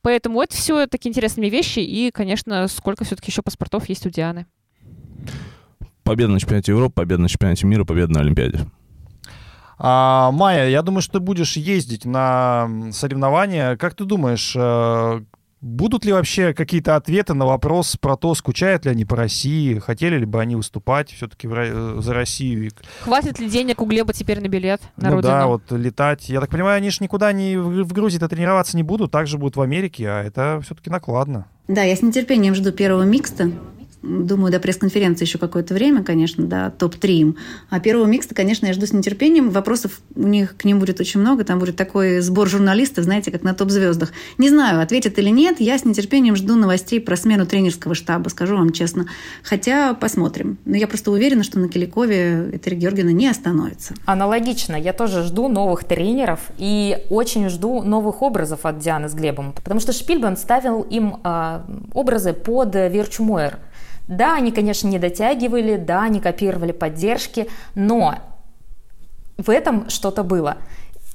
Поэтому 0.00 0.40
это 0.40 0.56
все 0.56 0.86
такие 0.86 1.10
интересные 1.10 1.50
вещи, 1.50 1.80
и, 1.80 2.10
конечно, 2.10 2.66
сколько 2.68 3.04
все-таки 3.04 3.30
еще 3.30 3.42
паспортов 3.42 3.88
есть 3.90 4.06
у 4.06 4.10
Дианы. 4.10 4.46
Победа 6.02 6.32
на 6.32 6.40
чемпионате 6.40 6.72
Европы, 6.72 6.94
победа 6.94 7.20
на 7.20 7.28
чемпионате 7.28 7.66
мира, 7.66 7.84
победа 7.84 8.14
на 8.14 8.20
Олимпиаде. 8.20 8.60
А, 9.76 10.30
Майя, 10.32 10.66
я 10.66 10.80
думаю, 10.80 11.02
что 11.02 11.14
ты 11.14 11.20
будешь 11.20 11.58
ездить 11.58 12.06
на 12.06 12.90
соревнования. 12.90 13.76
Как 13.76 13.94
ты 13.94 14.04
думаешь, 14.04 14.54
э, 14.56 15.20
Будут 15.60 16.04
ли 16.04 16.12
вообще 16.12 16.54
какие-то 16.54 16.94
ответы 16.94 17.34
на 17.34 17.44
вопрос 17.44 17.96
про 17.96 18.16
то, 18.16 18.34
скучают 18.34 18.84
ли 18.84 18.92
они 18.92 19.04
по 19.04 19.16
России, 19.16 19.78
хотели 19.80 20.16
ли 20.16 20.24
бы 20.24 20.40
они 20.40 20.54
выступать 20.54 21.10
все-таки 21.10 21.48
э, 21.50 21.96
за 22.00 22.14
Россию? 22.14 22.70
Хватит 23.00 23.40
ли 23.40 23.48
денег 23.48 23.82
у 23.82 23.86
Глеба 23.86 24.12
теперь 24.12 24.40
на 24.40 24.46
билет 24.46 24.80
на 24.96 25.10
ну 25.10 25.16
родину? 25.16 25.32
да, 25.32 25.46
вот 25.48 25.62
летать. 25.72 26.28
Я 26.28 26.40
так 26.40 26.50
понимаю, 26.50 26.76
они 26.76 26.90
же 26.90 26.98
никуда 27.00 27.32
не 27.32 27.56
в 27.56 27.92
Грузии-то 27.92 28.28
тренироваться 28.28 28.76
не 28.76 28.84
будут, 28.84 29.10
также 29.10 29.36
будут 29.36 29.56
в 29.56 29.60
Америке, 29.60 30.08
а 30.08 30.22
это 30.22 30.60
все-таки 30.62 30.90
накладно. 30.90 31.46
Да, 31.66 31.82
я 31.82 31.96
с 31.96 32.02
нетерпением 32.02 32.54
жду 32.54 32.70
первого 32.70 33.02
микста. 33.02 33.50
Думаю, 34.02 34.52
до 34.52 34.60
пресс-конференции 34.60 35.24
еще 35.24 35.38
какое-то 35.38 35.74
время, 35.74 36.02
конечно, 36.02 36.44
да, 36.44 36.70
топ-3 36.70 37.08
им. 37.08 37.36
А 37.70 37.80
первого 37.80 38.06
микста, 38.06 38.34
конечно, 38.34 38.66
я 38.66 38.72
жду 38.72 38.86
с 38.86 38.92
нетерпением. 38.92 39.50
Вопросов 39.50 40.00
у 40.14 40.26
них 40.26 40.56
к 40.56 40.64
ним 40.64 40.78
будет 40.78 41.00
очень 41.00 41.20
много. 41.20 41.44
Там 41.44 41.58
будет 41.58 41.76
такой 41.76 42.20
сбор 42.20 42.48
журналистов, 42.48 43.04
знаете, 43.04 43.30
как 43.30 43.42
на 43.42 43.54
топ-звездах. 43.54 44.12
Не 44.38 44.50
знаю, 44.50 44.80
ответят 44.80 45.18
или 45.18 45.30
нет. 45.30 45.60
Я 45.60 45.78
с 45.78 45.84
нетерпением 45.84 46.36
жду 46.36 46.54
новостей 46.56 47.00
про 47.00 47.16
смену 47.16 47.46
тренерского 47.46 47.94
штаба, 47.94 48.28
скажу 48.28 48.56
вам 48.56 48.70
честно. 48.72 49.06
Хотя 49.42 49.94
посмотрим. 49.94 50.58
Но 50.64 50.76
я 50.76 50.86
просто 50.86 51.10
уверена, 51.10 51.42
что 51.42 51.58
на 51.58 51.68
Киликове 51.68 52.50
Этери 52.52 52.76
Георгиевна 52.76 53.12
не 53.12 53.28
остановится. 53.28 53.94
Аналогично. 54.06 54.76
Я 54.76 54.92
тоже 54.92 55.24
жду 55.24 55.48
новых 55.48 55.84
тренеров 55.84 56.40
и 56.58 56.98
очень 57.10 57.48
жду 57.48 57.82
новых 57.82 58.22
образов 58.22 58.60
от 58.64 58.78
Дианы 58.78 59.08
с 59.08 59.14
Глебом. 59.14 59.52
Потому 59.52 59.80
что 59.80 59.92
Шпильбан 59.92 60.36
ставил 60.36 60.82
им 60.82 61.16
э, 61.24 61.60
образы 61.94 62.32
под 62.32 62.74
Верчумойер. 62.74 63.58
Да, 64.08 64.34
они, 64.34 64.52
конечно, 64.52 64.88
не 64.88 64.98
дотягивали, 64.98 65.76
да, 65.76 66.04
они 66.04 66.20
копировали 66.20 66.72
поддержки, 66.72 67.48
но 67.74 68.16
в 69.36 69.50
этом 69.50 69.88
что-то 69.90 70.24
было. 70.24 70.56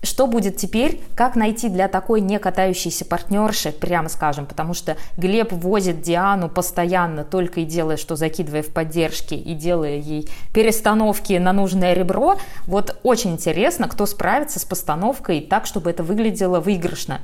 Что 0.03 0.27
будет 0.27 0.57
теперь? 0.57 1.01
Как 1.15 1.35
найти 1.35 1.69
для 1.69 1.87
такой 1.87 2.19
не 2.19 2.37
катающейся 2.37 3.05
партнерши, 3.05 3.71
прямо 3.71 4.09
скажем, 4.09 4.45
потому 4.45 4.73
что 4.73 4.97
Глеб 5.17 5.53
возит 5.53 6.01
Диану 6.01 6.49
постоянно, 6.49 7.23
только 7.23 7.61
и 7.61 7.65
делая, 7.65 7.95
что 7.95 8.17
закидывая 8.17 8.63
в 8.63 8.67
поддержки 8.67 9.33
и 9.33 9.53
делая 9.53 9.95
ей 9.95 10.29
перестановки 10.53 11.33
на 11.33 11.53
нужное 11.53 11.93
ребро. 11.93 12.35
Вот 12.67 12.99
очень 13.03 13.31
интересно, 13.31 13.87
кто 13.87 14.05
справится 14.05 14.59
с 14.59 14.65
постановкой 14.65 15.39
так, 15.39 15.65
чтобы 15.65 15.89
это 15.89 16.03
выглядело 16.03 16.59
выигрышно 16.59 17.21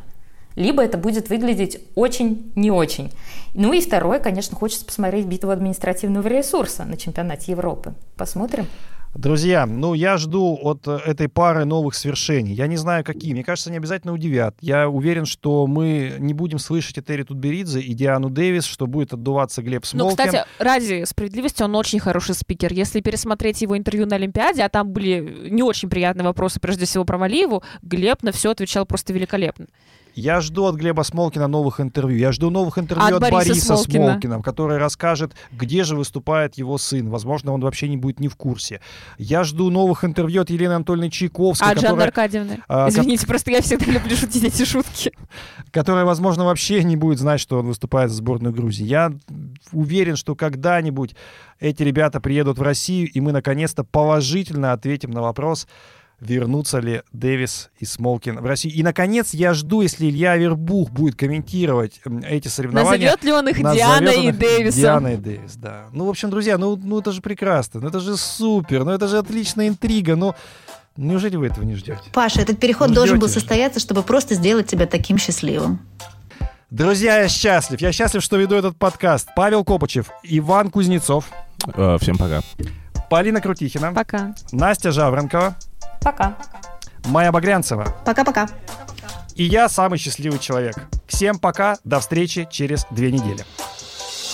либо 0.59 0.83
это 0.83 0.97
будет 0.97 1.29
выглядеть 1.29 1.79
очень 1.95 2.51
не 2.55 2.69
очень. 2.69 3.11
Ну 3.53 3.71
и 3.73 3.79
второе, 3.79 4.19
конечно, 4.19 4.57
хочется 4.57 4.85
посмотреть 4.85 5.25
битву 5.25 5.51
административного 5.51 6.27
ресурса 6.27 6.83
на 6.83 6.97
чемпионате 6.97 7.53
Европы. 7.53 7.93
Посмотрим. 8.17 8.67
Друзья, 9.15 9.65
ну 9.65 9.95
я 9.95 10.17
жду 10.17 10.59
от 10.61 10.87
э, 10.87 10.99
этой 11.03 11.29
пары 11.29 11.65
новых 11.65 11.95
свершений. 11.95 12.53
Я 12.53 12.67
не 12.67 12.77
знаю, 12.77 13.03
какие. 13.03 13.33
Мне 13.33 13.43
кажется, 13.43 13.69
они 13.69 13.77
обязательно 13.77 14.13
удивят. 14.13 14.55
Я 14.61 14.87
уверен, 14.87 15.25
что 15.25 15.65
мы 15.65 16.15
не 16.19 16.33
будем 16.33 16.59
слышать 16.59 16.99
Этери 16.99 17.23
Тутберидзе 17.23 17.79
и 17.79 17.93
Диану 17.93 18.29
Дэвис, 18.29 18.65
что 18.65 18.85
будет 18.85 19.13
отдуваться 19.13 19.63
Глеб 19.63 19.85
Смолкин. 19.85 20.15
Ну, 20.15 20.25
кстати, 20.25 20.45
ради 20.59 21.05
справедливости, 21.05 21.63
он 21.63 21.75
очень 21.75 21.99
хороший 21.99 22.35
спикер. 22.35 22.71
Если 22.71 22.99
пересмотреть 22.99 23.61
его 23.61 23.75
интервью 23.77 24.05
на 24.05 24.17
Олимпиаде, 24.17 24.61
а 24.61 24.69
там 24.69 24.91
были 24.91 25.49
не 25.49 25.63
очень 25.63 25.89
приятные 25.89 26.25
вопросы, 26.25 26.59
прежде 26.59 26.85
всего 26.85 27.03
про 27.03 27.17
Валиеву, 27.17 27.63
Глеб 27.81 28.21
на 28.21 28.31
все 28.31 28.51
отвечал 28.51 28.85
просто 28.85 29.11
великолепно. 29.11 29.65
Я 30.19 30.41
жду 30.41 30.65
от 30.65 30.75
Глеба 30.75 31.03
Смолкина 31.03 31.47
новых 31.47 31.79
интервью. 31.79 32.17
Я 32.17 32.31
жду 32.33 32.49
новых 32.49 32.77
интервью 32.77 33.07
от, 33.07 33.13
от 33.13 33.31
Бориса, 33.31 33.49
Бориса 33.49 33.65
Смолкина. 33.65 34.05
Смолкина, 34.05 34.41
который 34.41 34.77
расскажет, 34.77 35.33
где 35.51 35.85
же 35.85 35.95
выступает 35.95 36.55
его 36.55 36.77
сын. 36.77 37.09
Возможно, 37.09 37.53
он 37.53 37.61
вообще 37.61 37.87
не 37.87 37.95
будет 37.95 38.19
не 38.19 38.27
в 38.27 38.35
курсе. 38.35 38.81
Я 39.17 39.45
жду 39.45 39.69
новых 39.69 40.03
интервью 40.03 40.41
от 40.41 40.49
Елены 40.49 40.73
Анатольевны 40.73 41.09
Чайковской. 41.09 41.67
А 41.67 41.71
от 41.71 41.79
которая, 41.79 42.07
Аркадьевны? 42.07 42.59
а, 42.67 42.89
Извините, 42.89 43.25
просто 43.25 43.51
я 43.51 43.61
всегда 43.61 43.85
люблю 43.85 44.15
шутить 44.17 44.43
эти 44.43 44.65
шутки. 44.65 45.13
которая, 45.71 46.03
возможно, 46.05 46.45
вообще 46.45 46.83
не 46.83 46.95
будет 46.95 47.19
знать, 47.19 47.39
что 47.39 47.59
он 47.59 47.67
выступает 47.67 48.09
за 48.09 48.17
сборную 48.17 48.53
Грузии. 48.53 48.83
Я 48.83 49.13
уверен, 49.71 50.15
что 50.15 50.35
когда-нибудь 50.35 51.15
эти 51.59 51.83
ребята 51.83 52.19
приедут 52.19 52.57
в 52.57 52.61
Россию, 52.61 53.09
и 53.09 53.21
мы 53.21 53.31
наконец-то 53.31 53.83
положительно 53.83 54.73
ответим 54.73 55.11
на 55.11 55.21
вопрос, 55.21 55.67
вернутся 56.21 56.79
ли 56.79 57.01
Дэвис 57.13 57.69
и 57.79 57.85
Смолкин 57.85 58.39
в 58.39 58.45
Россию. 58.45 58.73
И, 58.75 58.83
наконец, 58.83 59.33
я 59.33 59.53
жду, 59.53 59.81
если 59.81 60.09
Илья 60.09 60.35
Вербух 60.37 60.89
будет 60.89 61.15
комментировать 61.15 62.01
эти 62.23 62.47
соревнования. 62.47 63.11
Назовет 63.11 63.23
ли 63.23 63.31
он 63.31 63.47
их 63.47 63.57
Дианой 63.57 64.17
он 64.17 64.23
и 64.23 64.27
их 64.27 64.37
Дэвисом? 64.37 64.81
Дианой 64.81 65.13
и 65.13 65.17
Дэвис, 65.17 65.55
да. 65.55 65.85
Ну, 65.93 66.05
в 66.05 66.09
общем, 66.09 66.29
друзья, 66.29 66.57
ну, 66.57 66.75
ну 66.75 66.99
это 66.99 67.11
же 67.11 67.21
прекрасно, 67.21 67.79
ну 67.79 67.87
это 67.87 67.99
же 67.99 68.17
супер, 68.17 68.83
ну 68.83 68.91
это 68.91 69.07
же 69.07 69.17
отличная 69.17 69.67
интрига, 69.67 70.15
ну 70.15 70.35
неужели 70.97 71.37
вы 71.37 71.47
этого 71.47 71.63
не 71.63 71.75
ждете? 71.75 72.01
Паша, 72.13 72.41
этот 72.41 72.59
переход 72.59 72.89
Ну, 72.89 72.95
должен 72.95 73.19
был 73.19 73.27
ждете 73.27 73.39
состояться, 73.39 73.79
чтобы 73.79 74.03
просто 74.03 74.35
сделать 74.35 74.67
тебя 74.67 74.85
таким 74.85 75.17
счастливым. 75.17 75.79
Друзья, 76.69 77.21
я 77.21 77.27
счастлив. 77.29 77.81
Я 77.81 77.91
счастлив, 77.91 78.21
что 78.21 78.37
веду 78.37 78.55
этот 78.55 78.77
подкаст. 78.77 79.29
Павел 79.35 79.63
Копычев, 79.63 80.09
Иван 80.23 80.69
Кузнецов, 80.69 81.29
Э, 81.75 81.97
Всем 81.99 82.17
пока. 82.17 82.41
Полина 83.09 83.41
Крутихина, 83.41 83.91
Пока. 83.93 84.35
Настя 84.51 84.91
Жаворонкова, 84.91 85.55
Пока. 86.01 86.35
Майя 87.05 87.31
Багрянцева 87.31 87.87
Пока-пока. 88.05 88.47
и 89.35 89.43
я 89.43 89.69
самый 89.69 89.97
счастливый 89.99 90.39
человек. 90.39 90.75
Всем 91.07 91.39
пока, 91.39 91.77
до 91.83 91.99
встречи 91.99 92.47
через 92.51 92.85
две 92.91 93.11
недели. 93.11 93.45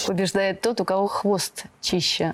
Побеждает 0.08 0.62
тот, 0.62 0.82
у 0.82 0.86
кого 0.86 1.08
хвост 1.08 1.66
чище. 1.82 2.34